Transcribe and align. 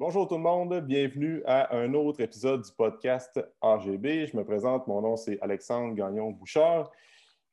Bonjour 0.00 0.26
tout 0.26 0.36
le 0.36 0.40
monde, 0.40 0.80
bienvenue 0.80 1.42
à 1.44 1.76
un 1.76 1.92
autre 1.92 2.22
épisode 2.22 2.62
du 2.62 2.72
podcast 2.72 3.38
AGB. 3.60 4.24
Je 4.28 4.34
me 4.34 4.46
présente, 4.46 4.86
mon 4.86 5.02
nom 5.02 5.14
c'est 5.14 5.38
Alexandre 5.42 5.94
Gagnon-Bouchard 5.94 6.90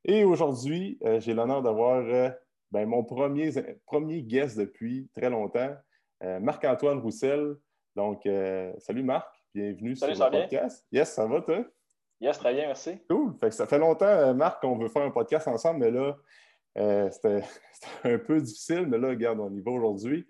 et 0.06 0.24
aujourd'hui, 0.24 0.98
euh, 1.04 1.20
j'ai 1.20 1.34
l'honneur 1.34 1.62
d'avoir 1.62 1.98
euh, 2.06 2.30
ben, 2.72 2.88
mon 2.88 3.04
premier, 3.04 3.52
premier 3.86 4.22
guest 4.22 4.58
depuis 4.58 5.10
très 5.14 5.30
longtemps, 5.30 5.76
euh, 6.24 6.40
Marc-Antoine 6.40 7.00
Roussel. 7.00 7.58
Donc, 7.98 8.22
salut 8.78 9.04
Marc, 9.04 9.28
bienvenue 9.54 9.98
sur 9.98 10.08
le 10.08 10.32
podcast. 10.32 10.88
Yes, 10.90 11.12
ça 11.12 11.26
va 11.26 11.42
toi? 11.42 11.66
Yes, 12.22 12.38
très 12.38 12.54
bien, 12.54 12.68
merci. 12.68 12.98
Cool. 13.10 13.36
ça 13.52 13.68
fait 13.68 13.78
longtemps, 13.78 14.34
Marc, 14.34 14.62
qu'on 14.62 14.78
veut 14.78 14.88
faire 14.88 15.04
un 15.04 15.12
podcast 15.12 15.50
ensemble, 15.50 15.82
mais 15.82 15.92
là, 15.92 17.10
c'était 17.12 17.44
un 18.06 18.18
peu 18.20 18.40
difficile, 18.40 18.86
mais 18.88 18.98
là, 19.00 19.10
regarde, 19.10 19.42
on 19.42 19.54
y 19.54 19.60
va 19.60 19.72
aujourd'hui. 19.72 20.26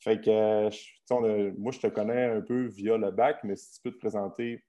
Fait 0.00 0.20
que, 0.20 0.30
euh, 0.30 1.52
moi, 1.58 1.72
je 1.72 1.80
te 1.80 1.86
connais 1.86 2.24
un 2.24 2.40
peu 2.40 2.66
via 2.66 2.96
le 2.96 3.10
bac, 3.10 3.40
mais 3.44 3.56
si 3.56 3.72
tu 3.72 3.80
peux 3.82 3.92
te 3.92 3.98
présenter 3.98 4.62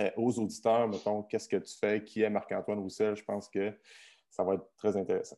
euh, 0.00 0.10
aux 0.16 0.38
auditeurs, 0.38 0.88
mettons, 0.88 1.22
qu'est-ce 1.24 1.48
que 1.48 1.56
tu 1.56 1.76
fais, 1.78 2.04
qui 2.04 2.22
est 2.22 2.30
Marc-Antoine 2.30 2.78
Roussel, 2.78 3.16
je 3.16 3.24
pense 3.24 3.48
que 3.48 3.76
ça 4.30 4.44
va 4.44 4.54
être 4.54 4.66
très 4.76 4.96
intéressant. 4.96 5.36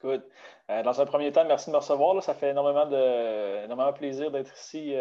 Good. 0.00 0.26
Euh, 0.70 0.82
dans 0.82 1.00
un 1.00 1.06
premier 1.06 1.30
temps, 1.32 1.44
merci 1.44 1.66
de 1.66 1.72
me 1.72 1.78
recevoir. 1.78 2.22
Ça 2.22 2.34
fait 2.34 2.50
énormément 2.50 2.86
de, 2.86 3.64
énormément 3.64 3.92
plaisir 3.92 4.30
d'être 4.30 4.54
ici 4.56 4.94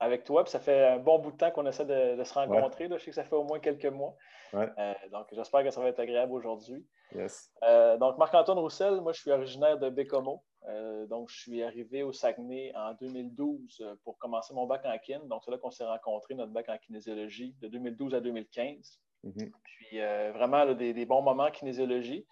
avec 0.00 0.24
toi. 0.24 0.42
Puis 0.42 0.50
ça 0.50 0.58
fait 0.58 0.88
un 0.88 0.98
bon 0.98 1.20
bout 1.20 1.30
de 1.30 1.36
temps 1.36 1.52
qu'on 1.52 1.66
essaie 1.66 1.84
de, 1.84 2.22
se 2.24 2.34
rencontrer. 2.34 2.88
Je 2.90 2.98
sais 2.98 3.10
que 3.10 3.14
ça 3.14 3.24
fait 3.24 3.36
au 3.36 3.44
moins 3.44 3.60
quelques 3.60 3.86
mois. 3.86 4.16
donc, 4.52 5.28
j'espère 5.32 5.62
que 5.62 5.70
ça 5.70 5.80
va 5.80 5.88
être 5.88 6.00
agréable 6.00 6.32
aujourd'hui. 6.32 6.84
Yes. 7.14 7.52
donc, 8.00 8.18
Marc-Antoine 8.18 8.58
Roussel, 8.58 9.00
moi, 9.00 9.12
je 9.12 9.20
suis 9.20 9.30
originaire 9.30 9.78
de 9.78 9.90
Bécomo. 9.90 10.42
Euh, 10.66 11.06
donc, 11.06 11.30
je 11.30 11.38
suis 11.38 11.62
arrivé 11.62 12.02
au 12.02 12.12
Saguenay 12.12 12.72
en 12.74 12.92
2012 12.94 13.80
euh, 13.80 13.94
pour 14.04 14.18
commencer 14.18 14.52
mon 14.54 14.66
bac 14.66 14.84
en 14.84 14.98
kin. 14.98 15.20
Donc, 15.26 15.42
c'est 15.44 15.50
là 15.50 15.58
qu'on 15.58 15.70
s'est 15.70 15.84
rencontrés, 15.84 16.34
notre 16.34 16.52
bac 16.52 16.68
en 16.68 16.78
kinésiologie, 16.78 17.54
de 17.60 17.68
2012 17.68 18.14
à 18.14 18.20
2015. 18.20 19.00
Mm-hmm. 19.24 19.52
Puis, 19.62 20.00
euh, 20.00 20.32
vraiment, 20.32 20.66
des, 20.74 21.06
bons 21.06 21.22
moments 21.22 21.44
en 21.44 21.50
kinésiologie. 21.50 22.26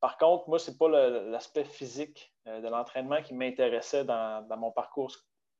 par 0.00 0.18
contre, 0.18 0.48
moi, 0.48 0.58
ce 0.58 0.70
n'est 0.70 0.76
pas 0.76 0.88
l'aspect 0.88 1.64
physique 1.64 2.34
de 2.46 2.68
l'entraînement 2.68 3.22
qui 3.22 3.34
m'intéressait 3.34 4.04
dans, 4.04 4.46
mon 4.58 4.70
parcours 4.70 5.12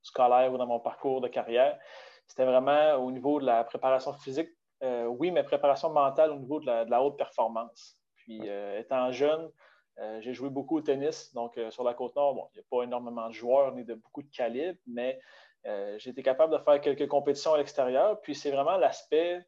scolaire 0.02 0.52
ou 0.52 0.58
dans 0.58 0.66
mon 0.66 0.80
parcours 0.80 1.20
de 1.20 1.28
carrière. 1.28 1.78
C'était 2.26 2.44
vraiment 2.44 2.94
au 2.94 3.10
niveau 3.10 3.40
de 3.40 3.46
la 3.46 3.64
préparation 3.64 4.12
physique, 4.14 4.48
oui, 4.82 5.30
mais 5.30 5.42
préparation 5.42 5.90
mentale 5.90 6.30
au 6.30 6.38
niveau 6.38 6.60
de 6.60 6.66
la 6.66 7.02
haute 7.02 7.18
performance. 7.18 7.98
Puis, 8.16 8.40
étant 8.78 9.12
jeune, 9.12 9.50
euh, 9.98 10.20
j'ai 10.20 10.32
joué 10.32 10.48
beaucoup 10.48 10.78
au 10.78 10.80
tennis, 10.80 11.32
donc 11.34 11.58
euh, 11.58 11.70
sur 11.70 11.84
la 11.84 11.94
côte 11.94 12.16
nord, 12.16 12.50
il 12.54 12.58
n'y 12.58 12.64
a 12.64 12.66
pas 12.70 12.82
énormément 12.84 13.28
de 13.28 13.34
joueurs 13.34 13.74
ni 13.74 13.84
de 13.84 13.94
beaucoup 13.94 14.22
de 14.22 14.30
calibre, 14.30 14.78
mais 14.86 15.20
euh, 15.66 15.98
j'ai 15.98 16.10
été 16.10 16.22
capable 16.22 16.52
de 16.52 16.58
faire 16.58 16.80
quelques 16.80 17.08
compétitions 17.08 17.52
à 17.54 17.58
l'extérieur. 17.58 18.20
Puis 18.22 18.34
c'est 18.34 18.50
vraiment 18.50 18.78
l'aspect 18.78 19.46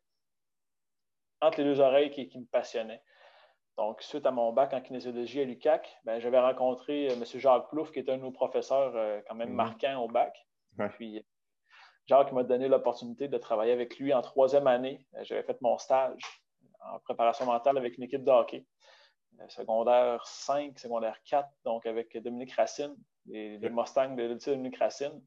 entre 1.40 1.58
les 1.58 1.64
deux 1.64 1.80
oreilles 1.80 2.10
qui, 2.10 2.38
me 2.38 2.44
passionnait. 2.44 3.02
Donc, 3.76 4.02
suite 4.02 4.24
à 4.26 4.30
mon 4.30 4.52
bac 4.52 4.72
en 4.72 4.80
kinésiologie 4.80 5.40
à 5.40 5.44
l'UCAC, 5.44 5.98
ben, 6.04 6.20
j'avais 6.20 6.38
rencontré 6.38 7.06
M. 7.06 7.24
Jacques 7.24 7.68
Plouf, 7.70 7.90
qui 7.90 7.98
est 7.98 8.08
un 8.08 8.18
de 8.18 8.22
nos 8.22 8.30
professeurs 8.30 8.92
quand 9.26 9.34
même 9.34 9.48
mhm. 9.48 9.56
marquants 9.56 10.02
au 10.02 10.08
bac. 10.08 10.46
Puis 10.90 11.24
Jacques 12.06 12.32
m'a 12.32 12.44
donné 12.44 12.68
l'opportunité 12.68 13.28
de 13.28 13.38
travailler 13.38 13.72
avec 13.72 13.98
lui 13.98 14.14
en 14.14 14.22
troisième 14.22 14.66
année. 14.66 15.04
J'avais 15.22 15.42
fait 15.42 15.60
mon 15.60 15.76
stage 15.78 16.20
en 16.80 16.98
préparation 17.00 17.46
mentale 17.46 17.78
avec 17.78 17.96
une 17.96 18.04
équipe 18.04 18.24
de 18.24 18.30
hockey. 18.30 18.64
Euh, 19.40 19.48
secondaire 19.48 20.24
5, 20.26 20.78
secondaire 20.78 21.18
4, 21.24 21.48
donc 21.64 21.86
avec 21.86 22.16
Dominique 22.22 22.52
Racine, 22.52 22.94
les, 23.26 23.58
Mustangs 23.70 24.14
de 24.14 24.22
l'étude 24.22 24.52
Dominique 24.52 24.78
Racine. 24.78 25.22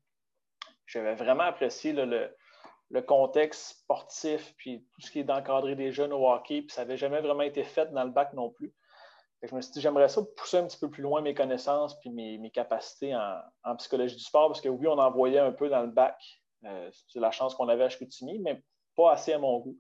J'avais 0.86 1.16
vraiment 1.16 1.44
apprécié 1.44 1.94
le, 1.94 3.02
contexte 3.02 3.80
sportif, 3.80 4.54
puis 4.58 4.86
tout 4.94 5.02
ce 5.02 5.12
qui 5.12 5.20
est 5.20 5.24
d'encadrer 5.24 5.76
des 5.76 5.92
jeunes 5.92 6.14
au 6.14 6.30
hockey, 6.30 6.62
puis 6.62 6.72
ça 6.72 6.84
n'avait 6.84 6.98
jamais 6.98 7.20
vraiment 7.20 7.42
été 7.42 7.64
fait 7.64 7.92
dans 7.92 8.04
le 8.04 8.12
bac 8.12 8.34
non 8.34 8.50
plus. 8.50 8.74
je 9.42 9.54
me 9.54 9.62
suis 9.62 9.74
dit, 9.74 9.82
j'aimerais 9.82 10.08
ça 10.08 10.22
pousser 10.38 10.58
un 10.58 10.68
petit 10.68 10.80
peu 10.80 10.90
plus 10.90 11.04
loin 11.04 11.22
mes 11.22 11.34
connaissances 11.34 12.00
puis 12.00 12.10
mes, 12.10 12.52
capacités 12.52 13.14
en, 13.16 13.76
psychologie 13.76 14.16
du 14.16 14.24
sport, 14.24 14.48
parce 14.48 14.62
que 14.62 14.70
oui, 14.70 14.88
on 14.88 14.98
en 14.98 15.12
voyait 15.12 15.40
un 15.40 15.52
peu 15.52 15.70
dans 15.70 15.82
le 15.82 15.92
bac. 15.92 16.18
Euh, 16.64 16.90
c'est 17.08 17.20
la 17.20 17.32
chance 17.32 17.56
qu'on 17.56 17.68
avait 17.68 17.84
à 17.84 17.90
Chicoutimi, 17.90 18.40
mais 18.40 18.64
pas 18.96 19.12
assez 19.12 19.34
à 19.34 19.40
mon 19.40 19.60
goût. 19.60 19.78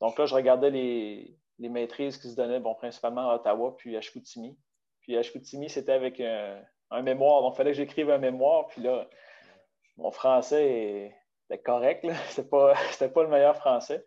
Donc 0.00 0.18
là, 0.18 0.26
je 0.26 0.34
regardais 0.34 0.70
les, 0.70 1.36
les 1.58 1.68
maîtrises 1.68 2.18
qui 2.18 2.28
se 2.28 2.36
donnaient 2.36 2.60
bon, 2.60 2.74
principalement 2.74 3.30
à 3.30 3.36
Ottawa 3.36 3.76
puis 3.76 3.96
à 3.96 4.00
Chicoutimi. 4.00 4.56
Puis 5.00 5.16
à 5.16 5.22
Chicoutimi, 5.22 5.68
c'était 5.68 5.92
avec 5.92 6.20
un, 6.20 6.62
mémoire. 7.02 7.42
Donc, 7.42 7.54
il 7.54 7.56
fallait 7.56 7.70
que 7.70 7.76
j'écrive 7.76 8.10
un 8.10 8.18
mémoire. 8.18 8.66
Puis 8.68 8.82
là, 8.82 9.08
mon 9.96 10.10
français 10.10 11.14
était 11.48 11.62
correct. 11.62 12.04
Ce 12.30 12.40
n'était 12.40 12.50
pas, 12.50 12.74
pas 13.14 13.22
le 13.22 13.28
meilleur 13.28 13.56
français. 13.56 14.04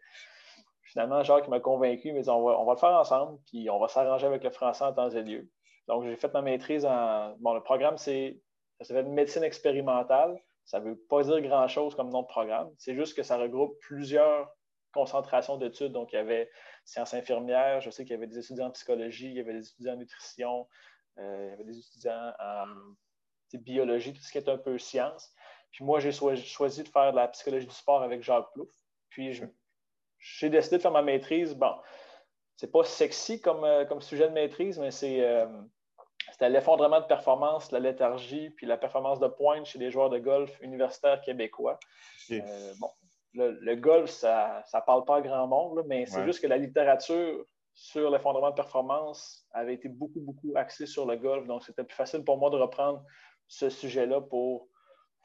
Finalement, 0.83 1.23
Jacques 1.23 1.47
m'a 1.47 1.59
convaincu, 1.59 2.09
il 2.09 2.15
m'a 2.15 2.21
dit 2.21 2.29
on 2.29 2.43
va, 2.43 2.59
on 2.59 2.65
va 2.65 2.73
le 2.73 2.79
faire 2.79 2.89
ensemble, 2.89 3.39
puis 3.45 3.69
on 3.69 3.79
va 3.79 3.87
s'arranger 3.87 4.27
avec 4.27 4.43
le 4.43 4.49
français 4.49 4.83
en 4.83 4.93
temps 4.93 5.09
et 5.09 5.21
lieu. 5.21 5.49
Donc, 5.87 6.03
j'ai 6.03 6.15
fait 6.15 6.33
ma 6.33 6.41
maîtrise 6.41 6.85
en. 6.85 7.35
Bon, 7.39 7.53
le 7.53 7.61
programme, 7.61 7.97
c'est. 7.97 8.39
Ça 8.79 8.87
s'appelle 8.87 9.07
médecine 9.07 9.43
expérimentale. 9.43 10.37
Ça 10.65 10.79
ne 10.79 10.85
veut 10.85 10.97
pas 11.09 11.23
dire 11.23 11.41
grand-chose 11.41 11.95
comme 11.95 12.09
nom 12.09 12.21
de 12.21 12.27
programme. 12.27 12.71
C'est 12.77 12.95
juste 12.95 13.15
que 13.15 13.23
ça 13.23 13.37
regroupe 13.37 13.77
plusieurs 13.79 14.49
concentrations 14.93 15.57
d'études. 15.57 15.91
Donc, 15.91 16.11
il 16.13 16.15
y 16.15 16.19
avait 16.19 16.49
sciences 16.85 17.13
infirmières, 17.13 17.81
je 17.81 17.89
sais 17.89 18.03
qu'il 18.03 18.11
y 18.11 18.17
avait 18.17 18.27
des 18.27 18.39
étudiants 18.39 18.67
en 18.67 18.71
psychologie, 18.71 19.27
il 19.27 19.33
y 19.33 19.39
avait 19.39 19.53
des 19.53 19.67
étudiants 19.67 19.93
en 19.93 19.97
nutrition, 19.97 20.67
euh, 21.17 21.45
il 21.45 21.49
y 21.49 21.53
avait 21.53 21.63
des 21.63 21.79
étudiants 21.79 22.33
en 22.39 22.65
biologie, 23.53 24.13
tout 24.13 24.21
ce 24.21 24.31
qui 24.31 24.37
est 24.37 24.49
un 24.49 24.57
peu 24.57 24.77
science. 24.77 25.33
Puis 25.71 25.83
moi, 25.83 25.99
j'ai 25.99 26.11
choisi 26.11 26.83
de 26.83 26.87
faire 26.87 27.11
de 27.11 27.17
la 27.17 27.27
psychologie 27.29 27.67
du 27.67 27.73
sport 27.73 28.01
avec 28.01 28.23
Jacques 28.23 28.51
Plouf. 28.53 28.69
Puis 29.09 29.41
j'ai 30.19 30.49
décidé 30.49 30.77
de 30.77 30.81
faire 30.81 30.91
ma 30.91 31.01
maîtrise. 31.01 31.55
Bon, 31.55 31.75
c'est 32.55 32.71
pas 32.71 32.83
sexy 32.83 33.41
comme, 33.41 33.63
euh, 33.63 33.85
comme 33.85 34.01
sujet 34.01 34.27
de 34.27 34.33
maîtrise, 34.33 34.79
mais 34.79 34.91
c'est 34.91 35.25
euh, 35.25 35.47
c'était 36.31 36.49
l'effondrement 36.49 37.01
de 37.01 37.05
performance, 37.05 37.71
la 37.71 37.79
léthargie, 37.79 38.51
puis 38.51 38.65
la 38.65 38.77
performance 38.77 39.19
de 39.19 39.27
pointe 39.27 39.65
chez 39.65 39.79
les 39.79 39.91
joueurs 39.91 40.09
de 40.09 40.19
golf 40.19 40.59
universitaires 40.61 41.21
québécois. 41.21 41.79
bon, 42.29 42.91
le, 43.33 43.75
golf, 43.75 44.09
ça 44.09 44.63
ne 44.73 44.79
parle 44.85 45.05
pas 45.05 45.17
à 45.17 45.21
grand 45.21 45.47
monde, 45.47 45.83
mais 45.87 46.05
c'est 46.05 46.25
juste 46.25 46.41
que 46.41 46.47
la 46.47 46.57
littérature 46.57 47.45
sur 47.73 48.09
l'effondrement 48.11 48.49
de 48.49 48.55
performance 48.55 49.47
avait 49.51 49.73
été 49.73 49.87
beaucoup, 49.87 50.19
beaucoup 50.19 50.51
axée 50.55 50.85
sur 50.85 51.05
le 51.05 51.15
golf. 51.15 51.47
Donc, 51.47 51.63
c'était 51.63 51.83
plus 51.83 51.95
facile 51.95 52.23
pour 52.23 52.37
moi 52.37 52.49
de 52.49 52.57
reprendre 52.57 53.03
ce 53.47 53.69
sujet-là 53.69 54.21
pour 54.21 54.67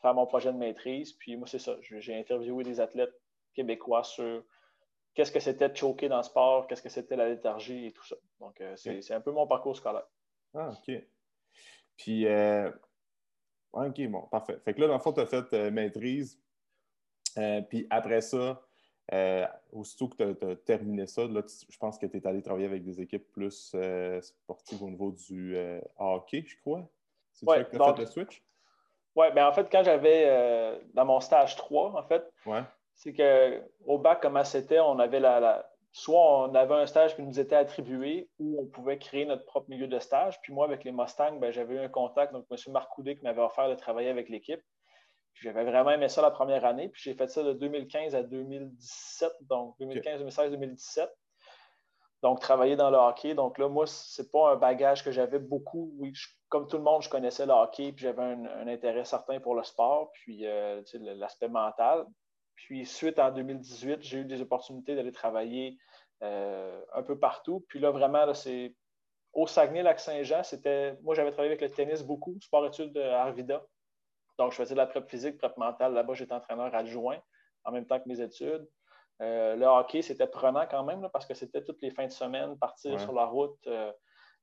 faire 0.00 0.15
mon 0.15 0.27
projet 0.27 0.53
de 0.53 0.59
maîtrise. 0.59 1.12
Puis 1.15 1.37
moi, 1.37 1.47
c'est 1.47 1.59
ça. 1.59 1.77
J'ai 1.81 2.16
interviewé 2.16 2.65
des 2.65 2.81
athlètes 2.81 3.15
québécois 3.55 4.05
sur 4.05 4.45
qu'est-ce 5.15 5.33
que 5.33 5.41
c'était 5.41 5.69
de 5.69 5.77
choquer 5.77 6.09
dans 6.09 6.19
le 6.19 6.22
sport, 6.22 6.66
qu'est-ce 6.66 6.83
que 6.83 6.89
c'était 6.89 7.16
la 7.16 7.28
léthargie 7.28 7.87
et 7.87 7.93
tout 7.93 8.05
ça. 8.05 8.16
Donc, 8.39 8.61
euh, 8.61 8.77
c'est 8.77 9.12
un 9.12 9.21
peu 9.21 9.33
mon 9.33 9.47
parcours 9.47 9.77
scolaire. 9.77 10.06
Ah, 10.55 10.71
OK. 10.71 10.95
Puis, 11.97 12.27
euh... 12.27 12.71
OK, 13.72 14.00
bon, 14.09 14.22
parfait. 14.28 14.59
Fait 14.65 14.75
que 14.75 14.81
là, 14.81 14.87
dans 14.87 14.95
le 14.95 15.00
fond, 15.00 15.12
tu 15.12 15.21
as 15.21 15.27
fait 15.27 15.53
euh, 15.53 15.71
maîtrise 15.71 16.41
euh, 17.39 17.61
puis 17.63 17.87
après 17.91 18.21
ça, 18.21 18.61
euh, 19.13 19.47
aussitôt 19.73 20.09
que 20.09 20.33
tu 20.33 20.45
as, 20.45 20.57
terminé 20.57 21.07
ça, 21.07 21.23
je 21.27 21.79
pense 21.79 21.99
que 21.99 22.07
tu 22.07 22.17
es 22.17 22.27
allé 22.27 22.43
travailler 22.43 22.67
avec 22.67 22.85
des 22.85 23.01
équipes 23.01 23.31
plus 23.31 23.73
euh, 23.75 24.21
sportives 24.21 24.83
au 24.83 24.91
niveau 24.91 25.13
du 25.13 25.57
hockey, 25.99 26.45
je 26.47 26.57
crois. 26.61 26.89
C'est 27.33 27.47
ouais, 27.47 27.69
tu 27.69 27.81
as 27.81 27.95
fait 27.95 28.01
le 28.01 28.07
switch? 28.07 28.43
Oui, 29.15 29.27
bien 29.33 29.49
en 29.49 29.53
fait, 29.53 29.71
quand 29.71 29.83
j'avais 29.83 30.81
dans 30.95 31.05
mon 31.05 31.21
stage 31.21 31.57
3, 31.57 31.99
en 31.99 32.03
fait, 32.03 32.25
c'est 32.95 33.13
qu'au 33.13 33.99
bac, 33.99 34.21
comment 34.23 34.45
c'était, 34.45 34.81
on 34.81 34.99
avait 34.99 35.21
la, 35.21 35.67
Soit 35.97 36.43
on 36.43 36.55
avait 36.55 36.75
un 36.75 36.85
stage 36.85 37.17
qui 37.17 37.23
nous 37.23 37.41
était 37.41 37.57
attribué 37.57 38.29
ou 38.39 38.61
on 38.61 38.67
pouvait 38.67 38.99
créer 38.99 39.25
notre 39.25 39.47
propre 39.47 39.71
milieu 39.71 39.87
de 39.87 39.99
stage. 39.99 40.39
Puis 40.43 40.53
moi, 40.53 40.67
avec 40.67 40.85
les 40.85 40.93
Mustangs, 40.93 41.39
ben, 41.39 41.51
j'avais 41.51 41.77
eu 41.77 41.79
un 41.79 41.89
contact, 41.89 42.35
donc 42.35 42.45
M. 42.51 42.59
Marc 42.71 42.91
qui 43.03 43.19
m'avait 43.23 43.41
offert 43.41 43.71
de 43.71 43.75
travailler 43.77 44.11
avec 44.11 44.29
l'équipe. 44.29 44.61
J'avais 45.43 45.65
vraiment 45.65 45.91
aimé 45.91 46.09
ça 46.09 46.23
la 46.23 46.31
première 46.31 46.65
année. 46.65 46.89
Puis 46.89 47.03
j'ai 47.05 47.15
fait 47.15 47.28
ça 47.28 47.43
de 47.43 47.53
2015 47.53 48.15
à 48.15 48.22
2017, 48.22 49.33
donc 49.43 49.77
2015, 49.78 50.19
2016, 50.19 50.51
2017. 50.51 51.10
Donc, 52.22 52.41
travailler 52.41 52.77
dans 52.77 52.91
le 52.91 52.97
hockey. 52.97 53.34
Donc 53.34 53.59
là, 53.59 53.69
moi, 53.69 53.87
c'est 53.87 54.31
pas 54.33 54.53
un 54.53 54.57
bagage 54.57 55.05
que 55.05 55.10
j'avais 55.10 55.39
beaucoup. 55.39 55.93
Oui, 55.99 56.13
comme 56.49 56.66
tout 56.66 56.78
le 56.78 56.83
monde, 56.83 57.03
je 57.03 57.09
connaissais 57.09 57.47
le 57.47 57.53
hockey, 57.53 57.93
puis 57.93 58.05
j'avais 58.05 58.22
un, 58.22 58.66
intérêt 58.69 59.05
certain 59.05 59.39
pour 59.39 59.55
le 59.55 59.63
sport, 59.63 60.10
puis 60.13 60.47
euh, 60.47 60.83
l'aspect 60.95 61.49
mental. 61.49 62.07
Puis, 62.55 62.87
suite 62.87 63.19
en 63.19 63.31
2018, 63.31 64.03
j'ai 64.03 64.19
eu 64.21 64.25
des 64.25 64.41
opportunités 64.41 64.97
d'aller 64.97 65.13
travailler 65.13 65.77
euh, 66.22 66.81
un 66.95 67.03
peu 67.03 67.19
partout. 67.19 67.65
Puis 67.69 67.78
là, 67.78 67.91
vraiment, 67.91 68.33
c'est 68.33 68.75
au 69.34 69.47
Saguenay-Lac-Saint-Jean, 69.47 70.43
c'était. 70.43 70.97
Moi, 71.03 71.15
j'avais 71.15 71.31
travaillé 71.31 71.53
avec 71.53 71.60
le 71.60 71.71
tennis 71.71 72.03
beaucoup, 72.03 72.39
sport-études 72.41 72.97
à 72.97 73.25
Arvida. 73.25 73.63
Donc, 74.38 74.53
je 74.53 74.56
faisais 74.56 74.74
de 74.74 74.78
la 74.78 74.86
prep 74.86 75.09
physique, 75.09 75.38
prep 75.38 75.56
mentale. 75.56 75.94
Là-bas, 75.94 76.15
j'étais 76.15 76.34
entraîneur 76.34 76.74
adjoint 76.74 77.18
en 77.65 77.72
même 77.72 77.86
temps 77.86 77.98
que 77.98 78.09
mes 78.09 78.21
études. 78.21 78.68
Euh, 79.22 79.56
le 79.56 79.65
hockey, 79.66 80.03
c'était 80.03 80.27
prenant 80.27 80.66
quand 80.71 80.84
même 80.84 81.09
parce 81.12 81.24
que 81.27 81.34
c'était 81.34 81.65
toutes 81.65 81.80
les 81.80 81.91
fins 81.91 82.06
de 82.06 82.12
semaine, 82.12 82.59
partir 82.59 83.00
sur 83.00 83.15
la 83.15 83.24
route 83.24 83.59
euh, 83.66 83.91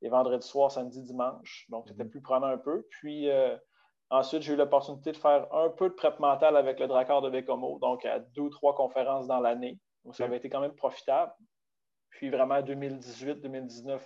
les 0.01 0.09
vendredis 0.09 0.47
soirs, 0.47 0.71
samedi, 0.71 1.01
dimanche. 1.03 1.65
Donc, 1.69 1.87
c'était 1.87 2.03
mhm. 2.03 2.09
plus 2.09 2.21
prenant 2.21 2.47
un 2.47 2.57
peu. 2.57 2.85
Puis, 2.89 3.29
euh, 3.29 3.55
Ensuite, 4.13 4.43
j'ai 4.43 4.53
eu 4.53 4.55
l'opportunité 4.55 5.11
de 5.11 5.17
faire 5.17 5.51
un 5.51 5.69
peu 5.69 5.89
de 5.89 5.95
prep 5.95 6.19
mental 6.19 6.55
avec 6.55 6.79
le 6.79 6.85
Drakkar 6.85 7.23
de 7.23 7.31
Bécomo, 7.31 7.79
donc 7.79 8.05
à 8.05 8.19
deux 8.19 8.43
ou 8.43 8.49
trois 8.49 8.75
conférences 8.75 9.25
dans 9.25 9.39
l'année. 9.39 9.79
Donc, 10.05 10.15
ça 10.15 10.25
avait 10.25 10.37
été 10.37 10.51
quand 10.51 10.59
même 10.59 10.75
profitable. 10.75 11.33
Puis 12.11 12.29
vraiment 12.29 12.61
2018-2019, 12.61 13.99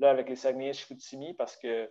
là, 0.00 0.10
avec 0.10 0.28
les 0.28 0.34
Saguenay 0.34 0.72
Chicoutimi, 0.72 1.34
parce 1.34 1.56
que 1.56 1.68
euh, 1.68 1.88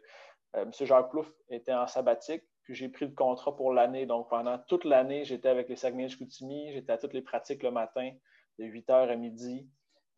M. 0.53 0.71
Jacques 0.81 1.11
Plouf 1.11 1.31
était 1.49 1.73
en 1.73 1.87
sabbatique, 1.87 2.43
puis 2.69 2.75
j'ai 2.75 2.87
pris 2.87 3.05
le 3.05 3.15
contrat 3.15 3.55
pour 3.55 3.73
l'année. 3.73 4.05
Donc, 4.05 4.29
pendant 4.29 4.59
toute 4.59 4.85
l'année, 4.85 5.25
j'étais 5.25 5.49
avec 5.49 5.69
les 5.69 5.75
Saguenay 5.75 6.07
Chicoutimi, 6.07 6.71
j'étais 6.71 6.91
à 6.91 6.99
toutes 6.99 7.13
les 7.13 7.23
pratiques 7.23 7.63
le 7.63 7.71
matin, 7.71 8.11
de 8.59 8.65
8h 8.65 9.09
à 9.09 9.15
midi. 9.15 9.67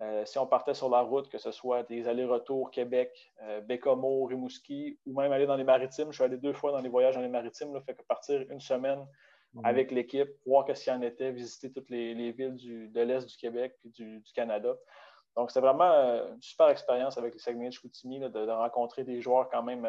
Euh, 0.01 0.25
si 0.25 0.37
on 0.37 0.45
partait 0.45 0.73
sur 0.73 0.89
la 0.89 0.99
route, 0.99 1.29
que 1.29 1.37
ce 1.37 1.51
soit 1.51 1.83
des 1.83 2.09
allers-retours 2.09 2.69
Québec, 2.69 3.31
euh, 3.43 3.61
Bécomo, 3.61 4.25
Rimouski, 4.25 4.99
ou 5.05 5.17
même 5.17 5.31
aller 5.31 5.45
dans 5.45 5.55
les 5.55 5.63
maritimes, 5.63 6.07
je 6.09 6.15
suis 6.15 6.23
allé 6.25 6.35
deux 6.35 6.51
fois 6.51 6.73
dans 6.73 6.81
les 6.81 6.89
voyages 6.89 7.15
dans 7.15 7.21
les 7.21 7.29
maritimes, 7.29 7.73
là, 7.73 7.79
fait 7.85 7.95
que 7.95 8.03
partir 8.03 8.41
une 8.49 8.59
semaine 8.59 8.99
mhm. 9.53 9.65
avec 9.65 9.91
l'équipe, 9.91 10.27
voir 10.45 10.65
ce 10.67 10.83
qu'il 10.83 10.91
y 10.91 10.95
en 10.97 11.01
était, 11.03 11.31
visiter 11.31 11.71
toutes 11.71 11.89
les, 11.89 12.33
villes 12.33 12.91
de 12.91 13.01
l'Est 13.01 13.29
du 13.29 13.37
Québec 13.37 13.77
et 13.85 13.89
du, 13.91 14.21
Canada. 14.35 14.75
Donc, 15.37 15.51
c'était 15.51 15.65
vraiment 15.65 15.89
euh, 15.89 16.33
une 16.33 16.41
super 16.41 16.67
expérience 16.67 17.17
avec 17.17 17.33
les 17.33 17.39
Saguenay 17.39 17.69
de 17.69 17.73
Chicoutimi, 17.73 18.19
de, 18.19 18.51
rencontrer 18.51 19.05
des 19.05 19.21
joueurs 19.21 19.49
quand 19.49 19.63
même, 19.63 19.87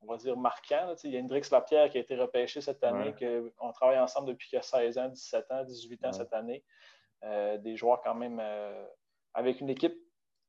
on 0.00 0.06
va 0.06 0.16
dire, 0.16 0.36
marquants. 0.36 0.94
Il 1.04 1.10
y 1.10 1.16
a 1.16 1.20
Hendrix 1.20 1.42
Lapierre 1.50 1.90
qui 1.90 1.98
a 1.98 2.00
été 2.00 2.16
repêché 2.16 2.60
cette 2.60 2.82
année, 2.84 3.14
on 3.60 3.72
travaille 3.72 3.98
ensemble 3.98 4.28
depuis 4.28 4.48
qu'il 4.48 4.58
a 4.58 4.62
16 4.62 4.98
ans, 4.98 5.08
17 5.08 5.50
ans, 5.50 5.64
18 5.64 6.04
ans 6.04 6.12
cette 6.12 6.32
année. 6.32 6.64
des 7.22 7.76
joueurs 7.76 8.00
quand 8.02 8.14
même 8.14 8.40
avec 9.34 9.60
une 9.60 9.70
équipe 9.70 9.96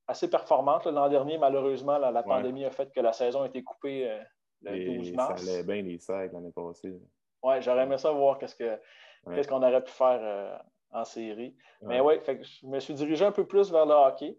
assez 0.09 0.29
performante. 0.29 0.87
L'an 0.87 1.07
dernier, 1.07 1.37
malheureusement, 1.37 1.97
la, 1.97 2.23
pandémie 2.23 2.65
a 2.65 2.71
fait 2.71 2.91
que 2.91 2.99
la 2.99 3.13
saison 3.13 3.43
a 3.43 3.47
été 3.47 3.63
coupée 3.63 4.09
euh, 4.09 4.19
le 4.63 4.97
12 4.97 5.13
mars. 5.13 5.41
Ça 5.41 5.51
allait 5.51 5.63
bien 5.63 5.81
les 5.81 5.99
sacs 5.99 6.33
l'année 6.33 6.51
passée. 6.51 6.99
Oui, 7.43 7.61
j'aurais 7.61 7.83
aimé 7.83 7.97
ça 7.97 8.11
voir 8.11 8.37
qu'est-ce 8.39 9.47
qu'on 9.47 9.63
aurait 9.63 9.83
pu 9.83 9.91
faire 9.91 10.19
euh, 10.21 10.57
en 10.91 11.05
série. 11.05 11.55
Mais 11.81 12.01
oui, 12.01 12.15
je 12.27 12.67
me 12.67 12.79
suis 12.79 12.95
dirigé 12.95 13.23
un 13.23 13.31
peu 13.31 13.45
plus 13.45 13.71
vers 13.71 13.85
le 13.85 13.93
hockey. 13.93 14.37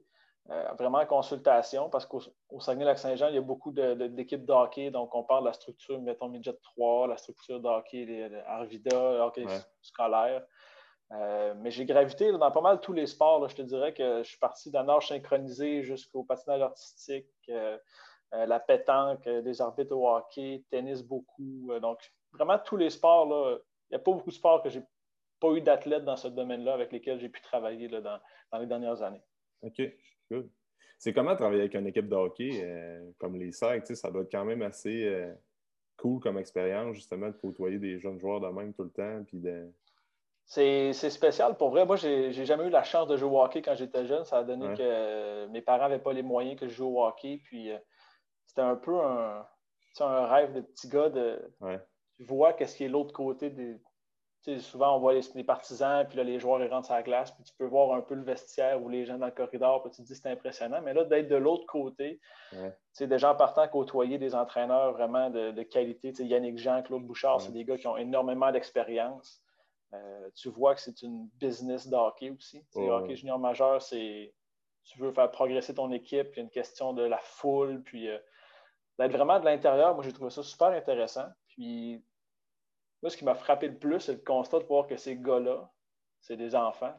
Euh, 0.50 0.64
vraiment 0.78 0.98
en 0.98 1.06
consultation, 1.06 1.88
parce 1.88 2.06
qu'au 2.06 2.20
Saguenay-Lac-Saint-Jean, 2.58 3.28
il 3.28 3.36
y 3.36 3.38
a 3.38 3.42
beaucoup 3.42 3.70
d'équipes 3.70 4.44
de, 4.44 4.52
hockey. 4.52 4.90
Donc, 4.90 5.14
on 5.14 5.22
parle 5.22 5.42
de 5.42 5.48
la 5.48 5.52
structure, 5.52 6.00
mettons, 6.00 6.28
Midget 6.28 6.58
3, 6.62 7.06
la 7.06 7.16
structure 7.16 7.60
de 7.60 7.68
hockey, 7.68 8.28
Arvida, 8.46 8.90
le 8.90 9.20
hockey 9.20 9.44
scolaire. 9.80 10.44
Euh, 11.12 11.54
mais 11.56 11.70
j'ai 11.70 11.84
gravité 11.84 12.32
dans 12.32 12.50
pas 12.50 12.60
mal 12.60 12.80
tous 12.80 12.92
les 12.92 13.06
sports. 13.06 13.48
Je 13.48 13.56
te 13.56 13.62
dirais 13.62 13.94
que 13.94 14.22
je 14.24 14.28
suis 14.28 14.38
parti 14.38 14.70
d'un 14.72 14.84
nage 14.84 15.08
synchronisé 15.08 15.84
jusqu'au 15.84 16.24
patinage 16.24 16.62
artistique, 16.62 17.26
euh, 17.48 17.78
la 18.32 18.58
pétanque, 18.58 19.28
des 19.28 19.60
arbitres 19.60 19.94
au 19.94 20.08
hockey, 20.08 20.64
tennis 20.70 21.02
beaucoup. 21.02 21.70
donc, 21.80 21.98
vraiment 22.32 22.58
tous 22.58 22.76
les 22.76 22.90
sports. 22.90 23.26
Il 23.90 23.94
n'y 23.94 23.96
a 23.96 23.98
pas 24.00 24.12
beaucoup 24.12 24.30
de 24.30 24.34
sports 24.34 24.62
que 24.62 24.68
j'ai 24.68 24.82
pas 25.40 25.52
eu 25.52 25.60
d'athlètes 25.60 26.04
dans 26.04 26.16
ce 26.16 26.28
domaine-là 26.28 26.74
avec 26.74 26.92
lesquels 26.92 27.18
j'ai 27.18 27.28
pu 27.28 27.40
travailler 27.40 27.88
dans, 27.88 28.20
les 28.58 28.66
dernières 28.66 29.02
années. 29.02 29.22
OK, 29.62 29.80
C'est 30.98 31.12
comment 31.12 31.34
travailler 31.34 31.62
avec 31.62 31.74
une 31.74 31.86
équipe 31.86 32.08
de 32.08 32.14
hockey 32.14 33.04
comme 33.18 33.36
les 33.36 33.52
SAC? 33.52 33.86
Ça 33.96 34.10
doit 34.10 34.22
être 34.22 34.30
quand 34.30 34.44
même 34.44 34.62
assez 34.62 35.28
cool 35.96 36.20
comme 36.20 36.38
expérience, 36.38 36.94
justement, 36.94 37.28
de 37.28 37.36
côtoyer 37.36 37.78
des 37.78 37.98
jeunes 37.98 38.18
joueurs 38.18 38.40
de 38.40 38.48
même 38.48 38.74
tout 38.74 38.84
le 38.84 38.90
temps. 38.90 39.24
Puis 39.24 39.38
de 39.38 39.72
c'est 40.50 40.92
spécial. 40.92 41.56
Pour 41.56 41.70
vrai, 41.70 41.86
moi, 41.86 41.94
j'ai 41.94 42.32
jamais 42.44 42.66
eu 42.66 42.70
la 42.70 42.82
chance 42.82 43.06
de 43.06 43.16
jouer 43.16 43.30
au 43.30 43.40
hockey 43.40 43.62
quand 43.62 43.76
j'étais 43.76 44.04
jeune. 44.04 44.24
Ça 44.24 44.38
a 44.38 44.42
donné 44.42 44.74
que 44.74 45.46
mes 45.46 45.62
parents 45.62 45.88
n'avaient 45.88 46.02
pas 46.02 46.12
les 46.12 46.24
moyens 46.24 46.58
que 46.58 46.66
je 46.66 46.74
joue 46.74 46.88
au 46.88 47.06
hockey. 47.06 47.40
Puis 47.44 47.70
euh, 47.70 47.78
c'était 48.46 48.62
un 48.62 48.74
peu 48.74 48.98
un, 48.98 49.46
un, 50.00 50.26
rêve 50.26 50.54
de 50.54 50.62
petit 50.62 50.88
gars 50.88 51.08
de. 51.08 51.40
Tu 52.16 52.24
vois 52.24 52.52
qu'est-ce 52.52 52.76
qui 52.76 52.82
est 52.82 52.88
l'autre 52.88 53.12
côté 53.12 53.50
des. 53.50 53.80
Souvent, 54.58 54.96
on 54.96 55.00
voit 55.00 55.14
les, 55.14 55.44
partisans, 55.44 56.06
puis 56.06 56.16
là, 56.16 56.24
les 56.24 56.38
joueurs 56.38 56.62
ils 56.62 56.70
rentrent 56.70 56.86
sur 56.86 56.94
la 56.94 57.02
glace, 57.02 57.30
puis 57.32 57.44
tu 57.44 57.52
peux 57.58 57.66
voir 57.66 57.92
un 57.94 58.00
peu 58.00 58.14
le 58.14 58.22
vestiaire 58.22 58.82
ou 58.82 58.88
les 58.88 59.04
gens 59.04 59.18
dans 59.18 59.26
le 59.26 59.32
corridor, 59.32 59.82
puis 59.82 59.90
tu 59.92 60.02
te 60.02 60.06
dis 60.06 60.14
c'est 60.14 60.30
impressionnant. 60.30 60.80
Mais 60.82 60.94
là, 60.94 61.04
d'être 61.04 61.28
de 61.28 61.36
l'autre 61.36 61.66
côté, 61.66 62.20
c'est 62.92 63.06
des 63.06 63.18
gens 63.18 63.34
partant 63.34 63.68
côtoyer 63.68 64.18
des 64.18 64.34
entraîneurs 64.34 64.92
vraiment 64.92 65.30
de, 65.30 65.50
de 65.50 65.62
qualité. 65.62 66.12
Yannick 66.18 66.58
Jean, 66.58 66.82
Claude 66.82 67.04
Bouchard, 67.04 67.40
c'est 67.40 67.52
des 67.52 67.64
gars 67.64 67.76
qui 67.76 67.86
ont 67.86 67.96
énormément 67.96 68.50
d'expérience. 68.50 69.42
Euh, 69.92 70.30
tu 70.36 70.48
vois 70.48 70.74
que 70.74 70.80
c'est 70.80 71.02
une 71.02 71.28
business 71.34 71.88
d'hockey 71.88 72.30
aussi. 72.30 72.64
Le 72.76 72.90
Hockey 72.90 73.16
junior 73.16 73.38
majeur, 73.38 73.82
c'est 73.82 74.32
tu 74.84 74.98
veux 74.98 75.12
faire 75.12 75.30
progresser 75.30 75.74
ton 75.74 75.90
équipe, 75.92 76.28
il 76.32 76.36
y 76.36 76.40
a 76.40 76.42
une 76.42 76.50
question 76.50 76.92
de 76.92 77.02
la 77.02 77.18
foule, 77.18 77.82
puis 77.82 78.08
euh, 78.08 78.18
d'être 78.98 79.12
vraiment 79.12 79.38
de 79.38 79.44
l'intérieur, 79.44 79.94
moi 79.94 80.02
j'ai 80.04 80.12
trouvé 80.12 80.30
ça 80.30 80.42
super 80.42 80.68
intéressant. 80.68 81.26
Puis 81.48 82.04
moi, 83.02 83.10
ce 83.10 83.16
qui 83.16 83.24
m'a 83.24 83.34
frappé 83.34 83.68
le 83.68 83.78
plus, 83.78 84.00
c'est 84.00 84.12
le 84.12 84.18
constat 84.18 84.58
de 84.58 84.64
voir 84.64 84.86
que 84.86 84.96
ces 84.96 85.16
gars-là, 85.16 85.70
c'est 86.20 86.36
des 86.36 86.54
enfants. 86.54 86.94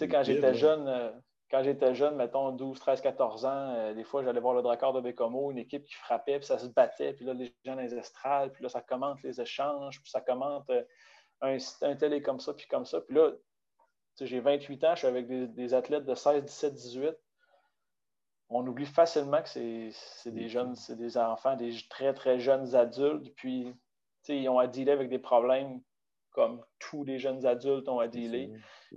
Quand 0.00 0.22
j'étais 0.22 0.54
jeune, 0.54 0.86
euh, 0.88 1.10
quand 1.50 1.62
j'étais 1.62 1.94
jeune, 1.94 2.16
mettons 2.16 2.50
12, 2.52 2.78
13, 2.78 3.00
14 3.00 3.44
ans, 3.44 3.92
des 3.94 4.04
fois 4.04 4.22
j'allais 4.22 4.40
voir 4.40 4.54
le 4.54 4.62
Drakkar 4.62 4.92
de 4.92 5.00
Bécomo, 5.00 5.50
une 5.50 5.58
équipe 5.58 5.84
qui 5.84 5.94
frappait, 5.94 6.38
puis 6.38 6.46
ça 6.46 6.58
se 6.58 6.68
battait, 6.68 7.14
puis 7.14 7.24
là 7.24 7.34
les 7.34 7.46
gens 7.64 7.74
dans 7.74 7.82
les 7.82 7.94
estrades, 7.94 8.52
puis 8.52 8.62
là 8.62 8.68
ça 8.68 8.80
commente 8.82 9.20
les 9.22 9.40
échanges, 9.40 10.00
puis 10.00 10.10
ça 10.10 10.20
commente 10.20 10.70
un, 11.40 11.56
un 11.82 11.96
tel 11.96 12.12
est 12.12 12.22
comme 12.22 12.40
ça, 12.40 12.54
puis 12.54 12.66
comme 12.66 12.84
ça. 12.84 13.00
Puis 13.00 13.16
là, 13.16 13.32
j'ai 14.20 14.40
28 14.40 14.84
ans, 14.84 14.94
je 14.94 14.98
suis 14.98 15.06
avec 15.06 15.26
des, 15.28 15.74
athlètes 15.74 16.04
de 16.04 16.14
16, 16.14 16.44
17, 16.44 16.74
18. 16.74 17.10
On 18.50 18.66
oublie 18.66 18.86
facilement 18.86 19.42
que 19.42 19.48
c'est 19.48 19.92
des 20.26 20.48
jeunes, 20.48 20.74
c'est 20.74 20.96
des 20.96 21.16
enfants, 21.16 21.56
des 21.56 21.74
très, 21.88 22.12
très 22.12 22.40
jeunes 22.40 22.74
adultes. 22.74 23.32
Puis, 23.36 23.74
ils 24.28 24.48
ont 24.48 24.58
à 24.58 24.66
dealer 24.66 24.92
avec 24.92 25.08
des 25.08 25.18
problèmes 25.18 25.80
comme 26.30 26.64
tous 26.78 27.04
les 27.04 27.18
jeunes 27.18 27.44
adultes 27.44 27.88
ont 27.88 27.98
à 27.98 28.06
dealer. 28.06 28.50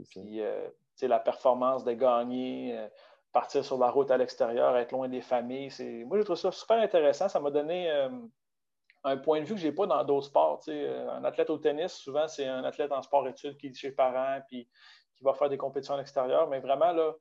Puis, 0.09 0.41
euh, 0.41 0.69
la 1.01 1.19
performance 1.19 1.83
de 1.83 1.93
gagner, 1.93 2.77
euh, 2.77 2.87
partir 3.31 3.65
sur 3.65 3.77
la 3.77 3.89
route 3.89 4.11
à 4.11 4.17
l'extérieur, 4.17 4.77
être 4.77 4.91
loin 4.91 5.09
des 5.09 5.21
familles. 5.21 5.71
Moi, 6.05 6.19
je 6.19 6.23
trouve 6.23 6.35
ça 6.35 6.51
super 6.51 6.77
intéressant. 6.77 7.29
Ça 7.29 7.39
m'a 7.39 7.49
donné 7.49 7.89
euh, 7.89 8.09
un 9.03 9.17
point 9.17 9.41
de 9.41 9.45
vue 9.45 9.55
que 9.55 9.59
je 9.59 9.67
n'ai 9.67 9.73
pas 9.73 9.87
dans 9.87 10.03
d'autres 10.03 10.27
sports. 10.27 10.61
Euh, 10.67 11.09
un 11.09 11.23
athlète 11.23 11.49
au 11.49 11.57
tennis, 11.57 11.93
souvent, 11.93 12.27
c'est 12.27 12.45
un 12.45 12.63
athlète 12.63 12.91
en 12.91 13.01
sport-études 13.01 13.57
qui 13.57 13.67
est 13.67 13.73
chez 13.73 13.89
les 13.89 13.95
parents 13.95 14.39
puis 14.47 14.69
qui 15.15 15.23
va 15.23 15.33
faire 15.33 15.49
des 15.49 15.57
compétitions 15.57 15.95
à 15.95 15.97
l'extérieur. 15.97 16.47
Mais 16.47 16.59
vraiment, 16.59 16.91
là, 16.91 17.13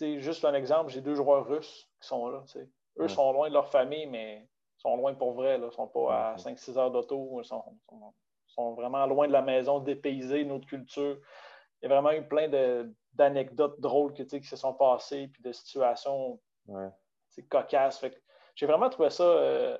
juste 0.00 0.44
un 0.44 0.54
exemple, 0.54 0.90
j'ai 0.90 1.00
deux 1.00 1.14
joueurs 1.14 1.46
russes 1.46 1.88
qui 2.00 2.08
sont 2.08 2.28
là. 2.28 2.44
Eux 2.98 3.08
sont 3.08 3.32
loin 3.32 3.48
de 3.48 3.54
leur 3.54 3.68
famille, 3.68 4.06
mais 4.06 4.48
sont 4.80 4.96
loin 4.96 5.14
pour 5.14 5.32
vrai. 5.32 5.56
Ils 5.56 5.64
ne 5.64 5.70
sont 5.70 5.88
pas 5.88 6.32
à 6.32 6.36
5-6 6.36 6.78
heures 6.78 6.90
d'auto. 6.90 7.40
Ils 7.40 7.44
sont, 7.44 8.74
vraiment 8.74 9.06
loin 9.06 9.26
de 9.26 9.32
la 9.32 9.42
maison, 9.42 9.78
dépaysés, 9.78 10.44
notre 10.44 10.66
culture. 10.66 11.18
Il 11.80 11.88
y 11.88 11.92
a 11.92 12.00
vraiment 12.00 12.12
eu 12.12 12.26
plein 12.26 12.48
d'anecdotes 13.14 13.80
drôles 13.80 14.12
qui, 14.12 14.26
qui 14.26 14.42
se 14.42 14.56
sont 14.56 14.74
passées, 14.74 15.28
puis 15.28 15.42
de 15.42 15.52
situations 15.52 16.38
cocasses. 17.48 18.04
J'ai 18.54 18.66
vraiment 18.66 18.90
trouvé 18.90 19.10
ça 19.10 19.24
euh, 19.24 19.78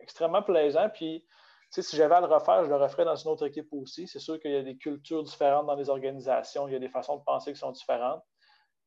extrêmement 0.00 0.42
plaisant. 0.42 0.88
Puis, 0.88 1.24
si 1.70 1.96
j'avais 1.96 2.14
à 2.14 2.20
le 2.20 2.26
refaire, 2.26 2.64
je 2.64 2.68
le 2.68 2.76
referais 2.76 3.04
dans 3.04 3.16
une 3.16 3.30
autre 3.30 3.46
équipe 3.46 3.68
aussi. 3.72 4.08
C'est 4.08 4.18
sûr 4.18 4.40
qu'il 4.40 4.52
y 4.52 4.56
a 4.56 4.62
des 4.62 4.76
cultures 4.76 5.22
différentes 5.22 5.66
dans 5.66 5.74
les 5.74 5.90
organisations, 5.90 6.66
il 6.68 6.72
y 6.72 6.76
a 6.76 6.80
des 6.80 6.88
façons 6.88 7.16
de 7.16 7.22
penser 7.22 7.52
qui 7.52 7.58
sont 7.58 7.72
différentes. 7.72 8.22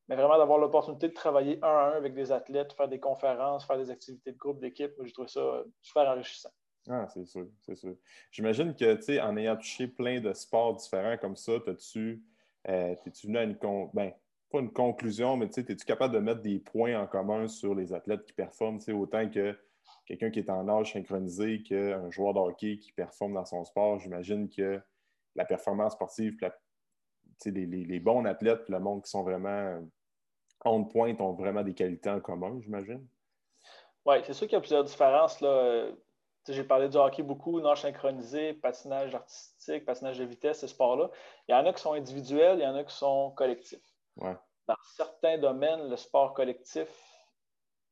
Mais 0.10 0.16
vraiment 0.16 0.40
d'avoir 0.40 0.58
l'opportunité 0.58 1.08
de 1.08 1.14
travailler 1.14 1.60
un 1.62 1.68
à 1.68 1.92
un 1.92 1.92
avec 1.92 2.16
des 2.16 2.32
athlètes, 2.32 2.74
faire 2.74 2.88
des 2.88 3.00
conférences, 3.00 3.66
faire 3.66 3.78
des 3.78 3.92
activités 3.92 4.32
de 4.32 4.38
groupe, 4.38 4.60
d'équipe, 4.60 4.92
je 5.04 5.14
trouve 5.14 5.28
ça 5.28 5.64
super 5.82 6.10
enrichissant. 6.10 6.50
Ah, 6.90 7.08
c'est 7.14 7.26
sûr, 7.26 7.48
c'est 7.62 7.76
sûr. 7.76 7.96
J'imagine 8.32 8.74
que, 8.76 8.96
tu 8.96 9.04
sais, 9.04 9.22
en 9.22 9.38
ayant 9.38 9.56
touché 9.56 9.88
plein 9.88 10.20
de 10.20 10.34
sports 10.34 10.76
différents 10.76 11.18
comme 11.18 11.36
ça, 11.36 11.54
as-tu, 11.68 12.24
euh, 12.68 12.96
es-tu 13.06 13.28
venu 13.28 13.38
à 13.38 13.44
une, 13.44 13.58
ben, 13.94 14.12
pas 14.50 14.60
une 14.60 14.74
conclusion, 14.74 15.38
mais 15.38 15.48
tu 15.48 15.62
sais, 15.62 15.72
es-tu 15.72 15.86
capable 15.86 16.16
de 16.16 16.20
mettre 16.20 16.42
des 16.42 16.58
points 16.58 17.00
en 17.00 17.06
commun 17.06 17.48
sur 17.48 17.76
les 17.76 17.94
athlètes 17.94 18.26
qui 18.26 18.34
performent, 18.34 18.80
autant 18.94 19.30
que 19.30 19.56
quelqu'un 20.08 20.32
qui 20.32 20.40
est 20.40 20.50
en 20.50 20.68
âge 20.68 20.94
synchronisé 20.94 21.62
qu'un 21.62 22.10
joueur 22.10 22.34
de 22.34 22.40
hockey 22.40 22.78
qui 22.78 22.92
performe 22.92 23.34
dans 23.34 23.46
son 23.46 23.64
sport, 23.64 24.00
j'imagine 24.00 24.50
que 24.50 24.82
la 25.36 25.46
performance 25.46 25.94
sportive, 25.94 26.36
les, 27.46 28.00
bons 28.00 28.26
athlètes, 28.26 28.68
le 28.68 28.80
monde 28.80 29.04
qui 29.04 29.12
sont 29.12 29.24
vraiment 29.24 29.80
on 30.66 30.84
pointe 30.84 31.22
ont 31.22 31.34
vraiment 31.34 31.64
des 31.64 31.74
qualités 31.74 32.10
en 32.10 32.20
commun, 32.20 32.60
j'imagine. 32.62 33.08
Oui, 34.06 34.18
c'est 34.24 34.34
sûr 34.34 34.48
qu'il 34.48 34.56
y 34.56 34.58
a 34.58 34.62
plusieurs 34.62 34.84
différences. 34.84 35.42
Là. 35.42 35.90
J'ai 36.48 36.64
parlé 36.64 36.90
du 36.90 36.98
hockey 36.98 37.22
beaucoup, 37.22 37.60
nage 37.60 37.82
synchronisé, 37.82 38.54
patinage 38.54 39.14
artistique, 39.14 39.86
patinage 39.86 40.18
de 40.18 40.24
vitesse, 40.24 40.60
ces 40.60 40.68
sports-là. 40.68 41.12
Il 41.48 41.52
y 41.52 41.56
en 41.56 41.66
a 41.66 41.74
qui 41.74 41.82
sont 41.82 41.94
individuels, 41.94 42.60
il 42.60 42.64
y 42.64 42.68
en 42.68 42.76
a 42.76 42.84
qui 42.84 42.96
sont 42.96 43.32
collectifs. 43.32 43.94
Dans 44.18 44.76
certains 44.96 45.38
domaines, 45.38 45.90
le 45.90 45.96
sport 45.96 46.34
collectif 46.34 46.88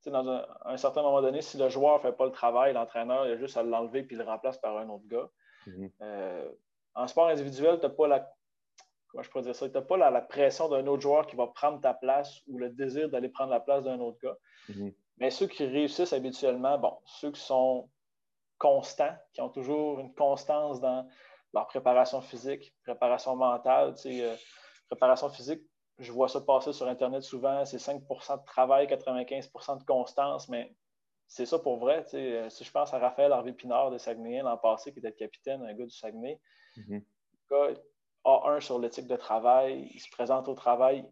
dans 0.09 0.45
un, 0.65 0.77
certain 0.77 1.01
moment 1.01 1.21
donné, 1.21 1.41
si 1.41 1.57
le 1.57 1.69
joueur 1.69 1.95
ne 1.97 2.01
fait 2.01 2.13
pas 2.13 2.25
le 2.25 2.31
travail, 2.31 2.73
l'entraîneur, 2.73 3.25
il 3.25 3.33
a 3.33 3.37
juste 3.37 3.57
à 3.57 3.63
l'enlever 3.63 4.03
puis 4.03 4.15
le 4.15 4.23
remplace 4.23 4.57
par 4.57 4.77
un 4.77 4.89
autre 4.89 5.07
gars. 5.07 5.29
Mhm. 5.65 5.91
Euh, 6.01 6.51
en 6.95 7.07
sport 7.07 7.27
individuel, 7.27 7.79
tu 7.79 7.85
n'as 7.85 7.91
pas 7.91 8.07
la. 8.07 8.33
Comment 9.09 9.23
je 9.23 9.29
pourrais 9.29 9.43
dire 9.43 9.55
ça? 9.55 9.69
Tu 9.69 9.81
pas 9.81 9.97
la, 9.97 10.21
pression 10.21 10.69
d'un 10.69 10.85
autre 10.87 11.01
joueur 11.01 11.25
qui 11.27 11.35
va 11.35 11.47
prendre 11.47 11.79
ta 11.79 11.93
place 11.93 12.41
ou 12.47 12.57
le 12.57 12.69
désir 12.69 13.09
d'aller 13.09 13.29
prendre 13.29 13.51
la 13.51 13.59
place 13.59 13.83
d'un 13.83 13.99
autre 13.99 14.17
gars. 14.21 14.37
Mhm. 14.69 14.93
Mais 15.17 15.29
ceux 15.29 15.47
qui 15.47 15.65
réussissent 15.65 16.13
habituellement, 16.13 16.77
bon, 16.77 16.97
ceux 17.05 17.31
qui 17.31 17.41
sont 17.41 17.89
constants, 18.57 19.15
qui 19.33 19.41
ont 19.41 19.49
toujours 19.49 19.99
une 19.99 20.13
constance 20.13 20.79
dans 20.79 21.07
leur 21.53 21.67
préparation 21.67 22.21
physique, 22.21 22.73
préparation 22.83 23.35
mentale. 23.35 23.95
Euh, 24.05 24.35
préparation 24.89 25.29
physique, 25.29 25.61
je 25.99 26.11
vois 26.11 26.29
ça 26.29 26.41
passer 26.41 26.73
sur 26.73 26.87
Internet 26.87 27.23
souvent, 27.23 27.65
c'est 27.65 27.77
5% 27.77 28.37
de 28.39 28.45
travail, 28.45 28.87
95% 28.87 29.79
de 29.79 29.83
constance, 29.83 30.47
mais 30.49 30.73
c'est 31.27 31.45
ça 31.45 31.59
pour 31.59 31.77
vrai. 31.77 32.05
Euh, 32.13 32.49
si 32.49 32.63
je 32.63 32.71
pense 32.71 32.93
à 32.93 32.99
Raphaël 32.99 33.31
Harvey 33.31 33.53
Pinard 33.53 33.91
de 33.91 33.97
Saguenay 33.97 34.41
l'an 34.41 34.57
passé, 34.57 34.93
qui 34.93 34.99
était 34.99 35.11
capitaine, 35.11 35.61
un 35.63 35.73
gars 35.73 35.85
du 35.85 35.95
Saguenay, 35.95 36.39
mm 36.77 36.99
gars 37.49 37.69
A1 38.27 38.59
sur 38.59 38.77
l'éthique 38.77 39.07
de 39.07 39.15
travail, 39.15 39.89
il 39.93 39.99
se 39.99 40.09
présente 40.11 40.47
au 40.47 40.53
travail, 40.53 41.09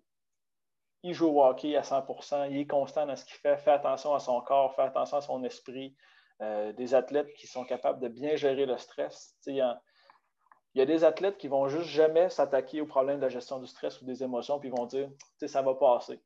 il 1.01 1.13
joue 1.13 1.27
au 1.27 1.43
hockey 1.43 1.75
à 1.75 1.81
100% 1.81 2.51
il 2.51 2.57
est 2.57 2.67
constant 2.67 3.05
dans 3.05 3.15
ce 3.15 3.25
qu'il 3.25 3.37
fait, 3.37 3.57
fait 3.57 3.71
attention 3.71 4.13
à 4.13 4.19
son 4.19 4.41
corps, 4.41 4.75
fait 4.75 4.83
attention 4.83 5.17
à 5.17 5.21
son 5.21 5.43
esprit. 5.43 5.95
Euh, 6.41 6.73
des 6.73 6.93
athlètes 6.93 7.33
qui 7.35 7.47
sont 7.47 7.63
capables 7.63 8.01
de 8.01 8.09
bien 8.09 8.35
gérer 8.35 8.65
le 8.65 8.77
stress. 8.77 9.37
Il 9.45 9.55
y, 9.55 9.61
a, 9.61 10.85
des 10.85 11.05
athlètes 11.05 11.37
qui 11.37 11.47
vont 11.47 11.69
juste 11.69 11.87
jamais 11.87 12.29
s'attaquer 12.29 12.81
au 12.81 12.85
problème 12.85 13.17
de 13.17 13.21
la 13.21 13.29
gestion 13.29 13.59
du 13.59 13.67
stress 13.67 14.01
ou 14.01 14.05
des 14.05 14.21
émotions, 14.21 14.59
puis 14.59 14.67
ils 14.67 14.75
vont 14.75 14.85
dire 14.85 15.09
ça 15.47 15.61
va 15.61 15.75
passer. 15.75 16.21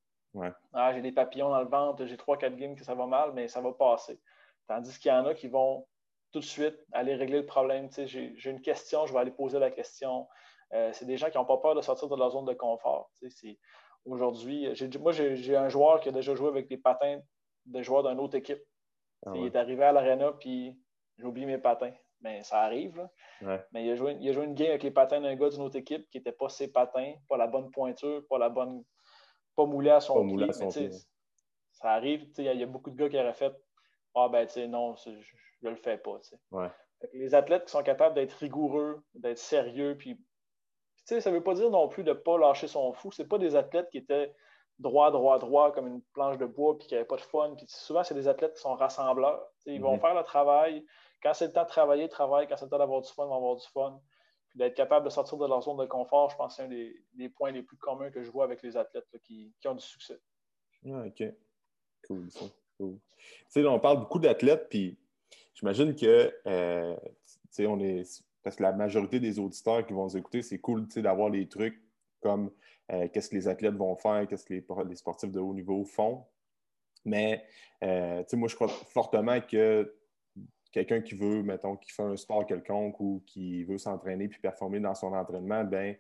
Ah, 0.74 0.94
j'ai 0.94 1.02
des 1.02 1.12
papillons 1.12 1.50
dans 1.50 1.62
le 1.62 1.70
ventre, 1.70 2.06
j'ai 2.06 2.18
trois, 2.18 2.38
quatre 2.38 2.56
games 2.56 2.76
que 2.76 2.84
ça 2.84 2.96
va 2.96 3.06
mal, 3.06 3.34
mais 3.34 3.48
ça 3.48 3.62
va 3.62 3.72
passer. 3.72 4.20
Tandis 4.68 4.98
qu'il 4.98 5.10
y 5.10 5.14
en 5.14 5.26
a 5.28 5.36
qui 5.36 5.48
vont 5.48 5.86
tout 6.32 6.40
de 6.40 6.46
suite 6.46 6.76
aller 6.92 7.16
régler 7.16 7.40
le 7.40 7.46
problème. 7.46 7.90
J'ai 7.92 8.50
une 8.50 8.62
question, 8.62 9.06
je 9.06 9.14
vais 9.14 9.20
aller 9.20 9.32
poser 9.32 9.60
la 9.60 9.72
question. 9.72 10.28
Euh, 10.74 10.92
c'est 10.94 11.06
des 11.06 11.18
gens 11.18 11.30
qui 11.30 11.38
n'ont 11.38 11.46
pas 11.46 11.58
peur 11.58 11.76
de 11.76 11.82
sortir 11.82 12.08
de 12.08 12.16
leur 12.16 12.32
zone 12.32 12.46
de 12.46 12.54
confort. 12.54 13.10
Aujourd'hui, 14.06 14.68
moi, 15.00 15.12
j'ai 15.12 15.56
un 15.56 15.70
joueur 15.70 16.00
qui 16.00 16.10
a 16.10 16.12
déjà 16.12 16.36
joué 16.36 16.48
avec 16.48 16.68
des 16.68 16.78
patins 16.78 17.20
de 17.66 17.82
joueurs 17.82 18.04
d'une 18.04 18.20
autre 18.20 18.36
équipe. 18.36 18.62
Ah 19.26 19.34
il 19.36 19.46
est 19.46 19.56
arrivé 19.56 19.84
à 19.84 19.92
l'aréna, 19.92 20.32
puis 20.40 20.80
j'ai 21.18 21.26
oublié 21.26 21.46
mes 21.46 21.58
patins. 21.58 21.94
Mais 22.22 22.44
ça 22.44 22.62
arrive. 22.62 23.08
Mais 23.72 23.86
il 23.86 23.92
a, 23.92 23.96
joué, 23.96 24.18
il 24.20 24.30
a, 24.30 24.34
joué, 24.34 24.46
une 24.46 24.54
game 24.54 24.70
avec 24.70 24.84
les 24.84 24.92
patins 24.92 25.22
d'un 25.22 25.36
gars 25.36 25.50
d'une 25.50 25.62
autre 25.62 25.78
équipe 25.78 26.10
qui 26.10 26.18
n'était 26.18 26.32
pas 26.32 26.50
ses 26.50 26.72
patins, 26.72 27.14
pas 27.28 27.38
la 27.38 27.48
bonne 27.48 27.72
pointure, 27.72 28.24
pas 28.30 28.38
la 28.38 28.50
bonne. 28.50 28.84
pas 29.56 29.66
moulé 29.66 29.90
à 29.90 30.00
son 30.02 30.26
pied. 30.70 30.90
Ça 31.72 31.92
arrive. 31.92 32.30
Il 32.38 32.44
y, 32.44 32.64
a 32.64 32.66
beaucoup 32.66 32.92
de 32.92 32.96
gars 32.98 33.10
qui 33.10 33.18
auraient 33.18 33.34
fait 33.34 33.54
Ah 34.16 34.28
ben 34.30 34.46
tu 34.46 34.54
sais, 34.54 34.68
non, 34.68 34.96
je 34.96 35.12
ne 35.62 35.70
le 35.70 35.76
fais 35.76 35.98
pas. 35.98 36.20
Les 37.14 37.34
athlètes 37.36 37.66
qui 37.66 37.72
sont 37.72 37.84
capables 37.84 38.16
d'être 38.16 38.34
rigoureux, 38.34 39.04
d'être 39.14 39.38
sérieux, 39.38 39.96
puis 39.98 40.20
ça 41.06 41.30
ne 41.30 41.36
veut 41.36 41.44
pas 41.44 41.54
dire 41.56 41.70
non 41.70 41.88
plus 41.88 42.04
de 42.04 42.12
ne 42.12 42.16
pas 42.16 42.38
lâcher 42.38 42.68
son 42.68 42.94
fou. 42.94 43.12
Ce 43.12 43.24
pas 43.24 43.38
des 43.38 43.56
athlètes 43.56 43.90
qui 43.90 43.98
étaient 43.98 44.34
droit, 44.78 45.12
droit, 45.12 45.40
droit, 45.40 45.72
comme 45.72 45.88
une 45.88 46.02
planche 46.14 46.38
de 46.38 46.46
bois, 46.46 46.78
puis 46.78 46.88
qui 46.88 46.94
n'avaient 46.94 47.06
pas 47.06 47.16
de 47.16 47.22
fun. 47.22 47.54
Puis 47.56 47.66
souvent, 47.68 48.04
c'est 48.04 48.14
des 48.14 48.28
athlètes 48.28 48.54
qui 48.54 48.62
sont 48.62 48.76
rassembleurs. 48.76 49.42
ils 49.66 49.82
vont 49.82 49.96
mhm. 49.96 50.02
faire 50.02 50.14
le 50.14 50.24
travail. 50.24 50.86
Quand 51.22 51.34
c'est 51.34 51.48
le 51.48 51.54
temps 51.54 51.64
de 51.64 51.70
travailler, 51.70 52.06
ils 52.06 52.10
travaillent. 52.10 52.48
Quand 52.48 52.58
c'est 52.58 52.66
le 52.66 52.72
temps 52.72 52.78
d'avoir 52.78 53.02
du 53.02 53.12
fun, 53.12 53.26
ils 53.26 53.30
vont 53.30 53.36
avoir 53.38 53.56
du 53.56 53.68
fun. 53.68 54.00
Puis 54.50 54.58
d'être 54.58 54.76
capable 54.76 55.06
de 55.06 55.10
sortir 55.10 55.38
de 55.38 55.48
leur 55.48 55.62
zone 55.62 55.78
de 55.78 55.86
confort, 55.86 56.30
je 56.30 56.36
pense 56.36 56.56
que 56.56 56.64
c'est 56.64 56.64
un 56.64 56.68
des, 57.14 57.30
points 57.30 57.52
les 57.52 57.64
plus 57.64 57.78
communs 57.78 58.10
que 58.10 58.24
je 58.24 58.32
vois 58.32 58.46
avec 58.46 58.62
les 58.64 58.78
athlètes 58.78 59.06
qui, 59.24 59.54
ont 59.66 59.76
du 59.76 59.86
succès. 59.86 60.20
Ah, 60.88 61.04
OK. 61.06 61.24
Cool, 62.08 62.32
ça. 62.32 62.46
Cool. 62.78 62.98
Tu 63.18 63.46
sais, 63.50 63.66
on 63.66 63.80
parle 63.80 64.00
beaucoup 64.00 64.20
d'athlètes, 64.20 64.70
puis 64.70 64.98
j'imagine 65.60 65.96
que, 65.96 66.34
euh, 66.48 66.96
on 67.60 67.80
est... 67.80 68.24
Parce 68.42 68.56
que 68.56 68.64
la 68.64 68.72
majorité 68.72 69.20
des 69.20 69.38
auditeurs 69.38 69.86
qui 69.86 69.94
vont 69.94 70.06
nous 70.06 70.18
écouter, 70.18 70.42
c'est 70.42 70.60
cool, 70.60 70.88
d'avoir 70.88 71.30
les 71.30 71.48
trucs 71.48 71.82
comme 72.22 72.52
euh, 72.92 73.08
qu'est-ce 73.10 73.30
que 73.30 73.36
les 73.36 73.48
athlètes 73.48 73.76
vont 73.76 73.96
faire, 73.96 74.26
qu'est-ce 74.28 74.46
que 74.46 74.54
les, 74.54 74.96
sportifs 74.96 75.32
de 75.32 75.40
haut 75.40 75.54
niveau 75.54 75.84
font. 75.84 76.26
Mais 77.06 77.44
euh, 77.84 78.24
moi, 78.34 78.48
je 78.48 78.56
crois 78.56 78.68
fortement 78.68 79.40
que 79.42 79.94
quelqu'un 80.72 81.02
qui 81.02 81.16
veut, 81.16 81.44
mettons, 81.44 81.76
qui 81.76 81.92
fait 81.92 82.04
un 82.04 82.16
sport 82.16 82.46
quelconque 82.46 83.00
ou 83.00 83.24
qui 83.26 83.64
veut 83.64 83.78
s'entraîner 83.78 84.28
puis 84.28 84.40
performer 84.40 84.80
dans 84.80 84.96
son 84.96 85.14
entraînement, 85.14 85.64
ben 85.64 85.96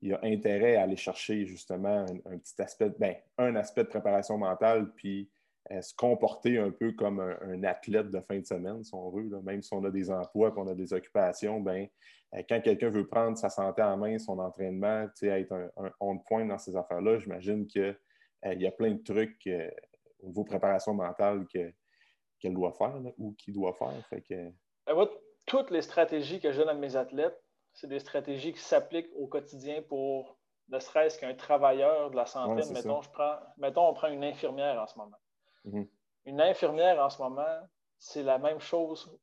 il 0.00 0.14
a 0.14 0.20
intérêt 0.24 0.76
à 0.76 0.82
aller 0.82 0.96
chercher 0.96 1.46
justement 1.46 2.04
un, 2.26 2.38
petit 2.38 2.60
aspect, 2.60 2.90
ben, 2.98 3.14
un 3.38 3.54
aspect 3.54 3.84
de 3.84 3.88
préparation 3.88 4.36
mentale, 4.36 4.92
puis 4.96 5.30
se 5.70 5.94
comporter 5.94 6.58
un 6.58 6.70
peu 6.70 6.92
comme 6.92 7.20
un, 7.20 7.64
athlète 7.64 8.10
de 8.10 8.20
fin 8.20 8.38
de 8.38 8.46
semaine, 8.46 8.82
si 8.84 8.94
on 8.94 9.10
veut. 9.10 9.28
Même 9.42 9.62
si 9.62 9.72
on 9.74 9.84
a 9.84 9.90
des 9.90 10.10
emplois, 10.10 10.50
qu'on 10.50 10.66
a 10.68 10.74
des 10.74 10.92
occupations, 10.92 11.60
ben, 11.60 11.86
euh, 12.34 12.42
quand 12.48 12.60
quelqu'un 12.60 12.90
veut 12.90 13.06
prendre 13.06 13.36
sa 13.36 13.48
santé 13.48 13.82
en 13.82 13.96
main, 13.96 14.18
son 14.18 14.38
entraînement, 14.38 15.06
être 15.22 15.52
un, 15.52 15.70
un 15.76 15.92
on-point 16.00 16.46
dans 16.46 16.58
ces 16.58 16.76
affaires-là, 16.76 17.18
j'imagine 17.18 17.66
qu'il 17.66 17.96
euh, 18.46 18.54
y 18.54 18.66
a 18.66 18.72
plein 18.72 18.92
de 18.92 19.02
trucs 19.02 19.48
au 20.20 20.26
niveau 20.26 20.44
préparation 20.44 20.94
mentale 20.94 21.46
qu'elle 21.46 22.54
doit 22.54 22.72
faire 22.72 22.94
ou 23.18 23.32
qu'il 23.34 23.54
doit 23.54 23.74
faire. 23.74 24.02
Ben, 24.86 25.08
toutes 25.46 25.70
les 25.70 25.82
stratégies 25.82 26.40
que 26.40 26.52
je 26.52 26.58
donne 26.58 26.68
à 26.68 26.74
mes 26.74 26.96
athlètes, 26.96 27.40
c'est 27.72 27.88
des 27.88 28.00
stratégies 28.00 28.52
qui 28.52 28.60
s'appliquent 28.60 29.10
au 29.16 29.26
quotidien 29.26 29.82
pour 29.82 30.38
ne 30.68 30.78
serait-ce 30.78 31.18
qu'un 31.18 31.34
travailleur 31.34 32.10
de 32.10 32.16
la 32.16 32.26
santé. 32.26 32.62
mettons, 32.72 33.02
je 33.02 33.10
prends, 33.10 33.36
mettons, 33.58 33.88
on 33.88 33.94
prend 33.94 34.08
une 34.08 34.24
infirmière 34.24 34.80
en 34.80 34.86
ce 34.86 34.96
moment. 34.98 35.18
Mhm. 35.64 35.88
Une 36.24 36.40
infirmière 36.40 37.00
en 37.00 37.10
ce 37.10 37.20
moment, 37.20 37.68
c'est 37.98 38.22
la 38.22 38.38
même 38.38 38.60
chose 38.60 39.18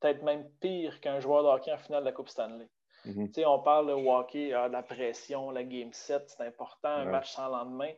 peut-être 0.00 0.22
même 0.22 0.48
pire 0.60 1.00
qu'un 1.00 1.20
joueur 1.20 1.42
de 1.42 1.48
hockey 1.48 1.72
en 1.72 1.78
finale 1.78 2.02
de 2.02 2.06
la 2.06 2.12
Coupe 2.12 2.28
Stanley. 2.28 2.68
Mhm. 3.04 3.30
On 3.46 3.60
parle 3.60 3.86
de 3.88 3.92
hockey, 3.92 4.52
ah, 4.52 4.68
de 4.68 4.72
la 4.72 4.82
pression, 4.82 5.50
la 5.50 5.64
game 5.64 5.92
set, 5.92 6.24
c'est 6.26 6.44
important, 6.44 6.88
un 6.88 7.04
match 7.06 7.32
sans 7.32 7.48
lendemain. 7.48 7.92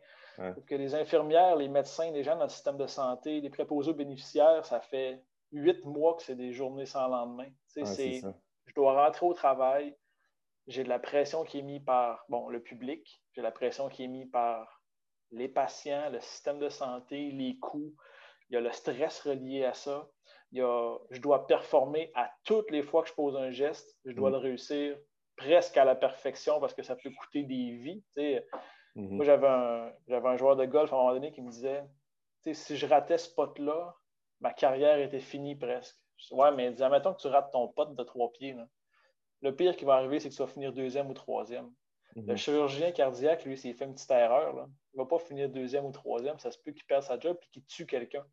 que 0.66 0.76
les 0.76 0.94
infirmières, 0.94 1.56
les 1.56 1.66
médecins, 1.66 2.12
les 2.12 2.22
gens 2.22 2.36
dans 2.36 2.44
le 2.44 2.48
système 2.48 2.76
de 2.76 2.86
santé, 2.86 3.40
les 3.40 3.50
préposés 3.50 3.90
aux 3.90 3.94
bénéficiaires, 3.94 4.64
ça 4.64 4.80
fait 4.80 5.20
huit 5.50 5.84
mois 5.84 6.14
que 6.14 6.22
c'est 6.22 6.36
des 6.36 6.52
journées 6.52 6.86
sans 6.86 7.08
lendemain. 7.08 7.48
je 8.66 8.74
dois 8.74 9.04
rentrer 9.04 9.26
au 9.26 9.34
travail, 9.34 9.96
j'ai 10.68 10.84
de 10.84 10.88
la 10.88 11.00
pression 11.00 11.42
qui 11.42 11.58
est 11.58 11.62
mise 11.62 11.82
par 11.84 12.24
bon, 12.28 12.48
le 12.50 12.62
public, 12.62 13.20
j'ai 13.32 13.42
la 13.42 13.50
pression 13.50 13.88
qui 13.88 14.04
est 14.04 14.08
mise 14.08 14.30
par 14.30 14.77
les 15.30 15.48
patients, 15.48 16.10
le 16.10 16.20
système 16.20 16.58
de 16.58 16.68
santé, 16.68 17.30
les 17.30 17.58
coûts, 17.58 17.94
il 18.48 18.54
y 18.54 18.56
a 18.56 18.60
le 18.60 18.72
stress 18.72 19.20
relié 19.20 19.64
à 19.64 19.74
ça 19.74 20.08
je 20.52 21.20
dois 21.20 21.46
performer 21.46 22.10
à 22.14 22.30
toutes 22.44 22.70
les 22.70 22.82
fois 22.82 23.02
que 23.02 23.08
je 23.08 23.14
pose 23.14 23.36
un 23.36 23.50
geste. 23.50 23.98
Je 24.04 24.12
dois 24.12 24.30
mm. 24.30 24.32
le 24.32 24.38
réussir 24.38 24.98
presque 25.36 25.76
à 25.76 25.84
la 25.84 25.94
perfection 25.94 26.60
parce 26.60 26.74
que 26.74 26.82
ça 26.82 26.96
peut 26.96 27.10
coûter 27.10 27.42
des 27.44 27.72
vies. 27.72 28.02
Mm-hmm. 28.16 28.40
Moi, 28.94 29.24
j'avais 29.24 29.46
un, 29.46 29.92
un, 30.10 30.36
joueur 30.36 30.56
de 30.56 30.64
golf 30.64 30.92
à 30.92 30.96
un 30.96 30.98
moment 30.98 31.14
donné 31.14 31.32
qui 31.32 31.42
me 31.42 31.50
disait 31.50 31.84
si 32.52 32.76
je 32.76 32.86
ratais 32.86 33.18
ce 33.18 33.34
pot-là, 33.34 33.94
ma 34.40 34.52
carrière 34.52 34.98
était 34.98 35.20
finie 35.20 35.54
presque. 35.54 35.96
ouais, 36.30 36.50
mais 36.52 36.72
dis, 36.72 36.82
admettons 36.82 37.12
que 37.12 37.20
tu 37.20 37.28
rates 37.28 37.52
ton 37.52 37.68
pot 37.68 37.94
de 37.94 38.02
trois 38.04 38.32
pieds. 38.32 38.56
Le 39.42 39.54
pire 39.54 39.76
qui 39.76 39.84
va 39.84 39.94
arriver, 39.94 40.18
c'est 40.18 40.30
que 40.30 40.34
tu 40.34 40.40
vas 40.40 40.48
finir 40.48 40.72
deuxième 40.72 41.10
ou 41.10 41.14
troisième. 41.14 41.70
Le 42.16 42.22
mm-hmm. 42.22 42.36
chirurgien 42.36 42.92
cardiaque, 42.92 43.44
lui, 43.44 43.56
s'il 43.56 43.74
fait 43.74 43.84
une 43.84 43.94
petite 43.94 44.10
erreur, 44.10 44.54
là, 44.54 44.66
il 44.94 44.98
ne 44.98 45.02
va 45.02 45.08
pas 45.08 45.18
finir 45.18 45.48
deuxième 45.48 45.84
ou 45.84 45.92
troisième. 45.92 46.38
Ça 46.38 46.50
se 46.50 46.58
peut 46.58 46.72
qu'il 46.72 46.84
perde 46.84 47.02
sa 47.02 47.18
job 47.18 47.36
et 47.42 47.46
qu'il 47.52 47.64
tue 47.64 47.86
quelqu'un 47.86 48.24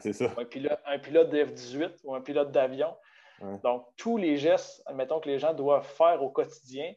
c'est 0.00 0.12
ça. 0.12 0.32
Un 0.36 0.44
pilote, 0.44 0.78
un 0.86 0.98
pilote 0.98 1.30
de 1.30 1.44
F-18 1.44 2.00
ou 2.04 2.14
un 2.14 2.20
pilote 2.20 2.52
d'avion. 2.52 2.94
Donc, 3.62 3.86
tous 3.96 4.18
les 4.18 4.36
gestes, 4.36 4.82
admettons 4.84 5.18
que 5.18 5.28
les 5.28 5.38
gens 5.38 5.54
doivent 5.54 5.86
faire 5.86 6.22
au 6.22 6.28
quotidien, 6.28 6.92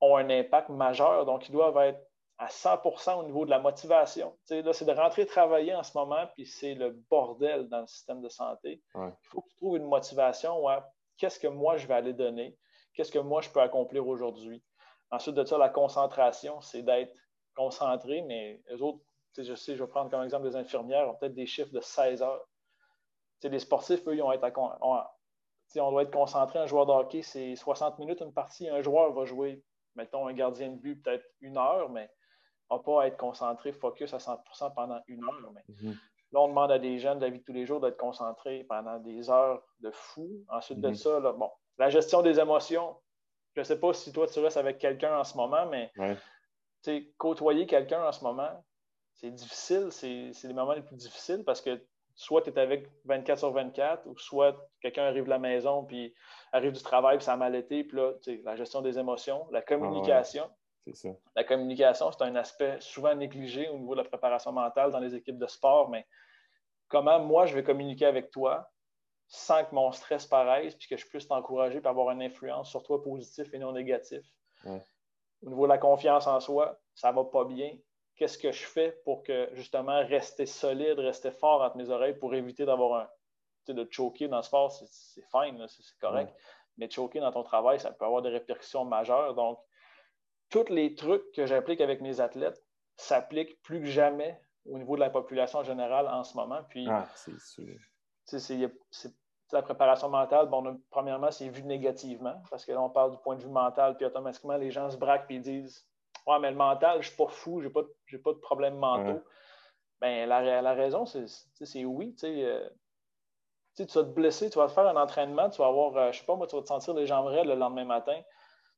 ont 0.00 0.16
un 0.16 0.28
impact 0.28 0.68
majeur. 0.68 1.24
Donc, 1.26 1.48
ils 1.48 1.52
doivent 1.52 1.78
être 1.78 2.00
à 2.38 2.48
100% 2.48 3.20
au 3.20 3.22
niveau 3.22 3.44
de 3.44 3.50
la 3.50 3.60
motivation. 3.60 4.36
là, 4.50 4.72
c'est 4.72 4.84
de 4.84 4.92
rentrer 4.92 5.26
travailler 5.26 5.72
en 5.74 5.84
ce 5.84 5.96
moment, 5.96 6.26
puis 6.34 6.44
c'est 6.44 6.74
le 6.74 6.90
bordel 7.08 7.68
dans 7.68 7.82
le 7.82 7.86
système 7.86 8.20
de 8.20 8.28
santé. 8.28 8.82
Il 8.96 9.12
faut 9.22 9.42
que 9.42 9.48
tu 9.50 9.56
trouves 9.56 9.76
une 9.76 9.86
motivation. 9.86 10.60
Qu'est-ce 11.18 11.38
que 11.38 11.46
moi, 11.46 11.76
je 11.76 11.86
vais 11.86 11.94
aller 11.94 12.14
donner? 12.14 12.56
Qu'est-ce 12.94 13.12
que 13.12 13.20
moi, 13.20 13.40
je 13.40 13.50
peux 13.50 13.60
accomplir 13.60 14.08
aujourd'hui? 14.08 14.64
Ensuite 15.10 15.34
de 15.34 15.44
ça, 15.44 15.58
la 15.58 15.68
concentration, 15.68 16.60
c'est 16.60 16.82
d'être 16.82 17.14
concentré, 17.54 18.22
mais 18.22 18.62
les 18.68 18.80
autres 18.80 19.00
je 19.36 19.54
sais, 19.54 19.76
je 19.76 19.84
vais 19.84 19.90
prendre 19.90 20.10
comme 20.10 20.22
exemple 20.22 20.48
des 20.48 20.56
infirmières, 20.56 21.08
ont 21.08 21.14
peut-être 21.14 21.34
des 21.34 21.46
chiffres 21.46 21.72
de 21.72 21.80
16 21.80 22.22
heures. 22.22 22.46
les 23.42 23.58
sportifs, 23.58 24.06
eux, 24.06 24.16
ils 24.16 24.22
ont 24.22 24.32
être 24.32 24.58
on 24.58 25.90
doit 25.90 26.02
être 26.02 26.12
concentré. 26.12 26.58
Un 26.58 26.66
joueur 26.66 26.86
de 26.86 26.92
hockey, 26.92 27.22
c'est 27.22 27.54
60 27.54 27.98
minutes 27.98 28.20
une 28.20 28.32
partie. 28.32 28.68
Un 28.68 28.82
joueur 28.82 29.12
va 29.12 29.24
jouer, 29.24 29.62
mettons, 29.94 30.26
un 30.26 30.32
gardien 30.32 30.70
de 30.70 30.76
but, 30.76 31.02
peut-être 31.02 31.24
une 31.40 31.56
heure, 31.56 31.90
mais 31.90 32.10
ne 32.70 32.76
va 32.76 32.82
pas 32.82 33.06
être 33.06 33.16
concentré, 33.16 33.72
focus 33.72 34.12
à 34.14 34.18
100% 34.18 34.74
pendant 34.74 35.00
une 35.06 35.22
heure. 35.24 35.52
Mais 35.54 35.64
mm-hmm. 35.68 35.96
Là, 36.32 36.40
on 36.40 36.48
demande 36.48 36.70
à 36.70 36.78
des 36.78 36.98
jeunes 36.98 37.18
de 37.18 37.24
la 37.24 37.30
vie 37.30 37.40
de 37.40 37.44
tous 37.44 37.52
les 37.52 37.66
jours 37.66 37.80
d'être 37.80 37.96
concentrés 37.96 38.64
pendant 38.68 38.98
des 38.98 39.30
heures 39.30 39.62
de 39.80 39.90
fou. 39.90 40.28
Ensuite 40.48 40.80
de 40.80 40.90
mm-hmm. 40.90 40.94
ça, 41.22 41.32
bon, 41.32 41.50
la 41.78 41.88
gestion 41.88 42.22
des 42.22 42.38
émotions. 42.38 42.96
Je 43.54 43.60
ne 43.60 43.64
sais 43.64 43.80
pas 43.80 43.92
si 43.92 44.12
toi, 44.12 44.26
tu 44.26 44.38
restes 44.40 44.56
avec 44.56 44.78
quelqu'un 44.78 45.18
en 45.18 45.24
ce 45.24 45.36
moment, 45.36 45.66
mais 45.66 45.92
côtoyer 47.18 47.66
quelqu'un 47.66 48.04
en 48.04 48.12
ce 48.12 48.22
moment, 48.24 48.64
c'est 49.14 49.30
difficile, 49.30 49.88
c'est 49.90 50.32
les 50.44 50.54
moments 50.54 50.72
les 50.72 50.82
plus 50.82 50.96
difficiles 50.96 51.44
parce 51.44 51.60
que 51.60 51.82
soit 52.14 52.42
tu 52.42 52.50
es 52.50 52.58
avec 52.58 52.88
24 53.04 53.38
sur 53.38 53.52
24 53.52 54.06
ou 54.06 54.18
soit 54.18 54.56
quelqu'un 54.80 55.04
arrive 55.04 55.24
de 55.24 55.30
la 55.30 55.38
maison 55.38 55.84
puis 55.84 56.14
arrive 56.52 56.72
du 56.72 56.82
travail 56.82 57.18
puis 57.18 57.24
ça 57.24 57.34
a 57.34 57.36
mal 57.36 57.54
été. 57.54 57.84
Puis 57.84 57.96
là, 57.96 58.12
la 58.44 58.56
gestion 58.56 58.82
des 58.82 58.98
émotions, 58.98 59.46
la 59.50 59.62
communication. 59.62 60.48
c'est 60.84 60.94
ça. 60.94 61.08
La 61.36 61.44
communication, 61.44 62.10
c'est 62.12 62.24
un 62.24 62.36
aspect 62.36 62.76
souvent 62.80 63.14
négligé 63.14 63.68
au 63.68 63.78
niveau 63.78 63.94
de 63.94 64.02
la 64.02 64.08
préparation 64.08 64.52
mentale 64.52 64.90
dans 64.90 65.00
les 65.00 65.14
équipes 65.14 65.38
de 65.38 65.46
sport, 65.46 65.90
mais 65.90 66.06
comment 66.88 67.20
moi 67.20 67.46
je 67.46 67.54
vais 67.54 67.62
communiquer 67.62 68.06
avec 68.06 68.30
toi 68.30 68.70
sans 69.32 69.64
que 69.64 69.72
mon 69.74 69.92
stress 69.92 70.26
paraisse, 70.26 70.74
puis 70.74 70.88
que 70.88 70.96
je 70.96 71.06
puisse 71.06 71.28
t'encourager 71.28 71.80
pour 71.80 71.90
avoir 71.90 72.10
une 72.10 72.20
influence 72.20 72.68
sur 72.68 72.82
toi 72.82 73.00
positif 73.00 73.54
et 73.54 73.58
non 73.58 73.72
négatif. 73.72 74.26
Au 74.66 75.48
niveau 75.48 75.62
de 75.66 75.68
la 75.68 75.78
confiance 75.78 76.26
en 76.26 76.40
soi, 76.40 76.78
ça 76.94 77.12
va 77.12 77.24
pas 77.24 77.44
bien. 77.44 77.78
Qu'est-ce 78.16 78.36
que 78.36 78.50
je 78.50 78.66
fais 78.66 78.90
pour 79.04 79.22
que 79.22 79.48
justement 79.54 80.04
rester 80.04 80.46
solide, 80.46 80.98
rester 80.98 81.30
fort 81.30 81.62
entre 81.62 81.76
mes 81.76 81.88
oreilles 81.90 82.18
pour 82.18 82.34
éviter 82.34 82.66
d'avoir 82.66 83.02
un. 83.68 83.72
de 83.72 83.86
choquer 83.88 84.26
dans 84.26 84.38
le 84.38 84.42
sport, 84.42 84.72
c'est 84.72 85.24
fine, 85.30 85.64
c'est 85.68 85.98
correct. 86.00 86.34
Mais 86.76 86.90
choquer 86.90 87.20
dans 87.20 87.30
ton 87.30 87.44
travail, 87.44 87.78
ça 87.78 87.92
peut 87.92 88.04
avoir 88.04 88.22
des 88.22 88.30
répercussions 88.30 88.84
majeures. 88.84 89.34
Donc, 89.34 89.60
tous 90.50 90.68
les 90.70 90.96
trucs 90.96 91.30
que 91.32 91.46
j'applique 91.46 91.80
avec 91.80 92.00
mes 92.00 92.20
athlètes 92.20 92.60
s'appliquent 92.96 93.62
plus 93.62 93.80
que 93.80 93.86
jamais 93.86 94.40
au 94.66 94.76
niveau 94.76 94.96
de 94.96 95.00
la 95.00 95.10
population 95.10 95.62
générale 95.62 96.08
en 96.08 96.24
ce 96.24 96.36
moment. 96.36 96.62
Puis, 96.68 96.86
ah, 96.90 97.08
c'est 98.24 99.14
la 99.52 99.62
préparation 99.62 100.08
mentale, 100.08 100.46
bon, 100.48 100.80
premièrement, 100.90 101.30
c'est 101.30 101.48
vu 101.48 101.62
négativement, 101.62 102.42
parce 102.50 102.64
que 102.64 102.72
là, 102.72 102.80
on 102.82 102.90
parle 102.90 103.12
du 103.12 103.18
point 103.18 103.36
de 103.36 103.42
vue 103.42 103.48
mental, 103.48 103.96
puis 103.96 104.06
automatiquement, 104.06 104.56
les 104.56 104.70
gens 104.70 104.90
se 104.90 104.96
braquent 104.96 105.30
et 105.30 105.38
disent 105.38 105.86
Ouais, 106.26 106.38
mais 106.38 106.50
le 106.50 106.56
mental, 106.56 106.94
je 106.94 106.98
ne 106.98 107.02
suis 107.02 107.16
pas 107.16 107.28
fou, 107.28 107.60
je 107.60 107.66
n'ai 107.66 107.72
pas, 107.72 107.82
pas, 107.82 108.32
de 108.32 108.38
problème 108.38 108.76
mentaux. 108.76 109.22
Ben, 110.00 110.28
la, 110.28 110.62
la, 110.62 110.72
raison, 110.74 111.04
c'est 111.04 111.84
oui. 111.84 112.14
Euh, 112.24 112.70
tu 113.76 113.84
vas 113.84 114.04
te 114.04 114.08
blesser, 114.08 114.50
tu 114.50 114.58
vas 114.58 114.66
te 114.66 114.72
faire 114.72 114.86
un 114.86 114.96
entraînement, 114.96 115.50
tu 115.50 115.58
vas 115.58 115.68
avoir, 115.68 115.96
euh, 115.96 116.04
je 116.12 116.18
ne 116.18 116.20
sais 116.20 116.26
pas, 116.26 116.36
moi, 116.36 116.46
tu 116.46 116.56
vas 116.56 116.62
te 116.62 116.68
sentir 116.68 116.94
les 116.94 117.06
jambes 117.06 117.26
raides 117.26 117.46
le 117.46 117.54
lendemain 117.54 117.84
matin. 117.84 118.18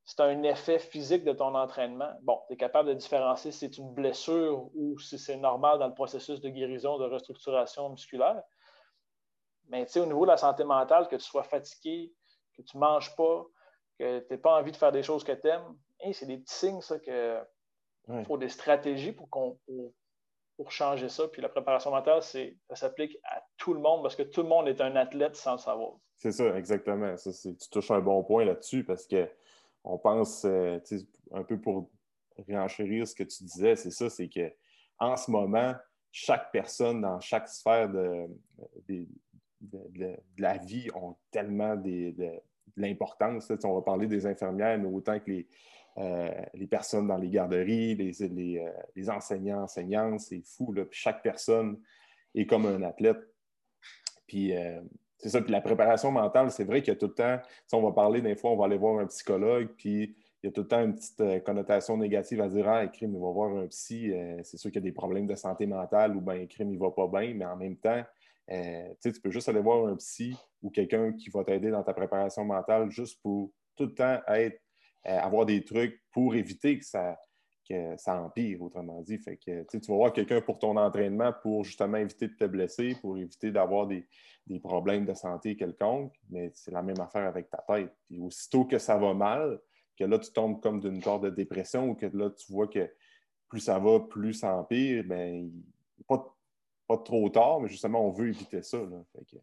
C'est 0.05 0.19
un 0.19 0.43
effet 0.43 0.79
physique 0.79 1.23
de 1.23 1.31
ton 1.31 1.55
entraînement. 1.55 2.11
Bon, 2.23 2.41
tu 2.47 2.53
es 2.53 2.57
capable 2.57 2.89
de 2.89 2.93
différencier 2.93 3.51
si 3.51 3.59
c'est 3.59 3.77
une 3.77 3.93
blessure 3.93 4.69
ou 4.75 4.99
si 4.99 5.17
c'est 5.17 5.37
normal 5.37 5.79
dans 5.79 5.87
le 5.87 5.93
processus 5.93 6.41
de 6.41 6.49
guérison, 6.49 6.97
de 6.97 7.05
restructuration 7.05 7.89
musculaire. 7.89 8.43
Mais 9.69 9.85
au 9.97 10.05
niveau 10.05 10.25
de 10.25 10.31
la 10.31 10.37
santé 10.37 10.63
mentale, 10.63 11.07
que 11.07 11.15
tu 11.15 11.23
sois 11.23 11.43
fatigué, 11.43 12.13
que 12.55 12.61
tu 12.61 12.77
ne 12.77 12.81
manges 12.81 13.15
pas, 13.15 13.45
que 13.99 14.19
tu 14.19 14.25
n'aies 14.29 14.37
pas 14.37 14.59
envie 14.59 14.71
de 14.71 14.77
faire 14.77 14.91
des 14.91 15.03
choses 15.03 15.23
que 15.23 15.31
tu 15.31 15.47
aimes, 15.47 15.75
c'est 16.11 16.25
des 16.25 16.37
petits 16.37 16.53
signes, 16.53 16.81
ça, 16.81 16.99
que 16.99 17.39
faut 18.25 18.37
des 18.37 18.49
stratégies 18.49 19.13
pour, 19.13 19.29
pour, 19.29 20.71
changer 20.71 21.09
ça. 21.09 21.27
Puis 21.27 21.41
la 21.41 21.49
préparation 21.49 21.91
mentale, 21.91 22.21
ça 22.21 22.75
s'applique 22.75 23.17
à 23.23 23.43
tout 23.57 23.73
le 23.73 23.79
monde 23.79 24.01
parce 24.01 24.15
que 24.15 24.23
tout 24.23 24.43
le 24.43 24.47
monde 24.47 24.67
est 24.67 24.79
un 24.81 24.95
athlète 24.95 25.35
sans 25.35 25.53
le 25.53 25.57
savoir. 25.57 25.93
C'est 26.15 26.31
ça, 26.31 26.57
exactement. 26.57 27.17
Ça, 27.17 27.31
tu 27.33 27.69
touches 27.69 27.91
un 27.91 27.99
bon 27.99 28.23
point 28.23 28.45
là-dessus 28.45 28.83
parce 28.83 29.07
qu'on 29.07 29.97
pense, 29.97 30.45
euh, 30.45 30.79
un 31.31 31.43
peu 31.43 31.59
pour 31.59 31.89
réenchérir 32.47 33.07
ce 33.07 33.13
que 33.13 33.23
tu 33.23 33.43
disais, 33.43 33.75
c'est 33.75 33.91
ça, 33.91 34.09
c'est 34.09 34.29
qu'en 34.29 35.17
ce 35.17 35.29
moment, 35.29 35.73
chaque 36.11 36.51
personne 36.51 37.01
dans 37.01 37.19
chaque 37.19 37.49
sphère 37.49 37.89
de, 37.89 38.27
de, 38.87 39.05
la 40.37 40.57
vie 40.57 40.89
ont 40.95 41.15
tellement 41.31 41.75
de, 41.75 42.13
l'importance. 42.75 43.51
On 43.63 43.75
va 43.75 43.81
parler 43.81 44.07
des 44.07 44.25
infirmières, 44.25 44.77
mais 44.79 44.87
autant 44.87 45.19
que 45.19 45.29
les, 45.29 45.47
euh, 45.97 46.31
les 46.55 46.67
personnes 46.67 47.07
dans 47.07 47.17
les 47.17 47.29
garderies, 47.29 47.95
les, 47.95 48.21
euh, 48.23 48.71
les, 48.95 49.09
enseignants, 49.09 49.63
enseignantes, 49.63 50.21
c'est 50.21 50.41
fou. 50.41 50.73
Chaque 50.91 51.21
personne 51.21 51.79
est 52.33 52.45
comme 52.45 52.65
un 52.65 52.81
athlète. 52.81 53.19
Puis 54.25 54.55
euh, 54.55 54.81
c'est 55.17 55.29
ça. 55.29 55.41
Puis 55.41 55.51
la 55.51 55.61
préparation 55.61 56.11
mentale, 56.11 56.49
c'est 56.49 56.63
vrai 56.63 56.81
qu'il 56.81 56.93
y 56.93 56.97
a 56.97 56.99
tout 56.99 57.07
le 57.07 57.13
temps, 57.13 57.39
on 57.73 57.81
va 57.81 57.91
parler 57.91 58.21
des 58.21 58.35
fois, 58.35 58.51
on 58.51 58.57
va 58.57 58.65
aller 58.65 58.77
voir 58.77 58.99
un 58.99 59.05
psychologue, 59.05 59.69
puis 59.77 60.15
il 60.41 60.47
y 60.47 60.49
a 60.49 60.51
tout 60.51 60.61
le 60.61 60.67
temps 60.67 60.83
une 60.83 60.95
petite 60.95 61.43
connotation 61.43 61.95
négative 61.95 62.41
à 62.41 62.47
dire 62.47 62.67
Ah, 62.67 62.87
crime, 62.87 63.13
il 63.13 63.21
va 63.21 63.31
voir 63.31 63.55
un 63.55 63.67
psy, 63.67 64.11
c'est 64.41 64.57
sûr 64.57 64.71
qu'il 64.71 64.81
y 64.81 64.83
a 64.83 64.89
des 64.89 64.91
problèmes 64.91 65.27
de 65.27 65.35
santé 65.35 65.67
mentale 65.67 66.15
ou 66.15 66.21
bien 66.21 66.45
crime, 66.47 66.73
il 66.73 66.79
va 66.79 66.89
pas 66.89 67.07
bien, 67.07 67.33
mais 67.35 67.45
en 67.45 67.55
même 67.55 67.77
temps, 67.77 68.03
tu 68.47 69.21
peux 69.21 69.31
juste 69.31 69.49
aller 69.49 69.61
voir 69.61 69.87
un 69.87 69.95
psy 69.95 70.35
ou 70.61 70.69
quelqu'un 70.69 71.13
qui 71.13 71.29
va 71.29 71.43
t'aider 71.43 71.71
dans 71.71 71.83
ta 71.83 71.93
préparation 71.93 72.43
mentale 72.45 72.89
juste 72.89 73.21
pour 73.21 73.51
tout 73.75 73.85
le 73.85 73.93
temps 73.93 74.19
être, 74.27 74.59
avoir 75.05 75.45
des 75.45 75.63
trucs 75.63 76.01
pour 76.11 76.35
éviter 76.35 76.77
que 76.77 76.85
ça, 76.85 77.17
empire, 78.07 78.61
autrement 78.61 79.01
dit. 79.01 79.17
Fait 79.17 79.37
que, 79.37 79.65
tu 79.69 79.79
vas 79.87 79.95
voir 79.95 80.13
quelqu'un 80.13 80.41
pour 80.41 80.59
ton 80.59 80.77
entraînement 80.77 81.33
pour 81.41 81.63
justement 81.63 81.97
éviter 81.97 82.27
de 82.27 82.35
te 82.35 82.45
blesser, 82.45 82.95
pour 83.01 83.17
éviter 83.17 83.51
d'avoir 83.51 83.87
des, 83.87 84.07
problèmes 84.61 85.05
de 85.05 85.13
santé 85.13 85.55
quelconques, 85.55 86.13
mais 86.29 86.51
c'est 86.53 86.71
la 86.71 86.83
même 86.83 86.99
affaire 86.99 87.27
avec 87.27 87.49
ta 87.49 87.63
tête. 87.67 87.93
Puis 88.05 88.19
aussitôt 88.19 88.65
que 88.65 88.77
ça 88.77 88.97
va 88.97 89.13
mal, 89.13 89.59
que 89.97 90.03
là, 90.03 90.19
tu 90.19 90.31
tombes 90.31 90.61
comme 90.61 90.79
d'une 90.79 91.01
genre 91.01 91.19
de 91.19 91.29
dépression 91.29 91.89
ou 91.89 91.95
que 91.95 92.07
là, 92.07 92.29
tu 92.31 92.51
vois 92.51 92.67
que 92.67 92.89
plus 93.47 93.61
ça 93.61 93.79
va, 93.79 93.99
plus 93.99 94.33
ça 94.33 94.55
empire, 94.55 95.03
bien, 95.03 95.47
pas, 96.07 96.32
pas 96.97 97.03
trop 97.03 97.29
tard, 97.29 97.59
mais 97.59 97.69
justement, 97.69 98.05
on 98.05 98.11
veut 98.11 98.29
éviter 98.29 98.61
ça. 98.61 98.77
Tu 99.27 99.37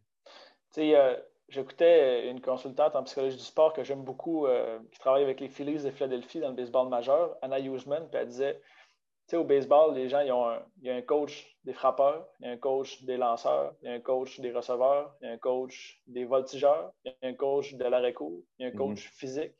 sais, 0.69 0.95
euh, 0.95 1.15
j'écoutais 1.49 2.29
une 2.29 2.41
consultante 2.41 2.95
en 2.95 3.03
psychologie 3.03 3.37
du 3.37 3.43
sport 3.43 3.73
que 3.73 3.83
j'aime 3.83 4.03
beaucoup, 4.03 4.47
euh, 4.47 4.79
qui 4.91 4.99
travaille 4.99 5.23
avec 5.23 5.39
les 5.39 5.49
Phillies 5.49 5.83
de 5.83 5.91
Philadelphie 5.91 6.39
dans 6.39 6.49
le 6.49 6.55
baseball 6.55 6.87
majeur, 6.89 7.35
Anna 7.41 7.59
Huseman, 7.59 8.07
puis 8.09 8.19
elle 8.19 8.27
disait, 8.27 8.55
tu 8.55 9.31
sais, 9.31 9.37
au 9.37 9.43
baseball, 9.43 9.93
les 9.93 10.09
gens, 10.09 10.21
ils 10.21 10.31
ont 10.31 10.49
un, 10.49 10.61
il 10.81 10.87
y 10.87 10.89
a 10.89 10.95
un 10.95 11.01
coach 11.01 11.57
des 11.63 11.73
frappeurs, 11.73 12.27
il 12.39 12.47
y 12.47 12.49
a 12.49 12.53
un 12.53 12.57
coach 12.57 13.03
des 13.03 13.17
lanceurs, 13.17 13.73
il 13.81 13.89
y 13.89 13.91
a 13.91 13.95
un 13.95 13.99
coach 13.99 14.39
des 14.39 14.51
receveurs, 14.51 15.15
il 15.21 15.27
y 15.27 15.29
a 15.29 15.33
un 15.33 15.37
coach 15.37 16.01
des 16.07 16.25
voltigeurs, 16.25 16.91
il 17.03 17.15
y 17.21 17.25
a 17.25 17.29
un 17.29 17.33
coach 17.33 17.73
de 17.73 17.85
l'arrêt-court, 17.85 18.41
il 18.57 18.63
y 18.63 18.69
a 18.69 18.73
un 18.73 18.77
coach 18.77 19.05
mhm. 19.05 19.11
physique, 19.13 19.53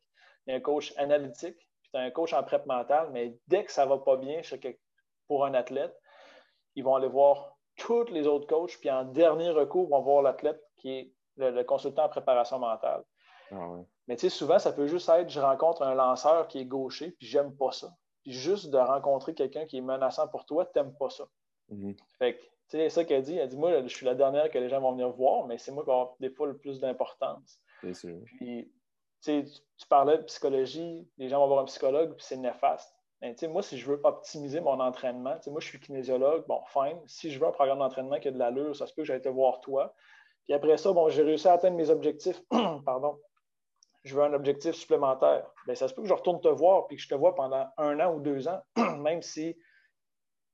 il 0.45 0.51
y 0.51 0.53
a 0.53 0.57
un 0.57 0.61
coach 0.61 0.93
analytique, 0.97 1.57
puis 1.81 1.91
tu 1.93 1.99
as 1.99 2.03
un 2.03 2.11
coach 2.11 2.33
en 2.33 2.43
prep 2.43 2.65
mentale, 2.65 3.09
mais 3.11 3.37
dès 3.47 3.63
que 3.63 3.71
ça 3.71 3.85
va 3.85 3.97
pas 3.97 4.17
bien 4.17 4.41
pour 5.27 5.45
un 5.45 5.53
athlète, 5.53 5.95
ils 6.75 6.83
vont 6.83 6.95
aller 6.95 7.07
voir 7.07 7.57
tous 7.81 8.05
les 8.11 8.27
autres 8.27 8.47
coachs, 8.47 8.77
puis 8.79 8.89
en 8.89 9.03
dernier 9.05 9.49
recours, 9.49 9.89
vont 9.89 10.01
voir 10.01 10.21
l'athlète 10.21 10.61
qui 10.77 10.91
est 10.91 11.13
le, 11.37 11.63
consultant 11.63 12.05
en 12.05 12.09
préparation 12.09 12.59
mentale. 12.59 13.03
Ah 13.51 13.77
Mais 14.07 14.15
tu 14.15 14.21
sais, 14.21 14.29
souvent, 14.29 14.59
ça 14.59 14.71
peut 14.71 14.87
juste 14.87 15.09
être 15.09 15.29
je 15.29 15.39
rencontre 15.39 15.81
un 15.81 15.93
lanceur 15.93 16.47
qui 16.47 16.59
est 16.59 16.65
gaucher, 16.65 17.11
puis 17.11 17.27
j'aime 17.27 17.55
pas 17.55 17.71
ça. 17.71 17.93
Puis 18.23 18.33
juste 18.33 18.69
de 18.69 18.77
rencontrer 18.77 19.33
quelqu'un 19.33 19.65
qui 19.65 19.77
est 19.77 19.81
menaçant 19.81 20.27
pour 20.27 20.45
toi, 20.45 20.65
t'aimes 20.65 20.93
pas 20.93 21.09
ça. 21.09 21.25
Mm-hmm. 21.71 21.97
Fait 22.19 22.35
que, 22.35 22.41
tu 22.41 22.47
sais, 22.67 22.77
c'est 22.77 22.89
ça 22.89 23.05
qu'elle 23.05 23.23
dit. 23.23 23.37
Elle 23.37 23.49
dit 23.49 23.57
Moi, 23.57 23.81
je 23.81 23.87
suis 23.87 24.05
la 24.05 24.15
dernière 24.15 24.49
que 24.51 24.59
les 24.59 24.69
gens 24.69 24.79
vont 24.79 24.91
venir 24.91 25.09
voir, 25.09 25.47
mais 25.47 25.57
c'est 25.57 25.71
moi 25.71 25.83
qui 25.83 25.87
vais 25.87 25.93
avoir 25.93 26.15
des 26.19 26.29
fois 26.29 26.47
le 26.47 26.57
plus 26.57 26.79
d'importance. 26.79 27.59
Puis, 28.37 28.71
tu, 29.21 29.43
tu 29.43 29.87
parlais 29.87 30.17
de 30.17 30.23
psychologie, 30.23 31.07
les 31.17 31.29
gens 31.29 31.39
vont 31.39 31.47
voir 31.47 31.59
un 31.61 31.65
psychologue, 31.65 32.13
puis 32.15 32.25
c'est 32.25 32.37
néfaste. 32.37 32.95
Ben, 33.21 33.35
moi, 33.49 33.61
si 33.61 33.77
je 33.77 33.85
veux 33.85 34.01
optimiser 34.03 34.61
mon 34.61 34.79
entraînement, 34.79 35.37
moi, 35.47 35.59
je 35.59 35.67
suis 35.67 35.79
kinésiologue, 35.79 36.43
bon, 36.47 36.61
fine. 36.65 36.99
Si 37.05 37.29
je 37.29 37.39
veux 37.39 37.45
un 37.45 37.51
programme 37.51 37.77
d'entraînement 37.77 38.19
qui 38.19 38.29
a 38.29 38.31
de 38.31 38.39
l'allure, 38.39 38.75
ça 38.75 38.87
se 38.87 38.93
peut 38.93 39.03
que 39.03 39.07
j'aille 39.07 39.21
te 39.21 39.29
voir 39.29 39.61
toi. 39.61 39.93
Puis 40.45 40.55
après 40.55 40.77
ça, 40.77 40.91
bon, 40.91 41.07
j'ai 41.09 41.21
réussi 41.21 41.47
à 41.47 41.53
atteindre 41.53 41.77
mes 41.77 41.91
objectifs. 41.91 42.41
Pardon. 42.85 43.19
Je 44.03 44.15
veux 44.15 44.23
un 44.23 44.33
objectif 44.33 44.73
supplémentaire. 44.73 45.47
Bien, 45.67 45.75
ça 45.75 45.87
se 45.87 45.93
peut 45.93 46.01
que 46.01 46.07
je 46.07 46.13
retourne 46.13 46.41
te 46.41 46.47
voir 46.47 46.87
puis 46.87 46.97
que 46.97 47.03
je 47.03 47.09
te 47.09 47.13
vois 47.13 47.35
pendant 47.35 47.67
un 47.77 47.99
an 47.99 48.15
ou 48.15 48.19
deux 48.19 48.47
ans, 48.47 48.59
même 48.97 49.21
si 49.21 49.55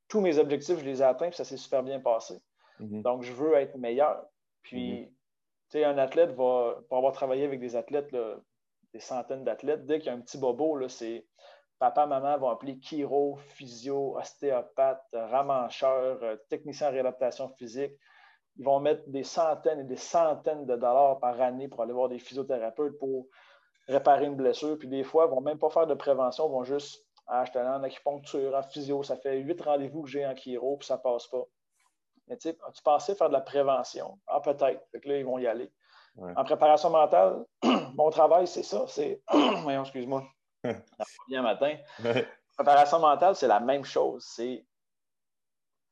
tous 0.09 0.19
mes 0.19 0.37
objectifs, 0.37 0.79
je 0.79 0.85
les 0.85 1.01
ai 1.01 1.05
atteints 1.05 1.27
et 1.27 1.31
ça 1.31 1.45
s'est 1.45 1.55
super 1.55 1.83
bien 1.83 2.01
passé. 2.01 2.37
Mm-hmm. 2.81 3.01
Donc, 3.01 3.23
je 3.23 3.31
veux 3.31 3.53
être 3.53 3.77
meilleur. 3.77 4.25
Puis, 4.63 4.91
mm-hmm. 4.91 5.07
tu 5.07 5.13
sais, 5.69 5.85
un 5.85 5.97
athlète 5.97 6.31
va, 6.31 6.79
pour 6.89 6.97
avoir 6.97 7.13
travaillé 7.13 7.45
avec 7.45 7.61
des 7.61 7.77
athlètes, 7.77 8.13
des 8.93 8.99
centaines 8.99 9.45
d'athlètes, 9.45 9.85
dès 9.85 9.99
qu'il 9.99 10.07
y 10.07 10.09
a 10.09 10.13
un 10.13 10.21
petit 10.21 10.37
bobo, 10.37 10.85
c'est 10.89 11.25
papa, 11.79 12.05
maman 12.05 12.37
vont 12.37 12.49
appeler 12.49 12.79
chiro, 12.81 13.37
physio, 13.37 14.17
ostéopathe, 14.17 15.05
ramancheur, 15.13 16.19
euh, 16.23 16.35
technicien 16.49 16.89
en 16.89 16.91
réadaptation 16.91 17.47
physique. 17.49 17.93
Ils 18.57 18.65
vont 18.65 18.79
mettre 18.79 19.07
des 19.07 19.23
centaines 19.23 19.81
et 19.81 19.83
des 19.83 19.97
centaines 19.97 20.65
de 20.65 20.75
dollars 20.75 21.19
par 21.19 21.39
année 21.39 21.67
pour 21.67 21.81
aller 21.83 21.93
voir 21.93 22.09
des 22.09 22.17
physiothérapeutes 22.17 22.97
pour 22.97 23.27
réparer 23.87 24.25
une 24.25 24.35
blessure. 24.35 24.77
Puis 24.79 24.87
des 24.87 25.03
fois, 25.03 25.25
ils 25.25 25.29
ne 25.29 25.35
vont 25.35 25.41
même 25.41 25.59
pas 25.59 25.69
faire 25.69 25.85
de 25.85 25.93
prévention, 25.93 26.47
ils 26.47 26.51
vont 26.51 26.63
juste 26.63 27.05
acheter 27.27 27.59
en 27.59 27.83
acupuncture, 27.83 28.55
en 28.55 28.63
physio. 28.63 29.03
Ça 29.03 29.15
fait 29.15 29.37
huit 29.37 29.61
rendez-vous 29.61 30.03
que 30.03 30.09
j'ai 30.09 30.25
en 30.25 30.35
chiro, 30.35 30.77
puis 30.77 30.87
ça 30.87 30.97
ne 30.97 31.01
passe 31.01 31.27
pas. 31.27 31.43
Mais 32.27 32.37
tu 32.37 32.49
sais, 32.49 32.57
tu 32.73 32.81
pensais 32.81 33.15
faire 33.15 33.29
de 33.29 33.33
la 33.33 33.41
prévention? 33.41 34.17
Ah, 34.27 34.41
peut-être. 34.41 34.81
Fait 34.91 34.99
que 34.99 35.07
là, 35.07 35.17
ils 35.17 35.25
vont 35.25 35.37
y 35.37 35.47
aller. 35.47 35.71
En 36.35 36.43
préparation 36.43 36.89
mentale, 36.89 37.45
mon 37.93 38.09
travail, 38.09 38.47
c'est 38.47 38.63
ça. 38.63 38.85
C'est. 38.87 39.21
Voyons, 39.61 39.83
excuse-moi 39.83 40.23
bien 41.27 41.41
matin. 41.41 41.77
Préparation 42.55 42.99
mentale, 42.99 43.35
c'est 43.35 43.47
la 43.47 43.59
même 43.59 43.85
chose. 43.85 44.25
C'est 44.27 44.65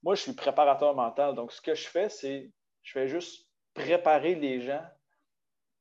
moi, 0.03 0.15
je 0.15 0.21
suis 0.21 0.33
préparateur 0.33 0.93
mental. 0.93 1.33
Donc, 1.33 1.51
ce 1.51 1.61
que 1.61 1.73
je 1.73 1.87
fais, 1.87 2.09
c'est 2.09 2.51
je 2.83 2.91
fais 2.91 3.07
juste 3.07 3.47
préparer 3.73 4.35
les 4.35 4.61
gens 4.61 4.83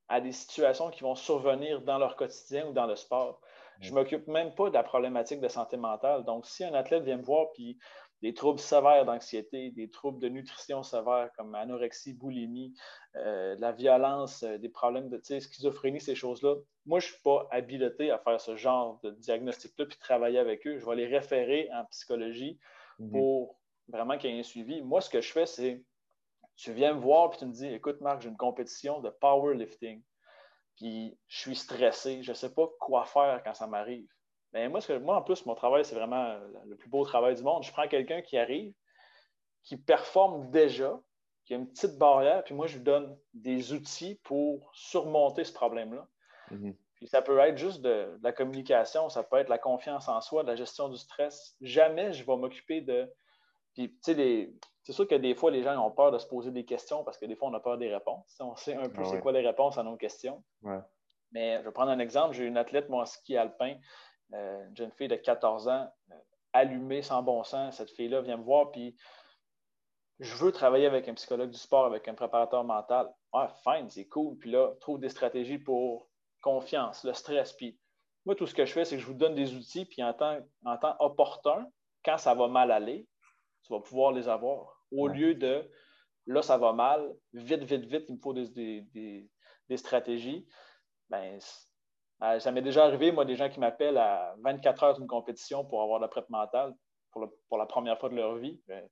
à 0.09 0.21
des 0.21 0.33
situations 0.33 0.91
qui 0.91 1.03
vont 1.03 1.15
survenir 1.15 1.83
dans 1.83 1.99
leur 1.99 2.17
quotidien 2.17 2.67
ou 2.67 2.73
dans 2.73 2.87
le 2.87 2.97
sport. 2.97 3.41
Je 3.81 3.91
ne 3.91 3.97
m'occupe 3.97 4.27
même 4.29 4.55
pas 4.55 4.69
de 4.69 4.75
la 4.75 4.83
problématique 4.83 5.41
de 5.41 5.49
santé 5.49 5.77
mentale. 5.77 6.25
Donc, 6.25 6.47
si 6.47 6.65
un 6.65 6.75
athlète 6.75 7.03
vient 7.03 7.17
me 7.17 7.23
voir 7.23 7.51
puis 7.53 7.79
des 8.25 8.33
troubles 8.33 8.59
sévères 8.59 9.05
d'anxiété, 9.05 9.71
des 9.73 9.91
troubles 9.91 10.19
de 10.19 10.31
nutrition 10.31 10.83
sévères 10.83 11.29
comme 11.37 11.55
anorexie, 11.55 12.15
boulimie, 12.15 12.73
euh, 13.17 13.55
de 13.55 13.61
la 13.61 13.71
violence, 13.71 14.45
euh, 14.45 14.57
des 14.57 14.71
problèmes 14.71 15.11
de 15.11 15.21
schizophrénie, 15.23 16.01
ces 16.01 16.15
choses-là. 16.15 16.55
Moi, 16.87 17.01
je 17.01 17.09
ne 17.09 17.13
suis 17.13 17.23
pas 17.23 17.47
habilité 17.51 18.11
à 18.11 18.19
faire 18.19 18.41
ce 18.41 18.57
genre 18.57 18.99
de 19.03 19.11
diagnostic-là 19.11 19.85
puis 19.85 19.99
travailler 19.99 20.39
avec 20.39 20.67
eux. 20.67 20.79
Je 20.79 20.87
vais 20.87 20.97
les 20.97 21.07
référer 21.07 21.69
en 21.75 21.85
psychologie 21.85 22.59
mhm. 22.99 23.11
pour 23.11 23.61
vraiment 23.89 24.17
qu'il 24.17 24.31
y 24.31 24.37
ait 24.37 24.41
un 24.41 24.43
suivi. 24.43 24.81
Moi, 24.81 25.03
ce 25.03 25.11
que 25.11 25.21
je 25.21 25.31
fais, 25.31 25.45
c'est 25.45 25.85
tu 26.57 26.73
viens 26.73 26.95
me 26.95 27.01
voir 27.01 27.31
et 27.35 27.37
tu 27.37 27.45
me 27.45 27.53
dis 27.53 27.67
Écoute, 27.67 28.01
Marc, 28.01 28.23
j'ai 28.23 28.31
une 28.31 28.39
compétition 28.39 29.01
de 29.01 29.11
powerlifting. 29.11 30.03
Puis 30.77 31.19
je 31.27 31.39
suis 31.41 31.57
stressé, 31.57 32.23
je 32.23 32.31
ne 32.31 32.35
sais 32.35 32.55
pas 32.55 32.71
quoi 32.81 33.05
faire 33.05 33.43
quand 33.45 33.53
ça 33.53 33.67
m'arrive. 33.67 34.09
Mais 34.55 34.69
moi, 34.69 34.81
moi, 35.03 35.17
en 35.17 35.23
plus, 35.23 35.45
mon 35.47 35.57
travail, 35.57 35.85
c'est 35.85 35.97
vraiment 35.97 36.39
le 36.65 36.77
plus 36.77 36.89
beau 36.89 37.05
travail 37.05 37.35
du 37.35 37.43
monde. 37.43 37.65
Je 37.65 37.73
prends 37.73 37.89
quelqu'un 37.89 38.23
qui 38.23 38.39
arrive, 38.39 38.73
qui 39.65 39.77
performe 39.77 40.49
déjà, 40.51 40.99
qui 41.45 41.55
a 41.55 41.57
une 41.57 41.69
petite 41.69 41.99
barrière, 41.99 42.45
puis 42.45 42.55
moi, 42.55 42.69
je 42.69 42.77
lui 42.77 42.85
donne 42.85 43.19
des 43.35 43.73
outils 43.73 44.15
pour 44.23 44.71
surmonter 44.73 45.43
ce 45.43 45.53
problème-là. 45.53 46.07
Mm-hmm. 46.53 46.75
Puis 46.95 47.09
ça 47.09 47.21
peut 47.21 47.37
être 47.41 47.59
juste 47.59 47.83
de, 47.83 48.17
la 48.23 48.33
communication, 48.33 49.09
ça 49.09 49.25
peut 49.25 49.39
être 49.39 49.49
la 49.49 49.59
confiance 49.59 50.09
en 50.09 50.21
soi, 50.21 50.45
de 50.45 50.49
la 50.49 50.57
gestion 50.57 50.89
du 50.89 50.97
stress. 50.97 51.57
Jamais 51.61 52.13
je 52.13 52.25
vais 52.25 52.37
m'occuper 52.37 52.81
de. 52.81 53.13
Puis, 53.75 53.91
tu 54.05 54.15
sais, 54.15 54.55
c'est 54.83 54.93
sûr 54.93 55.09
que 55.09 55.17
des 55.17 55.35
fois, 55.35 55.51
les 55.51 55.65
gens 55.65 55.77
ont 55.85 55.91
peur 55.91 56.13
de 56.13 56.19
se 56.19 56.27
poser 56.29 56.53
des 56.53 56.65
questions 56.65 57.03
parce 57.03 57.19
que 57.19 57.27
des 57.27 57.35
fois, 57.35 57.49
on 57.49 57.55
a 57.55 57.61
peur 57.61 57.77
des 57.77 57.93
réponses. 57.93 58.37
On 58.39 58.55
sait 58.55 58.77
un 58.77 58.89
peu 58.89 59.03
ah 59.03 59.05
c'est 59.07 59.21
quoi 59.21 59.33
les 59.33 59.45
réponses 59.45 59.77
à 59.79 59.83
nos 59.83 59.97
questions. 59.97 60.45
Mais 61.33 61.59
je 61.59 61.65
vais 61.65 61.73
prendre 61.73 61.91
un 61.91 61.99
exemple. 61.99 62.37
J'ai 62.37 62.45
une 62.45 62.57
athlète, 62.57 62.89
moi, 62.89 63.03
en 63.03 63.07
ski 63.07 63.37
alpin, 63.37 63.77
euh, 64.35 64.69
une 64.69 64.77
jeune 64.77 64.93
fille 64.93 65.09
de 65.09 65.17
14 65.17 65.69
ans, 65.69 65.89
euh, 66.11 66.15
allumée 66.53 67.03
sans 67.03 67.23
bon 67.23 67.43
sens. 67.45 67.77
Cette 67.77 67.91
fille-là 67.91 68.21
vient 68.21 68.37
me 68.37 68.45
voir, 68.45 68.71
puis 68.71 68.97
je 70.21 70.35
veux 70.37 70.53
travailler 70.53 70.87
avec 70.87 71.09
un 71.09 71.15
psychologue 71.15 71.51
du 71.51 71.59
sport, 71.59 71.87
avec 71.87 72.07
un 72.09 72.15
préparateur 72.15 72.65
mental. 72.65 73.13
Ah, 73.33 73.53
fine, 73.65 73.89
c'est 73.91 74.07
cool. 74.07 74.37
Puis 74.39 74.51
là, 74.51 74.73
trouve 74.81 75.01
des 75.01 75.09
stratégies 75.09 75.59
pour 75.59 76.09
confiance, 76.41 77.05
le 77.05 77.13
stress. 77.13 77.53
Puis 77.53 77.79
moi, 78.25 78.35
tout 78.35 78.47
ce 78.47 78.55
que 78.55 78.65
je 78.65 78.73
fais, 78.73 78.85
c'est 78.85 78.97
que 78.97 79.03
je 79.03 79.07
vous 79.07 79.15
donne 79.15 79.35
des 79.35 79.55
outils, 79.55 79.85
puis 79.85 80.03
en 80.03 80.13
temps, 80.15 80.39
en 80.65 80.77
temps 80.77 80.97
opportun, 81.01 81.67
quand 82.05 82.19
ça 82.19 82.35
va 82.35 82.49
mal 82.49 82.71
aller, 82.71 83.07
tu 83.65 83.73
vas 83.73 83.81
pouvoir 83.81 84.13
les 84.13 84.29
avoir. 84.29 84.85
Au 84.93 85.09
lieu 85.09 85.35
de 85.35 85.69
là, 86.27 86.43
ça 86.43 86.57
va 86.57 86.73
mal, 86.73 87.15
vite, 87.33 87.65
vite, 87.65 87.85
vite, 87.85 88.05
il 88.09 88.17
me 88.17 88.21
faut 88.21 88.33
des, 88.33 89.29
stratégies. 89.77 90.47
Ben, 91.11 91.39
euh, 92.23 92.39
ça 92.39 92.53
m'est 92.53 92.63
déjà 92.63 92.85
arrivé, 92.85 93.13
moi, 93.13 93.25
des 93.25 93.37
gens 93.37 93.49
qui 93.49 93.61
m'appellent 93.61 93.99
à 93.99 94.35
24 94.43 94.83
heures 94.83 94.95
d'une 94.95 95.07
compétition 95.07 95.65
pour 95.65 95.83
avoir 95.83 95.99
la 95.99 96.09
prep 96.09 96.29
mentale 96.31 96.75
pour, 97.11 97.29
pour, 97.49 97.59
la 97.59 97.67
première 97.67 97.99
fois 97.99 98.09
de 98.09 98.17
leur 98.17 98.37
vie. 98.37 98.61
Ben, 98.67 98.89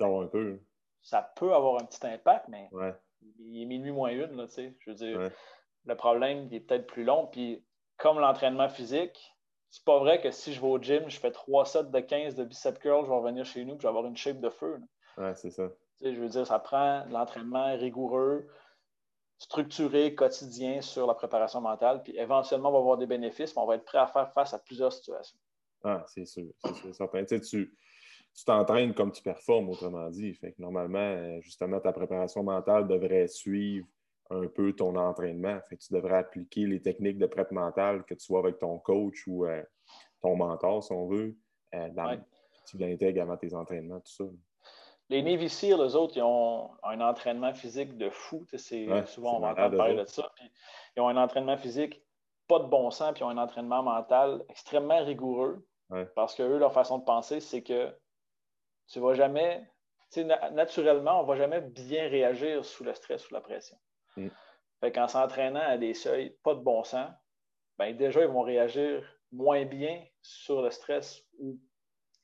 un 0.00 0.26
peu. 0.26 0.60
Ça 1.02 1.32
peut 1.36 1.54
avoir 1.54 1.80
un 1.80 1.84
petit 1.84 2.04
impact, 2.06 2.46
mais 2.48 2.68
il 3.38 3.62
est 3.62 3.66
minuit 3.66 3.92
moins 3.92 4.10
une, 4.10 4.36
là, 4.36 4.46
tu 4.46 4.54
sais. 4.54 4.76
Je 4.80 4.90
veux 4.90 4.96
dire, 4.96 5.30
le 5.84 5.96
problème, 5.96 6.48
il 6.50 6.54
est 6.54 6.60
peut-être 6.60 6.86
plus 6.86 7.04
long. 7.04 7.26
Puis, 7.26 7.64
comme 7.96 8.18
l'entraînement 8.18 8.68
physique, 8.68 9.34
c'est 9.70 9.84
pas 9.84 9.98
vrai 9.98 10.20
que 10.20 10.30
si 10.30 10.52
je 10.52 10.60
vais 10.60 10.66
au 10.66 10.78
gym, 10.78 11.08
je 11.08 11.18
fais 11.18 11.30
trois 11.30 11.64
sets 11.64 11.84
de 11.84 12.00
15 12.00 12.34
de 12.34 12.44
bicep 12.44 12.78
curl, 12.78 13.04
je 13.04 13.10
vais 13.10 13.16
revenir 13.16 13.44
chez 13.44 13.64
nous 13.64 13.74
et 13.74 13.78
je 13.78 13.82
vais 13.82 13.88
avoir 13.88 14.06
une 14.06 14.16
shape 14.16 14.40
de 14.40 14.50
feu. 14.50 14.80
Ouais, 15.18 15.34
c'est 15.34 15.50
ça. 15.50 15.68
je 16.00 16.08
veux 16.10 16.28
dire, 16.28 16.46
ça 16.46 16.58
prend 16.58 17.04
l'entraînement 17.10 17.76
rigoureux, 17.76 18.46
structuré, 19.38 20.14
quotidien 20.14 20.80
sur 20.80 21.06
la 21.06 21.14
préparation 21.14 21.60
mentale, 21.60 22.02
puis 22.02 22.16
éventuellement, 22.16 22.70
on 22.70 22.72
va 22.72 22.78
avoir 22.78 22.98
des 22.98 23.06
bénéfices, 23.06 23.54
mais 23.54 23.62
on 23.62 23.66
va 23.66 23.76
être 23.76 23.84
prêt 23.84 23.98
à 23.98 24.06
faire 24.06 24.32
face 24.32 24.52
à 24.52 24.58
plusieurs 24.58 24.92
situations. 24.92 25.38
Ah, 25.84 26.04
c'est 26.08 26.26
sûr, 26.26 26.46
c'est 26.64 26.92
sûr. 26.92 27.10
Tu 27.48 27.72
tu 28.34 28.44
t'entraînes 28.44 28.94
comme 28.94 29.10
tu 29.10 29.22
performes, 29.22 29.68
autrement 29.68 30.08
dit. 30.10 30.32
Fait 30.34 30.52
que 30.52 30.62
normalement, 30.62 31.40
justement, 31.40 31.80
ta 31.80 31.92
préparation 31.92 32.44
mentale 32.44 32.86
devrait 32.86 33.26
suivre 33.26 33.86
un 34.30 34.46
peu 34.46 34.72
ton 34.74 34.94
entraînement. 34.96 35.58
Fait 35.68 35.76
tu 35.76 35.92
devrais 35.92 36.18
appliquer 36.18 36.66
les 36.66 36.80
techniques 36.80 37.18
de 37.18 37.26
prep 37.26 37.50
mentale 37.50 38.04
que 38.04 38.14
tu 38.14 38.26
vois 38.28 38.40
avec 38.40 38.58
ton 38.58 38.78
coach 38.78 39.26
ou 39.26 39.46
euh, 39.46 39.62
ton 40.20 40.36
mentor, 40.36 40.84
si 40.84 40.92
on 40.92 41.08
veut. 41.08 41.36
Euh, 41.74 42.16
Tu 42.70 42.78
l'intègres 42.78 43.22
avant 43.22 43.36
tes 43.36 43.54
entraînements, 43.54 44.00
tout 44.00 44.12
ça. 44.12 44.24
Les 45.10 45.22
Navy 45.22 45.48
SEAL, 45.48 45.80
eux 45.80 45.96
autres, 45.96 46.16
ils 46.16 46.22
ont 46.22 46.70
un 46.82 47.00
entraînement 47.00 47.54
physique 47.54 47.96
de 47.96 48.10
fou. 48.10 48.44
souvent, 49.06 49.36
on 49.36 49.40
va 49.40 49.52
entendre 49.52 49.76
parler 49.76 49.94
de 49.94 50.04
ça. 50.04 50.30
ils 50.96 51.00
ont 51.00 51.08
un 51.08 51.16
entraînement 51.16 51.56
physique 51.56 52.02
pas 52.48 52.58
de 52.58 52.64
bon 52.64 52.90
sens, 52.90 53.12
puis 53.12 53.20
ils 53.20 53.24
ont 53.24 53.30
un 53.30 53.38
entraînement 53.38 53.82
mental 53.82 54.42
extrêmement 54.48 55.04
rigoureux. 55.04 55.64
Parce 56.14 56.34
que 56.34 56.42
eux, 56.42 56.58
leur 56.58 56.72
façon 56.72 56.98
de 56.98 57.04
penser, 57.04 57.40
c'est 57.40 57.62
que 57.62 57.94
tu 58.88 58.98
ne 58.98 59.04
vas 59.04 59.14
jamais, 59.14 59.70
naturellement, 60.52 61.20
on 61.20 61.22
ne 61.22 61.28
va 61.28 61.36
jamais 61.36 61.62
bien 61.62 62.08
réagir 62.08 62.64
sous 62.64 62.84
le 62.84 62.92
stress, 62.94 63.22
sous 63.22 63.32
la 63.32 63.40
pression. 63.40 63.78
Mm. 64.16 64.28
Fait 64.80 64.92
qu'en 64.92 65.08
s'entraînant 65.08 65.60
à 65.60 65.78
des 65.78 65.94
seuils 65.94 66.36
pas 66.42 66.54
de 66.54 66.60
bon 66.60 66.84
sens, 66.84 67.10
ben 67.78 67.96
déjà, 67.96 68.20
ils 68.20 68.28
vont 68.28 68.42
réagir 68.42 69.02
moins 69.32 69.64
bien 69.64 70.04
sur 70.20 70.62
le 70.62 70.70
stress 70.70 71.24
ou 71.38 71.58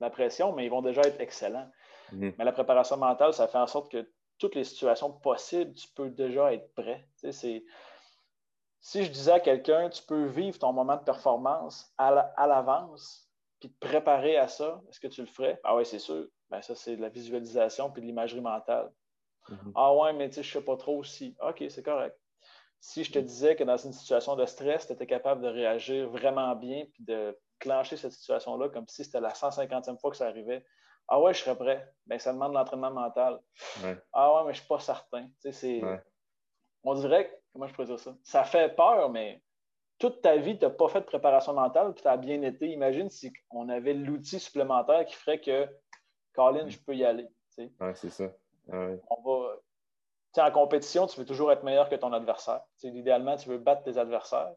la 0.00 0.10
pression, 0.10 0.52
mais 0.52 0.66
ils 0.66 0.70
vont 0.70 0.82
déjà 0.82 1.02
être 1.02 1.20
excellents. 1.20 1.70
Mm. 2.12 2.30
Mais 2.38 2.44
la 2.44 2.52
préparation 2.52 2.96
mentale, 2.96 3.32
ça 3.32 3.48
fait 3.48 3.58
en 3.58 3.66
sorte 3.66 3.90
que 3.90 4.10
toutes 4.38 4.54
les 4.54 4.64
situations 4.64 5.12
possibles, 5.12 5.74
tu 5.74 5.88
peux 5.94 6.10
déjà 6.10 6.52
être 6.52 6.72
prêt. 6.74 7.08
Si 7.32 9.02
je 9.02 9.10
disais 9.10 9.32
à 9.32 9.40
quelqu'un, 9.40 9.88
tu 9.88 10.02
peux 10.02 10.26
vivre 10.26 10.58
ton 10.58 10.72
moment 10.72 10.96
de 10.96 11.04
performance 11.04 11.92
à 11.96 12.46
l'avance, 12.46 13.30
puis 13.60 13.70
te 13.70 13.78
préparer 13.78 14.36
à 14.36 14.48
ça, 14.48 14.82
est-ce 14.88 15.00
que 15.00 15.06
tu 15.06 15.22
le 15.22 15.26
ferais? 15.26 15.58
Ah 15.64 15.74
oui, 15.76 15.86
c'est 15.86 15.98
sûr. 15.98 16.26
Ben, 16.50 16.60
ça, 16.60 16.74
c'est 16.74 16.96
de 16.96 17.00
la 17.00 17.08
visualisation 17.08 17.90
puis 17.90 18.02
de 18.02 18.06
l'imagerie 18.06 18.42
mentale. 18.42 18.92
Mhm. 19.48 19.72
Ah 19.74 19.94
ouais, 19.94 20.12
mais 20.12 20.28
tu 20.28 20.36
sais, 20.36 20.42
je 20.42 20.58
ne 20.58 20.60
sais 20.60 20.64
pas 20.64 20.76
trop 20.76 21.02
si. 21.02 21.36
OK, 21.40 21.64
c'est 21.68 21.82
correct. 21.82 22.18
Si 22.80 23.04
je 23.04 23.12
te 23.12 23.18
disais 23.18 23.56
que 23.56 23.64
dans 23.64 23.78
une 23.78 23.92
situation 23.92 24.36
de 24.36 24.44
stress, 24.44 24.86
tu 24.86 24.92
étais 24.92 25.06
capable 25.06 25.40
de 25.40 25.48
réagir 25.48 26.10
vraiment 26.10 26.54
bien 26.54 26.84
puis 26.92 27.04
de 27.04 27.38
clencher 27.58 27.96
cette 27.96 28.12
situation-là 28.12 28.68
comme 28.68 28.86
si 28.88 29.04
c'était 29.04 29.20
la 29.20 29.30
150e 29.32 29.98
fois 29.98 30.10
que 30.10 30.18
ça 30.18 30.26
arrivait, 30.26 30.66
ah 31.08 31.20
ouais, 31.20 31.34
je 31.34 31.40
serais 31.40 31.56
prêt. 31.56 31.92
Ben, 32.06 32.18
ça 32.18 32.32
demande 32.32 32.52
de 32.52 32.58
l'entraînement 32.58 32.90
mental. 32.90 33.40
Ah 34.12 34.34
ouais, 34.34 34.40
mais 34.46 34.54
je 34.54 34.58
ne 34.58 34.62
suis 34.62 34.68
pas 34.68 34.78
certain. 34.78 35.28
On 36.82 36.94
dirait, 36.94 37.40
comment 37.52 37.66
je 37.66 37.72
pourrais 37.74 37.86
dire 37.86 37.98
ça? 37.98 38.14
Ça 38.22 38.44
fait 38.44 38.74
peur, 38.74 39.10
mais 39.10 39.42
toute 39.98 40.22
ta 40.22 40.36
vie, 40.36 40.58
tu 40.58 40.64
n'as 40.64 40.70
pas 40.70 40.88
fait 40.88 41.00
de 41.00 41.06
préparation 41.06 41.54
mentale, 41.54 41.94
puis 41.94 42.02
tu 42.02 42.08
as 42.08 42.16
bien 42.16 42.42
été. 42.42 42.68
Imagine 42.68 43.08
si 43.10 43.32
on 43.50 43.68
avait 43.68 43.94
l'outil 43.94 44.40
supplémentaire 44.40 45.04
qui 45.06 45.14
ferait 45.14 45.40
que, 45.40 45.68
Colin, 46.34 46.68
je 46.68 46.78
peux 46.78 46.94
y 46.94 47.04
aller. 47.04 47.28
C'est 47.48 48.10
ça. 48.10 48.30
On 48.72 49.22
va. 49.22 50.46
en 50.46 50.50
compétition, 50.50 51.06
tu 51.06 51.18
veux 51.20 51.26
toujours 51.26 51.52
être 51.52 51.62
meilleur 51.62 51.88
que 51.88 51.94
ton 51.94 52.12
adversaire. 52.12 52.62
idéalement, 52.82 53.36
tu 53.36 53.48
veux 53.48 53.58
battre 53.58 53.82
tes 53.82 53.98
adversaires. 53.98 54.52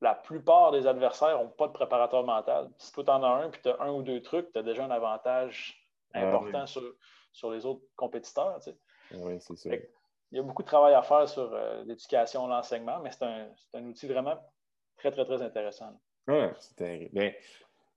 La 0.00 0.14
plupart 0.14 0.70
des 0.70 0.86
adversaires 0.86 1.38
n'ont 1.38 1.48
pas 1.48 1.66
de 1.66 1.72
préparateur 1.72 2.24
mental. 2.24 2.70
Si 2.78 2.92
toi, 2.92 3.04
tu 3.04 3.10
en 3.10 3.22
as 3.22 3.44
un, 3.44 3.50
puis 3.50 3.60
tu 3.62 3.68
as 3.68 3.80
un 3.80 3.92
ou 3.92 4.02
deux 4.02 4.22
trucs, 4.22 4.52
tu 4.52 4.58
as 4.58 4.62
déjà 4.62 4.84
un 4.84 4.90
avantage 4.90 5.84
ah 6.14 6.28
important 6.28 6.66
sur, 6.66 7.50
les 7.50 7.66
autres 7.66 7.82
compétiteurs. 7.96 8.60
Oui, 9.14 9.40
c'est 9.40 9.56
ça. 9.56 9.70
Il 10.30 10.36
y 10.36 10.38
a 10.38 10.42
beaucoup 10.42 10.62
de 10.62 10.68
travail 10.68 10.94
à 10.94 11.02
faire 11.02 11.28
sur 11.28 11.52
euh, 11.52 11.82
l'éducation, 11.84 12.46
l'enseignement, 12.46 13.00
mais 13.00 13.10
c'est 13.10 13.24
un, 13.24 13.84
outil 13.84 14.06
vraiment 14.06 14.36
très, 14.96 15.10
très, 15.10 15.24
très 15.24 15.42
intéressant. 15.42 15.98
Oui, 16.26 16.44
c'est 16.58 16.76
terrible. 16.76 17.10
Ben, 17.14 17.32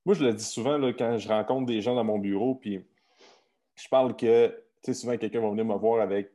moi, 0.06 0.16
je 0.16 0.24
le 0.24 0.34
dis 0.34 0.44
souvent 0.44 0.78
là, 0.78 0.94
quand 0.94 1.18
je 1.18 1.28
rencontre 1.28 1.66
des 1.68 1.82
gens 1.82 1.94
dans 1.94 2.04
mon 2.04 2.18
bureau, 2.18 2.56
puis 2.56 2.84
je 3.76 3.88
parle 3.90 4.16
que, 4.16 4.48
tu 4.82 4.94
sais, 4.94 4.94
souvent 4.94 5.18
quelqu'un 5.18 5.42
va 5.42 5.50
venir 5.50 5.66
me 5.66 5.76
voir 5.76 6.02
avec, 6.02 6.32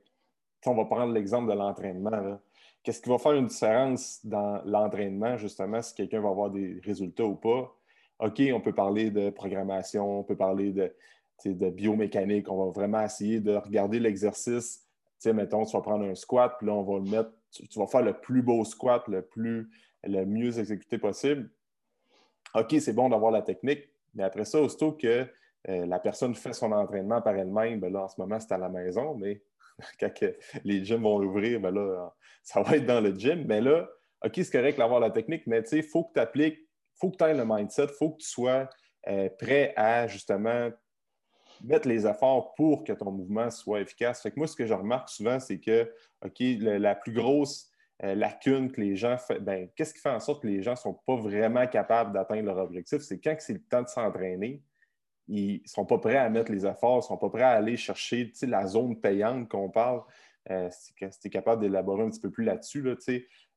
on 0.66 0.74
va 0.74 0.84
prendre 0.84 1.12
l'exemple 1.12 1.50
de 1.50 1.56
l'entraînement. 1.56 2.38
Qu'est-ce 2.86 3.02
qui 3.02 3.08
va 3.08 3.18
faire 3.18 3.32
une 3.32 3.48
différence 3.48 4.24
dans 4.24 4.62
l'entraînement, 4.64 5.36
justement, 5.36 5.82
si 5.82 5.92
quelqu'un 5.92 6.20
va 6.20 6.28
avoir 6.28 6.50
des 6.50 6.80
résultats 6.84 7.24
ou 7.24 7.34
pas? 7.34 7.76
OK, 8.20 8.40
on 8.54 8.60
peut 8.60 8.72
parler 8.72 9.10
de 9.10 9.30
programmation, 9.30 10.20
on 10.20 10.22
peut 10.22 10.36
parler 10.36 10.70
de, 10.70 11.70
biomécanique, 11.70 12.48
on 12.48 12.66
va 12.66 12.70
vraiment 12.70 13.02
essayer 13.02 13.40
de 13.40 13.56
regarder 13.56 13.98
l'exercice. 13.98 14.86
Tu 14.86 15.14
sais, 15.18 15.32
mettons, 15.32 15.64
tu 15.64 15.76
vas 15.76 15.82
prendre 15.82 16.04
un 16.04 16.14
squat, 16.14 16.54
puis 16.58 16.68
là, 16.68 16.74
on 16.74 16.84
va 16.84 17.04
le 17.04 17.10
mettre, 17.10 17.32
tu, 17.50 17.76
vas 17.76 17.88
faire 17.88 18.02
le 18.02 18.12
plus 18.12 18.40
beau 18.40 18.64
squat, 18.64 19.02
le 19.08 19.22
plus, 19.22 19.68
le 20.04 20.24
mieux 20.24 20.56
exécuté 20.56 20.96
possible. 20.96 21.50
OK, 22.54 22.72
c'est 22.78 22.92
bon 22.92 23.08
d'avoir 23.08 23.32
la 23.32 23.42
technique, 23.42 23.88
mais 24.14 24.22
après 24.22 24.44
ça, 24.44 24.60
aussitôt 24.60 24.92
que 24.92 25.26
euh, 25.68 25.86
la 25.86 25.98
personne 25.98 26.36
fait 26.36 26.52
son 26.52 26.70
entraînement 26.70 27.20
par 27.20 27.34
elle-même, 27.34 27.80
ben 27.80 27.92
là, 27.92 28.04
en 28.04 28.08
ce 28.08 28.20
moment, 28.20 28.38
c'est 28.38 28.52
à 28.52 28.58
la 28.58 28.68
maison, 28.68 29.16
mais 29.16 29.42
quand 30.00 30.12
les 30.64 30.84
gyms 30.84 31.02
vont 31.02 31.20
ouvrir, 31.22 31.60
ben 31.60 31.72
là, 31.72 32.14
ça 32.42 32.62
va 32.62 32.76
être 32.76 32.86
dans 32.86 33.00
le 33.00 33.14
gym. 33.14 33.44
Mais 33.46 33.60
là, 33.60 33.88
OK, 34.24 34.32
c'est 34.36 34.50
correct 34.50 34.78
d'avoir 34.78 35.00
la 35.00 35.10
technique, 35.10 35.46
mais 35.46 35.60
il 35.72 35.82
faut 35.82 36.04
que 36.04 36.14
tu 36.14 36.20
appliques, 36.20 36.58
il 36.58 36.98
faut 36.98 37.10
que 37.10 37.16
tu 37.16 37.24
aies 37.24 37.34
le 37.34 37.44
mindset, 37.44 37.84
il 37.84 37.96
faut 37.98 38.10
que 38.10 38.22
tu 38.22 38.28
sois 38.28 38.68
euh, 39.08 39.28
prêt 39.38 39.72
à 39.76 40.06
justement 40.06 40.70
mettre 41.62 41.88
les 41.88 42.06
efforts 42.06 42.54
pour 42.54 42.84
que 42.84 42.92
ton 42.92 43.10
mouvement 43.10 43.50
soit 43.50 43.80
efficace. 43.80 44.22
Fait 44.22 44.30
que 44.30 44.36
moi, 44.36 44.46
ce 44.46 44.56
que 44.56 44.66
je 44.66 44.74
remarque 44.74 45.08
souvent, 45.08 45.40
c'est 45.40 45.58
que, 45.58 45.90
OK, 46.24 46.40
la 46.40 46.94
plus 46.94 47.12
grosse 47.12 47.70
euh, 48.02 48.14
lacune 48.14 48.70
que 48.70 48.80
les 48.80 48.96
gens 48.96 49.16
font, 49.16 49.38
ben, 49.40 49.68
qu'est-ce 49.74 49.94
qui 49.94 50.00
fait 50.00 50.10
en 50.10 50.20
sorte 50.20 50.42
que 50.42 50.48
les 50.48 50.62
gens 50.62 50.72
ne 50.72 50.76
sont 50.76 50.94
pas 51.06 51.16
vraiment 51.16 51.66
capables 51.66 52.12
d'atteindre 52.12 52.46
leur 52.46 52.58
objectif? 52.58 53.00
C'est 53.00 53.18
quand 53.18 53.34
c'est 53.38 53.54
le 53.54 53.62
temps 53.62 53.82
de 53.82 53.88
s'entraîner, 53.88 54.62
ils 55.28 55.62
ne 55.62 55.68
sont 55.68 55.84
pas 55.84 55.98
prêts 55.98 56.16
à 56.16 56.28
mettre 56.28 56.52
les 56.52 56.66
efforts, 56.66 56.96
ils 56.96 56.98
ne 56.98 57.02
sont 57.02 57.16
pas 57.16 57.30
prêts 57.30 57.42
à 57.42 57.50
aller 57.50 57.76
chercher 57.76 58.32
la 58.42 58.66
zone 58.66 59.00
payante 59.00 59.48
qu'on 59.48 59.70
parle. 59.70 60.02
Euh, 60.50 60.68
si 60.70 60.94
tu 60.94 61.26
es 61.26 61.30
capable 61.30 61.62
d'élaborer 61.62 62.04
un 62.04 62.10
petit 62.10 62.20
peu 62.20 62.30
plus 62.30 62.44
là-dessus, 62.44 62.82
là, 62.82 62.94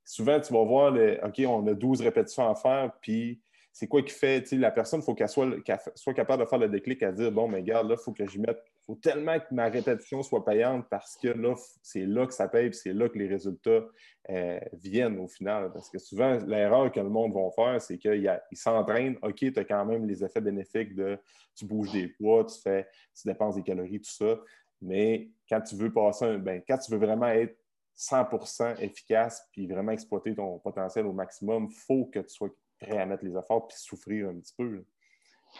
souvent 0.04 0.40
tu 0.40 0.54
vas 0.54 0.64
voir, 0.64 0.94
OK, 1.24 1.42
on 1.48 1.68
a 1.68 1.74
12 1.74 2.02
répétitions 2.02 2.50
à 2.50 2.56
faire, 2.56 2.92
puis 3.02 3.42
c'est 3.72 3.88
quoi 3.88 4.02
qui 4.02 4.14
fait, 4.14 4.52
la 4.54 4.72
personne, 4.72 5.02
il 5.02 5.04
faut 5.04 5.14
qu'elle 5.14 5.30
soit, 5.30 5.48
soit, 5.96 6.14
capable 6.14 6.44
de 6.44 6.50
faire 6.50 6.60
le 6.60 6.68
déclic 6.68 7.04
à 7.04 7.12
dire, 7.12 7.32
bon, 7.32 7.48
mais 7.48 7.58
regarde, 7.58 7.88
là, 7.88 7.96
il 7.98 8.04
faut 8.04 8.12
que 8.12 8.28
je 8.28 8.40
mette, 8.40 8.60
faut 8.90 8.96
tellement 8.96 9.40
que 9.40 9.54
ma 9.54 9.70
répétition 9.70 10.24
soit 10.24 10.44
payante 10.44 10.88
parce 10.90 11.16
que 11.16 11.28
là, 11.28 11.54
c'est 11.84 12.08
là 12.08 12.26
que 12.26 12.34
ça 12.34 12.48
paye, 12.48 12.74
c'est 12.74 12.92
là 12.92 13.08
que 13.08 13.20
les 13.20 13.28
résultats 13.28 13.86
euh, 14.32 14.60
viennent 14.74 15.20
au 15.20 15.28
final. 15.28 15.72
Parce 15.72 15.92
que 15.92 16.00
souvent, 16.00 16.40
l'erreur 16.48 16.92
que 16.92 17.00
le 17.00 17.10
monde 17.10 17.32
va 17.32 17.52
faire, 17.52 17.80
c'est 17.80 18.00
qu'ils 18.00 18.42
s'entraînent, 18.54 19.16
OK, 19.22 19.36
tu 19.36 19.54
as 19.56 19.64
quand 19.64 19.86
même 19.86 20.08
les 20.08 20.24
effets 20.24 20.42
bénéfiques 20.42 20.96
de 20.96 21.20
tu 21.56 21.66
bouges 21.66 21.92
des 21.92 22.08
poids, 22.08 22.44
tu 22.46 22.60
fais, 22.60 22.88
tu 23.16 23.28
dépenses 23.28 23.58
des 23.58 23.62
calories, 23.62 24.02
tout 24.02 24.10
ça. 24.10 24.40
Mais 24.82 25.30
quand 25.48 25.62
tu 25.62 25.76
veux 25.76 25.94
passer 25.94 26.40
ben, 26.40 26.64
quand 26.68 26.80
tu 26.80 26.92
veux 26.92 26.98
vraiment 26.98 27.28
être 27.28 27.56
100% 27.96 28.80
efficace 28.80 29.46
puis 29.52 29.68
vraiment 29.68 29.92
exploiter 29.92 30.34
ton 30.34 30.58
potentiel 30.58 31.06
au 31.06 31.14
maximum, 31.14 31.68
il 31.70 31.76
faut 31.76 32.06
que 32.06 32.20
tu 32.22 32.30
sois 32.30 32.50
prêt 32.80 32.98
à 32.98 33.06
mettre 33.06 33.24
les 33.24 33.38
efforts 33.38 33.68
puis 33.68 33.78
souffrir 33.78 34.30
un 34.30 34.40
petit 34.40 34.56
peu. 34.58 34.84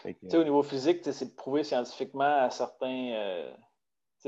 Au 0.04 0.44
niveau 0.44 0.62
physique, 0.62 1.00
c'est 1.02 1.36
prouvé 1.36 1.64
scientifiquement 1.64 2.44
à 2.44 2.50
certains, 2.50 3.12
euh, 3.12 3.54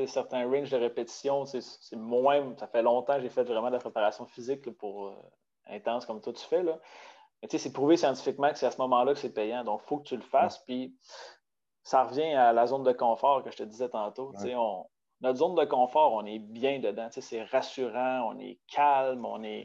certains 0.07 0.48
ranges 0.48 0.70
de 0.70 0.77
répétition. 0.77 1.44
C'est 1.46 1.96
moins. 1.96 2.55
Ça 2.59 2.66
fait 2.66 2.83
longtemps 2.83 3.16
que 3.16 3.22
j'ai 3.22 3.31
fait 3.31 3.44
vraiment 3.44 3.68
de 3.68 3.75
la 3.75 3.81
préparation 3.81 4.27
physique 4.27 4.70
pour 4.79 5.07
euh, 5.07 5.14
intense 5.66 6.07
comme 6.07 6.20
toi 6.20 6.33
tu 6.33 6.44
fais. 6.44 6.62
Là. 6.62 6.79
Mais 7.42 7.48
c'est 7.59 7.72
prouvé 7.72 7.96
scientifiquement 7.96 8.51
que 8.51 8.59
c'est 8.59 8.66
à 8.66 8.70
ce 8.70 8.79
moment-là 8.79 9.14
que 9.14 9.18
c'est 9.18 9.33
payant. 9.35 9.64
Donc, 9.64 9.81
il 9.85 9.88
faut 9.88 9.98
que 9.98 10.09
tu 10.09 10.16
le 10.16 10.22
fasses. 10.22 10.59
Puis 10.66 10.96
ça 11.83 12.05
revient 12.05 12.33
à 12.35 12.53
la 12.53 12.66
zone 12.66 12.85
de 12.85 12.92
confort 12.92 13.42
que 13.42 13.51
je 13.51 13.57
te 13.57 13.62
disais 13.64 13.88
tantôt. 13.88 14.33
On, 14.44 14.87
notre 15.22 15.38
zone 15.38 15.55
de 15.55 15.64
confort, 15.64 16.12
on 16.12 16.25
est 16.27 16.38
bien 16.38 16.81
dedans. 16.81 17.09
C'est 17.11 17.42
rassurant, 17.44 18.29
on 18.33 18.38
est 18.38 18.59
calme, 18.68 19.25
on 19.25 19.42
est. 19.42 19.64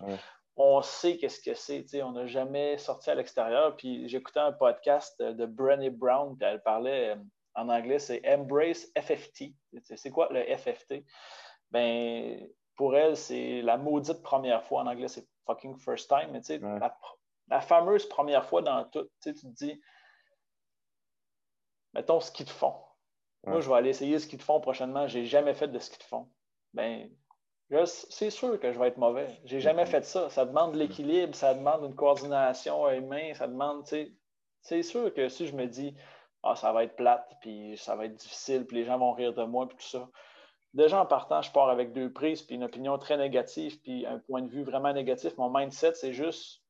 On 0.59 0.81
sait 0.81 1.17
qu'est-ce 1.17 1.39
que 1.39 1.53
c'est. 1.53 2.01
On 2.01 2.11
n'a 2.11 2.25
jamais 2.25 2.77
sorti 2.79 3.11
à 3.11 3.15
l'extérieur. 3.15 3.77
Puis 3.77 4.09
j'écoutais 4.09 4.39
un 4.39 4.51
podcast 4.51 5.21
de 5.21 5.45
Brené 5.45 5.91
Brown, 5.91 6.35
puis 6.35 6.47
elle 6.47 6.63
parlait 6.63 7.11
euh, 7.11 7.15
en 7.57 7.69
anglais, 7.69 7.99
c'est 7.99 8.21
Embrace 8.27 8.91
FFT. 8.95 9.53
C'est 9.95 10.11
quoi 10.11 10.29
le 10.31 10.43
FFT? 10.55 11.03
Ben, 11.71 12.47
pour 12.75 12.95
elle, 12.95 13.17
c'est 13.17 13.61
la 13.63 13.77
maudite 13.77 14.21
première 14.21 14.63
fois. 14.63 14.81
En 14.81 14.87
anglais, 14.87 15.07
c'est 15.07 15.27
fucking 15.47 15.75
first 15.77 16.07
time. 16.07 16.31
Mais 16.31 16.41
la, 16.59 16.97
la, 17.47 17.61
fameuse 17.61 18.07
première 18.07 18.45
fois 18.45 18.61
dans 18.61 18.85
tout. 18.85 19.09
Tu 19.21 19.33
te 19.33 19.47
dis, 19.47 19.81
mettons, 21.93 22.19
ski 22.19 22.45
de 22.45 22.49
fond. 22.49 22.75
Moi, 23.45 23.59
je 23.59 23.69
vais 23.69 23.75
aller 23.75 23.89
essayer 23.89 24.19
ski 24.19 24.37
de 24.37 24.43
fond 24.43 24.59
prochainement. 24.59 25.07
Je 25.07 25.19
n'ai 25.19 25.25
jamais 25.25 25.55
fait 25.55 25.67
de 25.67 25.79
ski 25.79 25.97
de 25.97 26.03
fond. 26.03 26.29
Ben, 26.73 27.09
c'est 27.85 28.29
sûr 28.29 28.59
que 28.59 28.71
je 28.71 28.79
vais 28.79 28.87
être 28.87 28.97
mauvais. 28.97 29.27
J'ai 29.45 29.59
jamais 29.59 29.83
mm-hmm. 29.83 29.87
fait 29.87 30.05
ça. 30.05 30.29
Ça 30.29 30.45
demande 30.45 30.73
de 30.73 30.77
l'équilibre, 30.77 31.35
ça 31.35 31.53
demande 31.53 31.83
une 31.83 31.95
coordination 31.95 32.89
humaine, 32.89 33.33
ça 33.35 33.47
demande, 33.47 33.83
tu 33.83 33.89
sais, 33.89 34.11
c'est 34.61 34.83
sûr 34.83 35.13
que 35.13 35.29
si 35.29 35.47
je 35.47 35.55
me 35.55 35.65
dis, 35.65 35.95
ah, 36.43 36.55
ça 36.55 36.71
va 36.71 36.83
être 36.83 36.95
plate, 36.95 37.29
puis 37.41 37.77
ça 37.77 37.95
va 37.95 38.05
être 38.05 38.15
difficile, 38.15 38.65
puis 38.65 38.77
les 38.77 38.85
gens 38.85 38.97
vont 38.97 39.13
rire 39.13 39.33
de 39.33 39.43
moi, 39.43 39.67
puis 39.67 39.77
tout 39.77 39.89
ça. 39.89 40.09
Déjà 40.73 41.01
en 41.01 41.05
partant, 41.05 41.41
je 41.41 41.51
pars 41.51 41.69
avec 41.69 41.93
deux 41.93 42.11
prises, 42.11 42.41
puis 42.41 42.55
une 42.55 42.63
opinion 42.63 42.97
très 42.97 43.17
négative, 43.17 43.81
puis 43.81 44.05
un 44.05 44.19
point 44.19 44.41
de 44.41 44.49
vue 44.49 44.63
vraiment 44.63 44.93
négatif. 44.93 45.37
Mon 45.37 45.49
mindset, 45.49 45.95
c'est 45.95 46.13
juste 46.13 46.61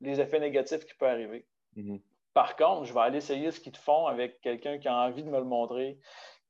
les 0.00 0.20
effets 0.20 0.40
négatifs 0.40 0.84
qui 0.84 0.94
peuvent 0.94 1.10
arriver. 1.10 1.46
Mm-hmm. 1.76 2.00
Par 2.34 2.56
contre, 2.56 2.84
je 2.84 2.94
vais 2.94 3.00
aller 3.00 3.18
essayer 3.18 3.50
ce 3.50 3.60
qu'ils 3.60 3.72
te 3.72 3.78
font 3.78 4.06
avec 4.06 4.40
quelqu'un 4.40 4.78
qui 4.78 4.88
a 4.88 4.94
envie 4.94 5.22
de 5.22 5.30
me 5.30 5.38
le 5.38 5.44
montrer, 5.44 5.98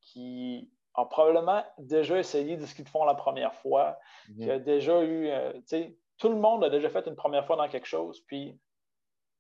qui 0.01 0.71
a 0.95 1.05
probablement 1.07 1.63
déjà 1.79 2.19
essayé 2.19 2.57
de 2.57 2.67
ce 2.67 2.75
qu'ils 2.75 2.85
te 2.85 2.91
font 2.91 3.05
la 3.05 3.15
première 3.15 3.55
fois, 3.55 3.99
mhm. 4.29 4.37
qui 4.37 4.51
a 4.51 4.59
déjà 4.59 5.03
eu, 5.03 5.29
euh, 5.29 5.53
tu 5.53 5.63
sais, 5.67 5.99
tout 6.19 6.29
le 6.29 6.37
monde 6.37 6.63
a 6.65 6.71
déjà 6.71 6.89
fait 6.89 7.07
une 7.07 7.17
première 7.17 7.45
fois 7.47 7.57
dans 7.57 7.69
quelque 7.69 7.87
chose, 7.87 8.21
puis 8.27 8.59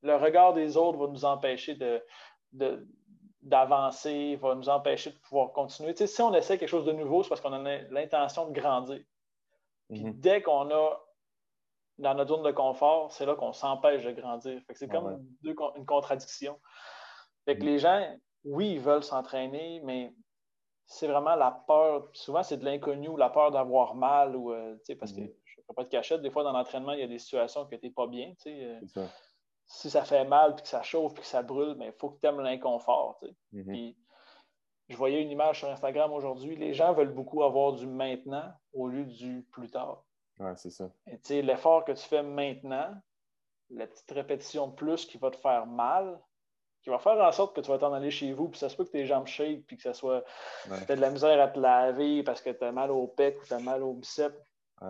le 0.03 0.17
regard 0.17 0.53
des 0.53 0.77
autres 0.77 0.99
va 0.99 1.07
nous 1.07 1.25
empêcher 1.25 1.75
de, 1.77 2.05
d'avancer, 3.43 4.37
va 4.37 4.55
nous 4.55 4.69
empêcher 4.69 5.11
de 5.11 5.19
pouvoir 5.19 5.53
continuer. 5.53 5.95
Tu 5.95 5.99
sais, 5.99 6.07
si 6.07 6.21
on 6.21 6.35
essaie 6.35 6.59
quelque 6.59 6.69
chose 6.69 6.85
de 6.85 6.93
nouveau, 6.93 7.23
c'est 7.23 7.29
parce 7.29 7.41
qu'on 7.41 7.53
a 7.53 7.79
l'intention 7.91 8.49
de 8.49 8.53
grandir. 8.53 9.01
Puis 9.89 10.05
mhm. 10.05 10.21
dès 10.21 10.43
qu'on 10.43 10.71
a 10.71 11.01
dans 11.99 12.15
notre 12.15 12.35
zone 12.35 12.43
de 12.43 12.51
confort, 12.51 13.13
c'est 13.13 13.27
là 13.27 13.35
qu'on 13.35 13.53
s'empêche 13.53 14.03
de 14.05 14.11
grandir. 14.13 14.61
c'est 14.73 14.89
comme 14.89 15.25
une 15.45 15.87
contradiction. 15.87 16.59
Fait 17.45 17.57
que 17.57 17.63
mm. 17.63 17.67
les 17.67 17.79
gens, 17.79 18.17
oui, 18.45 18.73
ils 18.73 18.81
veulent 18.81 19.05
s'entraîner, 19.05 19.81
mais 19.85 20.13
c'est 20.87 21.07
vraiment 21.07 21.35
la 21.35 21.51
peur. 21.67 22.09
Souvent, 22.13 22.43
c'est 22.43 22.59
de 22.59 22.65
l'inconnu 22.65 23.09
ou 23.09 23.17
la 23.17 23.31
peur 23.31 23.51
d'avoir 23.51 23.95
mal. 23.95 24.37
Ou, 24.37 24.53
euh, 24.53 24.77
parce 24.99 25.13
que 25.13 25.21
mm. 25.21 25.33
je 25.45 25.61
ne 25.61 25.65
fais 25.67 25.75
pas 25.75 25.85
de 25.85 25.89
cachette. 25.89 26.23
Des 26.23 26.31
fois, 26.31 26.45
dans 26.45 26.53
l'entraînement, 26.53 26.93
il 26.93 27.01
y 27.01 27.03
a 27.03 27.07
des 27.07 27.19
situations 27.19 27.65
que 27.67 27.77
tu 27.77 27.87
n'es 27.87 27.93
pas 27.93 28.07
bien. 28.07 28.35
Euh, 28.47 28.81
si 29.67 29.91
ça 29.91 30.05
fait 30.05 30.25
mal, 30.25 30.55
puis 30.55 30.63
que 30.63 30.69
ça 30.69 30.83
chauffe, 30.83 31.15
puis 31.15 31.23
que 31.23 31.29
ça 31.29 31.43
brûle, 31.43 31.77
il 31.81 31.93
faut 31.93 32.11
que 32.11 32.21
tu 32.21 32.27
aimes 32.27 32.41
l'inconfort. 32.41 33.19
Mm-hmm. 33.53 33.97
je 34.89 34.97
voyais 34.97 35.23
une 35.23 35.31
image 35.31 35.61
sur 35.61 35.71
Instagram 35.71 36.13
aujourd'hui. 36.13 36.57
Les 36.57 36.75
gens 36.75 36.93
veulent 36.93 37.15
beaucoup 37.15 37.43
avoir 37.43 37.73
du 37.73 37.87
maintenant 37.87 38.53
au 38.75 38.89
lieu 38.89 39.07
du 39.07 39.47
plus 39.53 39.71
tard. 39.71 40.05
Oui, 40.39 40.51
c'est 40.57 40.71
ça. 40.71 40.91
l'effort 41.31 41.85
que 41.85 41.93
tu 41.93 42.03
fais 42.03 42.23
maintenant, 42.23 42.95
la 43.71 43.87
petite 43.87 44.11
répétition 44.11 44.69
de 44.69 44.75
plus 44.75 45.07
qui 45.07 45.17
va 45.17 45.31
te 45.31 45.37
faire 45.37 45.67
mal, 45.67 46.21
qui 46.85 46.91
va 46.91 46.99
faire 46.99 47.19
en 47.19 47.33
sorte 47.33 47.57
que 47.57 47.63
tu 47.63 47.71
vas 47.71 47.79
t'en 47.79 47.95
aller 47.95 48.11
chez 48.11 48.33
vous, 48.35 48.49
puis 48.49 48.61
ça 48.61 48.69
se 48.69 48.77
peut 48.77 48.85
que 48.85 48.91
tes 48.91 49.07
jambes 49.07 49.27
shake, 49.27 49.67
puis 49.67 49.77
que 49.77 49.83
ça 49.83 49.95
soit. 49.95 50.23
Tu 50.65 50.93
as 50.93 50.97
de 50.97 51.01
la 51.01 51.11
misère 51.11 51.41
à 51.41 51.49
te 51.49 51.59
laver 51.59 52.23
parce 52.23 52.43
que 52.43 52.51
tu 52.51 52.63
as 52.63 52.73
mal 52.73 52.91
au 52.91 53.07
pec 53.07 53.41
ou 53.41 53.47
tu 53.47 53.55
as 53.55 53.59
mal 53.59 53.83
au 53.83 53.95
biceps. 53.95 54.37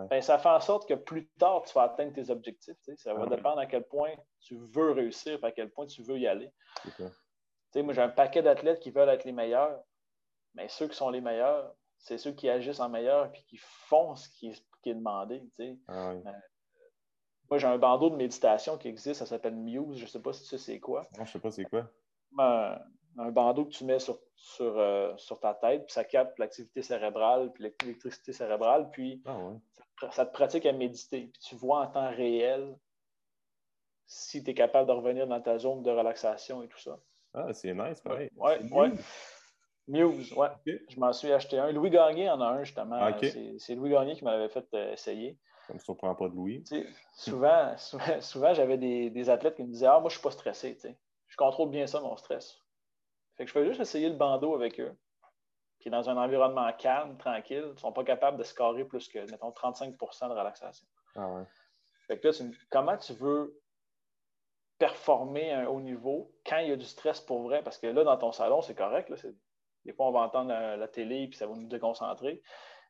Ben, 0.09 0.21
ça 0.21 0.37
fait 0.37 0.49
en 0.49 0.59
sorte 0.59 0.89
que 0.89 0.93
plus 0.93 1.27
tard, 1.39 1.63
tu 1.65 1.73
vas 1.73 1.83
atteindre 1.83 2.11
tes 2.11 2.29
objectifs. 2.29 2.75
Ça 2.97 3.13
va 3.13 3.27
dépendre 3.27 3.59
à 3.59 3.65
quel 3.65 3.83
point 3.83 4.11
tu 4.41 4.57
veux 4.57 4.91
réussir, 4.91 5.39
à 5.41 5.51
quel 5.51 5.69
point 5.69 5.85
tu 5.85 6.03
veux 6.03 6.19
y 6.19 6.27
aller. 6.27 6.51
Moi, 7.75 7.93
j'ai 7.93 8.01
un 8.01 8.09
paquet 8.09 8.41
d'athlètes 8.41 8.81
qui 8.81 8.91
veulent 8.91 9.09
être 9.09 9.23
les 9.23 9.31
meilleurs, 9.31 9.79
mais 10.53 10.67
ceux 10.67 10.89
qui 10.89 10.95
sont 10.95 11.09
les 11.09 11.21
meilleurs, 11.21 11.73
c'est 11.97 12.17
ceux 12.17 12.31
qui 12.33 12.49
agissent 12.49 12.81
en 12.81 12.89
meilleur 12.89 13.31
et 13.33 13.43
qui 13.43 13.57
font 13.57 14.15
ce 14.15 14.27
qui, 14.29 14.51
qui 14.81 14.89
est 14.89 14.95
demandé. 14.95 15.41
Ah 15.87 16.11
euh, 16.11 16.21
moi, 17.49 17.59
j'ai 17.59 17.67
un 17.67 17.77
bandeau 17.77 18.09
de 18.09 18.15
méditation 18.15 18.77
qui 18.77 18.87
existe, 18.87 19.19
ça 19.19 19.25
s'appelle 19.25 19.55
Muse. 19.55 19.97
Je 19.97 20.03
ne 20.03 20.09
sais 20.09 20.21
pas 20.21 20.33
si 20.33 20.43
tu 20.43 20.49
sais 20.49 20.57
c'est 20.57 20.79
quoi. 20.79 21.07
je 21.15 21.21
ne 21.21 21.25
sais 21.25 21.39
pas 21.39 21.51
c'est 21.51 21.65
quoi. 21.65 21.87
Un, 22.37 23.31
bandeau 23.31 23.65
que 23.65 23.71
tu 23.71 23.85
mets 23.85 23.99
sur, 23.99 24.19
sur, 24.35 24.77
euh, 24.77 25.13
sur 25.15 25.39
ta 25.39 25.53
tête, 25.53 25.85
puis 25.85 25.93
ça 25.93 26.03
capte 26.03 26.37
l'activité 26.37 26.81
cérébrale, 26.81 27.51
puis 27.53 27.71
l'électricité 27.81 28.33
cérébrale, 28.33 28.89
puis 28.91 29.21
ah 29.25 29.53
ça, 30.11 30.25
te 30.25 30.33
pratique 30.33 30.65
à 30.65 30.73
méditer. 30.73 31.29
Puis 31.31 31.41
tu 31.41 31.55
vois 31.55 31.81
en 31.81 31.87
temps 31.87 32.09
réel 32.09 32.75
si 34.05 34.43
tu 34.43 34.51
es 34.51 34.53
capable 34.53 34.87
de 34.87 34.93
revenir 34.93 35.27
dans 35.27 35.39
ta 35.39 35.57
zone 35.57 35.81
de 35.81 35.91
relaxation 35.91 36.61
et 36.61 36.67
tout 36.67 36.79
ça. 36.79 36.99
Ah, 37.33 37.53
c'est 37.53 37.73
nice, 37.73 38.01
pareil. 38.01 38.29
Oui, 38.35 38.53
ouais. 38.71 38.91
Muse, 39.87 40.33
ouais. 40.33 40.47
Je 40.65 40.99
m'en 40.99 41.13
suis 41.13 41.31
acheté 41.31 41.57
un. 41.57 41.71
Louis 41.71 41.89
Gagné 41.89 42.29
en 42.29 42.41
a 42.41 42.45
un, 42.45 42.63
justement. 42.63 42.97
Ah, 42.99 43.17
c'est 43.59 43.75
Louis 43.75 43.91
Gagné 43.91 44.15
qui 44.15 44.23
m'avait 44.23 44.49
fait 44.49 44.65
euh, 44.73 44.93
essayer. 44.93 45.37
Ça 45.67 45.73
ne 45.73 45.79
surprend 45.79 46.13
pas 46.15 46.29
de 46.29 46.35
Louis. 46.35 46.63
souvent, 47.13 47.75
souvent, 47.77 48.53
j'avais 48.53 48.77
des, 48.77 49.29
athlètes 49.29 49.55
qui 49.55 49.63
me 49.63 49.71
disaient 49.71 49.87
Ah, 49.87 49.99
moi, 49.99 50.09
je 50.09 50.15
ne 50.15 50.19
suis 50.19 50.21
pas 50.21 50.31
stressé. 50.31 50.77
Je 51.27 51.37
contrôle 51.37 51.69
bien 51.69 51.87
ça, 51.87 51.99
mon 52.01 52.15
stress. 52.17 52.61
Fait 53.35 53.43
que 53.43 53.49
je 53.49 53.53
fais 53.53 53.65
juste 53.65 53.81
essayer 53.81 54.09
le 54.09 54.15
bandeau 54.15 54.55
avec 54.55 54.79
eux. 54.79 54.95
Puis 55.79 55.89
dans 55.89 56.09
un 56.09 56.17
environnement 56.17 56.71
calme, 56.73 57.17
tranquille, 57.17 57.63
ils 57.65 57.73
ne 57.73 57.77
sont 57.77 57.91
pas 57.91 58.03
capables 58.03 58.37
de 58.37 58.43
scorer 58.43 58.85
plus 58.85 59.07
que, 59.07 59.19
mettons, 59.29 59.49
35% 59.49 60.29
de 60.29 60.33
relaxation. 60.33 60.87
Ah 61.15 61.27
ouais. 61.27 61.43
Fait 62.07 62.19
que 62.19 62.27
là, 62.27 62.33
comment 62.69 62.97
tu 62.97 63.13
veux 63.13 63.61
performer 64.77 65.51
à 65.51 65.61
un 65.61 65.65
haut 65.65 65.81
niveau 65.81 66.31
quand 66.45 66.57
il 66.59 66.69
y 66.69 66.71
a 66.71 66.75
du 66.75 66.85
stress 66.85 67.19
pour 67.19 67.43
vrai? 67.43 67.63
Parce 67.63 67.77
que 67.77 67.87
là, 67.87 68.03
dans 68.03 68.17
ton 68.17 68.31
salon, 68.31 68.61
c'est 68.61 68.75
correct. 68.75 69.09
Là, 69.09 69.17
des 69.85 69.93
fois, 69.93 70.07
on 70.07 70.11
va 70.11 70.21
entendre 70.21 70.49
la, 70.49 70.87
télé 70.87 71.29
et 71.31 71.35
ça 71.35 71.47
va 71.47 71.55
nous 71.55 71.67
déconcentrer. 71.67 72.41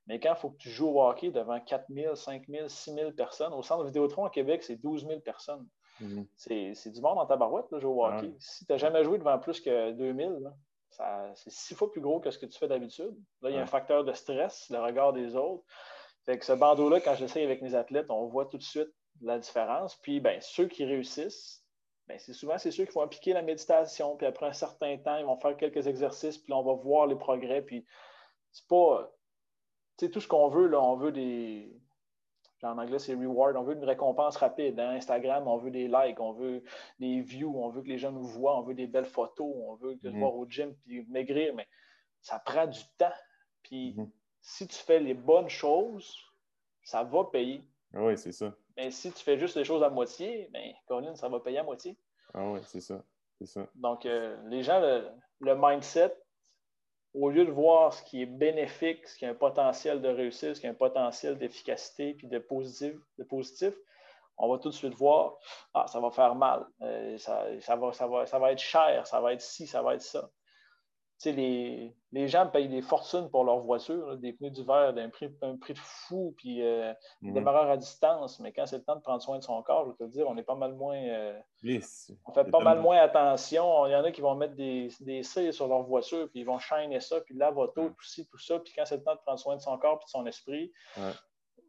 Mais 0.07 0.19
quand 0.19 0.33
il 0.33 0.39
faut 0.39 0.51
que 0.51 0.57
tu 0.57 0.69
joues 0.69 0.87
au 0.87 1.01
hockey 1.01 1.31
devant 1.31 1.59
4 1.59 1.85
000, 1.89 2.15
5 2.15 2.45
000, 2.47 2.67
6 2.67 2.93
000 2.93 3.11
personnes, 3.11 3.53
au 3.53 3.63
centre 3.63 3.85
Vidéotron 3.85 4.25
à 4.25 4.29
Québec, 4.29 4.63
c'est 4.63 4.75
12 4.75 5.07
000 5.07 5.19
personnes. 5.21 5.67
Mhm. 5.99 6.27
C'est 6.35 6.91
du 6.91 7.01
monde 7.01 7.15
dans 7.15 7.25
ta 7.25 7.37
barouette, 7.37 7.71
là, 7.71 7.79
jouer 7.79 7.91
au 7.91 8.05
hockey. 8.05 8.35
Si 8.39 8.65
tu 8.65 8.71
n'as 8.71 8.77
jamais 8.77 9.03
joué 9.03 9.17
devant 9.17 9.39
plus 9.39 9.61
que 9.61 9.91
2000, 9.91 10.51
c'est 10.89 11.49
six 11.49 11.75
fois 11.75 11.91
plus 11.91 12.01
gros 12.01 12.19
que 12.19 12.31
ce 12.31 12.37
que 12.37 12.45
tu 12.45 12.57
fais 12.57 12.67
d'habitude. 12.67 13.15
Là, 13.41 13.49
il 13.49 13.55
y 13.55 13.59
a 13.59 13.61
un 13.61 13.67
facteur 13.67 14.03
de 14.03 14.13
stress, 14.13 14.69
le 14.69 14.79
regard 14.79 15.13
des 15.13 15.35
autres. 15.35 15.63
Fait 16.25 16.39
que 16.39 16.45
ce 16.45 16.53
bandeau-là, 16.53 17.01
quand 17.01 17.15
j'essaye 17.15 17.43
avec 17.43 17.61
mes 17.61 17.75
athlètes, 17.75 18.09
on 18.09 18.25
voit 18.27 18.45
tout 18.45 18.57
de 18.57 18.63
suite 18.63 18.89
la 19.21 19.37
différence. 19.37 19.95
Puis, 19.97 20.19
ben, 20.19 20.39
ceux 20.41 20.67
qui 20.67 20.83
réussissent, 20.85 21.63
ben, 22.07 22.17
c'est 22.19 22.33
souvent 22.33 22.57
c'est 22.57 22.71
ceux 22.71 22.85
qui 22.85 22.93
vont 22.93 23.01
appliquer 23.01 23.33
la 23.33 23.41
méditation, 23.41 24.15
puis 24.15 24.27
après 24.27 24.45
un 24.45 24.53
certain 24.53 24.97
temps, 24.97 25.17
ils 25.17 25.25
vont 25.25 25.37
faire 25.37 25.55
quelques 25.57 25.87
exercices, 25.87 26.37
puis 26.37 26.51
là, 26.51 26.57
on 26.57 26.63
va 26.63 26.73
voir 26.73 27.07
les 27.07 27.15
progrès. 27.15 27.61
Puis 27.61 27.85
c'est 28.51 28.67
pas. 28.67 29.11
Tu 29.97 30.05
sais, 30.05 30.11
tout 30.11 30.19
ce 30.19 30.27
qu'on 30.27 30.49
veut, 30.49 30.67
là, 30.67 30.81
on 30.81 30.95
veut 30.95 31.11
des. 31.11 31.81
En 32.63 32.79
anglais, 32.79 32.97
c'est 32.97 33.13
reward. 33.13 33.55
On 33.57 33.63
veut 33.63 33.75
une 33.75 33.83
récompense 33.83 34.37
rapide. 34.37 34.79
Hein. 34.79 34.91
Instagram, 34.91 35.47
on 35.47 35.57
veut 35.57 35.69
des 35.69 35.87
likes, 35.87 36.19
on 36.19 36.33
veut 36.33 36.63
des 36.99 37.21
views, 37.21 37.55
on 37.55 37.69
veut 37.69 37.83
que 37.83 37.87
les 37.87 37.99
gens 37.99 38.11
nous 38.11 38.23
voient, 38.23 38.57
on 38.57 38.63
veut 38.63 38.73
des 38.73 38.87
belles 38.87 39.05
photos, 39.05 39.53
on 39.55 39.75
veut 39.75 39.97
te 39.99 40.07
mm-hmm. 40.07 40.19
voir 40.19 40.35
au 40.35 40.49
gym 40.49 40.73
puis 40.83 41.05
maigrir, 41.07 41.53
mais 41.53 41.67
ça 42.21 42.39
prend 42.39 42.65
du 42.65 42.79
temps. 42.97 43.13
Puis 43.61 43.93
mm-hmm. 43.93 44.09
si 44.41 44.67
tu 44.67 44.75
fais 44.77 44.99
les 44.99 45.13
bonnes 45.13 45.49
choses, 45.49 46.17
ça 46.83 47.03
va 47.03 47.25
payer. 47.25 47.61
Oui, 47.93 48.17
c'est 48.17 48.31
ça. 48.31 48.51
Mais 48.77 48.91
si 48.91 49.11
tu 49.11 49.23
fais 49.23 49.37
juste 49.37 49.55
les 49.55 49.63
choses 49.63 49.83
à 49.83 49.89
moitié, 49.89 50.49
bien, 50.51 50.73
Colin, 50.87 51.15
ça 51.15 51.29
va 51.29 51.39
payer 51.39 51.59
à 51.59 51.63
moitié. 51.63 51.97
Ah 52.33 52.49
oui, 52.51 52.59
c'est 52.65 52.81
ça. 52.81 53.03
C'est 53.39 53.47
ça. 53.47 53.67
Donc, 53.75 54.05
euh, 54.05 54.37
les 54.47 54.63
gens, 54.63 54.79
le, 55.39 55.55
mindset, 55.55 56.13
au 57.15 57.29
lieu 57.29 57.45
de 57.45 57.51
voir 57.51 57.93
ce 57.93 58.03
qui 58.03 58.21
est 58.21 58.25
bénéfique, 58.25 59.07
ce 59.07 59.17
qui 59.17 59.25
a 59.25 59.29
un 59.29 59.35
potentiel 59.35 60.01
de 60.01 60.09
réussite, 60.09 60.55
ce 60.55 60.61
qui 60.61 60.67
a 60.67 60.71
un 60.71 60.75
potentiel 60.75 61.37
d'efficacité 61.37 62.13
puis 62.13 62.27
de 62.27 62.39
positif, 62.39 63.73
on 64.37 64.49
va 64.49 64.57
tout 64.57 64.69
de 64.69 64.73
suite 64.73 64.93
voir, 64.95 65.37
ah, 65.73 65.87
ça 65.87 65.99
va 65.99 66.11
faire 66.11 66.35
mal, 66.35 66.67
euh, 66.81 67.17
ça, 67.17 67.75
va, 67.75 67.93
ça, 67.93 68.07
va, 68.07 68.25
ça 68.25 68.37
va 68.39 68.51
être 68.51 68.59
cher, 68.59 69.07
ça 69.07 69.21
va 69.21 69.33
être 69.33 69.41
ci, 69.41 69.65
ça 69.65 69.81
va 69.81 69.95
être 69.95 70.01
ça. 70.01 70.29
Les, 71.23 71.95
les, 72.11 72.27
gens 72.27 72.47
payent 72.47 72.67
des 72.67 72.81
fortunes 72.81 73.29
pour 73.29 73.45
leur 73.45 73.59
voiture, 73.59 74.17
des 74.17 74.33
pneus 74.33 74.49
d'hiver 74.49 74.93
d'un 74.93 75.09
prix, 75.09 75.33
un 75.41 75.55
prix 75.55 75.73
de 75.73 75.79
fou, 75.79 76.35
puis 76.37 76.61
euh, 76.61 76.93
des 77.21 77.31
mhm. 77.31 77.47
à 77.47 77.77
distance. 77.77 78.39
Mais 78.41 78.51
quand 78.51 78.65
c'est 78.65 78.77
le 78.77 78.83
temps 78.83 78.97
de 78.97 79.01
prendre 79.01 79.21
soin 79.21 79.37
de 79.37 79.43
son 79.43 79.61
corps, 79.63 79.85
je 79.85 79.91
vais 79.91 80.09
te 80.09 80.13
dire, 80.15 80.27
on 80.27 80.37
est 80.37 80.43
pas 80.43 80.55
mal 80.55 80.75
moins. 80.75 80.97
Euh, 80.97 81.39
on 81.63 82.33
fait 82.33 82.51
pas 82.51 82.59
mal 82.59 82.79
moins 82.81 82.97
attention. 82.97 83.87
Il 83.87 83.91
y 83.91 83.95
en 83.95 84.03
a 84.03 84.11
qui 84.11 84.21
vont 84.21 84.35
mettre 84.35 84.55
des, 84.55 84.89
des 84.99 85.23
cils 85.23 85.53
sur 85.53 85.67
leur 85.67 85.83
voiture, 85.83 86.29
puis 86.29 86.41
ils 86.41 86.45
vont 86.45 86.59
chaîner 86.59 86.99
ça, 86.99 87.21
puis 87.21 87.33
la 87.35 87.51
tout 87.51 87.95
ci, 88.03 88.27
tout 88.27 88.37
ça. 88.37 88.59
Puis 88.59 88.73
quand 88.75 88.85
c'est 88.85 88.97
le 88.97 89.03
temps 89.03 89.15
de 89.15 89.21
prendre 89.21 89.39
soin 89.39 89.55
de 89.55 89.61
son 89.61 89.77
corps 89.77 89.99
et 90.01 90.05
de 90.05 90.09
son 90.09 90.25
esprit, 90.25 90.71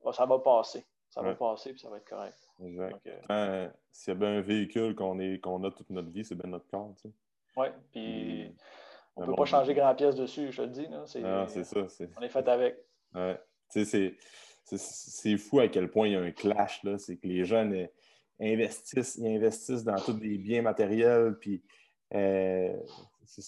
bah, 0.04 0.12
ça 0.12 0.26
va 0.26 0.38
passer. 0.38 0.84
Ça 1.08 1.22
va 1.22 1.34
passer, 1.34 1.70
puis 1.70 1.80
ça 1.80 1.88
va 1.88 1.96
être 1.96 2.08
correct. 2.08 2.36
Exact. 2.62 3.08
Euh, 3.30 3.68
s'il 3.90 4.12
y 4.12 4.16
a 4.16 4.18
bien 4.18 4.38
un 4.38 4.40
véhicule 4.42 4.94
qu'on 4.94 5.16
qu'on 5.38 5.64
a 5.64 5.70
toute 5.70 5.88
notre 5.90 6.10
vie, 6.10 6.24
c'est 6.24 6.34
bien 6.34 6.50
notre 6.50 6.66
corps. 6.68 6.92
Tu 6.96 7.08
sais. 7.08 7.14
Oui, 7.56 7.66
puis 7.90 8.54
on 9.16 9.22
ne 9.22 9.26
peut 9.26 9.34
pas 9.34 9.44
changer 9.46 9.74
grand 9.74 9.94
pièce 9.94 10.14
dessus, 10.14 10.52
je 10.52 10.56
te 10.58 10.62
le 10.62 10.68
dis. 10.68 10.86
C'est, 11.06 11.24
ah, 11.24 11.46
c'est 11.48 11.64
ça. 11.64 11.80
On 12.18 12.22
est 12.22 12.28
fait 12.28 12.48
avec. 12.48 12.76
Ouais. 13.14 13.38
C'est, 13.68 15.36
fou 15.38 15.60
à 15.60 15.68
quel 15.68 15.90
point 15.90 16.08
il 16.08 16.12
y 16.12 16.16
a 16.16 16.20
un 16.20 16.32
clash. 16.32 16.82
Là. 16.84 16.98
C'est 16.98 17.16
que 17.16 17.26
les 17.26 17.44
jeunes 17.44 17.88
investissent, 18.40 19.16
ils 19.16 19.36
investissent 19.36 19.84
dans 19.84 19.96
tous 19.96 20.18
les 20.18 20.38
biens 20.38 20.62
matériels. 20.62 21.36
Puis 21.40 21.62
euh, 22.14 22.76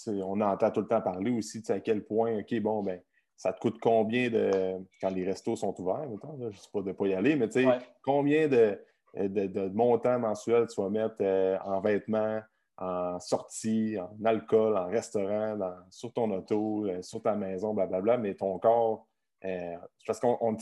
on 0.06 0.40
entend 0.40 0.70
tout 0.70 0.80
le 0.80 0.88
temps 0.88 1.02
parler 1.02 1.30
aussi 1.32 1.62
à 1.68 1.80
quel 1.80 2.04
point, 2.04 2.38
OK, 2.38 2.58
bon, 2.60 2.82
ben 2.82 3.00
ça 3.36 3.52
te 3.52 3.60
coûte 3.60 3.78
combien 3.80 4.30
de. 4.30 4.78
Quand 5.00 5.10
les 5.10 5.24
restos 5.24 5.56
sont 5.56 5.78
ouverts, 5.80 6.08
je 6.40 6.46
ne 6.46 6.52
sais 6.52 6.68
pas 6.72 6.80
de 6.80 6.88
ne 6.88 6.92
pas 6.92 7.06
y 7.06 7.14
aller, 7.14 7.36
mais 7.36 7.48
tu 7.48 7.62
sais, 7.62 7.78
combien 8.02 8.48
de, 8.48 8.80
de, 9.14 9.68
montants 9.68 10.18
mensuels 10.18 10.66
tu 10.66 10.80
vas 10.80 10.90
mettre 10.90 11.16
euh, 11.20 11.56
en 11.64 11.80
vêtements, 11.80 12.40
en 12.78 13.18
sortie, 13.18 13.96
en 13.98 14.24
alcool, 14.24 14.76
en 14.76 14.86
restaurant, 14.86 15.58
sur 15.90 16.12
ton 16.12 16.30
auto, 16.30 16.86
euh, 16.86 17.02
sur 17.02 17.20
ta 17.20 17.34
maison, 17.34 17.74
blablabla, 17.74 18.18
mais 18.18 18.34
ton 18.34 18.58
corps. 18.58 19.06
Euh, 19.44 19.76
parce 20.06 20.20
qu'on 20.20 20.38
on, 20.40 20.56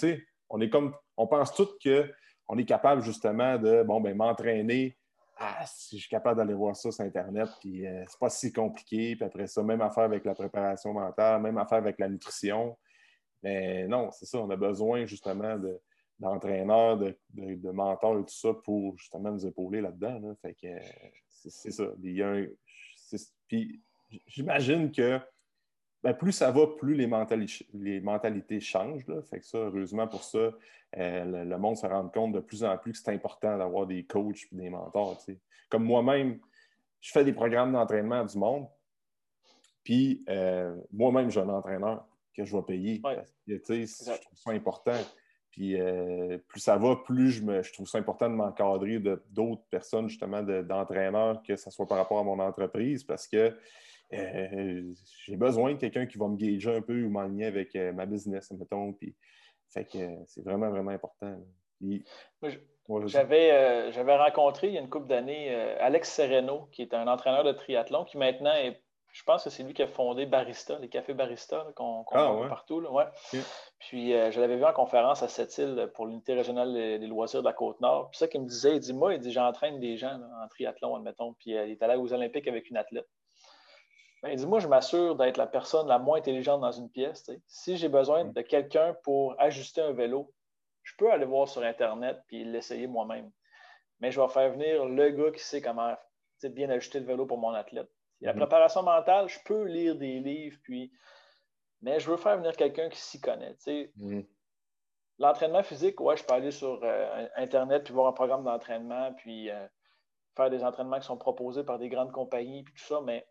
on 0.50 0.60
est 0.60 0.70
comme. 0.70 0.94
On 1.18 1.26
pense 1.26 1.54
tous 1.54 1.78
qu'on 1.82 2.58
est 2.58 2.64
capable 2.64 3.02
justement 3.02 3.58
de 3.58 3.82
bon, 3.82 4.00
ben, 4.00 4.16
m'entraîner. 4.16 4.96
Ah, 5.38 5.64
si 5.66 5.96
je 5.96 6.02
suis 6.02 6.10
capable 6.10 6.38
d'aller 6.38 6.54
voir 6.54 6.74
ça 6.74 6.90
sur 6.90 7.04
Internet, 7.04 7.50
puis 7.60 7.86
euh, 7.86 8.04
c'est 8.08 8.18
pas 8.18 8.30
si 8.30 8.52
compliqué. 8.52 9.16
Puis 9.16 9.24
après 9.24 9.46
ça, 9.46 9.62
même 9.62 9.82
affaire 9.82 10.04
avec 10.04 10.24
la 10.24 10.34
préparation 10.34 10.94
mentale, 10.94 11.42
même 11.42 11.58
affaire 11.58 11.78
avec 11.78 11.98
la 11.98 12.08
nutrition. 12.08 12.76
Mais 13.42 13.86
non, 13.86 14.10
c'est 14.12 14.24
ça, 14.24 14.38
on 14.38 14.48
a 14.48 14.56
besoin 14.56 15.04
justement 15.04 15.58
d'entraîneurs, 16.18 16.96
de, 16.96 17.14
de, 17.34 17.70
mentors 17.70 18.18
et 18.18 18.24
tout 18.24 18.34
ça 18.34 18.54
pour 18.64 18.96
justement 18.96 19.30
nous 19.30 19.46
épauler 19.46 19.82
là-dedans. 19.82 20.34
Fait 20.40 20.54
que 20.54 20.68
c'est 21.36 21.70
ça. 21.70 21.84
puis 23.48 23.82
j'imagine 24.26 24.90
que 24.90 25.20
ben, 26.02 26.14
plus 26.14 26.32
ça 26.32 26.50
va, 26.50 26.66
plus 26.68 26.94
les, 26.94 27.08
les 27.74 28.00
mentalités 28.00 28.60
changent. 28.60 29.04
Fait 29.28 29.40
que 29.40 29.46
ça, 29.46 29.58
heureusement 29.58 30.06
pour 30.06 30.22
ça, 30.22 30.38
euh, 30.96 31.44
le, 31.44 31.58
monde 31.58 31.76
se 31.76 31.86
rend 31.86 32.08
compte 32.08 32.32
de 32.32 32.40
plus 32.40 32.62
en 32.64 32.78
plus 32.78 32.92
que 32.92 32.98
c'est 32.98 33.10
important 33.10 33.58
d'avoir 33.58 33.86
des 33.86 34.04
coachs 34.04 34.44
et 34.52 34.56
des 34.56 34.70
mentors. 34.70 35.20
Comme 35.68 35.84
moi-même, 35.84 36.38
je 37.00 37.10
fais 37.10 37.24
des 37.24 37.32
programmes 37.32 37.72
d'entraînement 37.72 38.24
du 38.24 38.38
monde. 38.38 38.68
Puis 39.82 40.24
euh, 40.28 40.76
moi-même, 40.92 41.30
j'ai 41.30 41.40
un 41.40 41.48
entraîneur 41.48 42.06
que 42.36 42.44
je 42.44 42.56
vais 42.56 42.62
payer. 42.62 43.02
je 43.46 43.56
trouve 43.56 44.38
ça 44.38 44.50
important. 44.50 45.00
Puis 45.56 45.80
euh, 45.80 46.36
plus 46.48 46.60
ça 46.60 46.76
va, 46.76 46.96
plus 46.96 47.30
je, 47.30 47.42
me, 47.42 47.62
je 47.62 47.72
trouve 47.72 47.88
ça 47.88 47.96
important 47.96 48.28
de 48.28 48.34
m'encadrer 48.34 48.98
d'autres 49.30 49.64
personnes, 49.70 50.06
justement, 50.06 50.42
d'entraîneurs, 50.42 51.42
que 51.42 51.56
ce 51.56 51.70
soit 51.70 51.86
par 51.86 51.96
rapport 51.96 52.18
à 52.18 52.24
mon 52.24 52.38
entreprise, 52.38 53.02
parce 53.02 53.26
que 53.26 53.56
euh, 54.12 54.92
j'ai 55.24 55.36
besoin 55.36 55.72
de 55.72 55.78
quelqu'un 55.78 56.04
qui 56.04 56.18
va 56.18 56.28
me 56.28 56.36
gager 56.36 56.76
un 56.76 56.82
peu 56.82 57.02
ou 57.02 57.08
m'aligner 57.08 57.46
avec 57.46 57.74
euh, 57.74 57.90
ma 57.94 58.04
business, 58.04 58.50
mettons. 58.50 58.92
Puis, 58.92 59.16
fait 59.70 59.86
que 59.86 59.98
c'est 60.26 60.44
vraiment, 60.44 60.68
vraiment 60.68 60.90
important. 60.90 61.40
J'avais 63.06 64.16
rencontré 64.16 64.68
il 64.68 64.74
y 64.74 64.78
a 64.78 64.82
une 64.82 64.90
couple 64.90 65.06
d'années 65.06 65.54
Alex 65.80 66.12
Sereno, 66.12 66.68
qui 66.70 66.82
est 66.82 66.92
un 66.92 67.08
entraîneur 67.08 67.44
de 67.44 67.52
triathlon, 67.52 68.04
qui 68.04 68.18
maintenant 68.18 68.52
est 68.52 68.78
je 69.16 69.22
pense 69.22 69.44
que 69.44 69.48
c'est 69.48 69.62
lui 69.62 69.72
qui 69.72 69.82
a 69.82 69.86
fondé 69.86 70.26
Barista, 70.26 70.78
les 70.78 70.90
cafés 70.90 71.14
Barista 71.14 71.66
qu'on 71.74 72.04
ah, 72.12 72.32
voit 72.32 72.48
partout. 72.48 72.82
Ouais. 72.82 73.06
Puis 73.78 74.12
euh, 74.12 74.30
je 74.30 74.38
l'avais 74.38 74.56
vu 74.58 74.64
en 74.66 74.74
conférence 74.74 75.22
à 75.22 75.28
Sept-Îles 75.28 75.90
pour 75.94 76.04
l'unité 76.04 76.34
régionale 76.34 76.74
des, 76.74 77.06
loisirs 77.06 77.40
de 77.40 77.46
la 77.46 77.54
Côte-Nord. 77.54 78.10
Puis 78.10 78.18
ça 78.18 78.28
qu'il 78.28 78.42
me 78.42 78.46
disait, 78.46 78.76
il 78.76 78.80
dit 78.80 78.92
Moi, 78.92 79.14
il 79.14 79.20
dit 79.20 79.32
j'entraîne 79.32 79.80
des 79.80 79.96
gens 79.96 80.20
en 80.42 80.48
triathlon, 80.48 80.96
admettons. 80.96 81.32
Puis 81.32 81.56
euh, 81.56 81.64
il 81.64 81.72
est 81.72 81.82
allé 81.82 81.96
aux 81.96 82.12
Olympiques 82.12 82.46
avec 82.46 82.68
une 82.68 82.76
athlète. 82.76 83.08
Ben, 84.22 84.28
il 84.28 84.36
dit 84.36 84.46
Moi, 84.46 84.60
je 84.60 84.68
m'assure 84.68 85.16
d'être 85.16 85.38
la 85.38 85.46
personne 85.46 85.88
la 85.88 85.98
moins 85.98 86.18
intelligente 86.18 86.60
dans 86.60 86.72
une 86.72 86.90
pièce. 86.90 87.30
Si 87.46 87.78
j'ai 87.78 87.88
besoin 87.88 88.24
mm. 88.24 88.32
de 88.34 88.42
quelqu'un 88.42 88.94
pour 89.02 89.34
ajuster 89.40 89.80
un 89.80 89.92
vélo, 89.92 90.30
je 90.82 90.92
peux 90.98 91.10
aller 91.10 91.24
voir 91.24 91.48
sur 91.48 91.62
Internet 91.62 92.18
puis 92.26 92.44
l'essayer 92.44 92.86
moi-même. 92.86 93.30
Mais 94.00 94.10
je 94.10 94.20
vais 94.20 94.28
faire 94.28 94.52
venir 94.52 94.84
le 94.84 95.08
gars 95.08 95.30
qui 95.30 95.42
sait 95.42 95.62
comment 95.62 95.96
bien 96.44 96.68
ajuster 96.68 97.00
le 97.00 97.06
vélo 97.06 97.24
pour 97.24 97.38
mon 97.38 97.54
athlète. 97.54 97.88
La 98.20 98.32
mhm. 98.32 98.40
préparation 98.40 98.82
mentale, 98.82 99.28
je 99.28 99.38
peux 99.44 99.64
lire 99.64 99.96
des 99.96 100.20
livres, 100.20 100.58
puis... 100.62 100.92
mais 101.82 102.00
je 102.00 102.10
veux 102.10 102.16
faire 102.16 102.36
venir 102.36 102.56
quelqu'un 102.56 102.88
qui 102.88 102.98
s'y 102.98 103.20
connaît. 103.20 103.56
Mhm. 103.96 104.26
L'entraînement 105.18 105.62
physique, 105.62 106.00
ouais, 106.00 106.16
je 106.16 106.24
peux 106.24 106.34
aller 106.34 106.50
sur 106.50 106.80
euh, 106.82 107.26
Internet 107.36 107.84
puis 107.84 107.94
voir 107.94 108.08
un 108.08 108.12
programme 108.12 108.44
d'entraînement, 108.44 109.12
puis 109.14 109.50
euh, 109.50 109.66
faire 110.36 110.50
des 110.50 110.62
entraînements 110.62 110.98
qui 110.98 111.06
sont 111.06 111.16
proposés 111.16 111.64
par 111.64 111.78
des 111.78 111.88
grandes 111.88 112.12
compagnies, 112.12 112.64
puis 112.64 112.74
tout 112.74 112.84
ça, 112.84 113.00
mais 113.02 113.26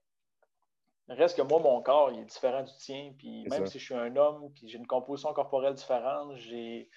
reste 1.07 1.37
que 1.37 1.43
moi, 1.43 1.59
mon 1.59 1.81
corps, 1.81 2.11
il 2.11 2.19
est 2.19 2.25
différent 2.25 2.63
du 2.63 2.73
tien, 2.77 3.13
puis 3.17 3.43
même 3.49 3.67
si 3.67 3.77
je 3.77 3.85
suis 3.85 3.95
un 3.95 4.15
homme, 4.15 4.51
puis 4.53 4.67
j'ai 4.67 4.77
une 4.77 4.87
composition 4.87 5.31
corporelle 5.33 5.75
différente, 5.75 6.35
j'ai 6.35 6.89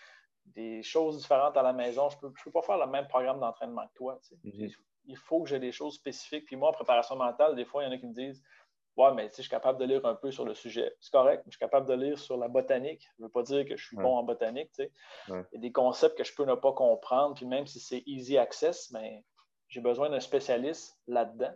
des 0.46 0.82
choses 0.82 1.18
différentes 1.18 1.58
à 1.58 1.62
la 1.62 1.74
maison, 1.74 2.08
je 2.08 2.16
ne 2.16 2.20
peux, 2.22 2.32
peux, 2.44 2.50
pas 2.50 2.62
faire 2.62 2.78
le 2.78 2.86
même 2.86 3.06
programme 3.06 3.40
d'entraînement 3.40 3.86
que 3.88 3.94
toi. 3.94 4.18
Mhm 4.44 4.70
il 5.08 5.16
faut 5.16 5.42
que 5.42 5.48
j'ai 5.48 5.58
des 5.58 5.72
choses 5.72 5.94
spécifiques. 5.94 6.46
Puis 6.46 6.56
moi, 6.56 6.68
en 6.68 6.72
préparation 6.72 7.16
mentale, 7.16 7.56
des 7.56 7.64
fois, 7.64 7.82
il 7.82 7.86
y 7.86 7.88
en 7.88 7.92
a 7.92 7.98
qui 7.98 8.06
me 8.06 8.14
disent 8.14 8.42
Ouais, 8.96 9.14
mais 9.14 9.28
je 9.28 9.42
suis 9.42 9.48
capable 9.48 9.78
de 9.78 9.84
lire 9.84 10.04
un 10.06 10.16
peu 10.16 10.32
sur 10.32 10.44
le 10.44 10.54
sujet. 10.54 10.92
C'est 11.00 11.12
correct, 11.12 11.44
je 11.46 11.52
suis 11.52 11.58
capable 11.58 11.88
de 11.88 11.94
lire 11.94 12.18
sur 12.18 12.36
la 12.36 12.48
botanique. 12.48 13.08
Je 13.16 13.22
ne 13.22 13.26
veux 13.26 13.32
pas 13.32 13.44
dire 13.44 13.64
que 13.64 13.76
je 13.76 13.86
suis 13.86 13.96
bon 13.96 14.16
en 14.16 14.24
botanique. 14.24 14.72
Il 15.28 15.34
y 15.52 15.56
a 15.56 15.60
des 15.60 15.70
concepts 15.70 16.18
que 16.18 16.24
je 16.24 16.34
peux 16.34 16.44
ne 16.44 16.54
pas 16.54 16.72
comprendre. 16.72 17.34
Puis 17.34 17.46
même 17.46 17.66
si 17.66 17.78
c'est 17.78 18.02
easy 18.06 18.36
access, 18.36 18.90
mais 18.90 19.24
j'ai 19.68 19.80
besoin 19.80 20.10
d'un 20.10 20.18
spécialiste 20.18 20.98
là-dedans. 21.06 21.54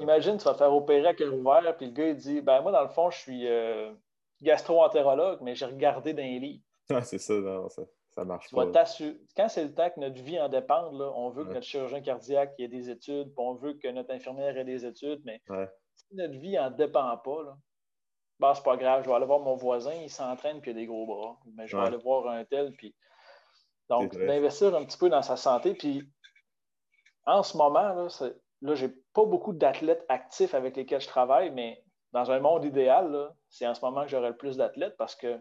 Imagine, 0.00 0.38
tu 0.38 0.44
vas 0.44 0.52
te 0.52 0.58
faire 0.58 0.74
opérer 0.74 1.08
à 1.08 1.14
cœur 1.14 1.34
ouvert, 1.34 1.76
puis 1.76 1.86
le 1.86 1.92
gars, 1.92 2.08
il 2.08 2.16
dit 2.16 2.40
ben, 2.40 2.62
Moi, 2.62 2.72
dans 2.72 2.82
le 2.82 2.88
fond, 2.88 3.10
je 3.10 3.18
suis 3.18 3.46
euh, 3.46 3.92
gastro-entérologue, 4.40 5.40
mais 5.42 5.54
j'ai 5.54 5.66
regardé 5.66 6.14
dans 6.14 6.22
les 6.22 6.38
livres. 6.38 6.64
c'est 7.02 7.18
ça, 7.18 7.34
non, 7.34 7.68
ça. 7.68 7.82
Ça 8.18 8.24
marche 8.24 8.48
Quand 8.50 9.48
c'est 9.48 9.62
le 9.62 9.72
temps 9.72 9.90
que 9.90 10.00
notre 10.00 10.20
vie 10.20 10.40
en 10.40 10.48
dépend, 10.48 10.90
on 10.92 11.30
veut 11.30 11.44
que 11.44 11.52
notre 11.52 11.66
chirurgien 11.66 12.00
cardiaque 12.00 12.52
ait 12.58 12.66
des 12.66 12.90
études, 12.90 13.28
puis 13.28 13.44
on 13.44 13.54
veut 13.54 13.74
que 13.74 13.86
notre 13.86 14.12
infirmière 14.12 14.58
ait 14.58 14.64
des 14.64 14.84
études, 14.84 15.20
mais 15.24 15.40
si 15.94 16.16
notre 16.16 16.36
vie 16.36 16.56
n'en 16.56 16.70
dépend 16.70 17.16
pas, 17.18 17.44
là, 17.44 17.56
bah, 18.40 18.54
c'est 18.56 18.64
pas 18.64 18.76
grave, 18.76 19.04
je 19.04 19.08
vais 19.08 19.14
aller 19.14 19.26
voir 19.26 19.38
mon 19.38 19.54
voisin, 19.54 19.94
il 19.94 20.10
s'entraîne 20.10 20.60
puis 20.60 20.72
il 20.72 20.76
a 20.76 20.80
des 20.80 20.86
gros 20.86 21.06
bras. 21.06 21.38
Mais 21.54 21.68
je 21.68 21.76
vais 21.76 21.84
aller 21.84 21.96
voir 21.96 22.26
un 22.26 22.44
tel. 22.44 22.72
Puis... 22.72 22.94
Donc, 23.88 24.16
d'investir 24.16 24.74
un 24.74 24.84
petit 24.84 24.98
peu 24.98 25.08
dans 25.08 25.22
sa 25.22 25.36
santé. 25.36 25.74
Puis 25.74 26.02
en 27.24 27.44
ce 27.44 27.56
moment, 27.56 27.94
là, 27.94 28.08
là 28.62 28.74
j'ai 28.74 28.88
pas 29.12 29.24
beaucoup 29.26 29.52
d'athlètes 29.52 30.04
actifs 30.08 30.54
avec 30.54 30.76
lesquels 30.76 31.00
je 31.00 31.08
travaille, 31.08 31.52
mais 31.52 31.84
dans 32.12 32.32
un 32.32 32.40
monde 32.40 32.64
idéal, 32.64 33.32
c'est 33.48 33.66
en 33.66 33.74
ce 33.74 33.84
moment 33.84 34.02
que 34.02 34.08
j'aurai 34.08 34.30
le 34.30 34.36
plus 34.36 34.56
d'athlètes 34.56 34.96
parce 34.96 35.14
que 35.14 35.40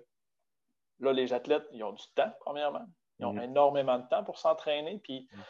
Là, 0.99 1.13
les 1.13 1.33
athlètes, 1.33 1.65
ils 1.71 1.83
ont 1.83 1.93
du 1.93 2.03
temps, 2.15 2.31
premièrement. 2.39 2.85
Ils 3.19 3.25
ont 3.25 3.33
mhm. 3.33 3.43
énormément 3.43 3.99
de 3.99 4.07
temps 4.07 4.23
pour 4.23 4.39
s'entraîner. 4.39 4.99
Puis 5.03 5.27
mhm. 5.31 5.43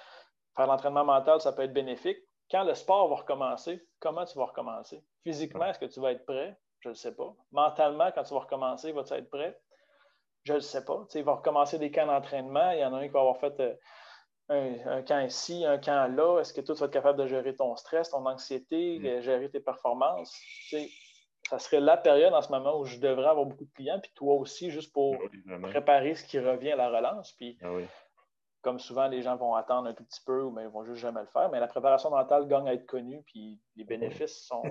faire 0.55 0.67
l'entraînement 0.67 1.05
mental, 1.05 1.41
ça 1.41 1.53
peut 1.53 1.63
être 1.63 1.73
bénéfique. 1.73 2.17
Quand 2.49 2.63
le 2.63 2.73
sport 2.75 3.09
va 3.09 3.15
recommencer, 3.17 3.85
comment 3.99 4.25
tu 4.25 4.37
vas 4.37 4.45
recommencer? 4.45 5.03
Physiquement, 5.23 5.65
est-ce 5.65 5.79
que 5.79 5.85
tu 5.85 5.99
vas 5.99 6.11
être 6.13 6.25
prêt? 6.25 6.57
Je 6.79 6.89
ne 6.89 6.93
sais 6.93 7.15
pas. 7.15 7.33
Mentalement, 7.51 8.11
quand 8.11 8.23
tu 8.23 8.33
vas 8.33 8.41
recommencer, 8.41 8.91
vas-tu 8.91 9.13
être 9.13 9.29
prêt? 9.29 9.59
Je 10.43 10.53
ne 10.53 10.59
sais 10.59 10.85
pas. 10.85 11.05
Tu 11.11 11.17
il 11.17 11.23
va 11.25 11.33
recommencer 11.33 11.77
des 11.77 11.91
camps 11.91 12.05
d'entraînement. 12.05 12.71
Il 12.71 12.79
y 12.79 12.85
en 12.85 12.93
a 12.93 12.99
un 12.99 13.07
qui 13.07 13.13
va 13.13 13.19
avoir 13.19 13.37
fait 13.37 13.59
euh, 13.59 13.75
un, 14.49 15.01
camp 15.01 15.19
ici, 15.19 15.65
un 15.65 15.77
camp 15.77 16.07
là. 16.15 16.39
Est-ce 16.39 16.53
que 16.53 16.61
toi, 16.61 16.73
tu 16.73 16.79
vas 16.79 16.85
être 16.85 16.93
capable 16.93 17.19
de 17.19 17.27
gérer 17.27 17.53
ton 17.53 17.75
stress, 17.75 18.11
ton 18.11 18.25
anxiété, 18.25 18.99
mhm. 18.99 19.21
gérer 19.21 19.49
tes 19.49 19.59
performances? 19.59 20.39
Ça 21.49 21.59
serait 21.59 21.79
la 21.79 21.97
période 21.97 22.33
en 22.33 22.41
ce 22.41 22.51
moment 22.51 22.79
où 22.79 22.85
je 22.85 22.97
devrais 22.97 23.27
avoir 23.27 23.45
beaucoup 23.45 23.65
de 23.65 23.73
clients, 23.73 23.99
puis 23.99 24.11
toi 24.15 24.35
aussi, 24.35 24.69
juste 24.69 24.91
pour 24.91 25.17
préparer 25.63 26.15
ce 26.15 26.25
qui 26.25 26.39
revient 26.39 26.71
à 26.71 26.75
la 26.75 26.89
relance. 26.89 27.33
Puis 27.33 27.57
ah 27.61 27.69
comme 28.61 28.79
souvent, 28.79 29.07
les 29.07 29.21
gens 29.21 29.37
vont 29.37 29.55
attendre 29.55 29.87
un 29.87 29.93
tout 29.93 30.03
petit 30.03 30.19
peu 30.25 30.41
ou 30.41 30.51
bien 30.51 30.63
ils 30.63 30.69
vont 30.69 30.83
juste 30.83 30.99
jamais 30.99 31.21
le 31.21 31.27
faire. 31.27 31.49
Mais 31.49 31.59
la 31.59 31.67
préparation 31.67 32.09
mentale 32.09 32.47
gagne 32.49 32.67
à 32.67 32.73
être 32.73 32.85
connue, 32.85 33.21
puis 33.25 33.61
les 33.77 33.85
bénéfices 33.85 34.45
sont, 34.45 34.61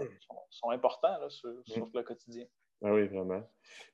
sont, 0.51 0.69
importants 0.69 1.17
sur, 1.31 1.51
le 1.95 2.03
quotidien. 2.03 2.45
Ah 2.85 2.93
oui, 2.93 3.07
vraiment. 3.07 3.41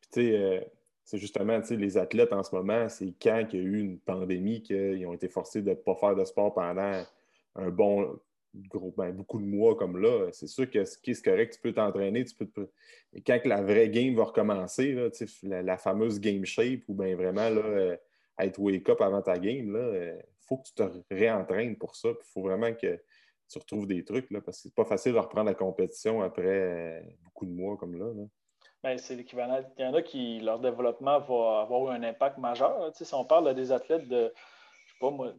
Puis 0.00 0.10
tu 0.12 0.20
sais, 0.20 0.36
euh, 0.36 0.60
c'est 1.04 1.18
justement, 1.18 1.60
tu 1.60 1.68
sais, 1.68 1.76
les 1.76 1.98
athlètes 1.98 2.32
en 2.32 2.42
ce 2.42 2.52
moment, 2.52 2.88
c'est 2.88 3.14
quand 3.22 3.46
il 3.52 3.58
y 3.58 3.62
a 3.62 3.64
eu 3.64 3.78
une 3.78 4.00
pandémie 4.00 4.62
qu'ils 4.62 5.06
ont 5.06 5.12
été 5.12 5.28
forcés 5.28 5.62
de 5.62 5.70
ne 5.70 5.74
pas 5.74 5.94
faire 5.94 6.16
de 6.16 6.24
sport 6.24 6.52
pendant 6.52 7.04
un 7.54 7.68
bon, 7.68 8.18
ben, 8.54 9.12
beaucoup 9.12 9.40
de 9.40 9.46
mois 9.46 9.76
comme 9.76 9.98
là. 9.98 10.28
C'est 10.32 10.46
sûr 10.46 10.70
que 10.70 10.84
ce 10.84 10.98
qui 10.98 11.12
est 11.12 11.24
correct, 11.24 11.54
tu 11.54 11.60
peux 11.60 11.72
t'entraîner, 11.72 12.24
tu 12.24 12.34
peux 12.34 12.68
quand 13.26 13.40
la 13.44 13.62
vraie 13.62 13.88
game 13.88 14.14
va 14.14 14.24
recommencer, 14.24 15.10
la, 15.42 15.78
fameuse 15.78 16.20
game 16.20 16.44
shape 16.44 16.82
ou 16.88 16.94
bien 16.94 17.14
vraiment 17.16 17.48
là, 17.48 17.62
euh, 17.62 17.96
être 18.38 18.58
wake-up 18.58 19.00
avant 19.00 19.22
ta 19.22 19.38
game, 19.38 19.68
il 19.68 19.76
euh, 19.76 20.18
faut 20.40 20.58
que 20.58 20.68
tu 20.68 20.74
te 20.74 21.14
réentraînes 21.14 21.76
pour 21.76 21.94
ça. 21.96 22.08
Il 22.08 22.32
faut 22.32 22.42
vraiment 22.42 22.72
que 22.72 23.00
tu 23.48 23.58
retrouves 23.58 23.86
des 23.86 24.04
trucs 24.04 24.30
là, 24.30 24.40
parce 24.40 24.58
que 24.58 24.62
c'est 24.64 24.74
pas 24.74 24.84
facile 24.84 25.12
de 25.12 25.18
reprendre 25.18 25.46
la 25.46 25.54
compétition 25.54 26.22
après 26.22 26.46
euh, 26.46 27.00
beaucoup 27.24 27.46
de 27.46 27.52
mois 27.52 27.76
comme 27.76 27.98
là. 27.98 28.06
Ben, 28.82 28.98
c'est 28.98 29.14
l'équivalent. 29.14 29.60
Il 29.78 29.84
y 29.84 29.86
en 29.86 29.94
a 29.94 30.02
qui, 30.02 30.40
leur 30.40 30.58
développement 30.58 31.20
va 31.20 31.60
avoir 31.60 31.92
un 31.92 32.02
impact 32.02 32.38
majeur. 32.38 32.90
Si 32.94 33.14
on 33.14 33.24
parle 33.24 33.54
des 33.54 33.70
athlètes 33.70 34.08
de, 34.08 34.32
je 34.86 34.92
sais 34.92 34.98
pas 34.98 35.10
moi, 35.10 35.32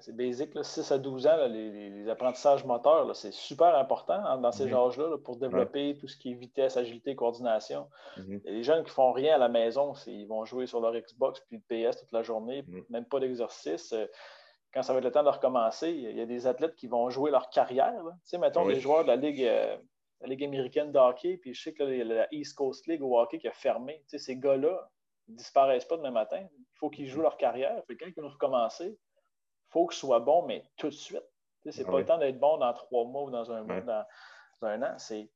c'est 0.00 0.16
basique, 0.16 0.52
6 0.60 0.92
à 0.92 0.98
12 0.98 1.26
ans, 1.26 1.46
les, 1.48 2.08
apprentissages 2.08 2.64
moteurs, 2.64 3.14
c'est 3.14 3.32
super 3.32 3.76
important 3.76 4.24
hein, 4.24 4.38
dans 4.38 4.52
ces 4.52 4.66
mhm. 4.66 4.74
âges-là 4.74 5.18
pour 5.18 5.36
développer 5.36 5.96
tout 5.98 6.08
ce 6.08 6.16
qui 6.16 6.32
est 6.32 6.34
vitesse, 6.34 6.76
agilité, 6.76 7.14
coordination. 7.14 7.88
Mhm. 8.16 8.40
Les 8.44 8.62
jeunes 8.62 8.82
qui 8.82 8.90
ne 8.90 8.94
font 8.94 9.12
rien 9.12 9.36
à 9.36 9.38
la 9.38 9.48
maison, 9.48 9.92
ils 10.06 10.26
vont 10.26 10.44
jouer 10.44 10.66
sur 10.66 10.80
leur 10.80 10.94
Xbox 10.94 11.40
puis 11.48 11.62
le 11.68 11.90
PS 11.90 11.98
toute 11.98 12.12
la 12.12 12.22
journée, 12.22 12.62
mhm. 12.62 12.84
même 12.90 13.04
pas 13.04 13.20
d'exercice. 13.20 13.92
Euh, 13.92 14.06
quand 14.72 14.82
ça 14.82 14.92
va 14.92 15.00
être 15.00 15.04
le 15.04 15.12
temps 15.12 15.22
de 15.22 15.28
recommencer, 15.28 15.90
il 15.90 16.16
y 16.16 16.20
a 16.20 16.26
des 16.26 16.46
athlètes 16.46 16.74
qui 16.76 16.86
vont 16.86 17.10
jouer 17.10 17.30
leur 17.30 17.50
carrière. 17.50 18.02
Tu 18.02 18.30
sais, 18.30 18.38
mettons 18.38 18.66
les 18.66 18.80
joueurs 18.80 19.02
de 19.02 19.08
la 19.08 19.16
Ligue, 19.16 19.44
euh, 19.44 19.76
la 20.22 20.28
Ligue 20.28 20.44
américaine 20.44 20.92
de 20.92 20.98
hockey, 20.98 21.36
puis 21.36 21.52
je 21.52 21.62
sais 21.62 21.74
que 21.74 21.82
la 21.82 22.26
East 22.32 22.56
Coast 22.56 22.86
League 22.86 23.02
au 23.02 23.18
hockey 23.18 23.38
qui 23.38 23.48
a 23.48 23.52
fermé. 23.52 24.02
Tu 24.08 24.18
sais, 24.18 24.18
ces 24.18 24.36
gars-là 24.36 24.90
ne 25.28 25.36
disparaissent 25.36 25.84
pas 25.84 25.98
demain 25.98 26.10
matin. 26.10 26.40
Il 26.40 26.78
faut 26.78 26.88
qu'ils 26.88 27.06
jouent 27.06 27.20
leur 27.20 27.36
carrière. 27.36 27.82
Puis 27.86 27.98
quand 27.98 28.06
ils 28.06 28.22
vont 28.22 28.30
recommencer, 28.30 28.96
faut 29.72 29.86
que 29.86 29.94
ce 29.94 30.00
soit 30.00 30.20
bon, 30.20 30.44
mais 30.46 30.62
tout 30.76 30.88
de 30.88 30.94
suite. 30.94 31.24
C'est 31.70 31.86
ah 31.86 31.90
pas 31.90 31.98
le 31.98 32.04
temps 32.04 32.18
d'être 32.18 32.38
bon 32.38 32.58
dans 32.58 32.72
trois 32.72 33.04
mois 33.04 33.22
ou 33.22 33.30
dans 33.30 33.50
un 33.52 33.62
mois, 33.62 33.80
dans, 33.80 34.04
un 34.62 34.82
an. 34.82 34.94
C'est 34.98 35.28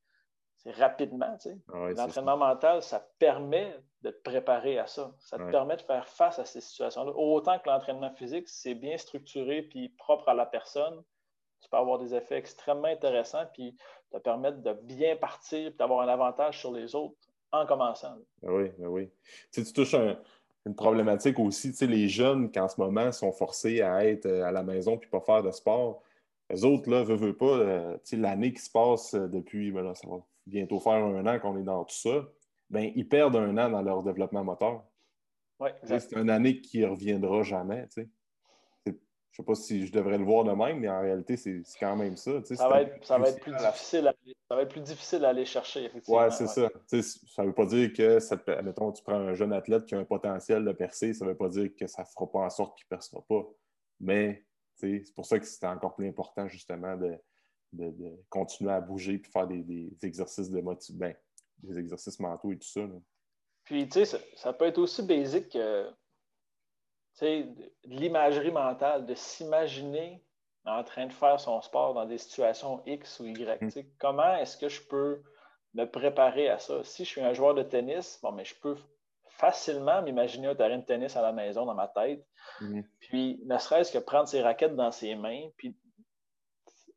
rapidement. 0.66 1.36
Ah 1.72 1.90
L'entraînement 1.96 2.36
mental, 2.36 2.82
ça 2.82 3.08
permet 3.18 3.78
de 4.02 4.10
te 4.10 4.22
préparer 4.22 4.78
à 4.78 4.86
ça. 4.86 5.14
Ça 5.18 5.38
te 5.38 5.50
permet 5.50 5.76
de 5.76 5.82
faire 5.82 6.08
face 6.08 6.38
à 6.38 6.44
ces 6.44 6.60
situations-là. 6.60 7.12
Autant 7.12 7.58
que 7.58 7.68
l'entraînement 7.68 8.12
physique, 8.12 8.48
c'est 8.48 8.74
bien 8.74 8.98
structuré 8.98 9.62
puis 9.62 9.88
propre 9.90 10.28
à 10.28 10.34
la 10.34 10.46
personne, 10.46 11.02
tu 11.60 11.68
peux 11.70 11.76
avoir 11.76 11.98
des 11.98 12.14
effets 12.14 12.36
extrêmement 12.36 12.88
intéressants 12.88 13.46
puis 13.54 13.76
te 14.10 14.18
permettre 14.18 14.58
de 14.58 14.72
bien 14.72 15.16
partir 15.16 15.68
et 15.68 15.70
d'avoir 15.70 16.00
un 16.00 16.08
avantage 16.08 16.58
sur 16.60 16.72
les 16.72 16.94
autres 16.94 17.16
en 17.52 17.66
commençant. 17.66 18.16
Ah 18.44 18.52
oui, 18.52 18.72
oui. 18.78 19.10
Tu, 19.52 19.64
tu 19.64 19.72
touches 19.72 19.94
un, 19.94 20.18
une 20.66 20.74
problématique 20.74 21.38
aussi. 21.38 21.70
Tu 21.70 21.76
sais, 21.76 21.86
les 21.86 22.08
jeunes 22.08 22.50
qui 22.50 22.58
en 22.58 22.68
ce 22.68 22.80
moment 22.80 23.12
sont 23.12 23.32
forcés 23.32 23.80
à 23.80 24.04
être 24.04 24.26
euh, 24.26 24.44
à 24.44 24.50
la 24.50 24.64
maison 24.64 24.98
puis 24.98 25.08
pas 25.08 25.20
faire 25.20 25.42
de 25.42 25.52
sport, 25.52 26.02
les 26.50 26.64
autres, 26.64 26.90
là, 26.90 27.02
veulent, 27.02 27.18
veulent 27.18 27.36
pas, 27.36 27.46
euh, 27.46 27.94
tu 27.94 28.00
sais, 28.04 28.16
l'année 28.16 28.52
qui 28.52 28.62
se 28.62 28.70
passe 28.70 29.14
euh, 29.14 29.28
depuis, 29.28 29.70
ben 29.70 29.94
ça 29.94 30.08
va 30.08 30.16
bientôt 30.46 30.80
faire 30.80 31.04
un 31.04 31.26
an 31.26 31.38
qu'on 31.38 31.56
est 31.56 31.62
dans 31.62 31.84
tout 31.84 31.94
ça, 31.94 32.28
ben, 32.68 32.92
ils 32.94 33.08
perdent 33.08 33.36
un 33.36 33.56
an 33.58 33.70
dans 33.70 33.82
leur 33.82 34.02
développement 34.02 34.44
moteur. 34.44 34.84
Ouais, 35.60 35.74
c'est 35.84 36.12
une 36.12 36.30
année 36.30 36.60
qui 36.60 36.80
ne 36.80 36.88
reviendra 36.88 37.42
jamais. 37.42 37.86
Tu 37.86 38.02
sais. 38.02 38.08
Je 39.32 39.42
ne 39.42 39.44
sais 39.44 39.46
pas 39.46 39.54
si 39.54 39.86
je 39.86 39.92
devrais 39.92 40.16
le 40.16 40.24
voir 40.24 40.44
de 40.44 40.52
même, 40.52 40.80
mais 40.80 40.88
en 40.88 41.00
réalité, 41.00 41.36
c'est 41.36 41.62
quand 41.78 41.94
même 41.94 42.16
ça. 42.16 42.42
ça, 42.42 42.68
va 42.68 42.82
être, 42.82 43.04
ça, 43.04 43.18
va 43.18 43.28
être, 43.28 43.40
plus 43.40 43.52
difficile 43.54 44.08
à, 44.08 44.14
ça 44.48 44.56
va 44.56 44.62
être 44.62 44.70
plus 44.70 44.80
difficile 44.80 45.24
à 45.26 45.28
aller 45.28 45.44
chercher, 45.44 45.84
effectivement. 45.84 46.22
Oui, 46.22 46.32
c'est 46.32 46.46
ça. 46.46 46.70
ça 46.86 47.42
ne 47.42 47.48
veut 47.48 47.54
pas 47.54 47.66
dire 47.66 47.92
que, 47.92 48.18
ça, 48.18 48.38
mettons, 48.62 48.92
tu 48.92 49.02
prends 49.02 49.16
un 49.16 49.34
jeune 49.34 49.52
athlète 49.52 49.84
qui 49.84 49.94
a 49.94 49.98
un 49.98 50.04
potentiel 50.04 50.64
de 50.64 50.72
percer, 50.72 51.12
ça 51.12 51.26
ne 51.26 51.30
veut 51.30 51.36
pas 51.36 51.50
dire 51.50 51.68
que 51.78 51.86
ça 51.86 52.02
ne 52.02 52.06
fera 52.06 52.30
pas 52.30 52.38
en 52.38 52.50
sorte 52.50 52.78
qu'il 52.78 52.86
ne 52.90 52.96
percera 52.96 53.22
pas. 53.28 53.46
Mais 54.00 54.46
c'est 54.74 55.02
pour 55.14 55.26
ça 55.26 55.38
que 55.38 55.44
c'est 55.44 55.66
encore 55.66 55.94
plus 55.94 56.08
important, 56.08 56.48
justement, 56.48 56.96
de, 56.96 57.18
de, 57.72 58.16
continuer 58.28 58.72
à 58.72 58.80
bouger 58.80 59.14
et 59.14 59.22
faire 59.30 59.46
des, 59.46 59.90
exercices 60.02 60.50
de 60.50 60.60
motivation, 60.60 60.98
ben, 60.98 61.14
des 61.62 61.78
exercices 61.78 62.20
mentaux 62.20 62.52
et 62.52 62.58
tout 62.58 62.68
ça. 62.68 62.86
Puis, 63.64 63.88
tu 63.88 64.04
sais, 64.04 64.18
ça, 64.34 64.52
peut 64.52 64.66
être 64.66 64.78
aussi 64.78 65.02
basique 65.02 65.50
que 65.50 65.90
l'imagerie 67.84 68.50
mentale, 68.50 69.06
de 69.06 69.14
s'imaginer 69.14 70.22
en 70.64 70.82
train 70.82 71.06
de 71.06 71.12
faire 71.12 71.38
son 71.40 71.60
sport 71.60 71.94
dans 71.94 72.06
des 72.06 72.18
situations 72.18 72.82
X 72.86 73.20
ou 73.20 73.26
Y. 73.26 73.62
Mm. 73.62 73.82
Comment 73.98 74.36
est-ce 74.36 74.56
que 74.56 74.68
je 74.68 74.82
peux 74.82 75.22
me 75.74 75.84
préparer 75.84 76.48
à 76.48 76.58
ça? 76.58 76.82
Si 76.82 77.04
je 77.04 77.10
suis 77.10 77.20
un 77.20 77.32
joueur 77.32 77.54
de 77.54 77.62
tennis, 77.62 78.18
bon, 78.22 78.32
mais 78.32 78.44
je 78.44 78.54
peux 78.60 78.76
facilement 79.28 80.02
m'imaginer 80.02 80.48
un 80.48 80.54
terrain 80.54 80.78
de 80.78 80.84
tennis 80.84 81.16
à 81.16 81.22
la 81.22 81.32
maison 81.32 81.66
dans 81.66 81.74
ma 81.74 81.88
tête. 81.88 82.26
Mm. 82.60 82.80
Puis, 83.00 83.40
ne 83.44 83.58
serait-ce 83.58 83.92
que 83.92 83.98
prendre 83.98 84.28
ses 84.28 84.42
raquettes 84.42 84.76
dans 84.76 84.90
ses 84.90 85.14
mains, 85.14 85.48
puis 85.56 85.76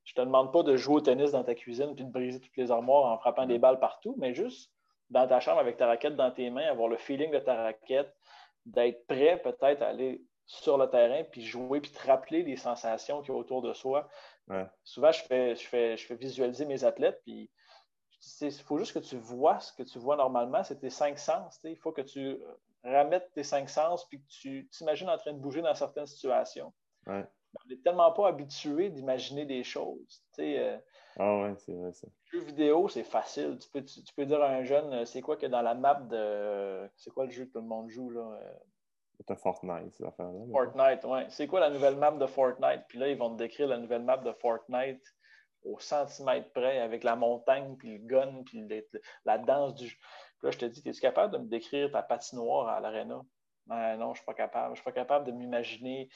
je 0.05 0.15
te 0.15 0.21
demande 0.21 0.51
pas 0.51 0.63
de 0.63 0.75
jouer 0.75 0.95
au 0.95 1.01
tennis 1.01 1.31
dans 1.31 1.43
ta 1.43 1.53
cuisine 1.53 1.93
puis 1.93 2.03
de 2.03 2.09
briser 2.09 2.39
toutes 2.39 2.57
les 2.57 2.71
armoires 2.71 3.11
en 3.11 3.17
frappant 3.19 3.45
des 3.45 3.57
mm. 3.57 3.61
balles 3.61 3.79
partout, 3.79 4.15
mais 4.17 4.33
juste 4.33 4.71
dans 5.09 5.27
ta 5.27 5.39
chambre 5.39 5.59
avec 5.59 5.77
ta 5.77 5.87
raquette 5.87 6.15
dans 6.15 6.31
tes 6.31 6.49
mains, 6.49 6.67
avoir 6.67 6.87
le 6.87 6.97
feeling 6.97 7.31
de 7.31 7.39
ta 7.39 7.55
raquette, 7.55 8.15
d'être 8.69 9.05
prêt 9.07 9.41
peut-être 9.41 9.81
à 9.81 9.87
aller 9.87 10.23
sur 10.45 10.77
le 10.77 10.89
terrain 10.89 11.23
puis 11.23 11.45
jouer 11.45 11.79
puis 11.79 11.91
te 11.91 12.07
rappeler 12.07 12.43
les 12.43 12.57
sensations 12.57 13.21
qu'il 13.21 13.33
y 13.33 13.37
a 13.37 13.39
autour 13.39 13.61
de 13.61 13.73
soi. 13.73 14.09
Souvent, 14.83 15.11
je 15.11 15.21
fais, 15.23 15.55
je, 15.55 15.67
fais, 15.67 15.95
je 15.95 16.05
fais 16.07 16.15
visualiser 16.15 16.65
mes 16.65 16.83
athlètes 16.83 17.21
puis 17.23 17.51
il 18.41 18.51
faut 18.51 18.77
juste 18.77 18.93
que 18.93 18.99
tu 18.99 19.15
vois 19.17 19.59
ce 19.59 19.71
que 19.73 19.83
tu 19.83 19.99
vois 19.99 20.15
normalement, 20.15 20.63
c'est 20.63 20.79
tes 20.79 20.89
cinq 20.89 21.17
sens. 21.19 21.59
Il 21.63 21.77
faut 21.77 21.91
que 21.91 22.01
tu 22.01 22.37
ramettes 22.83 23.31
tes 23.33 23.43
cinq 23.43 23.69
sens 23.69 24.07
puis 24.07 24.21
que 24.21 24.27
tu 24.27 24.67
t'imagines 24.71 25.09
en 25.09 25.17
train 25.17 25.33
de 25.33 25.39
bouger 25.39 25.61
dans 25.61 25.75
certaines 25.75 26.07
situations. 26.07 26.73
On 27.55 27.67
n'est 27.67 27.77
tellement 27.83 28.11
pas 28.11 28.27
habitué 28.27 28.89
d'imaginer 28.89 29.45
des 29.45 29.63
choses. 29.63 30.23
Euh, 30.39 30.77
ah 31.19 31.37
ouais, 31.41 31.53
c'est 31.57 31.73
vrai 31.73 31.91
ça. 31.91 32.07
Jeu 32.31 32.39
vidéo, 32.39 32.87
c'est 32.87 33.03
facile. 33.03 33.57
Tu 33.59 33.69
peux, 33.69 33.83
tu, 33.83 34.13
peux, 34.15 34.25
dire 34.25 34.41
à 34.41 34.47
un 34.47 34.63
jeune, 34.63 34.93
euh, 34.93 35.05
c'est 35.05 35.21
quoi 35.21 35.35
que 35.35 35.45
dans 35.45 35.61
la 35.61 35.75
map 35.75 35.95
de. 35.95 36.89
C'est 36.95 37.11
quoi 37.11 37.25
le 37.25 37.31
jeu 37.31 37.45
que 37.45 37.51
tout 37.51 37.59
le 37.59 37.67
monde 37.67 37.89
joue 37.89 38.09
là? 38.09 38.39
C'est 39.19 39.35
Fortnite, 39.35 39.93
ces 39.95 40.05
affaires-là. 40.05 40.39
Fortnite, 40.49 41.03
oui. 41.03 41.19
C'est 41.27 41.45
quoi 41.45 41.59
la 41.59 41.69
nouvelle 41.69 41.97
map 41.97 42.11
de 42.11 42.25
Fortnite? 42.25 42.85
Puis 42.87 42.99
là, 42.99 43.09
ils 43.09 43.17
vont 43.17 43.31
te 43.31 43.37
décrire 43.37 43.67
la 43.67 43.77
nouvelle 43.77 44.03
map 44.03 44.15
de 44.15 44.31
Fortnite 44.31 45.03
au 45.65 45.77
centimètre 45.79 46.53
près 46.53 46.79
avec 46.79 47.03
la 47.03 47.17
montagne, 47.17 47.75
puis 47.75 47.97
le 47.97 48.07
gun, 48.07 48.43
puis 48.45 48.65
la 49.25 49.37
danse 49.37 49.75
du 49.75 49.87
jeu. 49.87 49.97
Puis 50.37 50.45
là, 50.47 50.51
je 50.51 50.57
te 50.57 50.65
dis, 50.65 50.81
es-tu 50.85 51.01
capable 51.01 51.33
de 51.33 51.37
me 51.39 51.47
décrire 51.49 51.91
ta 51.91 52.01
patinoire 52.01 52.69
à 52.69 52.79
l'aréna? 52.79 53.21
Ben, 53.65 53.97
non, 53.97 54.07
je 54.07 54.09
ne 54.09 54.15
suis 54.15 54.25
pas 54.25 54.33
capable. 54.33 54.67
Je 54.67 54.71
ne 54.71 54.75
suis 54.75 54.83
pas 54.85 54.93
capable 54.93 55.25
de 55.25 55.31
m'imaginer 55.31 56.09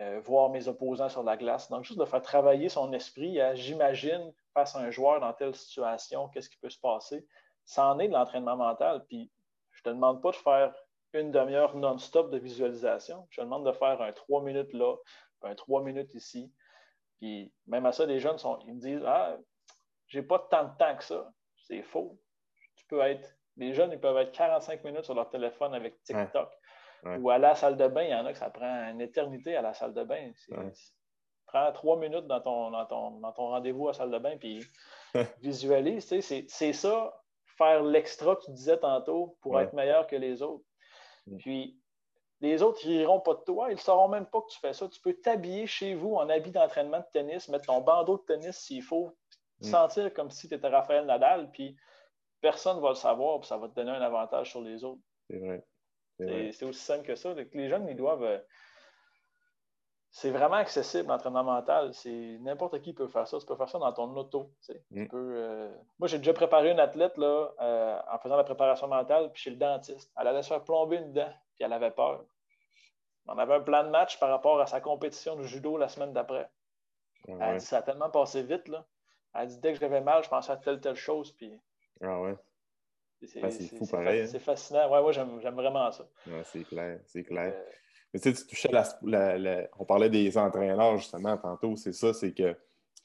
euh, 0.00 0.20
voir 0.20 0.50
mes 0.50 0.68
opposants 0.68 1.08
sur 1.08 1.24
la 1.24 1.36
glace. 1.36 1.68
Donc, 1.70 1.84
juste 1.84 1.98
de 1.98 2.04
faire 2.04 2.22
travailler 2.22 2.68
son 2.68 2.92
esprit 2.92 3.40
à 3.40 3.54
j'imagine 3.54 4.32
face 4.54 4.76
à 4.76 4.78
un 4.78 4.90
joueur 4.90 5.20
dans 5.20 5.32
telle 5.32 5.54
situation, 5.54 6.28
qu'est-ce 6.28 6.48
qui 6.48 6.58
peut 6.58 6.70
se 6.70 6.78
passer. 6.78 7.26
Ça 7.64 7.86
en 7.86 7.98
est 7.98 8.08
de 8.08 8.12
l'entraînement 8.12 8.56
mental. 8.56 9.04
Puis, 9.08 9.30
je 9.72 9.80
ne 9.80 9.84
te 9.84 9.94
demande 9.94 10.22
pas 10.22 10.30
de 10.30 10.36
faire 10.36 10.74
une 11.14 11.32
demi-heure 11.32 11.76
non-stop 11.76 12.30
de 12.30 12.38
visualisation. 12.38 13.26
Je 13.30 13.40
te 13.40 13.44
demande 13.44 13.66
de 13.66 13.72
faire 13.72 14.00
un 14.00 14.12
trois 14.12 14.42
minutes 14.42 14.72
là, 14.72 14.96
un 15.42 15.54
trois 15.54 15.82
minutes 15.82 16.14
ici. 16.14 16.52
Puis, 17.18 17.52
même 17.66 17.86
à 17.86 17.92
ça, 17.92 18.06
les 18.06 18.20
jeunes 18.20 18.38
sont, 18.38 18.58
ils 18.66 18.74
me 18.74 18.80
disent 18.80 19.02
Ah, 19.04 19.36
j'ai 20.06 20.22
pas 20.22 20.38
tant 20.50 20.64
de 20.64 20.76
temps 20.78 20.96
que 20.96 21.04
ça. 21.04 21.30
C'est 21.56 21.82
faux. 21.82 22.18
Tu 22.76 22.86
peux 22.86 23.00
être, 23.00 23.36
les 23.56 23.74
jeunes, 23.74 23.90
ils 23.92 24.00
peuvent 24.00 24.16
être 24.16 24.32
45 24.32 24.84
minutes 24.84 25.04
sur 25.04 25.14
leur 25.14 25.28
téléphone 25.28 25.74
avec 25.74 26.00
TikTok. 26.02 26.50
Ou 27.04 27.30
à 27.30 27.38
la 27.38 27.54
salle 27.54 27.76
de 27.76 27.86
bain, 27.86 28.02
il 28.02 28.10
y 28.10 28.14
en 28.14 28.26
a 28.26 28.32
que 28.32 28.38
ça 28.38 28.50
prend 28.50 28.90
une 28.90 29.00
éternité 29.00 29.56
à 29.56 29.62
la 29.62 29.74
salle 29.74 29.94
de 29.94 30.04
bain. 30.04 30.32
Prends 31.46 31.72
trois 31.72 31.96
minutes 31.96 32.26
dans 32.26 32.40
ton, 32.40 32.70
dans 32.70 32.84
ton, 32.86 33.48
rendez-vous 33.48 33.88
à 33.88 33.92
la 33.92 33.98
salle 33.98 34.10
de 34.10 34.18
bain, 34.18 34.36
puis 34.36 34.62
visualise. 35.42 36.06
C'est 36.48 36.72
ça, 36.72 37.22
faire 37.56 37.82
l'extra 37.82 38.36
que 38.36 38.44
tu 38.44 38.52
disais 38.52 38.78
tantôt 38.78 39.36
pour 39.40 39.60
être 39.60 39.72
meilleur 39.72 40.06
que 40.06 40.16
les 40.16 40.42
autres. 40.42 40.64
Mm. 41.26 41.36
Puis, 41.38 41.80
les 42.40 42.62
autres, 42.62 42.80
ils 42.84 42.98
riront 42.98 43.20
pas 43.20 43.34
de 43.34 43.40
toi. 43.40 43.70
Ils 43.70 43.74
ne 43.74 43.80
sauront 43.80 44.08
même 44.08 44.26
pas 44.26 44.40
que 44.42 44.50
tu 44.50 44.60
fais 44.60 44.72
ça. 44.72 44.88
Tu 44.88 45.00
peux 45.00 45.14
t'habiller 45.14 45.66
chez 45.66 45.94
vous 45.94 46.14
en 46.14 46.28
habit 46.28 46.52
d'entraînement 46.52 47.00
de 47.00 47.06
tennis, 47.12 47.48
mettre 47.48 47.66
ton 47.66 47.80
bandeau 47.80 48.18
de 48.18 48.22
tennis 48.22 48.56
s'il 48.56 48.82
faut, 48.82 49.16
mm. 49.60 49.64
sentir 49.64 50.14
comme 50.14 50.30
si 50.30 50.48
tu 50.48 50.54
étais 50.54 50.68
Raphaël 50.68 51.06
Nadal, 51.06 51.50
puis 51.50 51.76
personne 52.40 52.76
ne 52.76 52.82
va 52.82 52.90
le 52.90 52.94
savoir, 52.94 53.40
puis 53.40 53.48
ça 53.48 53.56
va 53.56 53.68
te 53.68 53.74
donner 53.74 53.90
un 53.90 54.02
avantage 54.02 54.50
sur 54.50 54.60
les 54.60 54.84
autres. 54.84 55.00
C'est 55.28 55.38
vrai. 55.38 55.64
C'est 56.18 56.64
aussi 56.64 56.80
simple 56.80 57.06
que 57.06 57.14
ça. 57.14 57.34
Les 57.52 57.68
jeunes, 57.68 57.86
ils 57.88 57.96
doivent. 57.96 58.24
Euh, 58.24 58.38
c'est 60.10 60.30
vraiment 60.30 60.56
accessible, 60.56 61.08
l'entraînement 61.08 61.44
mental. 61.44 61.92
C'est 61.94 62.38
n'importe 62.40 62.80
qui 62.80 62.92
peut 62.92 63.08
faire 63.08 63.28
ça. 63.28 63.38
Tu 63.38 63.46
peux 63.46 63.56
faire 63.56 63.68
ça 63.68 63.78
dans 63.78 63.92
ton 63.92 64.16
auto. 64.16 64.50
Mm. 64.90 65.04
Euh, 65.12 65.72
Moi, 65.98 66.08
j'ai 66.08 66.18
déjà 66.18 66.32
préparé 66.32 66.70
une 66.70 66.80
athlète 66.80 67.16
là, 67.18 67.50
euh, 67.60 68.00
en 68.10 68.18
faisant 68.18 68.36
la 68.36 68.44
préparation 68.44 68.88
mentale, 68.88 69.30
puis 69.32 69.42
chez 69.42 69.50
le 69.50 69.56
dentiste. 69.56 70.10
Elle 70.18 70.26
allait 70.26 70.42
se 70.42 70.48
faire 70.48 70.64
plomber 70.64 70.96
une 70.96 71.12
dent, 71.12 71.32
puis 71.54 71.64
elle 71.64 71.72
avait 71.72 71.90
peur. 71.90 72.24
On 73.26 73.36
avait 73.38 73.54
un 73.54 73.60
plan 73.60 73.84
de 73.84 73.90
match 73.90 74.18
par 74.18 74.30
rapport 74.30 74.58
à 74.60 74.66
sa 74.66 74.80
compétition 74.80 75.36
de 75.36 75.42
judo 75.42 75.76
la 75.76 75.88
semaine 75.88 76.14
d'après. 76.14 76.50
Elle 77.26 77.58
dit, 77.58 77.64
ça 77.64 77.78
a 77.78 77.82
tellement 77.82 78.08
passé 78.08 78.42
vite, 78.42 78.68
là. 78.68 78.86
Elle 79.34 79.48
dit, 79.48 79.60
dès 79.60 79.74
que 79.74 79.78
j'avais 79.78 80.00
mal, 80.00 80.24
je 80.24 80.30
pensais 80.30 80.50
à 80.50 80.56
telle, 80.56 80.80
telle 80.80 80.96
chose, 80.96 81.32
puis... 81.32 81.52
Ah 82.00 82.18
ouais. 82.20 82.34
C'est 83.26 83.76
fou 83.76 83.86
pareil. 83.86 84.22
Hein. 84.22 84.26
C'est 84.30 84.38
fascinant. 84.38 84.90
Ouais, 84.90 85.00
moi, 85.02 85.12
j'aime 85.12 85.54
vraiment 85.54 85.90
ça. 85.90 86.08
Ouais, 86.26 86.42
c'est 86.44 86.64
clair, 86.64 87.00
c'est 87.06 87.24
clair. 87.24 87.52
Euh, 87.54 87.62
Mais 88.14 88.20
tu 88.20 88.34
sais, 88.34 88.42
tu 88.42 88.46
touchais 88.46 88.70
la, 88.70 89.68
On 89.78 89.84
parlait 89.84 90.10
des 90.10 90.36
entraîneurs, 90.38 90.98
justement, 90.98 91.36
tantôt. 91.36 91.76
C'est 91.76 91.92
ça, 91.92 92.12
c'est 92.12 92.32
que... 92.32 92.56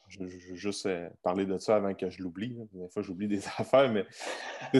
Je, 0.09 0.19
veux 0.19 0.55
juste 0.55 0.85
euh, 0.85 1.09
parler 1.23 1.47
de 1.47 1.57
ça 1.57 1.77
avant 1.77 1.95
que 1.95 2.07
je 2.09 2.21
l'oublie. 2.21 2.55
Des 2.73 2.87
fois, 2.89 3.01
j'oublie 3.01 3.27
des 3.27 3.43
affaires, 3.57 3.91
mais 3.91 4.05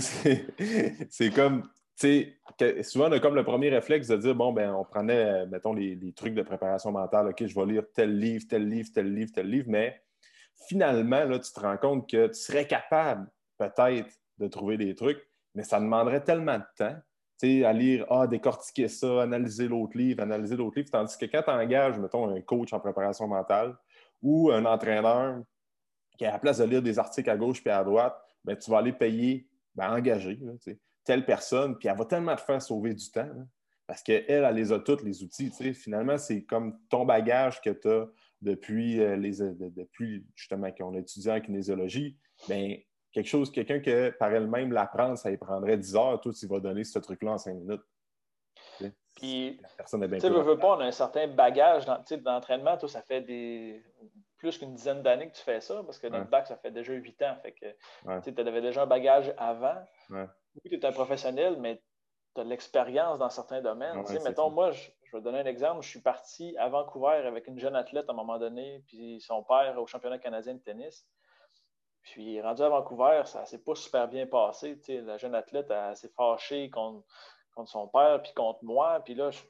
c'est 1.10 1.34
comme 1.34 1.68
sais, 1.96 2.38
souvent, 2.84 3.10
on 3.10 3.12
a 3.12 3.20
comme 3.20 3.36
le 3.36 3.44
premier 3.44 3.70
réflexe 3.70 4.08
de 4.08 4.18
dire, 4.18 4.36
bon, 4.36 4.52
ben, 4.52 4.74
on 4.74 4.84
prenait, 4.84 5.44
euh, 5.44 5.46
mettons, 5.46 5.74
les, 5.74 6.14
trucs 6.14 6.34
de 6.34 6.42
préparation 6.42 6.92
mentale, 6.92 7.28
OK, 7.28 7.46
je 7.46 7.56
vais 7.56 7.66
lire 7.66 7.84
tel 7.94 8.18
livre, 8.18 8.46
tel 8.50 8.68
livre, 8.68 8.90
tel 8.94 9.14
livre, 9.14 9.32
tel 9.34 9.50
livre, 9.50 9.68
mais 9.70 10.02
finalement, 10.68 11.24
là, 11.26 11.40
tu 11.40 11.52
te 11.52 11.60
rends 11.60 11.78
compte 11.78 12.10
que 12.10 12.28
tu 12.28 12.40
serais 12.40 12.68
capable, 12.68 13.30
peut-être, 13.58 14.12
de 14.44 14.48
trouver 14.50 14.78
des 14.78 14.96
trucs, 14.96 15.22
mais 15.56 15.64
ça 15.64 15.80
demanderait 15.80 16.24
tellement 16.24 16.58
de 16.58 16.66
temps, 16.78 16.96
à 17.66 17.74
lire, 17.74 18.06
ah, 18.10 18.26
décortiquer 18.26 18.88
ça, 18.88 19.24
analyser 19.24 19.68
l'autre 19.68 19.98
livre, 19.98 20.22
analyser 20.22 20.56
l'autre 20.56 20.78
livre, 20.78 20.90
tandis 20.90 21.18
que 21.18 21.26
quand 21.26 21.42
tu 21.42 21.50
engages, 21.50 22.00
mettons, 22.00 22.30
un 22.30 22.42
coach 22.42 22.72
en 22.72 22.80
préparation 22.80 23.28
mentale 23.28 23.76
ou 24.22 24.50
un 24.52 24.64
entraîneur 24.66 25.42
qui, 26.18 26.26
à 26.26 26.32
la 26.32 26.40
place 26.40 26.60
de 26.60 26.64
lire 26.64 26.82
des 26.82 27.00
articles 27.00 27.30
à 27.30 27.36
gauche 27.36 27.62
puis 27.62 27.72
à 27.72 27.84
droite, 27.84 28.16
ben, 28.46 28.56
tu 28.56 28.72
vas 28.72 28.78
aller 28.78 28.94
payer, 28.94 29.48
ben, 29.76 29.92
engager, 29.92 30.40
telle 31.04 31.26
personne, 31.26 31.78
puis 31.78 31.90
elle 31.90 31.98
va 31.98 32.06
tellement 32.06 32.36
te 32.36 32.42
faire 32.42 32.62
sauver 32.62 32.94
du 32.94 33.12
temps. 33.12 33.22
Hein, 33.22 33.48
parce 33.86 34.02
qu'elle, 34.02 34.24
elle 34.28 34.56
les 34.56 34.72
a 34.72 34.80
toutes, 34.80 35.04
les 35.04 35.24
outils. 35.24 35.52
Finalement, 35.74 36.18
c'est 36.18 36.44
comme 36.44 36.80
ton 36.90 37.04
bagage 37.04 37.60
que 37.60 37.72
tu 37.72 37.90
as 37.90 38.08
depuis, 38.42 39.02
euh, 39.02 39.18
les, 39.18 39.40
depuis 39.40 40.26
justement 40.36 40.72
qu'on 40.72 40.96
a 40.96 41.00
étudié 41.00 41.32
en 41.32 41.42
kinésiologie. 41.42 42.18
Bien, 42.48 42.78
quelque 43.14 43.28
chose, 43.28 43.52
quelqu'un 43.52 43.80
que 43.80 44.10
par 44.10 44.34
elle-même 44.34 44.72
l'apprendre, 44.72 45.18
ça 45.18 45.30
lui 45.30 45.38
prendrait 45.38 45.78
10 45.78 45.96
heures. 45.96 46.22
Toi, 46.22 46.34
tu 46.34 46.48
vas 46.48 46.60
donner 46.60 46.84
ce 46.84 47.00
truc-là 47.00 47.32
en 47.32 47.38
5 47.38 47.54
minutes. 47.54 47.82
Puis, 49.16 49.62
tu 49.88 49.96
ne 49.96 50.42
veux 50.42 50.58
pas, 50.58 50.76
on 50.76 50.80
a 50.80 50.86
un 50.86 50.92
certain 50.92 51.28
bagage 51.28 51.86
d'entraînement. 51.86 52.78
Toi, 52.78 52.90
ça 52.90 53.02
fait 53.04 53.22
des 53.22 53.84
plus 54.38 54.58
qu'une 54.58 54.74
dizaine 54.74 55.02
d'années 55.02 55.30
que 55.30 55.36
tu 55.38 55.44
fais 55.44 55.62
ça, 55.62 55.82
parce 55.84 56.00
que 56.00 56.08
notre 56.08 56.30
bac, 56.30 56.48
ça 56.48 56.58
fait 56.58 56.72
déjà 56.72 56.92
8 56.92 57.22
ans. 57.22 57.38
Fait 57.42 57.54
que 57.54 58.30
tu 58.30 58.42
avais 58.42 58.62
déjà 58.62 58.84
un 58.84 58.88
bagage 58.88 59.34
avant 59.38 59.82
oui, 60.10 60.70
tu 60.70 60.76
es 60.76 60.86
un 60.86 60.92
professionnel, 60.92 61.58
mais 61.60 61.82
tu 62.36 62.42
as 62.42 62.44
de 62.44 62.50
l'expérience 62.50 63.20
dans 63.20 63.30
certains 63.30 63.62
domaines. 63.62 64.04
mettons, 64.24 64.50
moi, 64.50 64.72
je, 64.72 64.90
vais 65.14 65.22
donner 65.22 65.40
un 65.40 65.46
exemple. 65.46 65.82
Je 65.82 65.90
suis 65.90 66.02
parti 66.02 66.56
à 66.58 66.70
Vancouver 66.70 67.26
avec 67.26 67.48
une 67.48 67.60
jeune 67.60 67.76
athlète 67.76 68.06
à 68.10 68.14
un 68.14 68.16
moment 68.16 68.40
donné, 68.40 68.84
puis 68.88 69.22
son 69.22 69.44
père 69.44 69.80
au 69.80 69.88
championnat 69.88 70.20
canadien 70.20 70.56
de 70.56 70.60
tennis. 70.60 71.08
Puis, 72.04 72.42
rendu 72.42 72.62
à 72.62 72.70
Vancouver, 72.70 73.24
ça 73.26 73.42
ne 73.42 73.46
s'est 73.46 73.64
pas 73.64 73.76
super 73.76 74.08
bien 74.08 74.28
passé. 74.28 74.78
la 74.90 75.18
jeune 75.18 75.36
athlète 75.36 75.74
s'est 75.96 76.12
fâchée 76.16 76.70
contre, 76.70 77.06
son 77.66 77.88
père, 77.88 78.22
puis 78.22 78.34
contre 78.34 78.64
moi. 78.64 79.00
Puis 79.06 79.16
là, 79.16 79.32
je, 79.32 79.42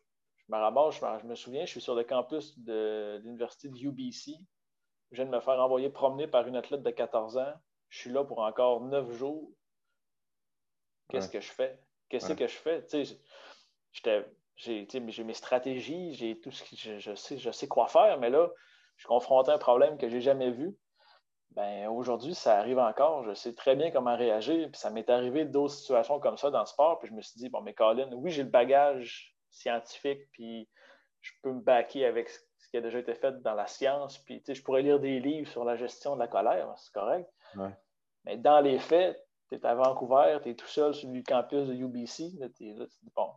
me 0.50 0.58
ramasse, 0.58 1.00
je, 1.00 1.26
me 1.26 1.36
souviens, 1.36 1.66
je 1.66 1.72
suis 1.72 1.82
sur 1.82 1.96
le 1.96 2.04
campus 2.04 2.58
de, 2.60 3.20
l'université 3.24 3.70
de 3.70 3.78
UBC. 3.78 4.38
Je 5.12 5.16
viens 5.16 5.26
de 5.26 5.36
me 5.36 5.40
faire 5.40 5.60
envoyer 5.60 5.90
promener 5.90 6.28
par 6.28 6.48
une 6.48 6.56
athlète 6.56 6.84
de 6.84 6.92
14 6.92 7.38
ans. 7.38 7.54
Je 7.90 8.00
suis 8.00 8.12
là 8.12 8.24
pour 8.24 8.40
encore 8.40 8.82
neuf 8.82 9.12
jours. 9.14 9.52
Qu'est-ce 11.10 11.30
que 11.30 11.42
je 11.42 11.52
fais? 11.52 11.80
Qu'est-ce 12.10 12.34
que 12.34 12.48
je 12.48 12.58
fais? 12.58 12.86
j'ai 14.56 15.24
mes 15.24 15.34
stratégies, 15.34 16.14
j'ai 16.14 16.40
tout 16.40 16.52
ce 16.52 16.64
que 16.64 17.00
je, 17.00 17.16
sais, 17.16 17.38
je 17.38 17.52
sais 17.52 17.68
quoi 17.68 17.88
faire, 17.88 18.20
mais 18.20 18.30
là, 18.30 18.50
je 18.96 19.02
suis 19.02 19.08
confronté 19.08 19.52
à 19.52 19.56
un 19.56 19.60
problème 19.60 19.98
que 19.98 20.08
je 20.08 20.16
n'ai 20.16 20.22
jamais 20.22 20.52
vu. 20.52 20.76
Ben, 21.56 21.88
aujourd'hui, 21.88 22.34
ça 22.34 22.58
arrive 22.58 22.80
encore. 22.80 23.24
Je 23.26 23.34
sais 23.34 23.54
très 23.54 23.76
bien 23.76 23.92
comment 23.92 24.16
réagir. 24.16 24.70
Puis 24.72 24.80
ça 24.80 24.90
m'est 24.90 25.10
arrivé 25.10 25.46
d'autres 25.46 25.74
situations 25.74 26.20
comme 26.20 26.38
ça 26.38 26.50
dans 26.50 26.62
le 26.62 26.66
sport. 26.66 27.00
Puis 27.00 27.10
je 27.10 27.14
me 27.14 27.22
suis 27.22 27.38
dit, 27.38 27.50
bon, 27.50 27.62
mais 27.62 27.74
Colin, 27.74 28.12
oui, 28.14 28.32
j'ai 28.32 28.44
le 28.44 28.50
bagage 28.50 29.36
scientifique, 29.50 30.22
puis 30.32 30.68
je 31.22 31.32
peux 31.42 31.54
me 31.54 31.62
baquer 31.62 32.06
avec 32.06 32.30
ce 32.30 32.40
qui 32.70 32.78
a 32.78 32.82
déjà 32.82 33.00
été 33.00 33.14
fait 33.14 33.42
dans 33.42 33.54
la 33.54 33.68
science. 33.68 34.18
Puis 34.18 34.44
je 34.48 34.62
pourrais 34.64 34.82
lire 34.82 35.00
des 35.00 35.20
livres 35.20 35.50
sur 35.50 35.64
la 35.64 35.76
gestion 35.76 36.16
de 36.16 36.20
la 36.20 36.28
colère, 36.28 36.74
c'est 36.78 36.94
correct. 36.94 37.30
Mais 38.26 38.38
dans 38.38 38.62
les 38.62 38.80
faits, 38.80 39.24
tu 39.50 39.56
es 39.56 39.66
à 39.66 39.76
Vancouver, 39.76 40.40
tu 40.42 40.50
es 40.50 40.56
tout 40.56 40.68
seul 40.68 40.94
sur 40.94 41.10
le 41.10 41.22
campus 41.22 41.68
de 41.68 41.74
UBC. 41.74 42.32
Là, 42.40 42.48
bon, 43.16 43.32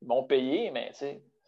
ils 0.00 0.08
vont 0.08 0.24
payer, 0.24 0.70
mais 0.70 0.90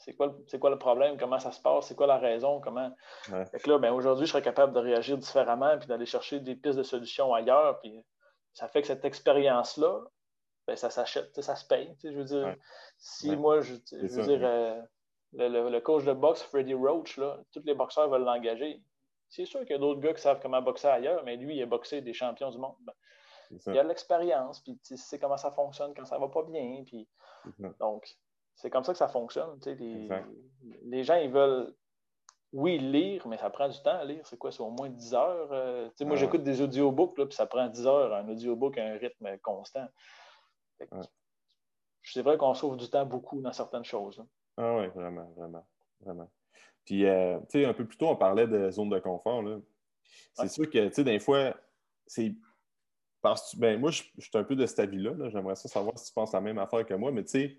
c'est 0.04 0.14
quoi, 0.14 0.36
quoi, 0.60 0.70
le 0.70 0.78
problème? 0.78 1.16
Comment 1.16 1.38
ça 1.38 1.50
se 1.50 1.60
passe? 1.60 1.86
C'est 1.86 1.94
quoi 1.94 2.06
la 2.06 2.18
raison? 2.18 2.60
Comment... 2.60 2.94
là, 3.30 3.78
ben, 3.78 3.92
aujourd'hui, 3.92 4.26
je 4.26 4.32
serais 4.32 4.42
capable 4.42 4.74
de 4.74 4.80
réagir 4.80 5.16
différemment 5.16 5.78
puis 5.78 5.88
d'aller 5.88 6.04
chercher 6.04 6.40
des 6.40 6.54
pistes 6.54 6.76
de 6.76 6.82
solutions 6.82 7.32
ailleurs. 7.32 7.80
Puis 7.80 8.04
ça 8.52 8.68
fait 8.68 8.82
que 8.82 8.86
cette 8.86 9.06
expérience-là, 9.06 10.02
ben, 10.66 10.76
ça 10.76 10.90
s'achète, 10.90 11.40
ça 11.40 11.56
se 11.56 11.66
paye. 11.66 11.96
Je 12.04 12.10
veux 12.10 12.24
dire, 12.24 12.54
si 12.98 13.34
moi, 13.34 13.62
je, 13.62 13.74
veux 13.92 14.22
dire, 14.22 14.40
euh, 14.42 14.82
le, 15.32 15.78
coach 15.80 16.04
de 16.04 16.12
boxe, 16.12 16.42
Freddie 16.42 16.74
Roach, 16.74 17.16
là, 17.16 17.38
tous 17.52 17.62
les 17.64 17.74
boxeurs 17.74 18.10
veulent 18.10 18.24
l'engager. 18.24 18.82
C'est 19.30 19.46
sûr 19.46 19.60
qu'il 19.60 19.70
y 19.70 19.74
a 19.74 19.78
d'autres 19.78 20.00
gars 20.00 20.12
qui 20.12 20.20
savent 20.20 20.40
comment 20.40 20.60
boxer 20.60 20.88
ailleurs, 20.88 21.24
mais 21.24 21.36
lui, 21.36 21.56
il 21.56 21.62
a 21.62 21.66
boxé 21.66 22.02
des 22.02 22.12
champions 22.12 22.50
du 22.50 22.58
monde. 22.58 22.76
Ben, 22.84 22.92
il 23.68 23.78
a 23.78 23.82
de 23.82 23.88
l'expérience, 23.88 24.60
puis 24.60 24.78
tu 24.84 24.98
sais 24.98 25.18
comment 25.18 25.36
ça 25.38 25.50
fonctionne 25.50 25.94
quand 25.94 26.04
ça 26.04 26.18
va 26.18 26.28
pas 26.28 26.42
bien. 26.42 26.82
Puis, 26.84 27.08
donc, 27.80 28.18
c'est 28.54 28.70
comme 28.70 28.84
ça 28.84 28.92
que 28.92 28.98
ça 28.98 29.08
fonctionne. 29.08 29.58
Les, 29.66 30.08
les, 30.84 31.04
gens, 31.04 31.16
ils 31.16 31.30
veulent, 31.30 31.74
oui, 32.52 32.78
lire, 32.78 33.26
mais 33.26 33.36
ça 33.36 33.50
prend 33.50 33.68
du 33.68 33.80
temps 33.82 33.98
à 33.98 34.04
lire. 34.04 34.26
C'est 34.26 34.36
quoi? 34.36 34.52
C'est 34.52 34.62
au 34.62 34.70
moins 34.70 34.88
10 34.88 35.14
heures. 35.14 35.48
Euh, 35.52 35.90
moi, 36.02 36.16
j'écoute 36.16 36.42
des 36.42 36.60
audiobooks, 36.60 37.14
puis 37.14 37.34
ça 37.34 37.46
prend 37.46 37.66
10 37.68 37.86
heures, 37.86 38.14
un 38.14 38.28
audiobook 38.28 38.78
à 38.78 38.84
un 38.84 38.96
rythme 38.96 39.36
constant. 39.42 39.86
C'est 42.02 42.22
vrai 42.22 42.36
qu'on 42.36 42.54
sauve 42.54 42.76
du 42.76 42.88
temps 42.88 43.06
beaucoup 43.06 43.40
dans 43.40 43.52
certaines 43.52 43.84
choses. 43.84 44.22
Ah 44.56 44.76
oui, 44.76 44.86
vraiment, 44.88 45.32
vraiment, 45.36 45.66
vraiment. 46.00 46.30
Puis, 46.84 47.06
euh, 47.06 47.38
tu 47.48 47.60
sais, 47.60 47.64
un 47.64 47.72
peu 47.72 47.86
plus 47.86 47.96
tôt, 47.96 48.08
on 48.08 48.16
parlait 48.16 48.46
de 48.46 48.70
zone 48.70 48.90
de 48.90 48.98
confort. 48.98 49.42
C'est 50.34 50.48
sûr 50.48 50.68
que, 50.68 50.88
tu 50.88 50.94
sais, 50.94 51.04
des 51.04 51.18
fois, 51.18 51.54
c'est 52.06 52.34
ben, 53.56 53.80
moi, 53.80 53.90
je, 53.90 54.02
suis 54.18 54.30
un 54.34 54.44
peu 54.44 54.54
de 54.54 54.66
cet 54.66 54.80
avis-là. 54.80 55.30
J'aimerais 55.30 55.56
savoir 55.56 55.98
si 55.98 56.06
tu 56.06 56.12
penses 56.12 56.32
la 56.32 56.40
même 56.40 56.58
affaire 56.58 56.84
que 56.84 56.94
moi, 56.94 57.10
mais 57.10 57.24
tu 57.24 57.30
sais, 57.30 57.56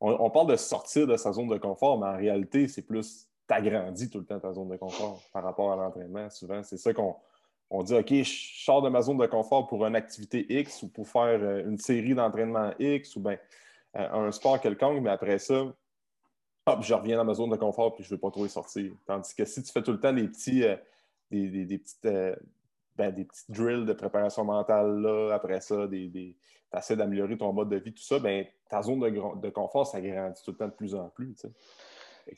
on, 0.00 0.30
parle 0.30 0.48
de 0.48 0.56
sortir 0.56 1.06
de 1.06 1.16
sa 1.16 1.32
zone 1.32 1.48
de 1.48 1.58
confort, 1.58 1.98
mais 1.98 2.06
en 2.06 2.16
réalité, 2.16 2.68
c'est 2.68 2.82
plus 2.82 3.28
t'agrandis 3.46 4.10
tout 4.10 4.18
le 4.18 4.26
temps 4.26 4.38
ta 4.38 4.52
zone 4.52 4.68
de 4.68 4.76
confort 4.76 5.22
par 5.32 5.42
rapport 5.42 5.72
à 5.72 5.76
l'entraînement. 5.76 6.28
Souvent, 6.30 6.62
c'est 6.62 6.76
ça 6.76 6.92
qu'on 6.92 7.16
on 7.70 7.82
dit 7.82 7.94
OK, 7.94 8.12
je 8.12 8.64
sors 8.64 8.82
de 8.82 8.88
ma 8.88 9.02
zone 9.02 9.18
de 9.18 9.26
confort 9.26 9.66
pour 9.66 9.84
une 9.86 9.96
activité 9.96 10.46
X 10.60 10.82
ou 10.82 10.88
pour 10.88 11.08
faire 11.08 11.40
euh, 11.42 11.68
une 11.68 11.78
série 11.78 12.14
d'entraînement 12.14 12.72
X 12.78 13.16
ou 13.16 13.20
bien 13.20 13.38
euh, 13.96 14.26
un 14.26 14.32
sport 14.32 14.60
quelconque, 14.60 15.02
mais 15.02 15.10
après 15.10 15.38
ça, 15.38 15.64
hop, 16.66 16.82
je 16.82 16.94
reviens 16.94 17.16
dans 17.16 17.24
ma 17.24 17.34
zone 17.34 17.50
de 17.50 17.56
confort 17.56 17.94
puis 17.94 18.04
je 18.04 18.10
ne 18.10 18.14
veux 18.16 18.20
pas 18.20 18.30
trop 18.30 18.46
y 18.46 18.50
sortir. 18.50 18.92
Tandis 19.06 19.34
que 19.34 19.44
si 19.44 19.62
tu 19.62 19.72
fais 19.72 19.82
tout 19.82 19.92
le 19.92 20.00
temps 20.00 20.12
des 20.12 20.28
petits, 20.28 20.62
euh, 20.64 20.76
des, 21.30 21.64
des, 21.64 21.78
petites, 21.78 22.08
ben, 22.96 23.12
des 23.12 23.24
petits 23.24 23.50
drills 23.50 23.84
de 23.84 23.92
préparation 23.92 24.44
mentale 24.44 25.00
là, 25.00 25.32
après 25.34 25.60
ça, 25.60 25.86
des... 25.86 26.10
tu 26.10 26.78
essaies 26.78 26.96
d'améliorer 26.96 27.36
ton 27.36 27.52
mode 27.52 27.68
de 27.68 27.76
vie, 27.76 27.92
tout 27.92 28.02
ça, 28.02 28.18
ben, 28.18 28.46
ta 28.68 28.82
zone 28.82 29.00
de, 29.00 29.40
de 29.40 29.50
confort 29.50 29.86
s'agrandit 29.86 30.42
tout 30.42 30.52
le 30.52 30.56
temps 30.56 30.68
de 30.68 30.72
plus 30.72 30.94
en 30.94 31.08
plus. 31.10 31.34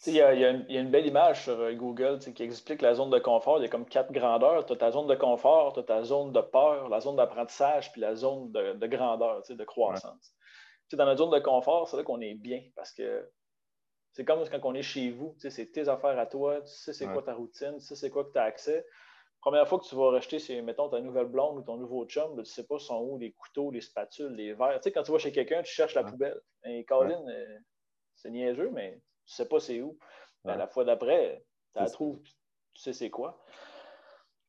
Il 0.07 0.15
y, 0.15 0.21
a, 0.21 0.33
y, 0.35 0.45
a 0.45 0.81
une 0.81 0.91
belle 0.91 1.07
image 1.07 1.43
sur 1.45 1.59
euh, 1.59 1.75
Google 1.75 2.21
qui 2.21 2.43
explique 2.45 2.81
la 2.81 2.95
zone 2.95 3.11
de 3.11 3.19
confort. 3.19 3.59
Il 3.59 3.63
y 3.63 3.65
a 3.65 3.69
comme 3.69 3.87
quatre 3.87 4.13
grandeurs. 4.13 4.65
Tu 4.65 4.73
as 4.73 4.77
ta 4.77 4.93
zone 4.93 5.09
de 5.09 5.17
confort, 5.17 5.73
tu 5.73 5.81
as 5.81 5.83
ta 5.83 6.05
zone 6.05 6.33
de 6.33 6.41
peur, 6.41 6.89
la 6.89 7.01
zone 7.01 7.17
d'apprentissage, 7.17 7.91
puis 7.91 8.01
la 8.01 8.15
zone 8.15 8.53
de, 8.53 8.75
de 8.75 8.87
grandeur, 8.87 9.43
de 9.49 9.65
croissance. 9.65 10.33
Dans 10.93 11.05
la 11.05 11.17
zone 11.17 11.31
de 11.31 11.41
confort, 11.41 11.89
c'est 11.89 11.97
là 11.97 12.05
qu'on 12.05 12.21
est 12.21 12.35
bien 12.35 12.63
parce 12.77 12.93
que 12.93 13.29
c'est 14.13 14.25
comme 14.25 14.45
quand 14.49 14.61
on 14.65 14.75
est 14.75 14.83
chez 14.83 15.11
vous. 15.11 15.35
C'est 15.39 15.73
tes 15.73 15.89
affaires 15.89 16.19
à 16.19 16.27
toi, 16.27 16.61
tu 16.61 16.73
sais 16.73 16.93
c'est 16.93 17.07
quoi 17.07 17.23
ta 17.23 17.35
routine, 17.35 17.79
tu 17.79 17.85
sais 17.85 17.97
c'est 17.97 18.11
quoi 18.11 18.25
que 18.25 18.33
tu 18.33 18.39
as 18.39 18.45
accès 18.45 18.87
première 19.41 19.67
fois 19.69 19.79
que 19.79 19.85
tu 19.85 19.95
vas 19.95 20.11
rejeter, 20.11 20.39
c'est, 20.39 20.61
mettons, 20.63 20.89
ta 20.89 21.01
nouvelle 21.01 21.27
blonde 21.27 21.59
ou 21.59 21.63
ton 21.63 21.77
nouveau 21.77 22.05
chum, 22.07 22.33
tu 22.35 22.39
ne 22.39 22.45
sais 22.45 22.67
pas 22.67 22.79
sont 22.79 23.01
où 23.01 23.19
les 23.19 23.33
couteaux, 23.33 23.71
les 23.71 23.81
spatules, 23.81 24.33
les 24.35 24.55
verres. 24.55 24.81
Tu 24.81 24.85
sais, 24.85 24.93
quand 24.93 25.03
tu 25.03 25.13
vas 25.13 25.19
chez 25.19 25.33
quelqu'un, 25.33 25.63
tu 25.63 25.73
cherches 25.73 25.95
la 25.95 26.05
poubelle. 26.05 26.41
Et 26.65 26.85
Colin, 26.85 27.27
euh, 27.29 27.59
c'est 28.15 28.31
niaiseux, 28.31 28.71
mais 28.71 28.93
tu 28.93 29.33
ne 29.33 29.45
sais 29.45 29.49
pas 29.49 29.61
c'est 29.61 29.81
où. 29.81 29.99
la 30.45 30.67
fois 30.67 30.85
d'après, 30.85 31.45
tu 31.75 31.81
la 31.81 31.89
trouves, 31.89 32.21
tu 32.23 32.33
sais 32.75 32.93
c'est 32.93 33.11
quoi. 33.11 33.43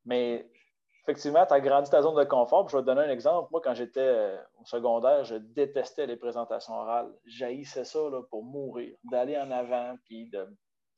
Mais 0.06 0.50
effectivement, 1.04 1.46
tu 1.46 1.54
as 1.54 1.60
grandi 1.60 1.90
ta 1.90 2.02
zone 2.02 2.16
de 2.16 2.24
confort. 2.24 2.68
je 2.70 2.78
vais 2.78 2.82
te 2.82 2.88
donner 2.88 3.02
un 3.02 3.10
exemple. 3.10 3.50
Moi, 3.52 3.62
quand 3.64 3.74
j'étais 3.74 4.00
euh, 4.02 4.38
au 4.60 4.66
secondaire, 4.66 5.24
je 5.24 5.36
détestais 5.36 6.08
les 6.08 6.18
présentations 6.18 6.74
orales. 6.74 7.14
J'haïssais 7.26 7.86
ça 7.86 8.00
là, 8.10 8.22
pour 8.30 8.44
mourir. 8.44 8.96
D'aller 9.04 9.38
en 9.38 9.52
avant, 9.52 9.96
puis 10.06 10.28
de 10.30 10.48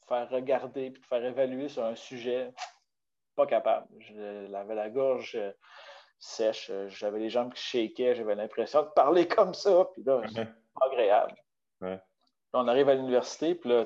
faire 0.08 0.30
regarder, 0.30 0.91
puis 0.91 1.02
de 1.02 1.08
faire 1.08 1.24
évaluer 1.24 1.70
sur 1.70 1.84
un 1.86 1.96
sujet 1.96 2.54
pas 3.36 3.46
capable. 3.46 3.88
J'avais 4.00 4.76
la 4.76 4.90
gorge 4.90 5.36
euh, 5.36 5.52
sèche, 6.20 6.70
euh, 6.70 6.88
j'avais 6.90 7.20
les 7.20 7.30
jambes 7.30 7.54
qui 7.54 7.62
shakaient, 7.62 8.16
j'avais 8.16 8.36
l'impression 8.36 8.84
de 8.84 8.90
parler 8.90 9.28
comme 9.28 9.54
ça, 9.54 9.88
puis 9.94 10.04
là, 10.04 10.22
c'est 10.34 10.46
pas 10.46 10.86
agréable. 10.92 11.36
on 12.54 12.68
arrive 12.68 12.90
à 12.90 12.96
l'université, 12.96 13.56
puis 13.56 13.70
là, 13.70 13.86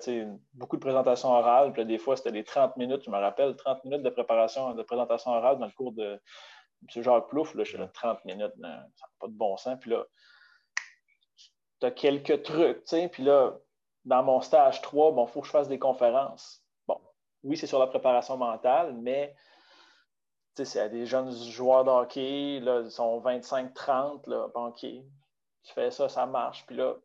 beaucoup 0.54 0.76
de 0.76 0.82
présentations 0.82 1.30
orales, 1.30 1.74
puis 1.74 1.86
des 1.86 1.98
fois, 1.98 2.18
c'était 2.18 2.32
des 2.32 2.44
30 2.44 2.78
minutes, 2.78 3.04
je 3.06 3.10
me 3.10 3.18
rappelle, 3.18 3.56
30 3.56 3.84
minutes 3.86 4.04
de 4.04 4.10
préparation, 4.10 4.74
de 4.74 4.84
présentation 4.84 5.32
orale 5.32 5.58
dans 5.58 5.66
le 5.66 5.72
cours 5.72 5.94
de 5.94 6.20
M. 6.84 7.04
Jacques 7.04 7.28
Plouf, 7.30 7.56
là, 7.56 7.64
je 7.64 7.70
suis 7.70 7.78
là, 7.78 7.88
30 7.88 8.26
minutes, 8.26 8.54
ça 8.62 8.68
n'a 8.68 8.88
pas 9.20 9.28
de 9.28 9.34
bon 9.34 9.58
sens. 9.58 9.78
Puis 9.80 9.92
là, 9.92 10.06
tu 11.80 11.86
as 11.86 11.92
quelques 11.92 12.44
trucs, 12.44 12.84
tu 12.84 12.88
sais, 12.88 13.08
puis 13.08 13.24
là, 13.24 13.58
dans 14.06 14.24
mon 14.24 14.42
stage 14.42 14.82
3, 14.82 15.12
bon, 15.12 15.26
il 15.26 15.32
faut 15.32 15.42
que 15.42 15.48
je 15.48 15.52
fasse 15.52 15.68
des 15.68 15.80
conférences. 15.80 16.64
Oui, 17.48 17.58
c'est 17.58 17.68
sur 17.68 17.80
la 17.80 17.88
préparation 17.88 18.38
mentale, 18.38 18.94
mais 18.94 19.36
c'est 20.56 20.80
à 20.80 20.90
des 20.90 21.06
jeunes 21.06 21.32
joueurs 21.32 21.84
de 21.84 21.90
hockey, 21.90 22.60
là, 22.60 22.82
ils 22.84 22.92
sont 22.92 23.20
25-30, 23.22 24.30
là, 24.30 24.48
bon, 24.54 24.68
OK, 24.68 24.82
tu 24.82 25.74
fais 25.74 25.92
ça, 25.92 26.10
ça 26.10 26.26
marche. 26.26 26.66
Puis 26.66 26.76
là, 26.76 26.96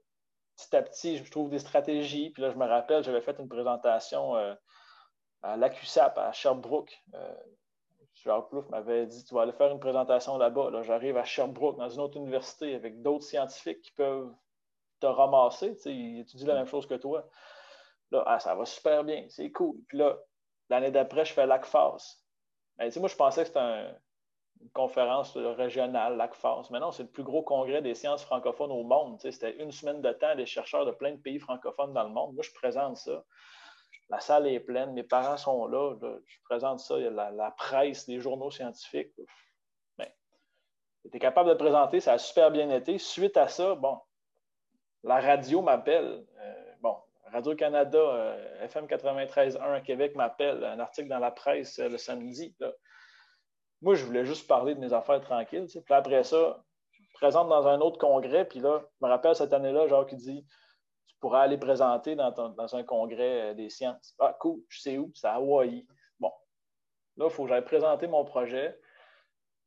petit 0.56 0.76
à 0.76 0.82
petit, 0.82 1.18
je 1.18 1.30
trouve 1.30 1.50
des 1.50 1.58
stratégies. 1.58 2.30
Puis 2.30 2.42
là, 2.42 2.50
je 2.50 2.56
me 2.56 2.66
rappelle, 2.66 3.02
j'avais 3.02 3.20
fait 3.20 3.38
une 3.38 3.48
présentation 3.48 4.36
euh, 4.36 4.54
à 5.42 5.56
l'ACUSAP 5.56 6.16
à 6.18 6.32
Sherbrooke. 6.32 7.02
Euh, 7.14 7.34
Jacques 8.14 8.50
Plouf 8.50 8.68
m'avait 8.68 9.06
dit 9.06 9.24
Tu 9.24 9.34
vas 9.34 9.42
aller 9.42 9.52
faire 9.52 9.72
une 9.72 9.80
présentation 9.80 10.38
là-bas. 10.38 10.70
Là, 10.70 10.82
J'arrive 10.82 11.16
à 11.16 11.24
Sherbrooke, 11.24 11.78
dans 11.78 11.88
une 11.88 12.00
autre 12.00 12.16
université, 12.16 12.74
avec 12.74 13.02
d'autres 13.02 13.24
scientifiques 13.24 13.82
qui 13.82 13.92
peuvent 13.92 14.32
te 15.00 15.06
ramasser. 15.06 15.76
Ils 15.86 16.20
étudient 16.20 16.48
la 16.48 16.54
même 16.54 16.66
chose 16.66 16.86
que 16.86 16.94
toi. 16.94 17.28
Là, 18.12 18.22
ah, 18.26 18.38
ça 18.38 18.54
va 18.54 18.64
super 18.64 19.04
bien, 19.04 19.26
c'est 19.28 19.50
cool. 19.50 19.76
Puis 19.88 19.98
là, 19.98 20.18
l'année 20.72 20.90
d'après, 20.90 21.24
je 21.24 21.32
fais 21.34 21.46
LACFAS. 21.46 22.18
Moi, 22.78 23.08
je 23.08 23.16
pensais 23.16 23.42
que 23.42 23.48
c'était 23.48 23.94
une 24.60 24.70
conférence 24.72 25.36
régionale, 25.36 26.16
LACFAS. 26.16 26.68
Mais 26.70 26.80
non, 26.80 26.90
c'est 26.92 27.02
le 27.02 27.10
plus 27.10 27.22
gros 27.22 27.42
congrès 27.42 27.82
des 27.82 27.94
sciences 27.94 28.24
francophones 28.24 28.72
au 28.72 28.82
monde. 28.82 29.20
C'était 29.20 29.54
une 29.62 29.70
semaine 29.70 30.00
de 30.00 30.12
temps, 30.12 30.34
des 30.34 30.46
chercheurs 30.46 30.86
de 30.86 30.92
plein 30.92 31.12
de 31.12 31.20
pays 31.20 31.38
francophones 31.38 31.92
dans 31.92 32.04
le 32.04 32.10
monde. 32.10 32.34
Moi, 32.34 32.42
je 32.42 32.52
présente 32.54 32.96
ça. 32.96 33.22
La 34.08 34.20
salle 34.20 34.46
est 34.46 34.60
pleine, 34.60 34.92
mes 34.94 35.02
parents 35.02 35.36
sont 35.36 35.66
là, 35.66 35.94
je 36.26 36.36
présente 36.44 36.80
ça, 36.80 36.98
il 36.98 37.04
y 37.04 37.06
a 37.06 37.30
la, 37.30 37.50
presse, 37.52 38.08
les 38.08 38.20
journaux 38.20 38.50
scientifiques. 38.50 39.12
Ben, 39.96 40.08
tu 41.10 41.18
capable 41.18 41.50
de 41.50 41.54
présenter, 41.54 42.00
ça 42.00 42.14
a 42.14 42.18
super 42.18 42.50
bien 42.50 42.68
été. 42.70 42.98
Suite 42.98 43.36
à 43.36 43.48
ça, 43.48 43.74
bon, 43.74 43.98
la 45.02 45.20
radio 45.20 45.62
m'appelle. 45.62 46.26
Euh, 46.40 46.61
Radio-Canada, 47.32 47.98
euh, 47.98 48.64
FM 48.64 48.86
93.1 48.86 49.58
à 49.58 49.80
Québec 49.80 50.14
m'appelle, 50.14 50.62
un 50.64 50.78
article 50.78 51.08
dans 51.08 51.18
la 51.18 51.30
presse 51.30 51.78
euh, 51.78 51.88
le 51.88 51.96
samedi. 51.96 52.54
Moi, 53.80 53.94
je 53.94 54.04
voulais 54.04 54.26
juste 54.26 54.46
parler 54.46 54.74
de 54.74 54.80
mes 54.80 54.92
affaires 54.92 55.20
tranquilles. 55.22 55.66
Puis 55.66 55.94
après 55.94 56.24
ça, 56.24 56.62
je 56.92 57.00
me 57.00 57.12
présente 57.14 57.48
dans 57.48 57.66
un 57.66 57.80
autre 57.80 57.98
congrès. 57.98 58.44
Puis 58.44 58.60
là, 58.60 58.82
je 59.00 59.06
me 59.06 59.10
rappelle 59.10 59.34
cette 59.34 59.54
année-là, 59.54 59.88
genre 59.88 60.06
qui 60.06 60.16
dit 60.16 60.46
Tu 61.08 61.16
pourras 61.20 61.40
aller 61.40 61.56
présenter 61.56 62.16
dans, 62.16 62.74
un 62.74 62.82
congrès 62.84 63.54
des 63.54 63.70
sciences. 63.70 64.14
Ah, 64.18 64.36
cool, 64.38 64.60
je 64.68 64.80
sais 64.82 64.98
où 64.98 65.10
C'est 65.14 65.26
à 65.26 65.34
Hawaï. 65.34 65.86
Bon, 66.20 66.32
là, 67.16 67.26
il 67.26 67.30
faut 67.30 67.44
que 67.44 67.48
j'aille 67.48 67.64
présenter 67.64 68.08
mon 68.08 68.26
projet. 68.26 68.78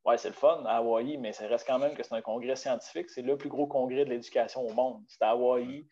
Ouais, 0.05 0.19
c'est 0.19 0.29
le 0.29 0.35
fun 0.35 0.63
à 0.67 0.77
Hawaï, 0.77 1.17
mais 1.17 1.33
ça 1.33 1.47
reste 1.47 1.65
quand 1.65 1.79
même 1.79 1.95
que 1.95 2.03
c'est 2.03 2.13
un 2.13 2.21
congrès 2.21 2.55
scientifique. 2.55 3.09
C'est 3.09 3.23
le 3.23 3.37
plus 3.37 3.49
gros 3.49 3.65
congrès 3.65 4.05
de 4.05 4.11
l'éducation 4.11 4.61
au 4.61 4.71
monde. 4.73 5.01
C'est 5.07 5.23
à 5.23 5.31
Hawaï. 5.31 5.87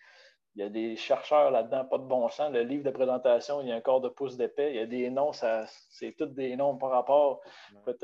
Il 0.56 0.62
y 0.62 0.66
a 0.66 0.70
des 0.70 0.96
chercheurs 0.96 1.50
là-dedans, 1.50 1.86
pas 1.86 1.98
de 1.98 2.04
bon 2.04 2.30
sens. 2.30 2.52
Le 2.52 2.62
livre 2.62 2.84
de 2.84 2.92
présentation, 2.92 3.62
il 3.62 3.70
y 3.70 3.72
a 3.72 3.76
un 3.76 3.82
corps 3.82 4.02
de 4.02 4.10
pouce 4.10 4.38
d'épais. 4.38 4.70
Il 4.70 4.76
y 4.76 4.80
a 4.80 4.86
des 4.86 5.10
noms, 5.10 5.32
c'est 5.34 6.16
tous 6.16 6.28
des 6.28 6.56
noms 6.56 6.78
par 6.78 6.92
rapport. 6.92 7.42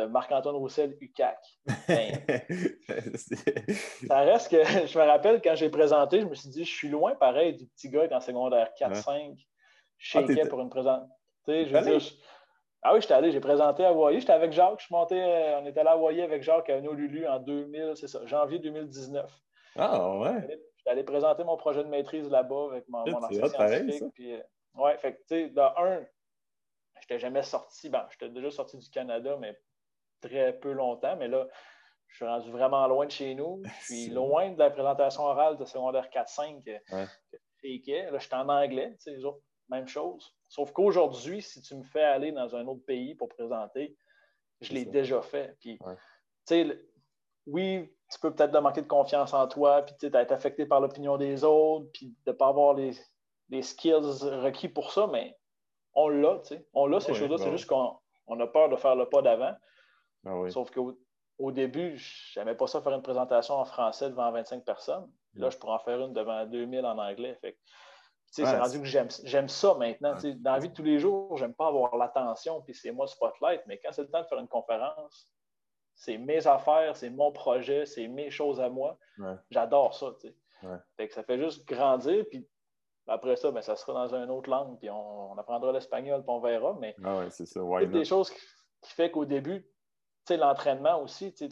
Marc-Antoine 0.10 0.56
Roussel, 0.56 0.98
UCAC. 1.00 1.38
Ben, 1.88 2.12
ça 4.08 4.20
reste 4.22 4.50
que, 4.50 4.64
je 4.88 4.98
me 4.98 5.04
rappelle, 5.06 5.42
quand 5.44 5.56
j'ai 5.56 5.70
présenté, 5.70 6.22
je 6.22 6.26
me 6.26 6.34
suis 6.34 6.50
dit, 6.50 6.66
je 6.66 6.74
suis 6.74 6.90
loin, 6.90 7.14
pareil, 7.16 7.56
du 7.56 7.68
petit 7.68 7.90
gars 7.90 8.08
qui 8.08 8.16
en 8.16 8.20
secondaire 8.20 8.70
4-5, 8.80 9.36
shakeait 10.00 10.42
ah, 10.44 10.48
pour 10.48 10.62
une 10.62 10.70
présentation. 10.70 11.14
Je 11.48 12.12
ah 12.82 12.94
oui, 12.94 13.02
j'étais 13.02 13.14
allé, 13.14 13.32
j'ai 13.32 13.42
présenté 13.42 13.84
à 13.84 13.90
Hawaii. 13.90 14.20
J'étais 14.22 14.32
avec 14.32 14.54
Jacques, 14.54 14.80
je 14.80 14.86
suis 14.86 14.96
monté, 14.96 15.22
euh, 15.22 15.60
on 15.60 15.66
était 15.66 15.82
allé 15.82 15.90
à 15.90 15.94
Hawaii 15.94 16.22
avec 16.22 16.44
Jacques 16.44 16.70
à 16.70 16.80
Lulu 16.80 17.28
en 17.28 17.40
2000, 17.40 17.92
c'est 17.96 18.08
ça, 18.08 18.26
janvier 18.26 18.60
2019. 18.60 19.30
Ah 19.76 20.18
ouais. 20.18 20.62
J'étais 20.90 21.02
allé 21.02 21.04
présenter 21.04 21.44
mon 21.44 21.56
projet 21.56 21.84
de 21.84 21.90
maîtrise 21.90 22.30
là-bas 22.32 22.70
avec 22.72 22.90
mon, 22.90 23.06
mon 23.06 23.24
ancien 23.24 23.48
scientifique. 23.48 24.04
Puis, 24.16 24.34
euh, 24.34 24.42
ouais, 24.74 24.98
fait 24.98 25.14
que, 25.14 25.18
tu 25.20 25.24
sais, 25.28 25.50
dans 25.50 25.72
un, 25.78 26.00
je 26.00 27.02
n'étais 27.02 27.20
jamais 27.20 27.44
sorti. 27.44 27.90
Ben, 27.90 28.08
j'étais 28.10 28.30
déjà 28.30 28.50
sorti 28.50 28.76
du 28.76 28.90
Canada, 28.90 29.38
mais 29.40 29.56
très 30.20 30.58
peu 30.60 30.72
longtemps. 30.72 31.16
Mais 31.18 31.28
là, 31.28 31.48
je 32.08 32.16
suis 32.16 32.26
rendu 32.26 32.50
vraiment 32.50 32.88
loin 32.88 33.06
de 33.06 33.12
chez 33.12 33.36
nous. 33.36 33.62
Je 33.82 33.94
suis 33.94 34.10
loin 34.10 34.50
de 34.50 34.58
la 34.58 34.72
présentation 34.72 35.22
orale 35.24 35.58
de 35.58 35.66
secondaire 35.66 36.10
4-5 36.10 36.64
que, 36.64 36.72
ouais. 36.72 37.06
que 37.62 38.12
Là, 38.12 38.18
je 38.18 38.26
suis 38.26 38.36
en 38.36 38.50
anglais, 38.50 38.98
tu 39.00 39.16
sais, 39.16 39.28
même 39.70 39.88
chose. 39.88 40.36
Sauf 40.48 40.72
qu'aujourd'hui, 40.72 41.44
si 41.44 41.62
tu 41.62 41.76
me 41.76 41.84
fais 41.84 42.02
aller 42.02 42.32
dans 42.32 42.56
un 42.56 42.66
autre 42.66 42.84
pays 42.86 43.14
pour 43.14 43.30
présenter, 43.30 43.96
je 44.62 44.74
l'ai 44.74 44.86
déjà 44.86 45.22
fait. 45.22 45.56
Puis, 45.60 45.78
tu 45.78 45.86
sais, 46.46 46.80
oui, 47.46 47.94
tu 48.10 48.20
peux 48.20 48.34
peut-être 48.34 48.60
manquer 48.60 48.82
de 48.82 48.88
confiance 48.88 49.34
en 49.34 49.48
toi, 49.48 49.84
puis 49.84 49.96
tu 50.00 50.06
être 50.08 50.32
affecté 50.32 50.66
par 50.66 50.80
l'opinion 50.80 51.18
des 51.18 51.44
autres, 51.44 51.88
puis 51.94 52.16
de 52.26 52.32
ne 52.32 52.36
pas 52.36 52.48
avoir 52.48 52.74
les, 52.74 52.94
skills 53.62 54.24
requis 54.44 54.70
pour 54.70 54.92
ça, 54.92 55.08
mais 55.08 55.38
on 55.94 56.08
l'a, 56.08 56.40
tu 56.40 56.56
sais. 56.56 56.68
On 56.74 56.88
l'a, 56.88 57.00
ces 57.00 57.14
choses-là. 57.14 57.38
c'est 57.38 57.52
juste 57.52 57.68
qu'on 57.68 58.40
a 58.40 58.48
peur 58.48 58.70
de 58.70 58.76
faire 58.76 58.96
le 58.96 59.08
pas 59.08 59.22
d'avant. 59.22 59.54
Ah 60.26 60.34
Sauf 60.50 60.72
qu'au 60.72 60.98
au 61.40 61.52
début, 61.52 61.98
je 61.98 62.38
n'aimais 62.38 62.56
pas 62.56 62.68
ça 62.68 62.82
faire 62.82 62.94
une 62.94 63.02
présentation 63.02 63.56
en 63.56 63.66
français 63.66 64.10
devant 64.10 64.30
25 64.32 64.66
personnes. 64.66 65.10
Là, 65.36 65.50
je 65.50 65.58
pourrais 65.58 65.74
en 65.74 65.80
faire 65.80 66.02
une 66.02 66.14
devant 66.14 66.46
2000 66.46 66.86
en 66.86 66.98
anglais. 66.98 67.38
Fait 67.40 67.58
c'est 68.32 68.44
rendu 68.44 68.80
que 68.82 68.86
j'aime 68.86 69.50
ça 69.50 69.74
maintenant. 69.76 70.16
Dans 70.40 70.54
la 70.54 70.60
vie 70.60 70.70
de 70.70 70.74
tous 70.74 70.84
les 70.84 71.00
jours, 71.00 71.36
j'aime 71.38 71.54
pas 71.54 71.68
avoir 71.68 71.96
l'attention, 71.98 72.62
puis 72.62 72.76
c'est 72.76 72.92
moi 72.92 73.06
le 73.06 73.10
spotlight, 73.10 73.62
mais 73.66 73.80
quand 73.84 73.92
c'est 73.92 74.04
le 74.04 74.10
temps 74.10 74.22
de 74.22 74.28
faire 74.28 74.38
une 74.38 74.48
conférence, 74.48 75.32
c'est 76.00 76.18
mes 76.18 76.48
affaires, 76.48 76.96
c'est 76.96 77.10
mon 77.10 77.32
projet, 77.32 77.86
c'est 77.86 78.08
mes 78.08 78.32
choses 78.32 78.62
à 78.62 78.70
moi. 78.70 78.98
J'adore 79.52 79.94
ça. 79.94 80.16
Fait 80.96 81.10
ça 81.12 81.24
fait 81.24 81.38
juste 81.38 81.68
grandir, 81.68 82.26
puis 82.30 82.48
après 83.06 83.36
ça, 83.36 83.52
ben, 83.52 83.62
ça 83.62 83.76
sera 83.76 83.94
dans 84.08 84.16
une 84.16 84.30
autre 84.30 84.50
langue, 84.50 84.80
puis 84.80 84.90
on, 84.90 85.38
apprendra 85.38 85.74
l'espagnol, 85.74 86.22
puis 86.22 86.30
on 86.30 86.40
verra. 86.40 86.78
Mais 86.80 86.96
ah 87.04 87.30
c'est 87.30 87.46
ça. 87.46 87.62
des 87.86 88.06
choses 88.06 88.30
qui, 88.30 88.40
qui 88.82 88.94
fait 88.94 89.12
qu'au 89.12 89.26
début, 89.26 89.68
l'entraînement 90.30 91.02
aussi, 91.02 91.34
tu 91.34 91.50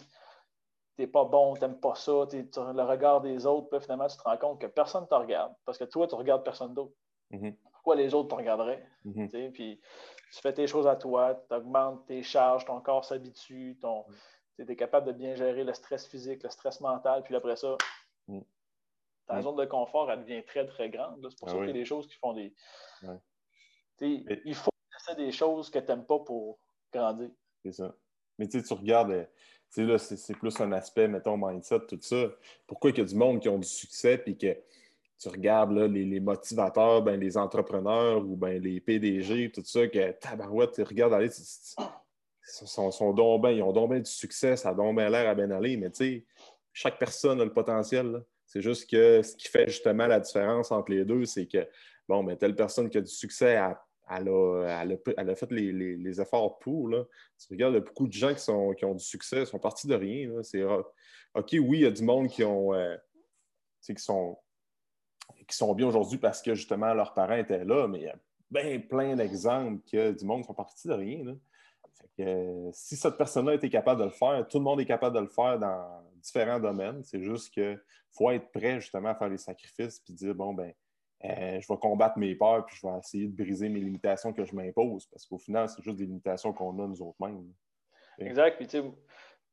n'es 0.98 1.08
pas 1.08 1.26
bon, 1.26 1.56
tu 1.56 1.62
n'aimes 1.62 1.80
pas 1.80 1.96
ça, 1.96 2.12
le 2.14 2.84
regard 2.84 3.20
des 3.20 3.46
autres, 3.46 3.68
puis 3.70 3.82
finalement, 3.82 4.08
tu 4.08 4.16
te 4.16 4.24
rends 4.24 4.38
compte 4.38 4.62
que 4.62 4.68
personne 4.68 5.04
ne 5.04 5.08
te 5.08 5.16
regarde, 5.16 5.54
parce 5.66 5.78
que 5.78 5.84
toi, 5.84 6.08
tu 6.08 6.16
regardes 6.16 6.44
personne 6.44 6.74
d'autre. 6.74 6.94
Mm-hmm. 7.32 7.56
Pourquoi 7.74 7.96
les 7.96 8.14
autres 8.14 8.30
te 8.30 8.36
regarderaient? 8.36 8.86
Mm-hmm. 9.06 9.52
Puis 9.52 9.82
tu 10.34 10.42
fais 10.42 10.54
tes 10.54 10.68
choses 10.68 10.88
à 10.88 10.96
toi, 10.96 11.36
tu 11.50 11.56
augmentes 11.56 12.06
tes 12.06 12.24
charges, 12.24 12.66
ton 12.66 12.80
corps 12.80 13.04
s'habitue, 13.04 13.78
ton, 13.82 14.06
mm 14.08 14.14
tu 14.66 14.72
es 14.72 14.76
capable 14.76 15.08
de 15.08 15.12
bien 15.12 15.36
gérer 15.36 15.64
le 15.64 15.74
stress 15.74 16.08
physique, 16.08 16.44
le 16.44 16.50
stress 16.50 16.82
mental, 16.82 17.24
puis 17.24 17.36
après 17.36 17.56
ça, 17.56 17.78
mm. 18.28 18.40
ta 19.28 19.40
mm. 19.40 19.42
zone 19.44 19.56
de 19.56 19.66
confort, 19.66 20.12
elle 20.12 20.22
devient 20.22 20.44
très, 20.44 20.66
très 20.66 20.90
grande. 20.90 21.28
C'est 21.30 21.40
pour 21.40 21.50
ah 21.50 21.52
ça 21.52 21.58
qu'il 21.58 21.68
y 21.68 21.72
a 21.72 21.74
des 21.74 21.86
choses 21.86 22.08
qui 22.08 22.16
font 22.18 22.34
des. 22.34 22.54
Il 24.02 24.56
faut 24.56 24.72
essayer 25.00 25.26
des 25.26 25.32
choses 25.32 25.70
que 25.70 25.80
tu 25.80 25.88
n'aimes 25.88 26.06
pas 26.06 26.20
pour 26.20 26.60
grandir. 26.92 27.30
C'est 27.64 27.74
ça. 27.74 27.96
Mais 28.38 28.48
tu 28.48 28.62
regardes, 28.74 29.12
euh, 29.12 29.26
là, 29.78 29.98
c'est 29.98 30.38
plus 30.38 30.60
un 30.62 30.72
aspect, 30.72 31.08
mettons, 31.08 31.38
mindset, 31.38 31.82
tout 31.88 32.00
ça. 32.02 32.28
Pourquoi 32.68 32.92
il 32.92 32.98
y 32.98 33.02
a 33.02 33.06
du 33.06 33.16
monde 33.16 33.40
qui 33.40 33.50
ont 33.50 33.58
du 33.58 33.68
succès, 33.68 34.18
puis 34.18 34.38
que 34.38 34.56
tu 35.20 35.30
regardes 35.30 35.72
là, 35.72 35.88
les, 35.88 36.20
motivateurs, 36.20 37.02
ben, 37.02 37.20
les 37.20 37.38
entrepreneurs 37.38 38.20
ou 38.20 38.36
ben, 38.36 38.62
les 38.62 38.80
PDG, 38.80 39.52
tout 39.52 39.64
ça, 39.66 39.88
que 39.88 40.12
tabarouette, 40.12 40.74
tu 40.74 40.84
regardes 40.84 41.14
aller, 41.14 41.30
sont, 42.48 42.90
ils 42.92 43.62
ont 43.64 43.72
donc 43.74 43.90
bien 43.92 44.00
du 44.00 44.12
succès, 44.12 44.56
ça 44.56 44.70
a 44.70 44.74
donc 44.74 44.96
bien 44.96 45.10
l'air 45.10 45.30
à 45.30 45.36
bien 45.36 45.52
aller, 45.52 45.78
mais 45.78 45.90
tu 45.90 45.98
sais, 45.98 46.26
chaque 46.74 47.00
personne 47.00 47.42
a 47.42 47.46
le 47.46 47.54
potentiel. 47.54 48.24
C'est 48.46 48.62
juste 48.62 48.90
que 48.90 49.22
ce 49.22 49.36
qui 49.36 49.48
fait 49.48 49.68
justement 49.68 50.08
la 50.08 50.20
différence 50.20 50.72
entre 50.72 50.92
les 50.92 51.04
deux, 51.04 51.26
c'est 51.26 51.48
que, 51.48 51.68
bon, 52.08 52.24
mais 52.24 52.38
telle 52.38 52.56
personne 52.56 52.90
qui 52.90 52.98
a 52.98 53.02
du 53.02 53.12
succès, 53.12 53.60
elle, 54.10 54.30
a, 54.30 55.36
fait 55.36 55.52
les, 55.52 56.22
efforts 56.22 56.60
pour. 56.60 56.88
Là. 56.88 57.04
Tu 57.38 57.48
regardes, 57.52 57.74
il 57.74 57.78
y 57.78 57.82
a 57.82 57.86
beaucoup 57.86 58.08
de 58.08 58.14
gens 58.14 58.34
qui, 58.34 58.40
sont, 58.40 58.74
qui 58.74 58.86
ont 58.86 58.96
du 58.96 59.04
succès, 59.04 59.46
sont 59.46 59.60
partis 59.60 59.88
de 59.88 59.96
rien. 59.96 60.32
C'est 60.44 60.64
OK, 60.64 61.50
oui, 61.54 61.80
il 61.80 61.82
y 61.82 61.86
a 61.86 61.92
du 61.92 62.04
monde 62.04 62.30
qui 62.30 62.44
ont 62.44 62.74
euh, 62.74 62.96
qui 63.82 63.94
sont 63.98 64.38
qui 65.48 65.56
sont 65.56 65.74
bien 65.74 65.88
aujourd'hui 65.88 66.18
parce 66.18 66.42
que 66.42 66.56
justement 66.56 66.94
leurs 66.94 67.14
parents 67.14 67.36
étaient 67.36 67.64
là, 67.64 67.88
mais 67.88 68.00
il 68.00 68.04
y 68.06 68.10
a 68.10 68.16
bien 68.50 68.80
plein 68.80 69.16
d'exemples 69.16 69.82
que 69.90 70.12
du 70.12 70.26
monde 70.26 70.42
qui 70.42 70.48
sont 70.48 70.54
partis 70.54 70.88
de 70.88 70.94
rien. 70.94 71.38
Si 72.74 72.96
cette 72.96 73.18
personne-là 73.18 73.56
était 73.56 73.70
capable 73.70 74.02
de 74.02 74.06
le 74.06 74.12
faire, 74.12 74.48
tout 74.48 74.58
le 74.58 74.64
monde 74.64 74.82
est 74.82 74.86
capable 74.86 75.16
de 75.16 75.22
le 75.22 75.28
faire 75.28 75.60
dans 75.60 76.04
différents 76.16 76.60
domaines. 76.60 77.04
C'est 77.04 77.22
juste 77.22 77.54
qu'il 77.54 77.82
faut 78.12 78.32
être 78.32 78.52
prêt 78.52 78.80
justement 78.80 79.10
à 79.10 79.16
faire 79.16 79.30
les 79.30 79.38
sacrifices 79.38 80.00
puis 80.00 80.14
dire 80.14 80.34
bon, 80.36 80.54
ben, 80.54 80.74
euh, 81.26 81.60
je 81.60 81.68
vais 81.68 81.80
combattre 81.80 82.18
mes 82.18 82.36
peurs 82.36 82.66
puis 82.66 82.76
je 82.76 82.88
vais 82.88 82.98
essayer 82.98 83.28
de 83.28 83.36
briser 83.36 83.70
mes 83.70 83.80
limitations 83.80 84.34
que 84.34 84.46
je 84.46 84.56
m'impose 84.56 85.08
parce 85.08 85.26
qu'au 85.26 85.38
final, 85.38 85.68
c'est 85.70 85.82
juste 85.82 85.98
des 85.98 86.06
limitations 86.06 86.54
qu'on 86.54 86.78
a 86.80 86.88
nous 86.88 87.02
autres 87.02 87.18
mêmes. 87.20 87.52
Exact. 88.20 88.58
Puis, 88.58 88.68
tu 88.68 88.82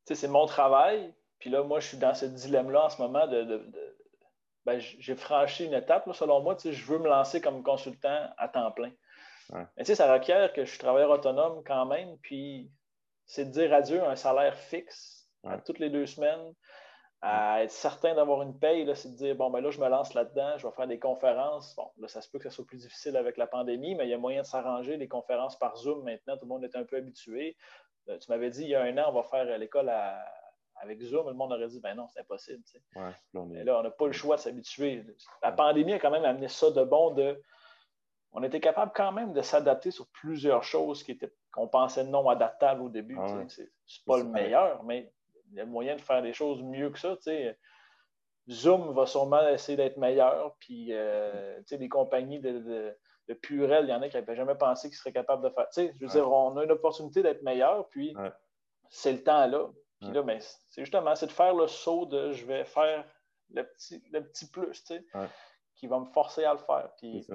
sais, 0.05 0.15
c'est 0.15 0.29
mon 0.29 0.47
travail. 0.47 1.15
Puis 1.39 1.51
là, 1.51 1.63
moi, 1.63 1.81
je 1.81 1.89
suis 1.89 1.99
dans 1.99 2.15
ce 2.15 2.27
dilemme-là 2.27 2.87
en 2.87 2.89
ce 2.89 3.01
moment 3.01 3.27
de, 3.27 3.71
ben, 4.65 4.79
j'ai 4.81 5.15
franchi 5.15 5.67
une 5.67 5.75
étape, 5.75 6.11
selon 6.15 6.41
moi. 6.43 6.57
Je 6.63 6.85
veux 6.87 6.99
me 6.99 7.09
lancer 7.09 7.41
comme 7.41 7.63
consultant 7.63 8.31
à 8.39 8.49
temps 8.49 8.71
plein. 8.73 8.91
Mais 9.77 9.85
ça 9.85 10.13
requiert 10.13 10.53
que 10.53 10.65
je 10.65 10.71
suis 10.71 10.79
travailleur 10.79 11.11
autonome 11.11 11.63
quand 11.65 11.87
même, 11.87 12.17
puis 12.19 12.71
c'est 13.27 13.47
de 13.47 13.51
dire 13.51 13.73
adieu 13.73 14.03
à 14.03 14.11
un 14.11 14.17
salaire 14.17 14.57
fixe 14.57 15.29
toutes 15.65 15.79
les 15.79 15.91
deux 15.91 16.07
semaines, 16.07 16.55
à 17.21 17.63
être 17.63 17.71
certain 17.71 18.15
d'avoir 18.15 18.43
une 18.43 18.59
paye, 18.59 18.91
c'est 18.95 19.11
de 19.13 19.17
dire 19.17 19.37
bon, 19.37 19.51
ben 19.51 19.61
là, 19.61 19.71
je 19.71 19.81
me 19.81 19.89
lance 19.89 20.13
là-dedans, 20.13 20.59
je 20.59 20.67
vais 20.67 20.73
faire 20.75 20.87
des 20.87 20.99
conférences. 20.99 21.75
Bon, 21.75 21.91
là, 21.99 22.07
ça 22.09 22.21
se 22.21 22.31
peut 22.31 22.39
que 22.39 22.45
ça 22.45 22.51
soit 22.51 22.67
plus 22.67 22.77
difficile 22.77 23.17
avec 23.17 23.39
la 23.39 23.47
pandémie, 23.47 23.95
mais 23.95 24.07
il 24.07 24.11
y 24.11 24.15
a 24.15 24.19
moyen 24.19 24.43
de 24.43 24.47
s'arranger. 24.47 24.99
Les 24.99 25.09
conférences 25.09 25.59
par 25.59 25.75
Zoom 25.77 26.05
maintenant, 26.05 26.37
tout 26.37 26.45
le 26.45 26.49
monde 26.49 26.65
est 26.65 26.77
un 26.77 26.85
peu 26.85 26.97
habitué. 26.97 27.57
Euh, 28.11 28.19
tu 28.19 28.31
m'avais 28.31 28.51
dit 28.51 28.65
il 28.65 28.69
y 28.69 28.75
a 28.75 28.83
un 28.83 28.99
an, 28.99 29.05
on 29.09 29.13
va 29.13 29.23
faire 29.23 29.59
l'école 29.59 29.91
avec 30.77 31.01
Zoom. 31.01 31.29
Le 31.29 31.35
monde 31.35 31.53
aurait 31.53 31.69
dit 31.69 31.81
ben 31.81 31.95
non, 31.95 32.09
c'est 32.09 32.21
impossible. 32.21 32.63
Mais 33.35 33.65
là, 33.65 33.79
on 33.79 33.83
n'a 33.83 33.91
pas 33.91 34.07
le 34.07 34.13
choix 34.13 34.37
de 34.37 34.43
s'habituer. 34.43 35.03
La 35.43 35.53
pandémie 35.53 35.95
a 35.95 35.99
quand 35.99 36.11
même 36.11 36.27
amené 36.27 36.49
ça 36.49 36.71
de 36.71 36.85
bon 36.85 37.13
de. 37.13 37.41
On 38.35 38.43
était 38.43 38.61
capable 38.61 38.93
quand 38.95 39.13
même 39.13 39.33
de 39.33 39.43
s'adapter 39.43 39.93
sur 39.93 40.09
plusieurs 40.09 40.65
choses 40.65 41.07
qu'on 41.53 41.69
pensait 41.69 42.03
non 42.03 42.29
adaptables 42.29 42.83
au 42.83 42.89
début. 42.89 43.17
Ah 43.19 43.45
c'est 43.49 44.05
pas 44.05 44.19
le 44.19 44.25
meilleur, 44.25 44.83
mais 44.83 45.13
il 45.51 45.59
y 45.59 45.61
a 45.61 45.65
moyen 45.65 45.95
de 45.95 46.01
faire 46.01 46.21
des 46.21 46.33
choses 46.33 46.63
mieux 46.63 46.91
que 46.91 46.99
ça. 46.99 47.17
Zoom 48.51 48.93
va 48.93 49.07
sûrement 49.07 49.49
essayer 49.49 49.77
d'être 49.77 49.97
meilleur. 49.97 50.57
Puis, 50.59 50.89
euh, 50.91 51.61
des 51.71 51.89
compagnies 51.89 52.41
de, 52.41 52.97
de, 53.29 53.35
Purel, 53.35 53.87
il 53.87 53.91
y 53.91 53.95
en 53.95 54.03
a 54.03 54.09
qui 54.09 54.17
n'avaient 54.17 54.37
jamais 54.37 54.57
pensé 54.57 54.89
qu'ils 54.89 54.99
seraient 54.99 55.13
capables 55.13 55.43
de 55.43 55.51
faire. 55.51 55.69
je 55.77 55.99
veux 56.01 56.09
dire, 56.09 56.31
on 56.31 56.57
a 56.57 56.65
une 56.65 56.73
opportunité 56.73 57.23
d'être 57.23 57.43
meilleur, 57.43 57.89
puis 57.89 58.15
c'est 58.91 59.13
le 59.13 59.23
temps 59.23 59.47
là. 59.47 59.69
Puis 60.01 60.13
là, 60.13 60.23
ben, 60.23 60.39
c'est 60.41 60.83
justement, 60.83 61.15
c'est 61.15 61.29
de 61.29 61.33
faire 61.33 61.55
le 61.55 61.67
saut 61.67 62.05
de 62.05 62.33
je 62.33 62.45
vais 62.45 62.65
faire 62.65 63.05
le 63.51 63.65
petit, 63.65 64.03
le 64.13 64.23
petit 64.23 64.51
plus, 64.51 64.93
qui 65.77 65.87
va 65.87 66.01
me 66.01 66.07
forcer 66.07 66.45
à 66.45 66.53
le 66.53 66.59
faire. 66.59 66.91
Puis, 66.99 67.27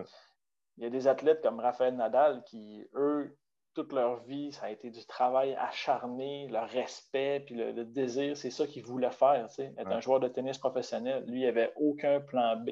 il 0.79 0.83
y 0.83 0.87
a 0.87 0.89
des 0.89 1.07
athlètes 1.07 1.41
comme 1.41 1.59
Raphaël 1.59 1.93
Nadal 1.95 2.41
qui, 2.45 2.87
eux, 2.95 3.37
toute 3.73 3.91
leur 3.91 4.23
vie, 4.23 4.53
ça 4.53 4.67
a 4.67 4.69
été 4.69 4.89
du 4.89 5.05
travail 5.05 5.53
acharné, 5.55 6.47
le 6.47 6.59
respect, 6.59 7.43
puis 7.45 7.55
le, 7.55 7.83
désir, 7.83 8.37
c'est 8.37 8.49
ça 8.49 8.65
qu'ils 8.65 8.85
voulaient 8.85 9.11
faire, 9.11 9.45
être 9.59 9.91
un 9.91 9.99
joueur 9.99 10.21
de 10.21 10.29
tennis 10.29 10.57
professionnel. 10.57 11.25
Lui, 11.27 11.41
il 11.41 11.45
n'avait 11.45 11.73
aucun 11.75 12.21
plan 12.21 12.55
B. 12.55 12.71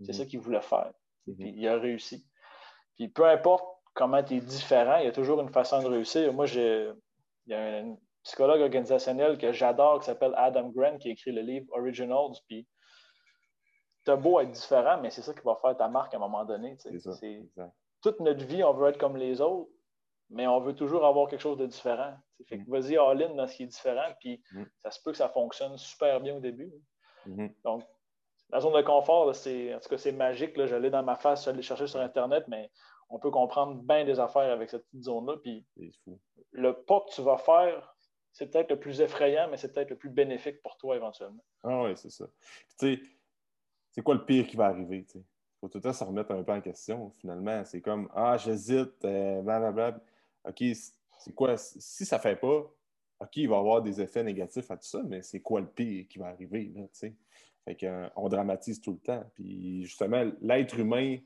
C'est 0.00 0.12
mhm. 0.12 0.18
ça 0.18 0.26
qu'il 0.26 0.40
voulait 0.40 0.60
faire. 0.60 0.92
Puis 1.24 1.54
il 1.56 1.68
a 1.68 1.78
réussi. 1.78 2.26
Puis 2.96 3.08
peu 3.08 3.24
importe 3.24 3.64
comment 3.94 4.22
tu 4.22 4.34
es 4.34 4.40
différent, 4.40 4.96
il 4.98 5.04
y 5.04 5.08
a 5.08 5.12
toujours 5.12 5.40
une 5.40 5.52
façon 5.52 5.80
de 5.80 5.86
réussir. 5.86 6.32
Moi, 6.32 6.46
j'ai, 6.46 6.90
il 7.46 7.52
y 7.52 7.54
a 7.54 7.78
un 7.78 7.96
psychologue 8.24 8.62
organisationnel 8.62 9.38
que 9.38 9.52
j'adore 9.52 10.00
qui 10.00 10.06
s'appelle 10.06 10.34
Adam 10.36 10.70
Grant 10.70 10.98
qui 10.98 11.08
a 11.08 11.12
écrit 11.12 11.30
le 11.30 11.42
livre 11.42 11.66
Originals. 11.70 12.34
Puis 12.48 12.66
as 14.10 14.16
beau 14.16 14.40
être 14.40 14.50
différent, 14.50 14.98
mais 15.00 15.10
c'est 15.10 15.22
ça 15.22 15.32
qui 15.32 15.40
va 15.44 15.56
faire 15.56 15.76
ta 15.76 15.88
marque 15.88 16.14
à 16.14 16.16
un 16.16 16.20
moment 16.20 16.44
donné. 16.44 16.76
toute 18.02 18.20
notre 18.20 18.44
vie, 18.44 18.62
on 18.62 18.72
veut 18.72 18.88
être 18.88 18.98
comme 18.98 19.16
les 19.16 19.40
autres 19.40 19.70
mais 20.30 20.46
on 20.46 20.60
veut 20.60 20.74
toujours 20.74 21.04
avoir 21.04 21.28
quelque 21.28 21.40
chose 21.40 21.58
de 21.58 21.66
différent. 21.66 22.14
Fait 22.48 22.58
que 22.58 22.62
mm. 22.62 22.70
vas-y 22.70 22.96
all-in 22.96 23.34
dans 23.34 23.46
ce 23.46 23.56
qui 23.56 23.62
est 23.64 23.66
différent, 23.66 24.12
puis 24.20 24.42
mm. 24.52 24.64
ça 24.82 24.90
se 24.90 25.00
peut 25.02 25.12
que 25.12 25.16
ça 25.16 25.28
fonctionne 25.28 25.76
super 25.78 26.20
bien 26.20 26.36
au 26.36 26.40
début. 26.40 26.72
Mm-hmm. 27.26 27.54
Donc, 27.64 27.84
la 28.50 28.60
zone 28.60 28.74
de 28.74 28.82
confort, 28.82 29.34
c'est, 29.34 29.74
en 29.74 29.80
tout 29.80 29.88
cas, 29.88 29.98
c'est 29.98 30.12
magique. 30.12 30.56
Là. 30.56 30.66
J'allais 30.66 30.90
dans 30.90 31.02
ma 31.02 31.16
face, 31.16 31.44
j'allais 31.44 31.62
chercher 31.62 31.86
sur 31.86 32.00
Internet, 32.00 32.44
mais 32.48 32.70
on 33.08 33.18
peut 33.18 33.30
comprendre 33.30 33.82
bien 33.82 34.04
des 34.04 34.20
affaires 34.20 34.52
avec 34.52 34.70
cette 34.70 34.84
petite 34.86 35.04
zone-là. 35.04 35.36
Puis 35.42 35.64
le 36.52 36.72
pas 36.82 37.00
que 37.00 37.14
tu 37.14 37.22
vas 37.22 37.38
faire, 37.38 37.94
c'est 38.32 38.50
peut-être 38.50 38.70
le 38.70 38.78
plus 38.78 39.00
effrayant, 39.00 39.48
mais 39.48 39.56
c'est 39.56 39.72
peut-être 39.72 39.90
le 39.90 39.96
plus 39.96 40.10
bénéfique 40.10 40.60
pour 40.62 40.76
toi 40.76 40.96
éventuellement. 40.96 41.44
Ah 41.62 41.82
oui, 41.82 41.96
c'est 41.96 42.10
ça. 42.10 42.26
Tu 42.78 42.96
sais, 42.96 43.02
c'est 43.94 44.02
quoi 44.02 44.14
le 44.16 44.24
pire 44.24 44.44
qui 44.48 44.56
va 44.56 44.66
arriver? 44.66 45.06
Il 45.14 45.22
faut 45.60 45.68
tout 45.68 45.78
le 45.78 45.82
temps 45.82 45.92
se 45.92 46.02
remettre 46.02 46.32
un 46.32 46.42
peu 46.42 46.50
en 46.50 46.60
question, 46.60 47.10
finalement. 47.12 47.64
C'est 47.64 47.80
comme 47.80 48.08
Ah, 48.12 48.36
j'hésite, 48.36 49.04
euh, 49.04 49.40
blablabla. 49.40 50.00
OK, 50.48 50.64
c'est 51.18 51.32
quoi? 51.32 51.56
Si 51.56 52.04
ça 52.04 52.16
ne 52.16 52.20
fait 52.20 52.34
pas, 52.34 52.68
OK, 53.20 53.36
il 53.36 53.48
va 53.48 53.54
y 53.54 53.58
avoir 53.58 53.82
des 53.82 54.00
effets 54.00 54.24
négatifs 54.24 54.68
à 54.68 54.76
tout 54.76 54.86
ça, 54.86 55.00
mais 55.04 55.22
c'est 55.22 55.38
quoi 55.38 55.60
le 55.60 55.68
pire 55.68 56.06
qui 56.08 56.18
va 56.18 56.26
arriver, 56.26 56.72
là, 56.74 56.82
Fait 56.92 57.76
qu'on 57.76 58.28
dramatise 58.28 58.80
tout 58.80 58.90
le 58.90 58.98
temps. 58.98 59.24
Puis 59.36 59.84
justement, 59.84 60.28
l'être 60.40 60.76
humain, 60.76 61.18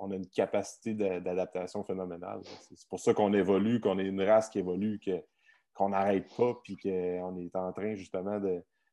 on 0.00 0.10
a 0.10 0.16
une 0.16 0.26
capacité 0.26 0.92
d'adaptation 0.92 1.84
phénoménale. 1.84 2.40
C'est 2.74 2.88
pour 2.88 2.98
ça 2.98 3.14
qu'on 3.14 3.32
évolue, 3.32 3.78
qu'on 3.78 4.00
est 4.00 4.06
une 4.06 4.22
race 4.22 4.50
qui 4.50 4.58
évolue, 4.58 5.00
qu'on 5.72 5.90
n'arrête 5.90 6.34
pas, 6.36 6.60
puis 6.64 6.76
qu'on 6.76 7.38
est 7.38 7.54
en 7.54 7.72
train 7.72 7.94
justement 7.94 8.40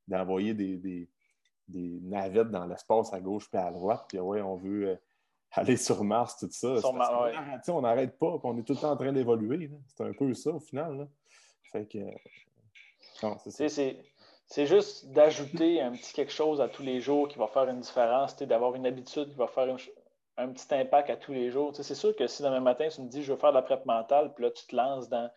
d'envoyer 0.07 0.53
des, 0.53 0.77
des, 0.77 1.09
navettes 1.69 2.51
dans 2.51 2.65
l'espace 2.65 3.13
à 3.13 3.19
gauche 3.19 3.49
et 3.53 3.57
à 3.57 3.71
droite. 3.71 4.05
Puis 4.07 4.19
ouais, 4.19 4.41
on 4.41 4.55
veut 4.55 4.89
euh, 4.89 4.95
aller 5.51 5.77
sur 5.77 6.03
Mars, 6.03 6.37
tout 6.37 6.49
ça. 6.51 6.75
On 7.67 7.81
n'arrête 7.81 8.17
pas, 8.17 8.39
on 8.43 8.57
est 8.57 8.63
tout 8.63 8.73
le 8.73 8.79
temps 8.79 8.91
en 8.91 8.97
train 8.97 9.11
d'évoluer. 9.11 9.69
C'est 9.87 10.03
un 10.03 10.13
peu 10.13 10.33
ça 10.33 10.51
au 10.51 10.59
final. 10.59 11.07
Fait 11.71 11.85
que. 11.85 11.99
c'est 14.45 14.65
juste 14.65 15.11
d'ajouter 15.11 15.81
un 15.81 15.91
petit 15.91 16.13
quelque 16.13 16.33
chose 16.33 16.61
à 16.61 16.67
tous 16.67 16.83
les 16.83 17.01
jours 17.01 17.27
qui 17.27 17.37
va 17.37 17.47
faire 17.47 17.67
une 17.69 17.79
différence, 17.79 18.35
d'avoir 18.37 18.75
une 18.75 18.85
habitude 18.85 19.29
qui 19.29 19.35
va 19.35 19.47
faire 19.47 19.75
un 20.37 20.47
petit 20.49 20.73
impact 20.73 21.09
à 21.09 21.15
tous 21.15 21.33
les 21.33 21.51
jours. 21.51 21.75
C'est 21.75 21.95
sûr 21.95 22.15
que 22.15 22.27
si 22.27 22.43
demain 22.43 22.59
matin, 22.59 22.87
tu 22.89 23.01
me 23.01 23.07
dis 23.07 23.23
je 23.23 23.33
veux 23.33 23.39
faire 23.39 23.51
de 23.51 23.57
la 23.57 23.61
prep 23.61 23.85
mentale, 23.85 24.33
puis 24.33 24.43
là, 24.43 24.51
tu 24.51 24.65
te 24.65 24.75
lances 24.75 25.09
dans 25.09 25.29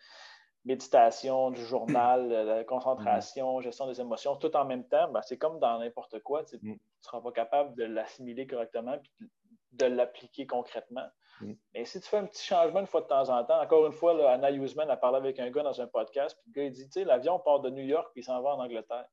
méditation, 0.67 1.49
du 1.49 1.65
journal, 1.65 2.27
la 2.27 2.63
concentration, 2.65 3.61
gestion 3.61 3.87
des 3.87 4.01
émotions, 4.01 4.35
tout 4.35 4.53
en 4.55 4.65
même 4.65 4.85
temps, 4.85 5.09
ben, 5.09 5.21
c'est 5.21 5.37
comme 5.37 5.59
dans 5.59 5.79
n'importe 5.79 6.19
quoi. 6.19 6.43
Tu 6.43 6.57
ne 6.61 6.73
mm. 6.73 6.77
seras 6.99 7.21
pas 7.21 7.31
capable 7.31 7.73
de 7.75 7.85
l'assimiler 7.85 8.45
correctement 8.45 8.97
puis 8.99 9.29
de 9.71 9.85
l'appliquer 9.85 10.45
concrètement. 10.45 11.07
Mm. 11.39 11.53
Mais 11.73 11.85
si 11.85 12.01
tu 12.01 12.09
fais 12.09 12.17
un 12.17 12.25
petit 12.25 12.45
changement 12.45 12.81
une 12.81 12.85
fois 12.85 13.01
de 13.01 13.07
temps 13.07 13.29
en 13.29 13.45
temps, 13.45 13.61
encore 13.61 13.87
une 13.87 13.93
fois, 13.93 14.13
là, 14.13 14.31
Anna 14.31 14.51
Huseman 14.51 14.89
a 14.89 14.97
parlé 14.97 15.17
avec 15.17 15.39
un 15.39 15.49
gars 15.49 15.63
dans 15.63 15.79
un 15.79 15.87
podcast, 15.87 16.37
puis 16.41 16.51
le 16.53 16.61
gars 16.61 16.67
il 16.67 16.71
dit, 16.73 16.85
tu 16.85 16.91
sais, 16.99 17.05
l'avion 17.05 17.39
part 17.39 17.61
de 17.61 17.69
New 17.69 17.85
York 17.85 18.09
puis 18.13 18.21
il 18.21 18.25
s'en 18.25 18.41
va 18.41 18.55
en 18.55 18.59
Angleterre. 18.59 19.05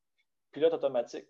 Pilote 0.51 0.75
automatique. 0.75 1.29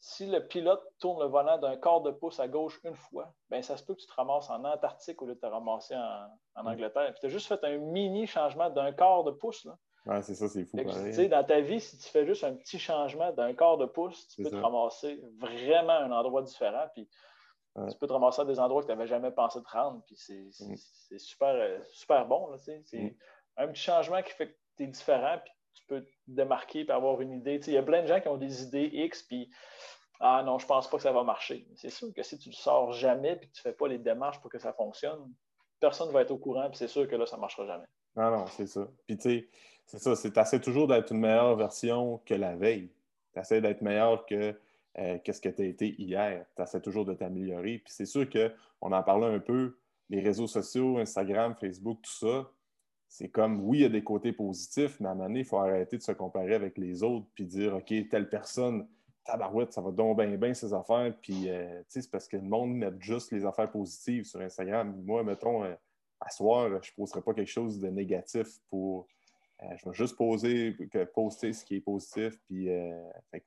Si 0.00 0.26
le 0.26 0.46
pilote 0.46 0.82
tourne 1.00 1.20
le 1.20 1.26
volant 1.26 1.58
d'un 1.58 1.76
quart 1.76 2.02
de 2.02 2.12
pouce 2.12 2.38
à 2.38 2.46
gauche 2.46 2.80
une 2.84 2.94
fois, 2.94 3.34
ben 3.50 3.62
ça 3.62 3.76
se 3.76 3.84
peut 3.84 3.94
que 3.94 4.00
tu 4.00 4.06
te 4.06 4.14
ramasses 4.14 4.48
en 4.48 4.64
Antarctique 4.64 5.20
au 5.22 5.26
lieu 5.26 5.34
de 5.34 5.40
te 5.40 5.46
ramasser 5.46 5.96
en. 5.96 6.28
Angleterre. 6.66 7.12
Puis 7.12 7.20
tu 7.20 7.26
as 7.26 7.28
juste 7.28 7.46
fait 7.46 7.62
un 7.64 7.78
mini 7.78 8.26
changement 8.26 8.68
d'un 8.68 8.92
quart 8.92 9.22
de 9.22 9.30
pouce. 9.30 9.64
Là. 9.64 9.78
Ouais, 10.06 10.22
c'est 10.22 10.34
ça, 10.34 10.48
c'est 10.48 10.64
fou. 10.64 10.76
dans 10.76 11.44
ta 11.44 11.60
vie, 11.60 11.80
si 11.80 11.98
tu 11.98 12.08
fais 12.08 12.26
juste 12.26 12.42
un 12.42 12.54
petit 12.54 12.78
changement 12.78 13.32
d'un 13.32 13.54
quart 13.54 13.76
de 13.76 13.86
pouce, 13.86 14.26
tu 14.28 14.42
peux 14.42 14.50
te 14.50 14.56
ramasser 14.56 15.20
vraiment 15.38 15.92
à 15.92 16.04
un 16.04 16.12
endroit 16.12 16.42
différent. 16.42 16.86
Puis 16.94 17.08
tu 17.76 17.98
peux 17.98 18.06
te 18.06 18.12
ramasser 18.12 18.42
à 18.42 18.44
des 18.44 18.58
endroits 18.58 18.82
que 18.82 18.86
tu 18.86 18.92
n'avais 18.92 19.06
jamais 19.06 19.30
pensé 19.30 19.62
te 19.62 19.68
rendre. 19.68 20.02
Puis 20.06 20.16
c'est 20.16 20.48
mm. 20.60 21.18
super, 21.18 21.54
euh, 21.54 21.78
super 21.92 22.26
bon. 22.26 22.56
C'est 22.56 22.82
mm. 22.92 23.10
un 23.58 23.68
petit 23.68 23.82
changement 23.82 24.22
qui 24.22 24.32
fait 24.32 24.48
que 24.48 24.56
tu 24.76 24.84
es 24.84 24.86
différent, 24.86 25.38
puis 25.44 25.52
tu 25.78 25.86
peux 25.86 26.02
te 26.02 26.10
démarquer 26.26 26.80
et 26.80 26.90
avoir 26.90 27.20
une 27.20 27.32
idée. 27.32 27.60
Il 27.66 27.72
y 27.72 27.78
a 27.78 27.82
plein 27.82 28.02
de 28.02 28.06
gens 28.06 28.20
qui 28.20 28.28
ont 28.28 28.36
des 28.36 28.62
idées 28.62 28.90
X, 28.92 29.22
puis 29.22 29.50
Ah 30.20 30.42
non, 30.44 30.58
je 30.58 30.66
pense 30.66 30.88
pas 30.88 30.96
que 30.96 31.02
ça 31.02 31.12
va 31.12 31.22
marcher. 31.22 31.66
C'est 31.76 31.90
sûr 31.90 32.12
que 32.14 32.22
si 32.22 32.38
tu 32.38 32.48
ne 32.48 32.54
sors 32.54 32.92
jamais 32.92 33.34
et 33.34 33.38
que 33.38 33.52
tu 33.52 33.60
ne 33.64 33.70
fais 33.70 33.72
pas 33.72 33.88
les 33.88 33.98
démarches 33.98 34.40
pour 34.40 34.50
que 34.50 34.58
ça 34.58 34.72
fonctionne, 34.72 35.32
personne 35.80 36.08
ne 36.08 36.12
va 36.12 36.22
être 36.22 36.30
au 36.30 36.38
courant, 36.38 36.68
puis 36.68 36.78
c'est 36.78 36.88
sûr 36.88 37.08
que 37.08 37.16
là, 37.16 37.26
ça 37.26 37.36
ne 37.36 37.40
marchera 37.40 37.66
jamais. 37.66 37.86
Non, 38.16 38.30
non, 38.30 38.46
c'est 38.46 38.66
ça. 38.66 38.88
Puis 39.06 39.16
tu 39.16 39.22
sais, 39.22 39.48
c'est 39.86 39.98
ça, 39.98 40.14
tu 40.16 40.38
essaies 40.38 40.60
toujours 40.60 40.86
d'être 40.86 41.12
une 41.12 41.20
meilleure 41.20 41.56
version 41.56 42.20
que 42.26 42.34
la 42.34 42.56
veille. 42.56 42.90
Tu 43.32 43.40
essaies 43.40 43.60
d'être 43.60 43.80
meilleur 43.80 44.26
que 44.26 44.58
euh, 44.98 45.18
qu'est-ce 45.22 45.40
que 45.40 45.48
tu 45.48 45.62
as 45.62 45.66
été 45.66 45.94
hier. 46.00 46.44
Tu 46.56 46.62
essaies 46.62 46.80
toujours 46.80 47.04
de 47.04 47.14
t'améliorer. 47.14 47.78
Puis 47.78 47.92
c'est 47.92 48.06
sûr 48.06 48.28
qu'on 48.28 48.92
en 48.92 49.02
parlait 49.02 49.32
un 49.34 49.38
peu, 49.38 49.78
les 50.10 50.20
réseaux 50.20 50.46
sociaux, 50.46 50.98
Instagram, 50.98 51.54
Facebook, 51.54 52.00
tout 52.02 52.10
ça, 52.10 52.50
c'est 53.08 53.28
comme, 53.28 53.62
oui, 53.62 53.78
il 53.78 53.80
y 53.82 53.84
a 53.84 53.88
des 53.88 54.04
côtés 54.04 54.32
positifs, 54.32 55.00
mais 55.00 55.08
à 55.08 55.12
un 55.12 55.14
moment 55.14 55.28
donné, 55.28 55.40
il 55.40 55.44
faut 55.44 55.58
arrêter 55.58 55.96
de 55.96 56.02
se 56.02 56.12
comparer 56.12 56.54
avec 56.54 56.76
les 56.78 57.02
autres 57.02 57.26
puis 57.34 57.46
dire, 57.46 57.74
OK, 57.74 57.92
telle 58.10 58.28
personne, 58.28 58.86
tabarouette, 59.24 59.72
ça 59.72 59.80
va 59.80 59.90
donc 59.90 60.18
bien, 60.18 60.36
bien 60.36 60.54
ses 60.54 60.72
affaires. 60.74 61.14
Puis, 61.20 61.48
euh, 61.48 61.80
tu 61.80 61.84
sais, 61.88 62.02
c'est 62.02 62.10
parce 62.10 62.28
que 62.28 62.36
le 62.36 62.42
monde 62.42 62.74
met 62.74 62.92
juste 62.98 63.32
les 63.32 63.44
affaires 63.44 63.70
positives 63.70 64.24
sur 64.24 64.40
Instagram. 64.40 64.94
Moi, 65.04 65.24
mettons, 65.24 65.64
euh, 65.64 65.74
à 66.20 66.30
soir, 66.30 66.68
je 66.68 66.90
ne 66.90 66.96
poserais 66.96 67.22
pas 67.22 67.34
quelque 67.34 67.50
chose 67.50 67.80
de 67.80 67.88
négatif 67.88 68.58
pour 68.68 69.06
euh, 69.62 69.66
je 69.76 69.88
vais 69.88 69.94
juste 69.94 70.16
poser, 70.16 70.76
poster 71.14 71.52
ce 71.52 71.64
qui 71.64 71.76
est 71.76 71.80
positif. 71.80 72.38
Puis, 72.46 72.70
euh, 72.70 73.02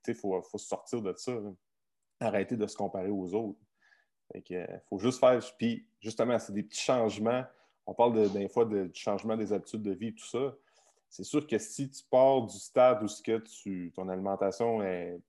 il 0.07 0.13
faut, 0.13 0.41
faut, 0.41 0.57
sortir 0.57 1.01
de 1.01 1.13
ça. 1.15 1.33
Arrêter 2.19 2.57
de 2.57 2.67
se 2.67 2.75
comparer 2.75 3.09
aux 3.09 3.33
autres. 3.33 3.59
Il 4.33 4.55
euh, 4.57 4.65
faut 4.89 4.99
juste 4.99 5.19
faire. 5.19 5.39
Puis, 5.57 5.87
justement, 5.99 6.37
c'est 6.37 6.53
des 6.53 6.63
petits 6.63 6.81
changements. 6.81 7.43
On 7.91 7.93
parle 7.93 8.31
des 8.31 8.47
fois 8.47 8.63
de, 8.63 8.85
du 8.85 8.99
changement 8.99 9.35
des 9.35 9.51
habitudes 9.51 9.83
de 9.83 9.91
vie, 9.91 10.15
tout 10.15 10.25
ça. 10.25 10.55
C'est 11.09 11.25
sûr 11.25 11.45
que 11.45 11.57
si 11.57 11.89
tu 11.89 12.03
pars 12.09 12.41
du 12.43 12.57
stade 12.57 13.03
où 13.03 13.07
ce 13.09 13.21
que 13.21 13.39
tu, 13.39 13.91
ton 13.93 14.07
alimentation 14.07 14.81
est 14.81 15.19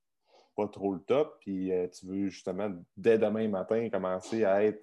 pas 0.54 0.68
trop 0.68 0.92
le 0.92 1.00
top, 1.00 1.38
puis 1.40 1.72
tu 1.92 2.06
veux 2.06 2.28
justement, 2.28 2.70
dès 2.96 3.18
demain 3.18 3.48
matin, 3.48 3.88
commencer 3.90 4.44
à 4.44 4.62
être 4.62 4.80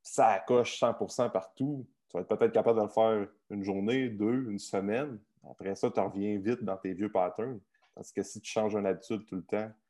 ça 0.00 0.38
coche 0.46 0.78
100% 0.78 1.32
partout, 1.32 1.84
tu 2.08 2.16
vas 2.16 2.20
être 2.22 2.36
peut-être 2.36 2.52
capable 2.52 2.78
de 2.78 2.84
le 2.84 2.90
faire 2.90 3.26
une 3.50 3.64
journée, 3.64 4.08
deux, 4.08 4.48
une 4.48 4.60
semaine. 4.60 5.18
Après 5.50 5.74
ça, 5.74 5.90
tu 5.90 5.98
reviens 5.98 6.38
vite 6.38 6.62
dans 6.62 6.76
tes 6.76 6.92
vieux 6.92 7.10
patterns. 7.10 7.58
Parce 7.96 8.12
que 8.12 8.22
si 8.22 8.40
tu 8.40 8.48
changes 8.48 8.74
une 8.76 8.86
habitude 8.86 9.26
tout 9.26 9.34
le 9.34 9.42
temps, 9.42 9.56
euh, 9.58 9.81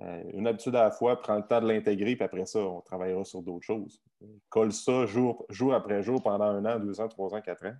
une 0.00 0.46
habitude 0.46 0.76
à 0.76 0.84
la 0.84 0.90
fois, 0.90 1.20
prends 1.20 1.36
le 1.36 1.46
temps 1.46 1.60
de 1.60 1.68
l'intégrer, 1.68 2.16
puis 2.16 2.24
après 2.24 2.46
ça, 2.46 2.60
on 2.60 2.80
travaillera 2.80 3.24
sur 3.24 3.42
d'autres 3.42 3.64
choses. 3.64 4.02
Colle 4.48 4.72
ça 4.72 5.06
jour, 5.06 5.46
après 5.74 6.02
jour 6.02 6.22
pendant 6.22 6.44
un 6.44 6.64
an, 6.64 6.78
deux 6.78 7.00
ans, 7.00 7.08
trois 7.08 7.34
ans, 7.34 7.40
quatre 7.40 7.66
ans. 7.66 7.74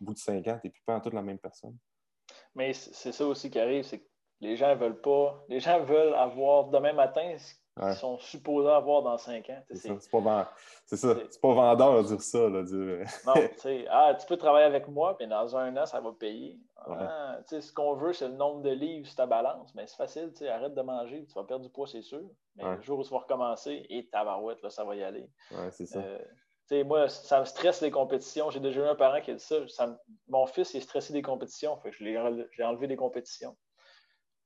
Au 0.00 0.04
bout 0.04 0.14
de 0.14 0.18
cinq 0.18 0.46
ans, 0.48 0.58
tu 0.60 0.66
n'es 0.66 0.70
plus 0.70 0.82
pas 0.84 0.96
en 0.96 1.00
toute 1.00 1.14
la 1.14 1.22
même 1.22 1.38
personne. 1.38 1.76
Mais 2.54 2.72
c'est 2.72 3.12
ça 3.12 3.26
aussi 3.26 3.50
qui 3.50 3.58
arrive, 3.58 3.84
c'est 3.84 4.00
que 4.00 4.08
les 4.40 4.56
gens 4.56 4.74
veulent 4.76 5.00
pas. 5.00 5.44
Les 5.48 5.60
gens 5.60 5.82
veulent 5.84 6.14
avoir 6.14 6.68
demain 6.68 6.92
matin 6.92 7.36
ils 7.82 7.94
sont 7.94 8.18
supposés 8.18 8.70
avoir 8.70 9.02
dans 9.02 9.18
cinq 9.18 9.50
ans. 9.50 9.60
C'est 9.68 9.76
ça, 9.76 9.94
c'est 9.98 10.10
pas, 10.10 10.52
c'est 10.86 11.40
pas 11.40 11.54
vendeur 11.54 12.02
de 12.02 12.08
dire 12.08 12.22
ça. 12.22 12.48
Là, 12.48 12.62
non, 13.26 13.34
tu 13.34 13.58
sais, 13.58 13.86
ah, 13.90 14.14
tu 14.18 14.26
peux 14.26 14.36
travailler 14.36 14.66
avec 14.66 14.86
moi, 14.86 15.16
puis 15.16 15.26
dans 15.26 15.56
un 15.56 15.76
an, 15.76 15.84
ça 15.84 16.00
va 16.00 16.12
payer. 16.12 16.58
Ah, 16.86 17.38
ce 17.48 17.72
qu'on 17.72 17.94
veut, 17.94 18.12
c'est 18.12 18.28
le 18.28 18.34
nombre 18.34 18.62
de 18.62 18.70
livres 18.70 19.06
sur 19.06 19.16
ta 19.16 19.26
balance, 19.26 19.74
mais 19.74 19.86
c'est 19.86 19.96
facile, 19.96 20.32
arrête 20.48 20.74
de 20.74 20.82
manger, 20.82 21.24
tu 21.26 21.34
vas 21.34 21.44
perdre 21.44 21.64
du 21.64 21.70
poids, 21.70 21.86
c'est 21.86 22.02
sûr. 22.02 22.22
Mais 22.56 22.64
le 22.64 22.82
jour 22.82 23.00
où 23.00 23.02
tu 23.02 23.10
vas 23.10 23.18
recommencer, 23.18 23.86
et 23.88 24.08
tabarouette, 24.08 24.62
là, 24.62 24.70
ça 24.70 24.84
va 24.84 24.94
y 24.94 25.02
aller. 25.02 25.28
C'est 25.72 25.86
ça. 25.86 25.98
Euh, 25.98 26.84
moi, 26.84 27.08
ça 27.08 27.40
me 27.40 27.44
stresse 27.44 27.80
les 27.82 27.90
compétitions. 27.90 28.50
J'ai 28.50 28.60
déjà 28.60 28.80
eu 28.80 28.88
un 28.88 28.94
parent 28.94 29.20
qui 29.20 29.32
a 29.32 29.34
dit 29.34 29.44
ça. 29.44 29.56
mon 30.28 30.46
fils 30.46 30.72
il 30.74 30.78
est 30.78 30.80
stressé 30.80 31.12
des 31.12 31.22
compétitions. 31.22 31.76
Fait 31.78 31.90
que 31.90 31.96
je 31.96 32.46
j'ai 32.52 32.64
enlevé 32.64 32.86
des 32.86 32.96
compétitions. 32.96 33.56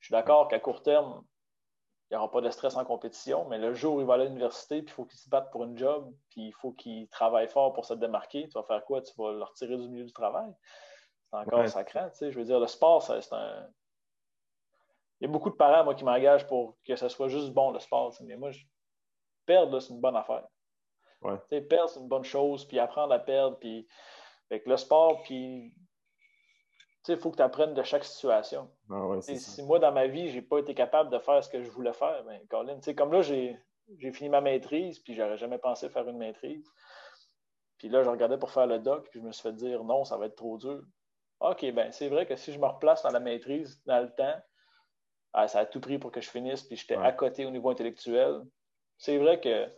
Je 0.01 0.07
suis 0.07 0.13
d'accord 0.13 0.49
qu'à 0.49 0.59
court 0.59 0.83
terme, 0.83 1.23
il 2.11 2.15
n'y 2.15 2.17
aura 2.19 2.31
pas 2.31 2.41
de 2.41 2.49
stress 2.49 2.75
en 2.77 2.85
compétition, 2.87 3.47
mais 3.49 3.59
le 3.59 3.75
jour 3.75 3.97
où 3.97 4.01
il 4.01 4.07
va 4.07 4.15
à 4.15 4.19
l'université, 4.19 4.81
puis 4.81 4.93
il 4.93 4.95
faut 4.95 5.05
qu'il 5.05 5.19
se 5.19 5.29
batte 5.29 5.51
pour 5.51 5.65
une 5.65 5.77
job, 5.77 6.11
puis 6.31 6.47
il 6.47 6.55
faut 6.55 6.73
qu'il 6.73 7.07
travaille 7.09 7.49
fort 7.49 7.75
pour 7.75 7.85
se 7.85 7.93
démarquer, 7.93 8.49
tu 8.49 8.55
vas 8.55 8.63
faire 8.63 8.83
quoi? 8.85 9.03
Tu 9.03 9.13
vas 9.19 9.33
le 9.33 9.43
retirer 9.43 9.77
du 9.77 9.89
milieu 9.89 10.05
du 10.05 10.13
travail? 10.13 10.51
C'est 11.31 11.37
encore 11.37 11.69
sacré, 11.69 12.01
tu 12.13 12.17
sais. 12.17 12.33
Je 12.33 12.39
veux 12.39 12.47
dire, 12.47 12.59
le 12.59 12.67
sport, 12.67 13.03
c'est 13.03 13.33
un. 13.33 13.69
Il 15.21 15.27
y 15.27 15.29
a 15.29 15.33
beaucoup 15.33 15.51
de 15.51 15.57
parents, 15.57 15.85
moi, 15.85 15.95
qui 15.95 16.05
m'engagent 16.05 16.47
pour 16.47 16.79
que 16.85 16.97
ce 16.97 17.09
soit 17.09 17.29
juste 17.29 17.53
bon, 17.53 17.73
le 17.73 17.79
sport. 17.79 18.15
Mais 18.23 18.37
moi, 18.37 18.53
je... 18.53 18.65
perdre, 19.45 19.79
c'est 19.81 19.93
une 19.93 20.01
bonne 20.01 20.17
affaire. 20.17 20.47
Ouais. 21.21 21.37
Perdre, 21.61 21.91
c'est 21.91 22.01
une 22.01 22.09
bonne 22.09 22.25
chose, 22.25 22.65
puis 22.65 22.79
apprendre 22.79 23.13
à 23.13 23.19
perdre, 23.19 23.59
puis 23.59 23.87
avec 24.51 24.65
le 24.67 24.79
sport, 24.79 25.23
puis 25.25 25.75
il 27.07 27.17
faut 27.17 27.31
que 27.31 27.37
tu 27.37 27.43
apprennes 27.43 27.75
de 27.75 27.83
chaque 27.83 28.05
situation. 28.05 28.71
Ah 28.91 29.03
si 29.21 29.63
moi, 29.63 29.79
dans 29.79 29.93
ma 29.93 30.07
vie, 30.07 30.29
je 30.29 30.37
n'ai 30.37 30.43
pas 30.43 30.59
été 30.59 30.75
capable 30.75 31.11
de 31.11 31.19
faire 31.19 31.43
ce 31.43 31.49
que 31.49 31.63
je 31.63 31.71
voulais 31.71 31.93
faire, 31.93 32.25
ben, 32.25 32.41
Colin, 32.49 32.79
comme 32.97 33.13
là, 33.13 33.23
j'ai 33.23 33.59
fini 34.13 34.29
ma 34.29 34.41
maîtrise, 34.41 34.99
puis 34.99 35.15
j'aurais 35.15 35.39
jamais 35.39 35.59
pensé 35.59 35.89
faire 35.89 36.09
une 36.09 36.19
maîtrise. 36.19 36.71
Puis 37.79 37.89
là, 37.89 38.03
je 38.03 38.11
regardais 38.11 38.39
pour 38.39 38.51
faire 38.51 38.67
le 38.67 38.79
doc, 38.79 39.09
puis 39.11 39.21
je 39.21 39.25
me 39.25 39.33
suis 39.33 39.43
fait 39.43 39.53
dire 39.53 39.85
non, 39.85 40.05
ça 40.05 40.17
va 40.17 40.27
être 40.27 40.37
trop 40.37 40.59
dur. 40.59 40.83
OK, 41.41 41.65
ben 41.73 41.93
c'est 41.93 42.09
vrai 42.09 42.27
que 42.27 42.35
si 42.35 42.53
je 42.53 42.59
me 42.59 42.67
replace 42.67 43.03
dans 43.05 43.11
la 43.11 43.21
maîtrise, 43.21 43.81
dans 43.87 44.01
le 44.01 44.13
temps, 44.13 44.35
ah, 45.33 45.47
ça 45.47 45.61
a 45.61 45.67
tout 45.67 45.81
pris 45.81 45.99
pour 45.99 46.11
que 46.11 46.21
je 46.21 46.29
finisse, 46.29 46.63
puis 46.65 46.77
j'étais 46.77 46.97
à 46.97 47.13
côté 47.13 47.47
au 47.47 47.51
niveau 47.51 47.71
intellectuel. 47.71 48.43
C'est 48.97 49.19
vrai 49.19 49.41
que 49.41 49.69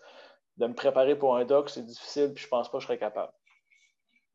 de 0.56 0.66
me 0.66 0.74
préparer 0.74 1.16
pour 1.16 1.36
un 1.36 1.44
doc, 1.44 1.68
c'est 1.68 1.84
difficile, 1.84 2.32
puis 2.34 2.44
je 2.44 2.48
pense 2.48 2.70
pas 2.70 2.78
que 2.78 2.82
je 2.82 2.86
serais 2.86 2.98
capable. 2.98 3.32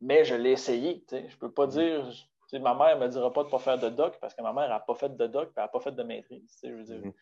Mais 0.01 0.23
je 0.23 0.35
l'ai 0.35 0.51
essayé. 0.51 1.03
Je 1.09 1.17
ne 1.17 1.39
peux 1.39 1.51
pas 1.51 1.65
mm. 1.65 1.69
dire 1.69 2.11
ma 2.53 2.73
mère 2.73 2.97
ne 2.97 3.05
me 3.05 3.09
dira 3.09 3.31
pas 3.31 3.41
de 3.41 3.47
ne 3.47 3.51
pas 3.51 3.59
faire 3.59 3.79
de 3.79 3.89
doc 3.89 4.17
parce 4.19 4.33
que 4.33 4.41
ma 4.41 4.53
mère 4.53 4.69
n'a 4.69 4.79
pas 4.79 4.95
fait 4.95 5.15
de 5.15 5.27
doc 5.27 5.51
et 5.55 5.59
n'a 5.59 5.67
pas 5.67 5.79
fait 5.79 5.91
de 5.91 6.03
maîtrise. 6.03 6.59
Je 6.63 6.69
veux 6.69 6.83
dire, 6.83 6.97
mm-hmm. 6.97 7.13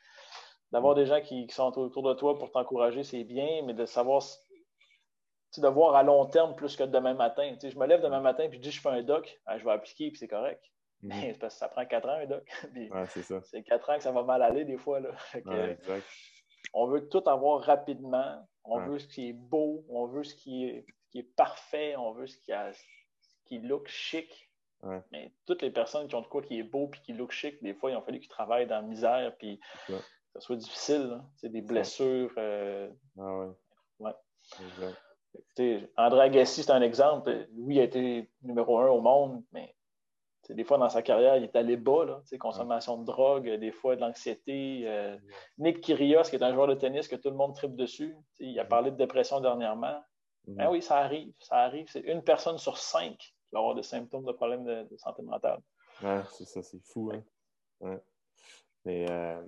D'avoir 0.72 0.96
des 0.96 1.06
gens 1.06 1.22
qui, 1.22 1.48
sont 1.50 1.78
autour 1.78 2.02
de 2.02 2.14
toi 2.16 2.38
pour 2.38 2.52
t'encourager, 2.52 3.04
c'est 3.04 3.24
bien, 3.24 3.62
mais 3.64 3.74
de 3.74 3.86
savoir 3.86 4.24
de 5.56 5.68
voir 5.68 5.96
à 5.96 6.02
long 6.02 6.26
terme 6.26 6.56
plus 6.56 6.76
que 6.76 6.84
demain 6.84 7.14
matin. 7.14 7.56
je 7.62 7.78
me 7.78 7.86
lève 7.86 8.02
demain 8.02 8.22
matin 8.22 8.46
et 8.46 8.52
je 8.52 8.58
dis 8.58 8.72
je 8.72 8.82
fais 8.82 8.90
un 8.90 9.04
doc, 9.04 9.40
ah, 9.46 9.60
je 9.60 9.64
vais 9.64 9.72
appliquer 9.72 10.08
et 10.08 10.16
c'est 10.16 10.28
correct. 10.28 10.64
Mm-hmm. 11.04 11.08
Mais 11.10 11.34
parce 11.40 11.54
que 11.54 11.60
ça 11.60 11.68
prend 11.68 11.86
quatre 11.86 12.10
ans 12.10 12.18
un 12.18 12.26
doc. 12.26 12.44
c'est 13.44 13.64
quatre 13.64 13.90
ans 13.90 13.98
que 13.98 14.04
ça 14.04 14.12
va 14.12 14.24
mal 14.24 14.42
aller 14.42 14.66
des 14.66 14.78
fois. 14.78 15.00
Là. 15.00 15.12
on 16.74 16.88
veut 16.88 17.08
tout 17.08 17.24
avoir 17.28 17.62
rapidement. 17.62 18.44
On 18.64 18.80
veut 18.80 18.98
ce 18.98 19.08
qui 19.08 19.30
est 19.30 19.34
beau, 19.34 19.84
on 19.90 20.08
veut 20.08 20.24
ce 20.24 20.34
qui 20.36 20.66
est, 20.66 20.86
qui 21.12 21.20
est 21.20 21.36
parfait, 21.36 21.96
on 21.98 22.14
veut 22.14 22.28
ce 22.28 22.38
qui, 22.38 22.52
a, 22.52 22.74
ce 22.74 22.82
qui 23.46 23.60
look 23.60 23.88
chic. 23.88 24.50
Mais 25.12 25.32
toutes 25.46 25.62
les 25.62 25.72
personnes 25.72 26.08
qui 26.08 26.16
ont 26.16 26.22
de 26.22 26.28
quoi 26.28 26.42
qui 26.42 26.60
est 26.60 26.64
beau 26.64 26.88
puis 26.88 27.02
qui 27.02 27.14
look 27.14 27.32
chic, 27.32 27.62
des 27.64 27.74
fois, 27.74 27.92
il 27.92 27.96
a 27.96 28.02
fallu 28.02 28.20
qu'ils 28.20 28.30
travaillent 28.30 28.68
dans 28.68 28.76
la 28.76 28.82
misère 28.82 29.36
puis 29.38 29.60
que 29.88 29.94
ça 30.34 30.40
soit 30.40 30.56
difficile. 30.56 31.22
C'est 31.38 31.50
des 31.50 31.62
blessures. 31.62 32.32
Euh, 32.38 32.90
ah 33.20 33.54
ouais. 34.00 34.12
André 35.98 36.22
Agassi, 36.22 36.64
c'est 36.64 36.72
un 36.72 36.82
exemple. 36.82 37.48
Oui, 37.56 37.76
il 37.76 37.80
a 37.80 37.84
été 37.84 38.30
numéro 38.42 38.78
un 38.80 38.88
au 38.88 39.02
monde, 39.02 39.44
mais 39.52 39.74
des 40.50 40.64
fois, 40.66 40.78
dans 40.78 40.90
sa 40.90 41.02
carrière, 41.02 41.38
il 41.38 41.44
est 41.44 41.56
allé 41.56 41.78
bas, 41.78 42.06
là, 42.06 42.22
consommation 42.40 42.98
de 42.98 43.06
drogue, 43.06 43.50
des 43.50 43.72
fois 43.72 43.96
de 43.96 44.02
l'anxiété. 44.02 44.84
Euh, 44.86 45.18
Nick 45.58 45.80
Kyrgios, 45.82 46.24
qui 46.24 46.36
est 46.36 46.44
un 46.44 46.54
joueur 46.54 46.68
de 46.68 46.74
tennis 46.74 47.08
que 47.08 47.16
tout 47.16 47.30
le 47.30 47.38
monde 47.38 47.56
tripe 47.56 47.76
dessus, 47.76 48.16
il 48.40 48.60
a 48.60 48.66
parlé 48.66 48.92
de 48.92 48.98
dépression 48.98 49.40
dernièrement. 49.40 50.04
Ben 50.46 50.70
oui, 50.70 50.82
ça 50.82 50.98
arrive, 50.98 51.34
ça 51.40 51.60
arrive. 51.60 51.88
C'est 51.90 52.02
une 52.02 52.22
personne 52.22 52.58
sur 52.58 52.78
cinq 52.78 53.34
avoir 53.60 53.76
des 53.76 53.84
symptômes 53.84 54.26
de 54.26 54.32
problèmes 54.32 54.64
de, 54.64 54.98
santé 54.98 55.22
mentale. 55.22 55.60
Ouais, 56.02 56.22
c'est 56.32 56.46
ça, 56.46 56.62
c'est 56.62 56.82
fou. 56.84 57.12
Hein? 57.82 58.00
Mais, 58.86 59.10
euh, 59.10 59.42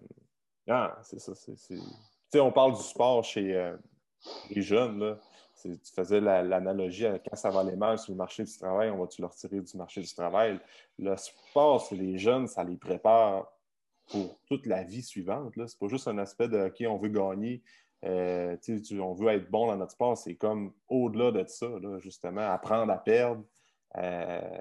ah, 0.68 0.97
c'est 1.03 1.20
ça. 1.20 1.34
Tu 1.36 1.56
sais, 1.58 2.39
on 2.39 2.51
parle 2.51 2.74
du 2.74 2.82
sport 2.82 3.24
chez 3.24 3.56
euh, 3.56 3.76
les 4.49 4.62
jeunes. 4.62 4.99
Là. 4.99 5.20
Tu 5.62 5.93
faisais 5.95 6.20
l'analogie 6.20 7.06
quand 7.28 7.36
ça 7.36 7.49
va 7.49 7.62
aller 7.62 7.76
mal 7.76 7.97
sur 7.97 8.12
le 8.12 8.18
marché 8.18 8.43
du 8.43 8.58
travail, 8.58 8.89
on 8.89 8.97
va-tu 8.97 9.22
le 9.22 9.28
retirer 9.28 9.62
du 9.62 9.78
marché 9.78 10.01
du 10.01 10.14
travail? 10.14 10.60
Le 10.99 11.16
sport, 11.18 11.82
c'est 11.82 11.95
les 11.95 12.18
jeunes, 12.18 12.47
ça 12.47 12.64
les 12.64 12.78
prépare 12.78 13.51
pour 14.08 14.39
toute 14.47 14.66
la 14.66 14.84
vie 14.84 15.01
suivante. 15.01 15.53
C'est 15.56 15.80
pas 15.80 15.88
juste 15.88 16.08
un 16.08 16.18
aspect 16.18 16.49
de 16.49 16.68
OK, 16.68 16.84
on 16.88 16.97
veut 16.97 17.10
gagner, 17.10 17.64
euh, 18.03 18.58
on 18.99 19.14
veut 19.14 19.30
être 19.30 19.49
bon 19.49 19.68
dans 19.68 19.78
notre 19.78 19.93
sport. 19.93 20.18
C'est 20.18 20.36
comme 20.36 20.74
au-delà 20.89 21.32
de 21.32 21.47
ça, 21.47 21.68
là, 21.68 21.99
justement, 21.99 22.41
apprendre 22.41 22.91
à 22.91 22.97
perdre, 22.97 23.43
euh, 23.97 24.59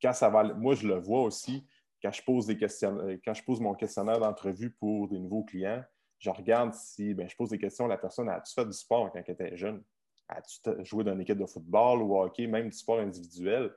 quand 0.00 0.12
ça 0.12 0.28
va, 0.28 0.44
moi, 0.44 0.74
je 0.74 0.86
le 0.86 0.98
vois 0.98 1.22
aussi 1.22 1.66
quand 2.02 2.12
je 2.12 2.22
pose, 2.22 2.46
des 2.46 2.58
euh, 2.84 3.18
quand 3.24 3.34
je 3.34 3.42
pose 3.42 3.60
mon 3.60 3.74
questionnaire 3.74 4.20
d'entrevue 4.20 4.70
pour 4.70 5.08
des 5.08 5.18
nouveaux 5.18 5.44
clients. 5.44 5.82
Je 6.18 6.30
regarde 6.30 6.72
si 6.74 7.14
ben, 7.14 7.28
je 7.28 7.36
pose 7.36 7.50
des 7.50 7.58
questions. 7.58 7.86
La 7.86 7.98
personne 7.98 8.28
a-tu 8.28 8.52
fait 8.54 8.64
du 8.64 8.72
sport 8.72 9.10
quand 9.12 9.20
elle 9.24 9.34
était 9.34 9.56
jeune? 9.56 9.82
As-tu 10.28 10.84
joué 10.84 11.04
dans 11.04 11.12
une 11.12 11.20
équipe 11.20 11.38
de 11.38 11.46
football 11.46 12.02
ou 12.02 12.18
hockey, 12.18 12.46
même 12.46 12.68
du 12.68 12.76
sport 12.76 12.98
individuel? 12.98 13.72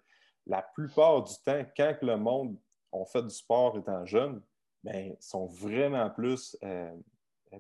La 0.45 0.61
plupart 0.61 1.23
du 1.23 1.33
temps, 1.45 1.63
quand 1.75 1.97
le 2.01 2.17
monde 2.17 2.57
a 2.91 3.05
fait 3.05 3.21
du 3.21 3.29
sport 3.29 3.77
étant 3.77 4.05
jeune, 4.05 4.41
ben, 4.83 5.15
sont 5.19 5.45
vraiment 5.45 6.09
plus 6.09 6.57
euh, 6.63 6.95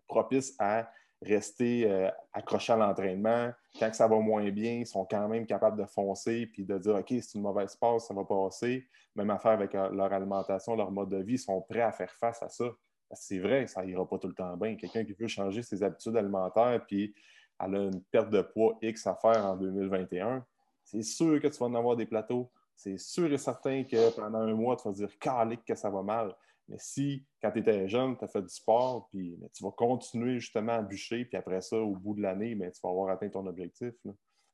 propices 0.07 0.55
à 0.59 0.89
rester 1.21 1.89
euh, 1.89 2.09
accrochés 2.33 2.73
à 2.73 2.77
l'entraînement. 2.77 3.51
Quand 3.77 3.93
ça 3.93 4.07
va 4.07 4.17
moins 4.19 4.49
bien, 4.51 4.79
ils 4.79 4.87
sont 4.87 5.05
quand 5.05 5.27
même 5.27 5.45
capables 5.45 5.79
de 5.79 5.85
foncer 5.85 6.47
puis 6.47 6.65
de 6.65 6.77
dire 6.77 6.95
OK, 6.95 7.07
c'est 7.09 7.35
une 7.35 7.41
mauvaise 7.41 7.75
passe, 7.75 8.07
ça 8.07 8.13
va 8.13 8.23
passer. 8.23 8.87
Même 9.15 9.29
affaire 9.29 9.51
avec 9.51 9.75
euh, 9.75 9.89
leur 9.89 10.11
alimentation, 10.13 10.75
leur 10.75 10.91
mode 10.91 11.09
de 11.09 11.17
vie, 11.17 11.33
ils 11.33 11.39
sont 11.39 11.61
prêts 11.61 11.81
à 11.81 11.91
faire 11.91 12.11
face 12.11 12.41
à 12.41 12.49
ça. 12.49 12.65
C'est 13.11 13.39
vrai, 13.39 13.67
ça 13.67 13.83
n'ira 13.83 14.07
pas 14.07 14.17
tout 14.17 14.27
le 14.27 14.35
temps 14.35 14.55
bien. 14.55 14.75
Quelqu'un 14.75 15.03
qui 15.03 15.13
veut 15.13 15.27
changer 15.27 15.63
ses 15.63 15.83
habitudes 15.83 16.15
alimentaires 16.15 16.83
puis 16.85 17.13
elle 17.59 17.75
a 17.75 17.79
une 17.79 18.01
perte 18.11 18.29
de 18.29 18.41
poids 18.41 18.77
X 18.81 19.05
à 19.07 19.15
faire 19.15 19.45
en 19.45 19.57
2021, 19.57 20.45
c'est 20.85 21.03
sûr 21.03 21.41
que 21.41 21.47
tu 21.47 21.57
vas 21.59 21.65
en 21.65 21.75
avoir 21.75 21.95
des 21.95 22.05
plateaux. 22.05 22.49
C'est 22.75 22.97
sûr 22.97 23.31
et 23.31 23.37
certain 23.37 23.83
que 23.83 24.15
pendant 24.15 24.39
un 24.39 24.53
mois, 24.53 24.77
tu 24.77 24.87
vas 24.87 24.93
dire 24.93 25.19
calique 25.19 25.65
que 25.65 25.75
ça 25.75 25.89
va 25.89 26.01
mal. 26.01 26.33
Mais 26.69 26.77
si, 26.77 27.25
quand 27.41 27.51
tu 27.51 27.59
étais 27.59 27.87
jeune, 27.87 28.17
tu 28.17 28.23
as 28.23 28.27
fait 28.27 28.41
du 28.41 28.49
sport, 28.49 29.07
puis 29.09 29.37
tu 29.53 29.63
vas 29.63 29.71
continuer 29.71 30.39
justement 30.39 30.73
à 30.73 30.81
bûcher, 30.81 31.25
puis 31.25 31.35
après 31.35 31.61
ça, 31.61 31.77
au 31.77 31.95
bout 31.95 32.13
de 32.15 32.21
l'année, 32.21 32.53
ben, 32.55 32.71
tu 32.71 32.79
vas 32.83 32.89
avoir 32.89 33.09
atteint 33.09 33.29
ton 33.29 33.45
objectif. 33.47 33.93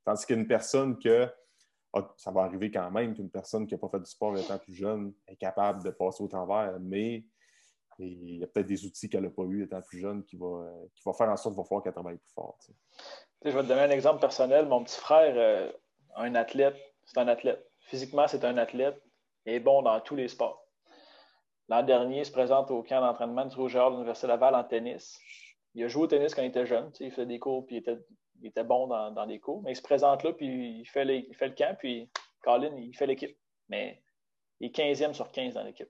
Tandis 0.05 0.25
qu'une 0.25 0.47
personne 0.47 0.97
que, 0.97 1.29
ah, 1.93 2.13
ça 2.17 2.31
va 2.31 2.43
arriver 2.43 2.71
quand 2.71 2.89
même, 2.89 3.13
qu'une 3.13 3.29
personne 3.29 3.67
qui 3.67 3.73
n'a 3.73 3.79
pas 3.79 3.89
fait 3.89 3.99
du 3.99 4.09
sport 4.09 4.37
étant 4.37 4.57
plus 4.57 4.73
jeune 4.73 5.13
est 5.27 5.35
capable 5.35 5.83
de 5.83 5.89
passer 5.89 6.23
au 6.23 6.27
travers, 6.27 6.79
mais 6.79 7.25
il 7.99 8.37
y 8.37 8.43
a 8.43 8.47
peut-être 8.47 8.67
des 8.67 8.85
outils 8.85 9.09
qu'elle 9.09 9.23
n'a 9.23 9.29
pas 9.29 9.43
eu 9.43 9.63
étant 9.63 9.81
plus 9.81 9.99
jeune 9.99 10.23
qui 10.23 10.35
va, 10.35 10.69
qui 10.93 11.01
va 11.05 11.13
faire 11.13 11.29
en 11.29 11.37
sorte 11.37 11.55
qu'il 11.55 11.61
va 11.61 11.67
falloir 11.67 11.83
qu'elle 11.83 11.93
travaille 11.93 12.17
plus 12.17 12.33
fort. 12.33 12.57
Je 13.43 13.51
vais 13.51 13.61
te 13.61 13.67
donner 13.67 13.81
un 13.81 13.89
exemple 13.89 14.19
personnel. 14.19 14.65
Mon 14.67 14.83
petit 14.83 14.99
frère, 14.99 15.33
euh, 15.37 15.71
un 16.15 16.35
athlète, 16.35 16.75
c'est 17.05 17.19
un 17.19 17.27
athlète. 17.27 17.65
Physiquement, 17.79 18.27
c'est 18.27 18.43
un 18.43 18.57
athlète. 18.57 19.01
Il 19.45 19.53
est 19.53 19.59
bon 19.59 19.81
dans 19.81 19.99
tous 20.01 20.15
les 20.15 20.27
sports. 20.27 20.64
L'an 21.69 21.83
dernier, 21.83 22.19
il 22.19 22.25
se 22.25 22.31
présente 22.31 22.69
au 22.71 22.83
camp 22.83 23.01
d'entraînement 23.01 23.45
du 23.45 23.55
Rougeur 23.55 23.89
de 23.89 23.95
l'Université 23.95 24.27
Laval 24.27 24.53
en 24.55 24.63
tennis. 24.63 25.19
Il 25.73 25.83
a 25.83 25.87
joué 25.87 26.03
au 26.03 26.07
tennis 26.07 26.35
quand 26.35 26.43
il 26.43 26.47
était 26.47 26.65
jeune. 26.65 26.91
il 26.99 27.11
fait 27.11 27.25
des 27.25 27.39
cours, 27.39 27.65
puis 27.65 27.77
il 27.77 28.47
était, 28.47 28.63
bon 28.63 28.87
dans, 28.87 29.11
dans, 29.11 29.25
les 29.25 29.39
cours. 29.39 29.61
Mais 29.63 29.71
il 29.71 29.75
se 29.75 29.81
présente 29.81 30.23
là, 30.23 30.31
puis 30.33 30.79
il 30.79 30.85
fait, 30.85 31.05
le 31.05 31.55
camp, 31.55 31.75
puis 31.77 32.09
Colin, 32.41 32.75
il 32.77 32.95
fait 32.95 33.07
l'équipe. 33.07 33.35
Mais 33.67 34.01
il 34.59 34.67
est 34.67 34.75
15e 34.75 35.13
sur 35.13 35.31
15 35.31 35.55
dans 35.55 35.63
l'équipe. 35.63 35.89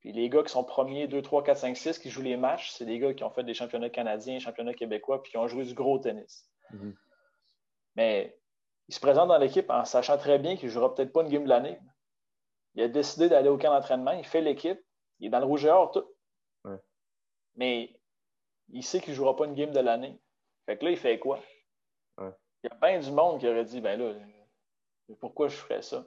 Puis 0.00 0.12
les 0.12 0.28
gars 0.28 0.42
qui 0.42 0.52
sont 0.52 0.64
premiers, 0.64 1.08
2, 1.08 1.20
3, 1.20 1.44
4, 1.44 1.58
5, 1.58 1.76
6, 1.76 1.98
qui 1.98 2.10
jouent 2.10 2.22
les 2.22 2.36
matchs, 2.36 2.70
c'est 2.70 2.84
des 2.84 2.98
gars 2.98 3.12
qui 3.12 3.24
ont 3.24 3.30
fait 3.30 3.44
des 3.44 3.54
championnats 3.54 3.90
canadiens, 3.90 4.38
championnats 4.38 4.74
québécois, 4.74 5.22
puis 5.22 5.32
qui 5.32 5.38
ont 5.38 5.46
joué 5.46 5.64
du 5.64 5.74
gros 5.74 5.98
tennis. 5.98 6.48
Mm-hmm. 6.72 6.94
Mais 7.96 8.38
il 8.88 8.94
se 8.94 9.00
présente 9.00 9.28
dans 9.28 9.38
l'équipe 9.38 9.68
en 9.70 9.84
sachant 9.84 10.16
très 10.16 10.38
bien 10.38 10.56
qu'il 10.56 10.68
ne 10.68 10.72
jouera 10.72 10.94
peut-être 10.94 11.12
pas 11.12 11.22
une 11.22 11.28
game 11.28 11.44
de 11.44 11.48
l'année. 11.48 11.78
Il 12.74 12.82
a 12.82 12.88
décidé 12.88 13.28
d'aller 13.28 13.48
au 13.48 13.58
camp 13.58 13.72
d'entraînement, 13.72 14.12
il 14.12 14.24
fait 14.24 14.42
l'équipe, 14.42 14.80
il 15.20 15.26
est 15.26 15.30
dans 15.30 15.40
le 15.40 15.46
rouge 15.46 15.64
et 15.64 15.70
or, 15.70 15.90
tout. 15.90 16.04
Mais 17.54 17.98
il 18.68 18.82
sait 18.82 19.00
qu'il 19.00 19.12
ne 19.12 19.16
jouera 19.16 19.36
pas 19.36 19.46
une 19.46 19.54
game 19.54 19.70
de 19.70 19.80
l'année. 19.80 20.18
Fait 20.66 20.76
que 20.76 20.84
là, 20.84 20.90
il 20.90 20.96
fait 20.96 21.18
quoi? 21.18 21.40
Il 22.18 22.70
y 22.70 22.72
a 22.72 22.74
bien 22.80 22.98
du 22.98 23.10
monde 23.12 23.38
qui 23.38 23.48
aurait 23.48 23.64
dit, 23.64 23.80
ben 23.80 23.98
là, 23.98 24.14
pourquoi 25.20 25.48
je 25.48 25.56
ferais 25.56 25.82
ça? 25.82 26.04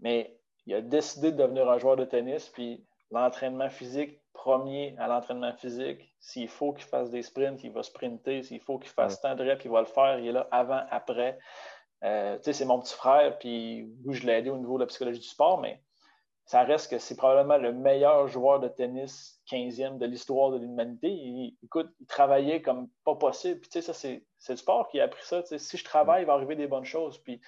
Mais 0.00 0.38
il 0.66 0.74
a 0.74 0.80
décidé 0.80 1.32
de 1.32 1.36
devenir 1.36 1.68
un 1.68 1.78
joueur 1.78 1.96
de 1.96 2.04
tennis, 2.04 2.48
puis 2.48 2.86
l'entraînement 3.10 3.68
physique, 3.68 4.20
premier 4.32 4.96
à 4.98 5.08
l'entraînement 5.08 5.52
physique. 5.54 6.14
S'il 6.20 6.48
faut 6.48 6.72
qu'il 6.72 6.86
fasse 6.86 7.10
des 7.10 7.22
sprints, 7.22 7.62
il 7.64 7.72
va 7.72 7.82
sprinter. 7.82 8.42
S'il 8.42 8.60
faut 8.60 8.78
qu'il 8.78 8.90
fasse 8.90 9.20
tant 9.20 9.34
de 9.34 9.44
reps, 9.44 9.64
il 9.64 9.70
va 9.70 9.80
le 9.80 9.86
faire. 9.86 10.18
Il 10.18 10.28
est 10.28 10.32
là 10.32 10.48
avant, 10.50 10.82
après. 10.90 11.38
Euh, 12.02 12.36
tu 12.36 12.44
sais, 12.44 12.52
c'est 12.52 12.64
mon 12.64 12.80
petit 12.80 12.94
frère, 12.94 13.38
puis 13.38 13.88
oui, 14.04 14.14
je 14.14 14.26
l'ai 14.26 14.34
aidé 14.34 14.50
au 14.50 14.58
niveau 14.58 14.76
de 14.76 14.82
la 14.82 14.86
psychologie 14.86 15.20
du 15.20 15.26
sport, 15.26 15.60
mais 15.60 15.82
ça 16.46 16.62
reste 16.62 16.90
que 16.90 16.98
c'est 16.98 17.16
probablement 17.16 17.56
le 17.56 17.72
meilleur 17.72 18.28
joueur 18.28 18.60
de 18.60 18.68
tennis 18.68 19.40
15e 19.50 19.96
de 19.96 20.06
l'histoire 20.06 20.50
de 20.50 20.58
l'humanité. 20.58 21.54
écoute, 21.62 21.88
il 22.00 22.06
travaillait 22.06 22.60
comme 22.60 22.88
pas 23.04 23.14
possible. 23.14 23.60
Puis, 23.60 23.70
tu 23.70 23.80
sais, 23.80 23.92
ça, 23.92 23.94
c'est, 23.94 24.22
le 24.48 24.56
sport 24.56 24.88
qui 24.88 25.00
a 25.00 25.04
appris 25.04 25.24
ça. 25.24 25.42
si 25.44 25.76
je 25.76 25.84
travaille, 25.84 26.24
il 26.24 26.26
va 26.26 26.34
arriver 26.34 26.54
des 26.54 26.66
bonnes 26.66 26.84
choses. 26.84 27.18
Puis, 27.18 27.40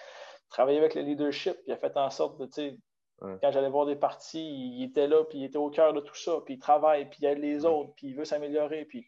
travailler 0.49 0.79
avec 0.79 0.95
le 0.95 1.03
leadership, 1.03 1.59
il 1.67 1.73
a 1.73 1.77
fait 1.77 1.97
en 1.97 2.09
sorte 2.09 2.39
de, 2.41 2.47
tu 2.47 2.53
sais, 2.53 2.79
quand 3.21 3.51
j'allais 3.51 3.71
voir 3.71 3.87
des 3.87 3.97
parties, 3.97 4.77
il 4.79 4.85
était 4.85 5.07
là, 5.07 5.25
puis 5.25 5.39
il 5.39 5.45
était 5.45 5.57
au 5.57 5.71
cœur 5.71 5.93
de 5.93 6.01
tout 6.01 6.15
ça, 6.15 6.41
puis 6.45 6.55
il 6.55 6.59
travaille, 6.59 7.09
puis 7.09 7.19
il 7.23 7.27
aide 7.27 7.39
les 7.39 7.65
autres, 7.65 7.93
puis 7.97 8.09
il 8.09 8.15
veut 8.15 8.25
s'améliorer. 8.25 8.85
Puis... 8.85 9.07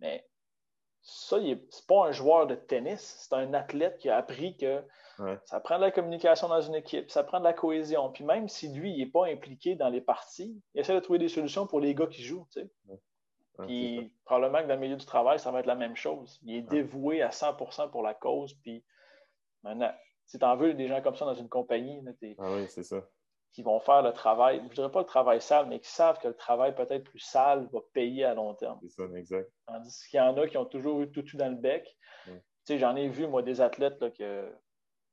Mais 0.00 0.26
ça, 1.02 1.38
c'est 1.70 1.86
pas 1.86 2.06
un 2.06 2.12
joueur 2.12 2.46
de 2.46 2.54
tennis, 2.54 3.16
c'est 3.18 3.34
un 3.34 3.52
athlète 3.54 3.98
qui 3.98 4.08
a 4.08 4.16
appris 4.16 4.56
que 4.56 4.82
ça 5.44 5.60
prend 5.60 5.76
de 5.76 5.82
la 5.82 5.90
communication 5.90 6.48
dans 6.48 6.60
une 6.60 6.74
équipe, 6.74 7.10
ça 7.10 7.24
prend 7.24 7.38
de 7.38 7.44
la 7.44 7.52
cohésion. 7.52 8.10
Puis 8.10 8.24
même 8.24 8.48
si 8.48 8.68
lui, 8.68 8.92
il 8.92 8.98
n'est 8.98 9.10
pas 9.10 9.26
impliqué 9.26 9.74
dans 9.74 9.88
les 9.88 10.00
parties, 10.00 10.60
il 10.74 10.80
essaie 10.80 10.94
de 10.94 11.00
trouver 11.00 11.18
des 11.18 11.28
solutions 11.28 11.66
pour 11.66 11.80
les 11.80 11.94
gars 11.94 12.06
qui 12.06 12.22
jouent. 12.22 12.46
Tu 12.52 12.60
sais. 12.60 12.70
puis 13.58 14.12
probablement 14.24 14.62
que 14.62 14.68
dans 14.68 14.74
le 14.74 14.80
milieu 14.80 14.96
du 14.96 15.06
travail, 15.06 15.38
ça 15.38 15.50
va 15.50 15.60
être 15.60 15.66
la 15.66 15.74
même 15.74 15.96
chose. 15.96 16.38
Il 16.42 16.54
est 16.54 16.62
dévoué 16.62 17.22
à 17.22 17.30
100% 17.30 17.90
pour 17.90 18.02
la 18.02 18.14
cause. 18.14 18.54
Puis 18.62 18.84
si 20.26 20.38
tu 20.38 20.44
en 20.44 20.56
veux 20.56 20.74
des 20.74 20.88
gens 20.88 21.02
comme 21.02 21.16
ça 21.16 21.24
dans 21.24 21.34
une 21.34 21.48
compagnie, 21.48 22.00
ah 22.38 22.52
oui, 22.54 22.66
c'est 22.68 22.84
ça 22.84 23.02
qui 23.52 23.62
vont 23.62 23.80
faire 23.80 24.02
le 24.02 24.12
travail, 24.12 24.58
je 24.58 24.64
ne 24.64 24.74
dirais 24.74 24.90
pas 24.90 25.00
le 25.00 25.06
travail 25.06 25.40
sale, 25.40 25.66
mais 25.66 25.80
qui 25.80 25.90
savent 25.90 26.18
que 26.18 26.28
le 26.28 26.34
travail 26.34 26.74
peut-être 26.74 27.04
plus 27.04 27.18
sale 27.18 27.68
va 27.72 27.80
payer 27.92 28.24
à 28.24 28.34
long 28.34 28.54
terme. 28.54 28.78
C'est 28.82 28.90
ça, 28.90 29.04
exact. 29.16 29.50
Tandis 29.66 30.06
qu'il 30.08 30.18
y 30.18 30.20
en 30.20 30.36
a 30.36 30.46
qui 30.46 30.56
ont 30.56 30.64
toujours 30.64 31.00
eu 31.00 31.10
tout 31.10 31.22
tout 31.22 31.36
dans 31.36 31.48
le 31.48 31.56
bec. 31.56 31.96
J'en 32.68 32.96
ai 32.96 33.08
vu, 33.08 33.26
moi, 33.26 33.42
des 33.42 33.60
athlètes 33.60 34.00
là, 34.00 34.10
que. 34.10 34.52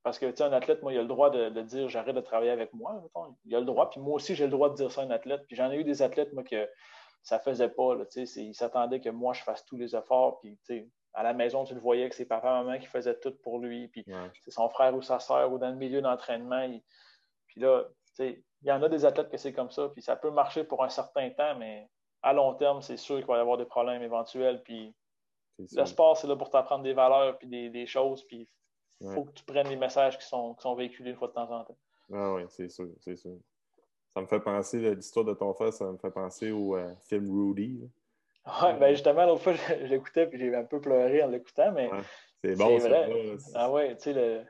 Parce 0.05 0.19
que, 0.19 0.27
tu 0.27 0.37
sais, 0.37 0.43
un 0.43 0.53
athlète, 0.53 0.83
moi, 0.83 0.93
il 0.93 0.99
a 0.99 1.01
le 1.01 1.07
droit 1.07 1.31
de, 1.31 1.49
dire 1.63 1.89
j'arrête 1.89 2.15
de 2.15 2.21
travailler 2.21 2.51
avec 2.51 2.71
moi. 2.75 3.03
Il 3.43 3.55
a 3.55 3.59
le 3.59 3.65
droit, 3.65 3.89
puis 3.89 3.99
moi 3.99 4.13
aussi, 4.13 4.35
j'ai 4.35 4.45
le 4.45 4.51
droit 4.51 4.69
de 4.69 4.75
dire 4.75 4.91
ça 4.91 5.01
à 5.01 5.03
un 5.03 5.09
athlète. 5.09 5.47
Puis 5.47 5.55
j'en 5.55 5.71
ai 5.71 5.77
eu 5.77 5.83
des 5.83 6.03
athlètes, 6.03 6.31
moi, 6.31 6.43
que 6.43 6.69
ça 7.23 7.39
faisait 7.39 7.69
pas. 7.69 7.95
Là, 7.95 8.03
ils 8.15 8.53
s'attendaient 8.53 9.01
que 9.01 9.09
moi, 9.09 9.33
je 9.33 9.41
fasse 9.41 9.65
tous 9.65 9.77
les 9.77 9.95
efforts. 9.95 10.39
Puis, 10.41 10.59
à 11.15 11.23
la 11.23 11.33
maison, 11.33 11.63
tu 11.63 11.73
le 11.73 11.79
voyais 11.79 12.07
que 12.07 12.13
c'est 12.13 12.25
papa, 12.25 12.51
maman 12.51 12.77
qui 12.77 12.85
faisaient 12.85 13.19
tout 13.19 13.33
pour 13.41 13.57
lui. 13.57 13.87
Puis, 13.87 14.05
c'est 14.43 14.51
son 14.51 14.69
frère 14.69 14.93
ou 14.95 15.01
sa 15.01 15.17
soeur 15.17 15.51
ou 15.51 15.57
dans 15.57 15.69
le 15.69 15.75
milieu 15.75 16.03
d'entraînement. 16.03 16.69
Puis 17.47 17.61
là, 17.61 17.85
il 18.19 18.43
y 18.61 18.71
en 18.71 18.83
a 18.83 18.89
des 18.89 19.05
athlètes 19.05 19.29
que 19.29 19.37
c'est 19.37 19.53
comme 19.53 19.71
ça, 19.71 19.89
puis 19.89 20.03
ça 20.03 20.15
peut 20.15 20.29
marcher 20.29 20.63
pour 20.65 20.83
un 20.83 20.89
certain 20.89 21.31
temps, 21.31 21.55
mais 21.55 21.89
à 22.21 22.31
long 22.31 22.53
terme, 22.53 22.83
c'est 22.83 22.97
sûr 22.97 23.17
qu'il 23.17 23.25
va 23.25 23.37
y 23.37 23.39
avoir 23.39 23.57
des 23.57 23.65
problèmes 23.65 24.03
éventuels. 24.03 24.61
Puis 24.61 24.93
le 25.57 25.85
sport, 25.85 26.15
c'est 26.15 26.27
là 26.27 26.35
pour 26.35 26.51
t'apprendre 26.51 26.83
des 26.83 26.93
valeurs 26.93 27.39
puis 27.39 27.47
des, 27.47 27.85
choses, 27.87 28.23
puis 28.27 28.47
il 29.01 29.13
faut 29.13 29.25
que 29.25 29.31
tu 29.31 29.43
prennes 29.43 29.67
les 29.67 29.75
messages 29.75 30.17
qui 30.17 30.25
sont, 30.25 30.55
véhiculés 30.75 31.11
une 31.11 31.17
fois 31.17 31.27
de 31.27 31.33
temps 31.33 31.51
en 31.51 31.63
temps. 31.63 31.77
Ah 32.13 32.33
oui, 32.33 32.43
c'est 32.49 32.69
sûr, 32.69 32.89
c'est 32.99 33.15
sûr. 33.15 33.35
Ça 34.13 34.21
me 34.21 34.27
fait 34.27 34.39
penser, 34.39 34.95
l'histoire 34.95 35.25
de 35.25 35.33
ton 35.33 35.53
frère, 35.53 35.73
ça 35.73 35.91
me 35.91 35.97
fait 35.97 36.11
penser 36.11 36.51
au 36.51 36.77
euh, 36.77 36.93
film 37.03 37.29
Rudy. 37.29 37.81
Oui, 38.45 38.73
ben 38.79 38.91
justement, 38.91 39.25
l'autre 39.25 39.41
fois, 39.41 39.53
j'écoutais 39.83 40.27
puis 40.29 40.39
j'ai 40.39 40.55
un 40.55 40.63
peu 40.63 40.79
pleuré 40.79 41.23
en 41.23 41.27
l'écoutant, 41.27 41.71
mais 41.71 41.89
c'est 42.43 42.55
bon, 42.55 42.79
c'est 42.79 42.89
vrai. 42.89 43.37
ah 43.55 43.71
ouais, 43.71 43.95
tu 43.95 44.03
sais, 44.03 44.13
le, 44.13 44.43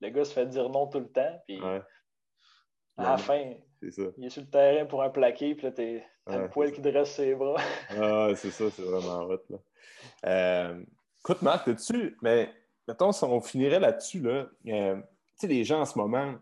le, 0.00 0.08
gars 0.10 0.24
se 0.24 0.32
fait 0.32 0.46
dire 0.46 0.68
non 0.68 0.88
tout 0.88 0.98
le 0.98 1.08
temps, 1.08 1.42
puis 1.46 1.60
à 1.62 3.10
la 3.10 3.16
fin, 3.16 3.54
il 3.82 4.24
est 4.24 4.30
sur 4.30 4.42
le 4.42 4.50
terrain 4.50 4.86
pour 4.86 5.02
un 5.02 5.10
plaqué, 5.10 5.54
puis 5.54 5.66
là, 5.66 5.72
t'as 5.72 6.38
le 6.38 6.48
poil 6.48 6.72
qui 6.72 6.80
dresse 6.80 7.14
ses 7.14 7.34
bras. 7.34 7.60
ah, 7.90 8.30
c'est 8.34 8.50
ça, 8.50 8.70
c'est 8.70 8.82
vraiment 8.82 9.24
hot. 9.24 9.42
Là. 9.48 9.58
Euh, 10.26 10.82
écoute, 11.20 11.42
Marc, 11.42 11.74
tu 11.76 12.16
mais 12.22 12.52
mettons, 12.86 13.10
on 13.22 13.40
finirait 13.40 13.80
là-dessus, 13.80 14.20
là, 14.20 14.46
euh, 14.66 14.96
tu 14.96 15.02
sais, 15.36 15.46
les 15.46 15.64
gens 15.64 15.80
en 15.80 15.84
ce 15.84 15.98
moment, 15.98 16.34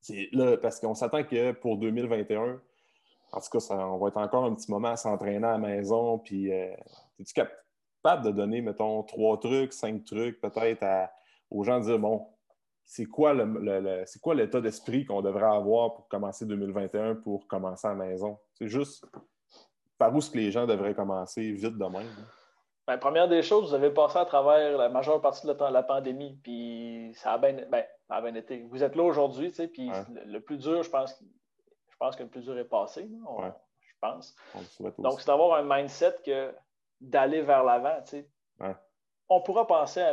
c'est 0.00 0.28
là, 0.32 0.56
parce 0.56 0.80
qu'on 0.80 0.94
s'attend 0.94 1.24
que 1.24 1.52
pour 1.52 1.76
2021, 1.78 2.60
en 3.32 3.40
tout 3.40 3.50
cas, 3.50 3.60
ça, 3.60 3.88
on 3.88 3.98
va 3.98 4.08
être 4.08 4.18
encore 4.18 4.44
un 4.44 4.54
petit 4.54 4.70
moment 4.70 4.88
à 4.88 4.96
s'entraîner 4.96 5.46
à 5.46 5.52
la 5.52 5.58
maison, 5.58 6.18
puis 6.18 6.52
euh, 6.52 6.74
es-tu 7.18 7.34
capable 7.34 8.24
de 8.24 8.30
donner, 8.30 8.60
mettons, 8.60 9.02
trois 9.04 9.38
trucs, 9.38 9.72
cinq 9.72 10.04
trucs 10.04 10.40
peut-être 10.40 10.84
aux 11.50 11.64
gens 11.64 11.80
de 11.80 11.84
dire, 11.84 11.98
bon, 11.98 12.26
c'est 12.84 13.06
quoi 13.06 13.34
c'est 14.06 14.20
quoi 14.20 14.34
l'état 14.34 14.60
d'esprit 14.60 15.06
qu'on 15.06 15.22
devrait 15.22 15.46
avoir 15.46 15.94
pour 15.94 16.08
commencer 16.08 16.44
2021 16.44 17.16
pour 17.16 17.46
commencer 17.46 17.86
à 17.86 17.90
la 17.90 17.96
maison? 17.96 18.38
C'est 18.54 18.68
juste 18.68 19.06
par 19.96 20.14
où 20.14 20.18
est-ce 20.18 20.30
que 20.30 20.38
les 20.38 20.50
gens 20.50 20.66
devraient 20.66 20.94
commencer 20.94 21.52
vite 21.52 21.78
de 21.78 21.84
même? 21.84 22.10
Ben, 22.92 22.98
première 22.98 23.26
des 23.26 23.42
choses, 23.42 23.70
vous 23.70 23.74
avez 23.74 23.88
passé 23.88 24.18
à 24.18 24.26
travers 24.26 24.76
la 24.76 24.90
majeure 24.90 25.18
partie 25.22 25.46
de 25.46 25.52
la 25.52 25.82
pandémie, 25.82 26.38
puis 26.42 27.10
ça 27.14 27.32
a 27.32 27.38
bien, 27.38 27.56
ben, 27.70 28.36
été. 28.36 28.66
Vous 28.68 28.84
êtes 28.84 28.96
là 28.96 29.02
aujourd'hui, 29.02 29.50
puis 29.72 29.90
le, 30.26 30.38
plus 30.40 30.58
dur, 30.58 30.82
je 30.82 30.90
pense, 30.90 31.18
je 31.88 31.96
pense 31.96 32.16
que 32.16 32.22
le 32.22 32.28
plus 32.28 32.42
dur 32.42 32.58
est 32.58 32.66
passé, 32.66 33.08
je 33.08 33.94
pense. 33.98 34.36
Donc, 34.98 35.20
c'est 35.20 35.26
d'avoir 35.26 35.58
un 35.58 35.62
mindset 35.62 36.16
que 36.22 36.54
d'aller 37.00 37.40
vers 37.40 37.64
l'avant. 37.64 37.98
On 39.30 39.40
pourra 39.40 39.66
penser 39.66 40.02
à 40.02 40.12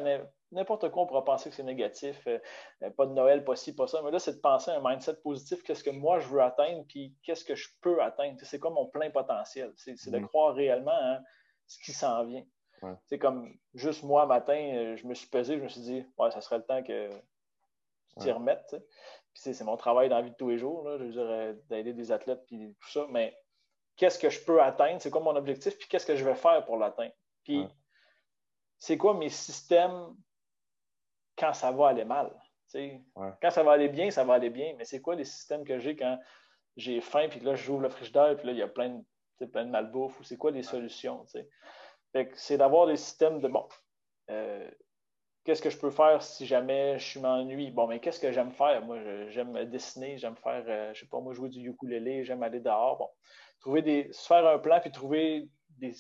n'importe 0.54 0.90
quoi, 0.90 1.04
on 1.04 1.08
pourra 1.08 1.26
penser 1.26 1.50
que 1.50 1.58
c'est 1.58 1.64
négatif, 1.64 2.26
euh, 2.28 2.40
euh, 2.84 2.90
pas 2.92 3.06
de 3.06 3.12
Noël, 3.12 3.44
pas 3.44 3.58
ci, 3.58 3.76
pas 3.76 3.88
ça. 3.88 4.02
Mais 4.02 4.12
là, 4.12 4.20
c'est 4.20 4.36
de 4.36 4.40
penser 4.40 4.72
à 4.72 4.78
un 4.78 4.82
mindset 4.82 5.16
positif. 5.16 5.62
Qu'est-ce 5.64 5.84
que 5.84 5.90
moi, 5.90 6.20
je 6.20 6.30
veux 6.30 6.42
atteindre, 6.42 6.86
puis 6.88 7.14
qu'est-ce 7.24 7.44
que 7.44 7.56
je 7.56 7.68
peux 7.82 8.02
atteindre? 8.02 8.40
C'est 8.42 8.58
comme 8.58 8.76
mon 8.76 8.86
plein 8.86 9.10
potentiel? 9.10 9.74
C'est 9.76 9.92
de 9.92 10.18
mm-hmm. 10.18 10.28
croire 10.28 10.56
réellement 10.56 10.92
à 10.92 11.20
ce 11.68 11.78
qui 11.84 11.92
s'en 11.92 12.24
vient. 12.24 12.46
C'est 13.06 13.20
comme 13.20 13.54
juste 13.74 14.04
moi, 14.04 14.26
matin, 14.26 14.54
euh, 14.54 14.96
je 14.96 15.06
me 15.06 15.14
suis 15.14 15.28
pesé, 15.28 15.58
je 15.58 15.64
me 15.64 15.68
suis 15.68 15.82
dit, 15.82 16.06
ouais, 16.18 16.32
ça 16.32 16.42
serait 16.42 16.58
le 16.58 16.66
temps 16.66 16.84
que 16.84 17.10
tu 17.10 18.20
t'y 18.20 18.32
remettes. 18.32 18.76
Puis 19.34 19.54
c'est 19.54 19.64
mon 19.64 19.78
travail 19.78 20.10
dans 20.10 20.18
la 20.18 20.22
vie 20.24 20.32
de 20.32 20.36
tous 20.36 20.50
les 20.50 20.58
jours, 20.58 20.88
là, 20.88 20.98
je 20.98 21.04
veux 21.04 21.12
dire, 21.12 21.56
d'aider 21.70 21.94
des 21.94 22.12
athlètes, 22.12 22.46
puis 22.46 22.76
tout 22.80 22.90
ça. 22.90 23.06
Mais 23.10 23.38
qu'est-ce 23.96 24.18
que 24.18 24.30
je 24.30 24.44
peux 24.44 24.62
atteindre? 24.62 25.02
C'est 25.02 25.10
quoi 25.10 25.22
mon 25.22 25.36
objectif? 25.36 25.78
Puis 25.78 25.88
qu'est-ce 25.88 26.06
que 26.06 26.16
je 26.16 26.26
vais 26.26 26.36
faire 26.36 26.66
pour 26.66 26.78
l'atteindre? 26.78 27.14
Puis 27.44 27.68
c'est 28.78 28.98
quoi 28.98 29.14
mes 29.14 29.30
systèmes 29.30 30.16
quand 31.38 31.54
ça 31.54 31.72
va 31.72 31.90
aller 31.90 32.06
mal? 32.06 32.34
Quand 33.42 33.50
ça 33.50 33.64
va 33.64 33.74
aller 33.74 33.90
bien, 33.90 34.12
ça 34.12 34.24
va 34.24 34.36
aller 34.36 34.50
bien. 34.50 34.74
Mais 34.78 34.86
c'est 34.86 35.02
quoi 35.02 35.16
les 35.16 35.26
systèmes 35.26 35.64
que 35.64 35.80
j'ai 35.80 35.96
quand 35.96 36.20
j'ai 36.78 37.02
faim, 37.02 37.28
puis 37.30 37.40
là, 37.42 37.56
j'ouvre 37.56 37.82
le 37.82 37.90
frigidaire, 37.90 38.38
puis 38.38 38.48
là, 38.48 38.54
il 38.54 38.58
y 38.58 38.62
a 38.62 38.68
plein 38.68 39.04
de, 39.40 39.46
plein 39.46 39.66
de 39.66 39.70
malbouffe, 39.70 40.20
ou 40.20 40.24
c'est 40.24 40.38
quoi 40.38 40.52
les 40.52 40.64
solutions? 40.64 41.26
C'est 42.34 42.58
d'avoir 42.58 42.88
des 42.88 42.98
systèmes 42.98 43.40
de 43.40 43.48
bon. 43.48 43.68
Euh, 44.30 44.70
qu'est-ce 45.44 45.62
que 45.62 45.70
je 45.70 45.78
peux 45.78 45.90
faire 45.90 46.22
si 46.22 46.46
jamais 46.46 47.00
je 47.00 47.20
m'ennuie? 47.20 47.72
Bon, 47.72 47.88
mais 47.88 48.00
qu'est-ce 48.00 48.20
que 48.20 48.32
j'aime 48.32 48.52
faire? 48.52 48.84
Moi, 48.86 49.00
j'aime 49.30 49.66
dessiner, 49.66 50.18
j'aime 50.18 50.36
faire, 50.36 50.64
je 50.64 50.70
euh, 50.70 50.94
je 50.94 51.00
sais 51.02 51.08
pas, 51.08 51.20
moi, 51.20 51.34
jouer 51.34 51.50
du 51.50 51.68
ukulélé, 51.68 52.24
j'aime 52.24 52.44
aller 52.44 52.60
dehors. 52.60 52.98
Bon, 52.98 53.10
trouver 53.60 53.82
des, 53.82 54.12
se 54.12 54.28
faire 54.28 54.46
un 54.48 54.60
plan, 54.60 54.80
puis 54.80 54.92
trouver 54.92 55.50
des, 55.70 55.94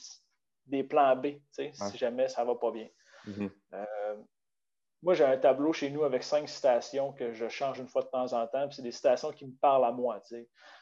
des 0.66 0.84
plans 0.84 1.16
B, 1.16 1.28
si 1.52 1.98
jamais 1.98 2.28
ça 2.28 2.44
va 2.44 2.56
pas 2.56 2.72
bien. 2.72 2.88
Mm-hmm. 3.28 3.50
Euh, 3.74 4.16
moi, 5.02 5.14
j'ai 5.14 5.24
un 5.24 5.38
tableau 5.38 5.72
chez 5.72 5.90
nous 5.90 6.04
avec 6.04 6.24
cinq 6.24 6.50
citations 6.50 7.14
que 7.14 7.32
je 7.32 7.48
change 7.48 7.80
une 7.80 7.88
fois 7.88 8.02
de 8.02 8.08
temps 8.08 8.34
en 8.34 8.46
temps. 8.48 8.70
C'est 8.70 8.82
des 8.82 8.92
citations 8.92 9.32
qui 9.32 9.46
me 9.46 9.54
parlent 9.54 9.86
à 9.86 9.92
moi. 9.92 10.22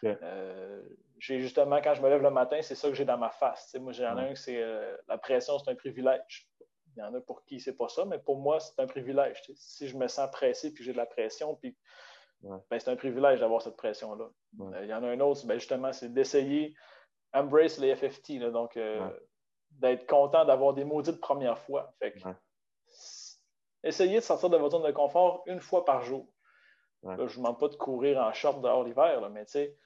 Euh, 0.03 0.81
j'ai 1.19 1.39
justement, 1.39 1.81
quand 1.83 1.93
je 1.93 2.01
me 2.01 2.09
lève 2.09 2.23
le 2.23 2.31
matin, 2.31 2.59
c'est 2.61 2.73
ça 2.73 2.89
que 2.89 2.95
j'ai 2.95 3.05
dans 3.05 3.17
ma 3.17 3.29
face. 3.29 3.75
Moi, 3.79 3.91
j'en 3.91 4.17
ai 4.17 4.29
un 4.29 4.33
que 4.33 4.39
c'est 4.39 4.61
euh, 4.61 4.97
la 5.07 5.19
pression, 5.19 5.59
c'est 5.59 5.69
un 5.69 5.75
privilège. 5.75 6.49
Il 6.95 6.99
y 6.99 7.03
en 7.03 7.13
a 7.13 7.21
pour 7.21 7.45
qui 7.45 7.59
c'est 7.59 7.75
pas 7.75 7.89
ça, 7.89 8.05
mais 8.05 8.17
pour 8.17 8.39
moi, 8.39 8.59
c'est 8.59 8.79
un 8.79 8.87
privilège. 8.87 9.43
Si 9.55 9.87
je 9.87 9.95
me 9.95 10.07
sens 10.07 10.31
pressé 10.31 10.73
puis 10.73 10.83
j'ai 10.83 10.93
de 10.93 10.97
la 10.97 11.05
pression, 11.05 11.55
puis 11.55 11.77
ben, 12.41 12.61
c'est 12.71 12.89
un 12.89 12.95
privilège 12.95 13.39
d'avoir 13.39 13.61
cette 13.61 13.77
pression-là. 13.77 14.29
Euh, 14.61 14.79
il 14.83 14.89
y 14.89 14.93
en 14.95 15.03
a 15.03 15.07
un 15.09 15.19
autre, 15.19 15.45
ben, 15.45 15.59
justement, 15.59 15.93
c'est 15.93 16.11
d'essayer 16.11 16.73
embrace 17.33 17.77
les 17.77 17.95
FFT. 17.95 18.39
donc, 18.51 18.79
d'être 19.69 20.07
content 20.07 20.43
d'avoir 20.43 20.73
des 20.73 20.85
maudites 20.85 21.19
premières 21.19 21.59
fois. 21.59 21.93
Fait 21.99 22.15
essayez 23.87 24.19
de 24.19 24.23
sortir 24.23 24.49
de 24.49 24.57
votre 24.57 24.77
zone 24.77 24.87
de 24.87 24.91
confort 24.91 25.43
une 25.45 25.59
fois 25.59 25.85
par 25.85 26.03
jour. 26.03 26.27
je 27.03 27.09
ne 27.09 27.25
vous 27.25 27.37
demande 27.37 27.59
pas 27.59 27.69
de 27.69 27.75
courir 27.75 28.19
en 28.19 28.33
short 28.33 28.61
dehors 28.61 28.83
l'hiver, 28.83 29.29
mais 29.29 29.45
tu 29.45 29.51
sais, 29.51 29.77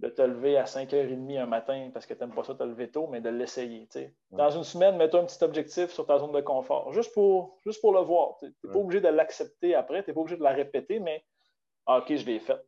de 0.00 0.08
te 0.08 0.22
lever 0.22 0.56
à 0.56 0.64
5h30 0.64 1.38
un 1.38 1.46
matin 1.46 1.90
parce 1.92 2.06
que 2.06 2.14
tu 2.14 2.20
n'aimes 2.20 2.34
pas 2.34 2.44
ça 2.44 2.54
te 2.54 2.62
lever 2.62 2.90
tôt, 2.90 3.08
mais 3.08 3.20
de 3.20 3.30
l'essayer. 3.30 3.88
Dans 4.30 4.50
une 4.50 4.62
semaine, 4.62 4.96
mets-toi 4.96 5.20
un 5.20 5.24
petit 5.24 5.42
objectif 5.42 5.90
sur 5.90 6.06
ta 6.06 6.18
zone 6.18 6.32
de 6.32 6.40
confort, 6.40 6.92
juste 6.92 7.12
pour, 7.12 7.58
juste 7.66 7.80
pour 7.80 7.92
le 7.92 8.00
voir. 8.00 8.36
Tu 8.38 8.46
n'es 8.46 8.72
pas 8.72 8.78
obligé 8.78 9.00
de 9.00 9.08
l'accepter 9.08 9.74
après, 9.74 10.02
tu 10.04 10.10
n'es 10.10 10.14
pas 10.14 10.20
obligé 10.20 10.36
de 10.36 10.44
la 10.44 10.52
répéter, 10.52 11.00
mais 11.00 11.24
ah, 11.86 11.98
OK, 11.98 12.14
je 12.14 12.24
l'ai 12.26 12.38
fait. 12.38 12.60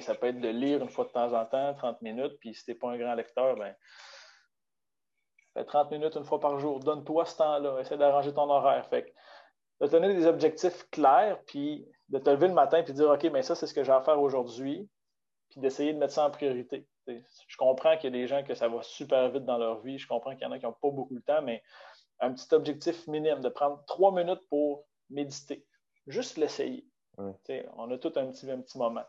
Ça 0.00 0.14
peut 0.14 0.28
être 0.28 0.40
de 0.40 0.48
lire 0.48 0.80
une 0.80 0.88
fois 0.88 1.04
de 1.04 1.10
temps 1.10 1.32
en 1.32 1.44
temps, 1.44 1.74
30 1.74 2.00
minutes, 2.02 2.38
puis 2.38 2.54
si 2.54 2.64
tu 2.64 2.70
n'es 2.70 2.76
pas 2.76 2.90
un 2.90 2.96
grand 2.96 3.14
lecteur, 3.14 3.56
ben, 3.56 3.74
Fais 5.54 5.64
30 5.64 5.90
minutes 5.90 6.16
une 6.16 6.24
fois 6.24 6.40
par 6.40 6.58
jour. 6.58 6.80
Donne-toi 6.80 7.24
ce 7.26 7.36
temps-là. 7.36 7.80
Essaie 7.80 7.96
d'arranger 7.96 8.32
ton 8.32 8.48
horaire. 8.50 8.86
Fait 8.86 9.12
de 9.80 9.86
te 9.86 9.92
donner 9.92 10.14
des 10.14 10.26
objectifs 10.26 10.88
clairs, 10.90 11.42
puis 11.44 11.86
de 12.08 12.18
te 12.18 12.30
lever 12.30 12.48
le 12.48 12.54
matin 12.54 12.78
et 12.78 12.82
de 12.84 12.92
dire 12.92 13.10
OK, 13.10 13.24
mais 13.32 13.42
ça, 13.42 13.54
c'est 13.54 13.66
ce 13.66 13.74
que 13.74 13.82
j'ai 13.82 13.92
à 13.92 14.00
faire 14.00 14.20
aujourd'hui, 14.20 14.88
puis 15.50 15.60
d'essayer 15.60 15.92
de 15.92 15.98
mettre 15.98 16.12
ça 16.12 16.26
en 16.26 16.30
priorité. 16.30 16.86
Je 17.06 17.56
comprends 17.56 17.96
qu'il 17.96 18.14
y 18.14 18.16
a 18.16 18.20
des 18.20 18.28
gens 18.28 18.44
que 18.44 18.54
ça 18.54 18.68
va 18.68 18.80
super 18.82 19.28
vite 19.30 19.44
dans 19.44 19.58
leur 19.58 19.80
vie. 19.80 19.98
Je 19.98 20.06
comprends 20.06 20.32
qu'il 20.32 20.42
y 20.42 20.46
en 20.46 20.52
a 20.52 20.58
qui 20.58 20.66
n'ont 20.66 20.72
pas 20.72 20.90
beaucoup 20.90 21.14
de 21.14 21.20
temps, 21.20 21.42
mais 21.42 21.62
un 22.20 22.32
petit 22.32 22.54
objectif 22.54 23.06
minime 23.08 23.40
de 23.40 23.48
prendre 23.48 23.82
trois 23.86 24.12
minutes 24.12 24.46
pour 24.48 24.84
méditer. 25.10 25.66
Juste 26.06 26.36
l'essayer. 26.36 26.86
On 27.18 27.90
a 27.90 27.98
tout 27.98 28.12
un 28.16 28.26
petit, 28.26 28.50
un 28.50 28.60
petit 28.60 28.78
moment. 28.78 29.04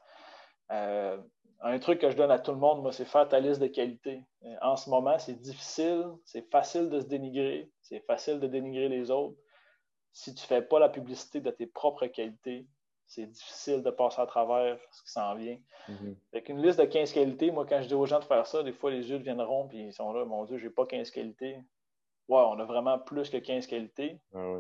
Euh, 0.71 1.17
un 1.63 1.79
truc 1.79 1.99
que 1.99 2.09
je 2.09 2.15
donne 2.15 2.31
à 2.31 2.39
tout 2.39 2.51
le 2.51 2.57
monde, 2.57 2.81
moi, 2.81 2.91
c'est 2.91 3.05
faire 3.05 3.27
ta 3.27 3.39
liste 3.39 3.61
de 3.61 3.67
qualités. 3.67 4.21
Euh, 4.43 4.55
en 4.61 4.75
ce 4.75 4.89
moment, 4.89 5.17
c'est 5.17 5.39
difficile, 5.39 6.05
c'est 6.25 6.49
facile 6.51 6.89
de 6.89 6.99
se 6.99 7.05
dénigrer, 7.05 7.71
c'est 7.81 8.01
facile 8.01 8.39
de 8.39 8.47
dénigrer 8.47 8.89
les 8.89 9.11
autres. 9.11 9.37
Si 10.11 10.35
tu 10.35 10.43
ne 10.43 10.47
fais 10.47 10.61
pas 10.61 10.79
la 10.79 10.89
publicité 10.89 11.39
de 11.39 11.49
tes 11.49 11.65
propres 11.65 12.05
qualités, 12.07 12.67
c'est 13.07 13.25
difficile 13.25 13.81
de 13.81 13.89
passer 13.89 14.21
à 14.21 14.25
travers 14.25 14.77
ce 14.91 15.03
qui 15.03 15.11
s'en 15.11 15.35
vient. 15.35 15.57
Mm-hmm. 15.89 16.15
Avec 16.33 16.49
une 16.49 16.61
liste 16.61 16.79
de 16.79 16.85
15 16.85 17.13
qualités, 17.13 17.51
moi, 17.51 17.65
quand 17.65 17.81
je 17.81 17.87
dis 17.87 17.93
aux 17.93 18.05
gens 18.05 18.19
de 18.19 18.25
faire 18.25 18.45
ça, 18.45 18.61
des 18.63 18.73
fois, 18.73 18.91
les 18.91 19.09
yeux 19.09 19.19
deviennent 19.19 19.41
ronds 19.41 19.69
et 19.71 19.87
ils 19.87 19.93
sont 19.93 20.11
là, 20.13 20.25
mon 20.25 20.45
Dieu, 20.45 20.57
j'ai 20.57 20.69
pas 20.69 20.85
15 20.85 21.11
qualités. 21.11 21.57
Ouais, 22.27 22.41
on 22.41 22.59
a 22.59 22.65
vraiment 22.65 22.99
plus 22.99 23.29
que 23.29 23.37
15 23.37 23.67
qualités. 23.67 24.19
Ah 24.33 24.59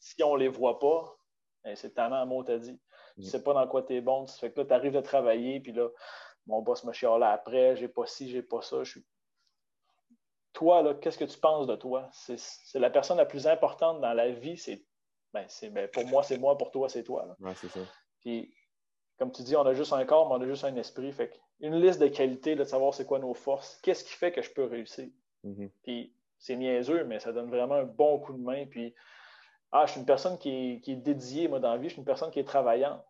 si 0.00 0.22
on 0.24 0.34
ne 0.34 0.40
les 0.40 0.48
voit 0.48 0.80
pas, 0.80 1.16
ben, 1.64 1.76
c'est 1.76 1.94
tellement 1.94 2.16
un 2.16 2.24
mot, 2.26 2.42
t'as 2.42 2.58
dit. 2.58 2.78
Tu 3.14 3.20
ne 3.20 3.24
mm. 3.24 3.28
sais 3.28 3.42
pas 3.42 3.54
dans 3.54 3.68
quoi 3.68 3.82
tu 3.82 3.94
es 3.94 4.00
bon. 4.00 4.26
Ça 4.26 4.38
fait 4.38 4.52
que 4.52 4.60
là, 4.60 4.66
tu 4.66 4.72
arrives 4.72 4.92
de 4.92 5.00
travailler, 5.00 5.60
puis 5.60 5.72
là, 5.72 5.88
mon 6.46 6.62
boss 6.62 6.84
me 6.84 6.92
chiale 6.92 7.22
après, 7.22 7.76
j'ai 7.76 7.88
pas 7.88 8.06
ci, 8.06 8.30
j'ai 8.30 8.42
pas 8.42 8.62
ça. 8.62 8.82
Je 8.84 8.92
suis... 8.92 9.06
Toi, 10.52 10.94
qu'est-ce 11.00 11.18
que 11.18 11.24
tu 11.24 11.38
penses 11.38 11.66
de 11.66 11.76
toi? 11.76 12.10
C'est 12.12 12.78
la 12.78 12.90
personne 12.90 13.16
la 13.16 13.26
plus 13.26 13.46
importante 13.46 14.00
dans 14.00 14.12
la 14.12 14.30
vie. 14.30 14.56
C'est 14.56 14.84
ben, 15.32 15.46
ben, 15.70 15.88
pour 15.88 16.06
moi, 16.06 16.22
c'est 16.22 16.38
moi, 16.38 16.58
pour 16.58 16.70
toi, 16.70 16.88
c'est 16.88 17.04
toi. 17.04 17.26
c'est 17.56 17.68
ça. 17.68 17.80
Puis, 18.20 18.54
comme 19.18 19.32
tu 19.32 19.42
dis, 19.42 19.56
on 19.56 19.64
a 19.64 19.72
juste 19.72 19.92
un 19.92 20.04
corps, 20.04 20.28
mais 20.28 20.34
on 20.34 20.46
a 20.46 20.46
juste 20.46 20.64
un 20.64 20.76
esprit. 20.76 21.10
Fait 21.12 21.32
une 21.60 21.80
liste 21.80 22.00
de 22.00 22.08
qualités, 22.08 22.54
de 22.54 22.64
savoir 22.64 22.92
c'est 22.92 23.06
quoi 23.06 23.18
nos 23.18 23.34
forces, 23.34 23.78
qu'est-ce 23.82 24.04
qui 24.04 24.12
fait 24.12 24.32
que 24.32 24.42
je 24.42 24.50
peux 24.50 24.64
réussir. 24.64 25.08
Mm-hmm. 25.44 25.70
Puis, 25.82 26.14
c'est 26.38 26.56
niaiseux, 26.56 27.04
mais 27.04 27.20
ça 27.20 27.32
donne 27.32 27.48
vraiment 27.48 27.76
un 27.76 27.84
bon 27.84 28.18
coup 28.18 28.32
de 28.32 28.42
main. 28.42 28.66
Puis, 28.66 28.94
ah, 29.70 29.86
je 29.86 29.92
suis 29.92 30.00
une 30.00 30.06
personne 30.06 30.36
qui 30.38 30.50
est, 30.50 30.80
qui 30.80 30.92
est 30.92 30.96
dédiée, 30.96 31.48
moi, 31.48 31.60
dans 31.60 31.72
la 31.72 31.78
vie, 31.78 31.88
je 31.88 31.94
suis 31.94 32.00
une 32.00 32.06
personne 32.06 32.30
qui 32.30 32.40
est 32.40 32.44
travaillante. 32.44 33.02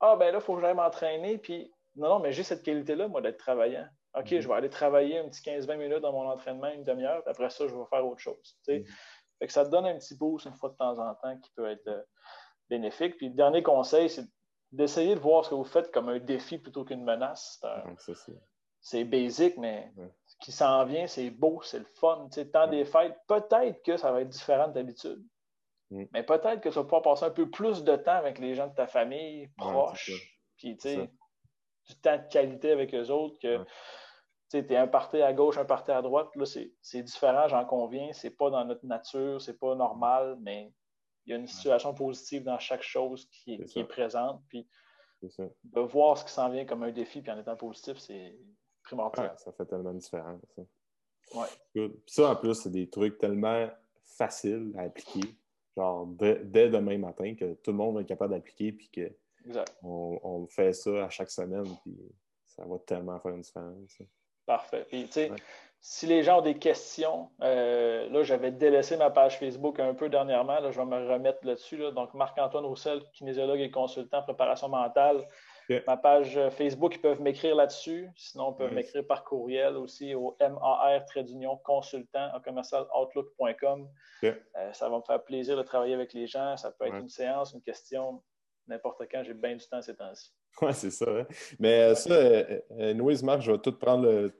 Ah, 0.00 0.16
ben 0.16 0.30
là, 0.30 0.38
il 0.38 0.40
faut 0.40 0.54
que 0.54 0.60
j'aille 0.60 0.74
m'entraîner, 0.74 1.38
puis 1.38 1.72
non, 1.96 2.08
non, 2.08 2.18
mais 2.20 2.32
j'ai 2.32 2.42
cette 2.42 2.62
qualité-là, 2.62 3.08
moi, 3.08 3.20
d'être 3.20 3.38
travaillant. 3.38 3.86
OK, 4.14 4.32
mhm. 4.32 4.40
je 4.40 4.48
vais 4.48 4.54
aller 4.54 4.70
travailler 4.70 5.18
un 5.18 5.28
petit 5.28 5.42
15-20 5.42 5.76
minutes 5.76 6.00
dans 6.00 6.12
mon 6.12 6.28
entraînement, 6.28 6.68
une 6.68 6.84
demi-heure, 6.84 7.22
puis 7.22 7.30
après 7.30 7.50
ça, 7.50 7.66
je 7.66 7.74
vais 7.74 7.84
faire 7.90 8.06
autre 8.06 8.20
chose. 8.20 8.58
Mhm. 8.68 8.84
Fait 9.38 9.46
que 9.46 9.52
ça 9.52 9.64
te 9.64 9.70
donne 9.70 9.86
un 9.86 9.96
petit 9.96 10.16
boost 10.16 10.46
une 10.46 10.54
fois 10.54 10.70
de 10.70 10.76
temps 10.76 10.98
en 10.98 11.14
temps 11.14 11.38
qui 11.38 11.50
peut 11.54 11.70
être 11.70 11.86
euh, 11.86 12.02
bénéfique. 12.68 13.16
Puis 13.16 13.28
le 13.28 13.34
dernier 13.34 13.62
conseil, 13.62 14.10
c'est 14.10 14.24
d'essayer 14.72 15.14
de 15.14 15.20
voir 15.20 15.44
ce 15.44 15.50
que 15.50 15.54
vous 15.54 15.64
faites 15.64 15.92
comme 15.92 16.08
un 16.08 16.18
défi 16.18 16.58
plutôt 16.58 16.84
qu'une 16.84 17.04
menace. 17.04 17.62
C'est 18.80 19.04
basique, 19.04 19.56
mais 19.58 19.92
ce 20.26 20.36
qui 20.40 20.52
s'en 20.52 20.84
vient, 20.84 21.06
c'est 21.06 21.30
beau, 21.30 21.60
c'est 21.62 21.80
le 21.80 21.86
fun. 21.96 22.28
sais, 22.30 22.48
temps 22.48 22.68
des 22.68 22.84
fêtes, 22.84 23.16
peut-être 23.26 23.82
que 23.82 23.96
ça 23.96 24.12
va 24.12 24.20
être 24.22 24.28
différent 24.28 24.68
d'habitude. 24.68 25.24
Mm. 25.90 26.04
Mais 26.12 26.22
peut-être 26.22 26.60
que 26.60 26.68
tu 26.68 26.74
vas 26.74 26.84
pouvoir 26.84 27.02
passer 27.02 27.24
un 27.24 27.30
peu 27.30 27.50
plus 27.50 27.82
de 27.82 27.96
temps 27.96 28.12
avec 28.12 28.38
les 28.38 28.54
gens 28.54 28.66
de 28.66 28.74
ta 28.74 28.86
famille, 28.86 29.48
proches. 29.56 30.12
puis, 30.56 30.76
tu 30.76 30.88
sais, 30.88 31.10
du 31.88 31.96
temps 31.96 32.16
de 32.16 32.28
qualité 32.30 32.72
avec 32.72 32.94
eux 32.94 33.10
autres 33.10 33.38
que 33.38 33.64
tu 34.50 34.58
es 34.58 34.76
un 34.76 34.86
parti 34.86 35.20
à 35.20 35.32
gauche, 35.32 35.58
un 35.58 35.64
parti 35.64 35.90
à 35.90 36.02
droite. 36.02 36.34
Là, 36.36 36.44
c'est 36.46 37.02
différent, 37.02 37.48
j'en 37.48 37.64
conviens. 37.64 38.12
C'est 38.12 38.30
pas 38.30 38.50
dans 38.50 38.64
notre 38.64 38.86
nature, 38.86 39.40
c'est 39.40 39.58
pas 39.58 39.74
normal, 39.74 40.38
mais 40.40 40.72
il 41.26 41.32
y 41.32 41.34
a 41.34 41.36
une 41.36 41.46
situation 41.46 41.94
positive 41.94 42.44
dans 42.44 42.58
chaque 42.58 42.82
chose 42.82 43.28
qui 43.30 43.54
est, 43.54 43.84
présente. 43.84 44.42
Puis 44.48 44.66
de 45.22 45.80
voir 45.80 46.16
ce 46.16 46.24
qui 46.24 46.32
s'en 46.32 46.48
vient 46.48 46.64
comme 46.64 46.82
un 46.82 46.92
défi 46.92 47.20
puis 47.20 47.30
en 47.30 47.38
étant 47.38 47.56
positif, 47.56 47.98
c'est 47.98 48.38
primordial. 48.82 49.34
ça 49.36 49.52
fait 49.52 49.66
tellement 49.66 49.92
de 49.92 49.98
différence. 49.98 50.40
Ça. 50.54 50.62
Ouais. 51.34 51.90
ça, 52.06 52.30
en 52.30 52.36
plus, 52.36 52.54
c'est 52.54 52.70
des 52.70 52.88
trucs 52.88 53.18
tellement 53.18 53.68
faciles 54.04 54.72
à 54.78 54.82
appliquer. 54.82 55.20
Genre 55.76 56.06
dès, 56.06 56.40
dès, 56.44 56.70
demain 56.70 56.96
matin, 56.96 57.34
que 57.34 57.54
tout 57.54 57.72
le 57.72 57.76
monde 57.76 58.00
être 58.00 58.06
capable 58.06 58.32
d'appliquer 58.32 58.72
puis 58.72 58.88
que 58.88 59.12
on, 59.82 60.46
fait 60.46 60.72
ça 60.72 61.04
à 61.04 61.08
chaque 61.08 61.30
semaine, 61.30 61.66
puis 61.82 61.96
ça 62.46 62.64
va 62.64 62.78
tellement 62.86 63.18
faire 63.20 63.32
une 63.32 63.42
différence. 63.42 64.02
Parfait. 64.46 64.86
Puis, 64.88 65.04
tu 65.04 65.12
sais, 65.12 65.30
si 65.80 66.06
les 66.06 66.22
gens 66.22 66.38
ont 66.38 66.42
des 66.42 66.58
questions, 66.58 67.30
euh, 67.42 68.08
là, 68.08 68.22
j'avais 68.22 68.50
délaissé 68.50 68.96
ma 68.96 69.10
page 69.10 69.38
Facebook 69.38 69.78
un 69.78 69.94
peu 69.94 70.08
dernièrement. 70.08 70.58
Là, 70.58 70.70
je 70.70 70.78
vais 70.78 70.86
me 70.86 71.08
remettre 71.08 71.46
là-dessus. 71.46 71.78
Donc, 71.92 72.14
Marc-Antoine 72.14 72.64
Roussel, 72.64 73.02
kinésiologue 73.12 73.60
et 73.60 73.70
consultant 73.70 74.22
préparation 74.22 74.68
mentale. 74.68 75.26
Ma 75.86 75.98
page 75.98 76.40
Facebook, 76.50 76.94
ils 76.94 77.00
peuvent 77.00 77.20
m'écrire 77.20 77.54
là-dessus. 77.54 78.10
Sinon, 78.16 78.52
ils 78.52 78.56
peuvent 78.56 78.72
m'écrire 78.72 79.06
par 79.06 79.22
courriel 79.24 79.76
aussi 79.76 80.14
au 80.14 80.34
MAR 80.40 81.04
consultant 81.62 82.32
à 82.32 82.40
commercialoutlook.com. 82.40 83.88
Euh, 84.24 84.72
ça 84.72 84.88
va 84.88 84.96
me 84.96 85.02
faire 85.02 85.22
plaisir 85.22 85.56
de 85.56 85.62
travailler 85.62 85.94
avec 85.94 86.14
les 86.14 86.26
gens. 86.26 86.56
Ça 86.56 86.70
peut 86.70 86.86
être 86.86 86.96
une 86.96 87.10
séance, 87.10 87.52
une 87.52 87.60
question 87.60 88.22
n'importe 88.68 89.02
quand, 89.10 89.22
j'ai 89.24 89.34
bien 89.34 89.56
du 89.56 89.66
temps 89.66 89.82
ces 89.82 89.96
temps-ci. 89.96 90.32
Oui, 90.62 90.74
c'est 90.74 90.90
ça. 90.90 91.06
Hein. 91.08 91.26
Mais 91.60 91.82
euh, 91.82 91.94
ça, 91.94 92.12
euh, 92.12 92.60
euh 92.72 93.22
Marc, 93.22 93.42
je 93.42 93.52
vais 93.52 93.58
tout 93.58 93.78
prendre 93.78 94.30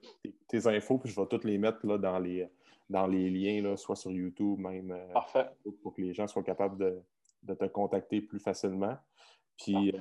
tes, 0.48 0.66
infos 0.66 0.98
puis 0.98 1.10
je 1.10 1.20
vais 1.20 1.26
toutes 1.26 1.44
les 1.44 1.58
mettre 1.58 1.86
là, 1.86 1.96
dans, 1.96 2.18
les, 2.18 2.48
dans 2.90 3.06
les 3.06 3.30
liens, 3.30 3.62
là, 3.62 3.76
soit 3.76 3.94
sur 3.96 4.10
YouTube, 4.10 4.58
même. 4.58 4.90
Euh, 4.90 5.12
Parfait. 5.12 5.46
Pour 5.82 5.94
que 5.94 6.02
les 6.02 6.12
gens 6.12 6.26
soient 6.26 6.42
capables 6.42 6.76
de, 6.76 7.00
de 7.44 7.54
te 7.54 7.64
contacter 7.66 8.20
plus 8.20 8.40
facilement. 8.40 8.96
Puis, 9.56 9.92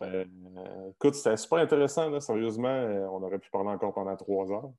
écoute, 0.91 1.15
c'était 1.15 1.35
super 1.35 1.57
intéressant, 1.57 2.19
sérieusement. 2.19 2.69
on 3.11 3.23
aurait 3.23 3.39
pu 3.39 3.49
parler 3.49 3.69
encore 3.69 3.91
pendant 3.91 4.15
trois 4.15 4.51
heures. 4.51 4.71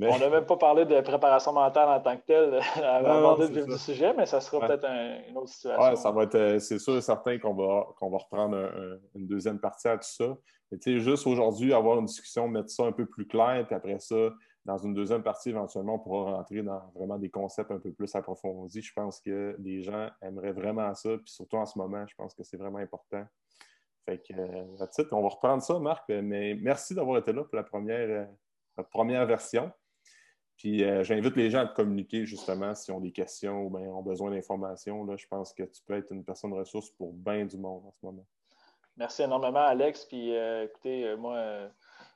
On 0.00 0.18
n'a 0.18 0.28
même 0.30 0.46
pas 0.46 0.56
parlé 0.56 0.84
de 0.84 1.00
préparation 1.00 1.52
mentale 1.52 1.88
en 1.88 2.00
tant 2.00 2.16
que 2.16 2.24
telle 2.24 2.60
avant 2.82 3.14
d'aborder 3.14 3.48
le 3.48 3.76
sujet, 3.76 4.14
mais 4.14 4.26
ça 4.26 4.40
sera 4.40 4.66
peut-être 4.66 4.86
une 5.28 5.36
autre 5.36 5.48
situation. 5.48 5.82
Oui, 5.82 5.96
ça 5.96 6.10
va 6.10 6.22
être, 6.24 6.58
c'est 6.60 6.78
sûr 6.78 6.96
et 6.96 7.00
certain 7.00 7.38
qu'on 7.38 7.54
va, 7.54 7.86
qu'on 7.96 8.10
va 8.10 8.18
reprendre 8.18 8.70
une 9.14 9.26
deuxième 9.26 9.58
partie 9.58 9.88
à 9.88 9.96
tout 9.96 10.08
ça. 10.08 10.36
Mais 10.70 10.78
tu 10.78 10.92
sais, 10.92 11.00
juste 11.00 11.26
aujourd'hui, 11.26 11.72
avoir 11.72 11.98
une 11.98 12.04
discussion, 12.04 12.46
mettre 12.48 12.70
ça 12.70 12.84
un 12.84 12.92
peu 12.92 13.06
plus 13.06 13.26
clair, 13.26 13.64
puis 13.66 13.74
après 13.74 13.98
ça, 13.98 14.30
dans 14.64 14.76
une 14.76 14.92
deuxième 14.92 15.22
partie, 15.22 15.48
éventuellement, 15.48 15.94
on 15.94 15.98
pourra 15.98 16.36
rentrer 16.36 16.62
dans 16.62 16.92
vraiment 16.94 17.16
des 17.16 17.30
concepts 17.30 17.70
un 17.70 17.78
peu 17.78 17.90
plus 17.90 18.14
approfondis. 18.14 18.82
Je 18.82 18.92
pense 18.92 19.18
que 19.20 19.56
les 19.60 19.82
gens 19.82 20.10
aimeraient 20.20 20.52
vraiment 20.52 20.94
ça, 20.94 21.16
puis 21.16 21.32
surtout 21.32 21.56
en 21.56 21.64
ce 21.64 21.78
moment, 21.78 22.06
je 22.06 22.14
pense 22.14 22.34
que 22.34 22.42
c'est 22.42 22.58
vraiment 22.58 22.78
important. 22.78 23.24
Fait 24.04 24.18
que, 24.18 24.34
euh, 24.34 25.06
on 25.12 25.22
va 25.22 25.28
reprendre 25.28 25.62
ça, 25.62 25.78
Marc, 25.78 26.08
mais 26.08 26.54
merci 26.54 26.94
d'avoir 26.94 27.18
été 27.18 27.32
là 27.32 27.44
pour 27.44 27.56
la 27.56 27.62
première, 27.62 28.08
euh, 28.08 28.26
la 28.76 28.84
première 28.84 29.24
version. 29.24 29.70
Puis 30.58 30.82
euh, 30.82 31.04
j'invite 31.04 31.36
les 31.36 31.50
gens 31.50 31.60
à 31.60 31.66
te 31.66 31.74
communiquer 31.74 32.26
justement 32.26 32.74
s'ils 32.74 32.92
ont 32.92 33.00
des 33.00 33.12
questions 33.12 33.62
ou 33.62 33.70
bien 33.70 33.88
ont 33.88 34.02
besoin 34.02 34.32
d'informations. 34.32 35.06
Je 35.16 35.26
pense 35.28 35.54
que 35.54 35.62
tu 35.62 35.82
peux 35.86 35.94
être 35.94 36.12
une 36.12 36.24
personne 36.24 36.52
ressource 36.52 36.90
pour 36.90 37.12
bien 37.12 37.46
du 37.46 37.56
monde 37.56 37.86
en 37.86 37.92
ce 37.92 38.04
moment. 38.04 38.26
Merci 38.96 39.22
énormément, 39.22 39.60
Alex. 39.60 40.04
Puis 40.04 40.36
euh, 40.36 40.64
écoutez, 40.64 41.06
euh, 41.06 41.16
moi, 41.16 41.70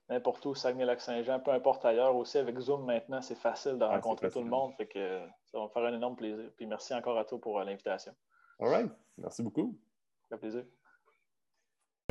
n'importe 0.09 0.45
où, 0.45 0.57
Saguenay-Lac-Saint-Jean, 0.57 1.39
peu 1.39 1.53
importe 1.53 1.85
ailleurs, 1.85 2.17
aussi 2.17 2.37
avec 2.37 2.59
Zoom 2.59 2.85
maintenant, 2.85 3.23
c'est 3.23 3.39
facile 3.39 3.79
de 3.79 3.85
rencontrer 3.85 4.29
tout 4.29 4.43
le 4.43 4.51
monde. 4.51 4.73
Fait 4.77 4.87
que 4.87 5.21
ça 5.47 5.59
va 5.59 5.65
me 5.65 5.69
faire 5.69 5.85
un 5.85 5.95
énorme 5.95 6.17
plaisir. 6.17 6.51
Puis 6.57 6.67
merci 6.67 6.93
encore 6.95 7.17
à 7.17 7.25
toi 7.25 7.41
pour 7.41 7.61
l'invitation. 7.61 8.13
All 8.59 8.69
right. 8.69 8.91
Merci 9.19 9.45
beaucoup. 9.45 9.79
Ça 10.29 10.37
fait 10.37 10.41
plaisir. 10.41 10.65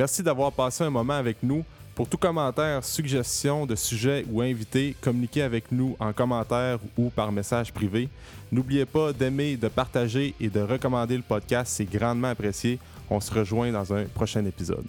Merci 0.02 0.20
d'avoir 0.20 0.50
passé 0.50 0.82
un 0.82 0.90
moment 0.90 1.12
avec 1.12 1.36
nous. 1.44 1.64
Pour 1.94 2.08
tout 2.08 2.16
commentaire, 2.16 2.82
suggestion 2.82 3.66
de 3.66 3.76
sujet 3.76 4.26
ou 4.28 4.40
invité, 4.40 4.96
communiquez 5.00 5.42
avec 5.42 5.70
nous 5.70 5.96
en 6.00 6.12
commentaire 6.12 6.80
ou 6.98 7.08
par 7.08 7.30
message 7.30 7.72
privé. 7.72 8.08
N'oubliez 8.50 8.84
pas 8.84 9.12
d'aimer, 9.12 9.56
de 9.56 9.68
partager 9.68 10.34
et 10.40 10.50
de 10.50 10.58
recommander 10.58 11.16
le 11.16 11.22
podcast, 11.22 11.74
c'est 11.76 11.84
grandement 11.84 12.30
apprécié. 12.30 12.80
On 13.08 13.20
se 13.20 13.32
rejoint 13.32 13.70
dans 13.70 13.94
un 13.94 14.06
prochain 14.06 14.44
épisode. 14.44 14.86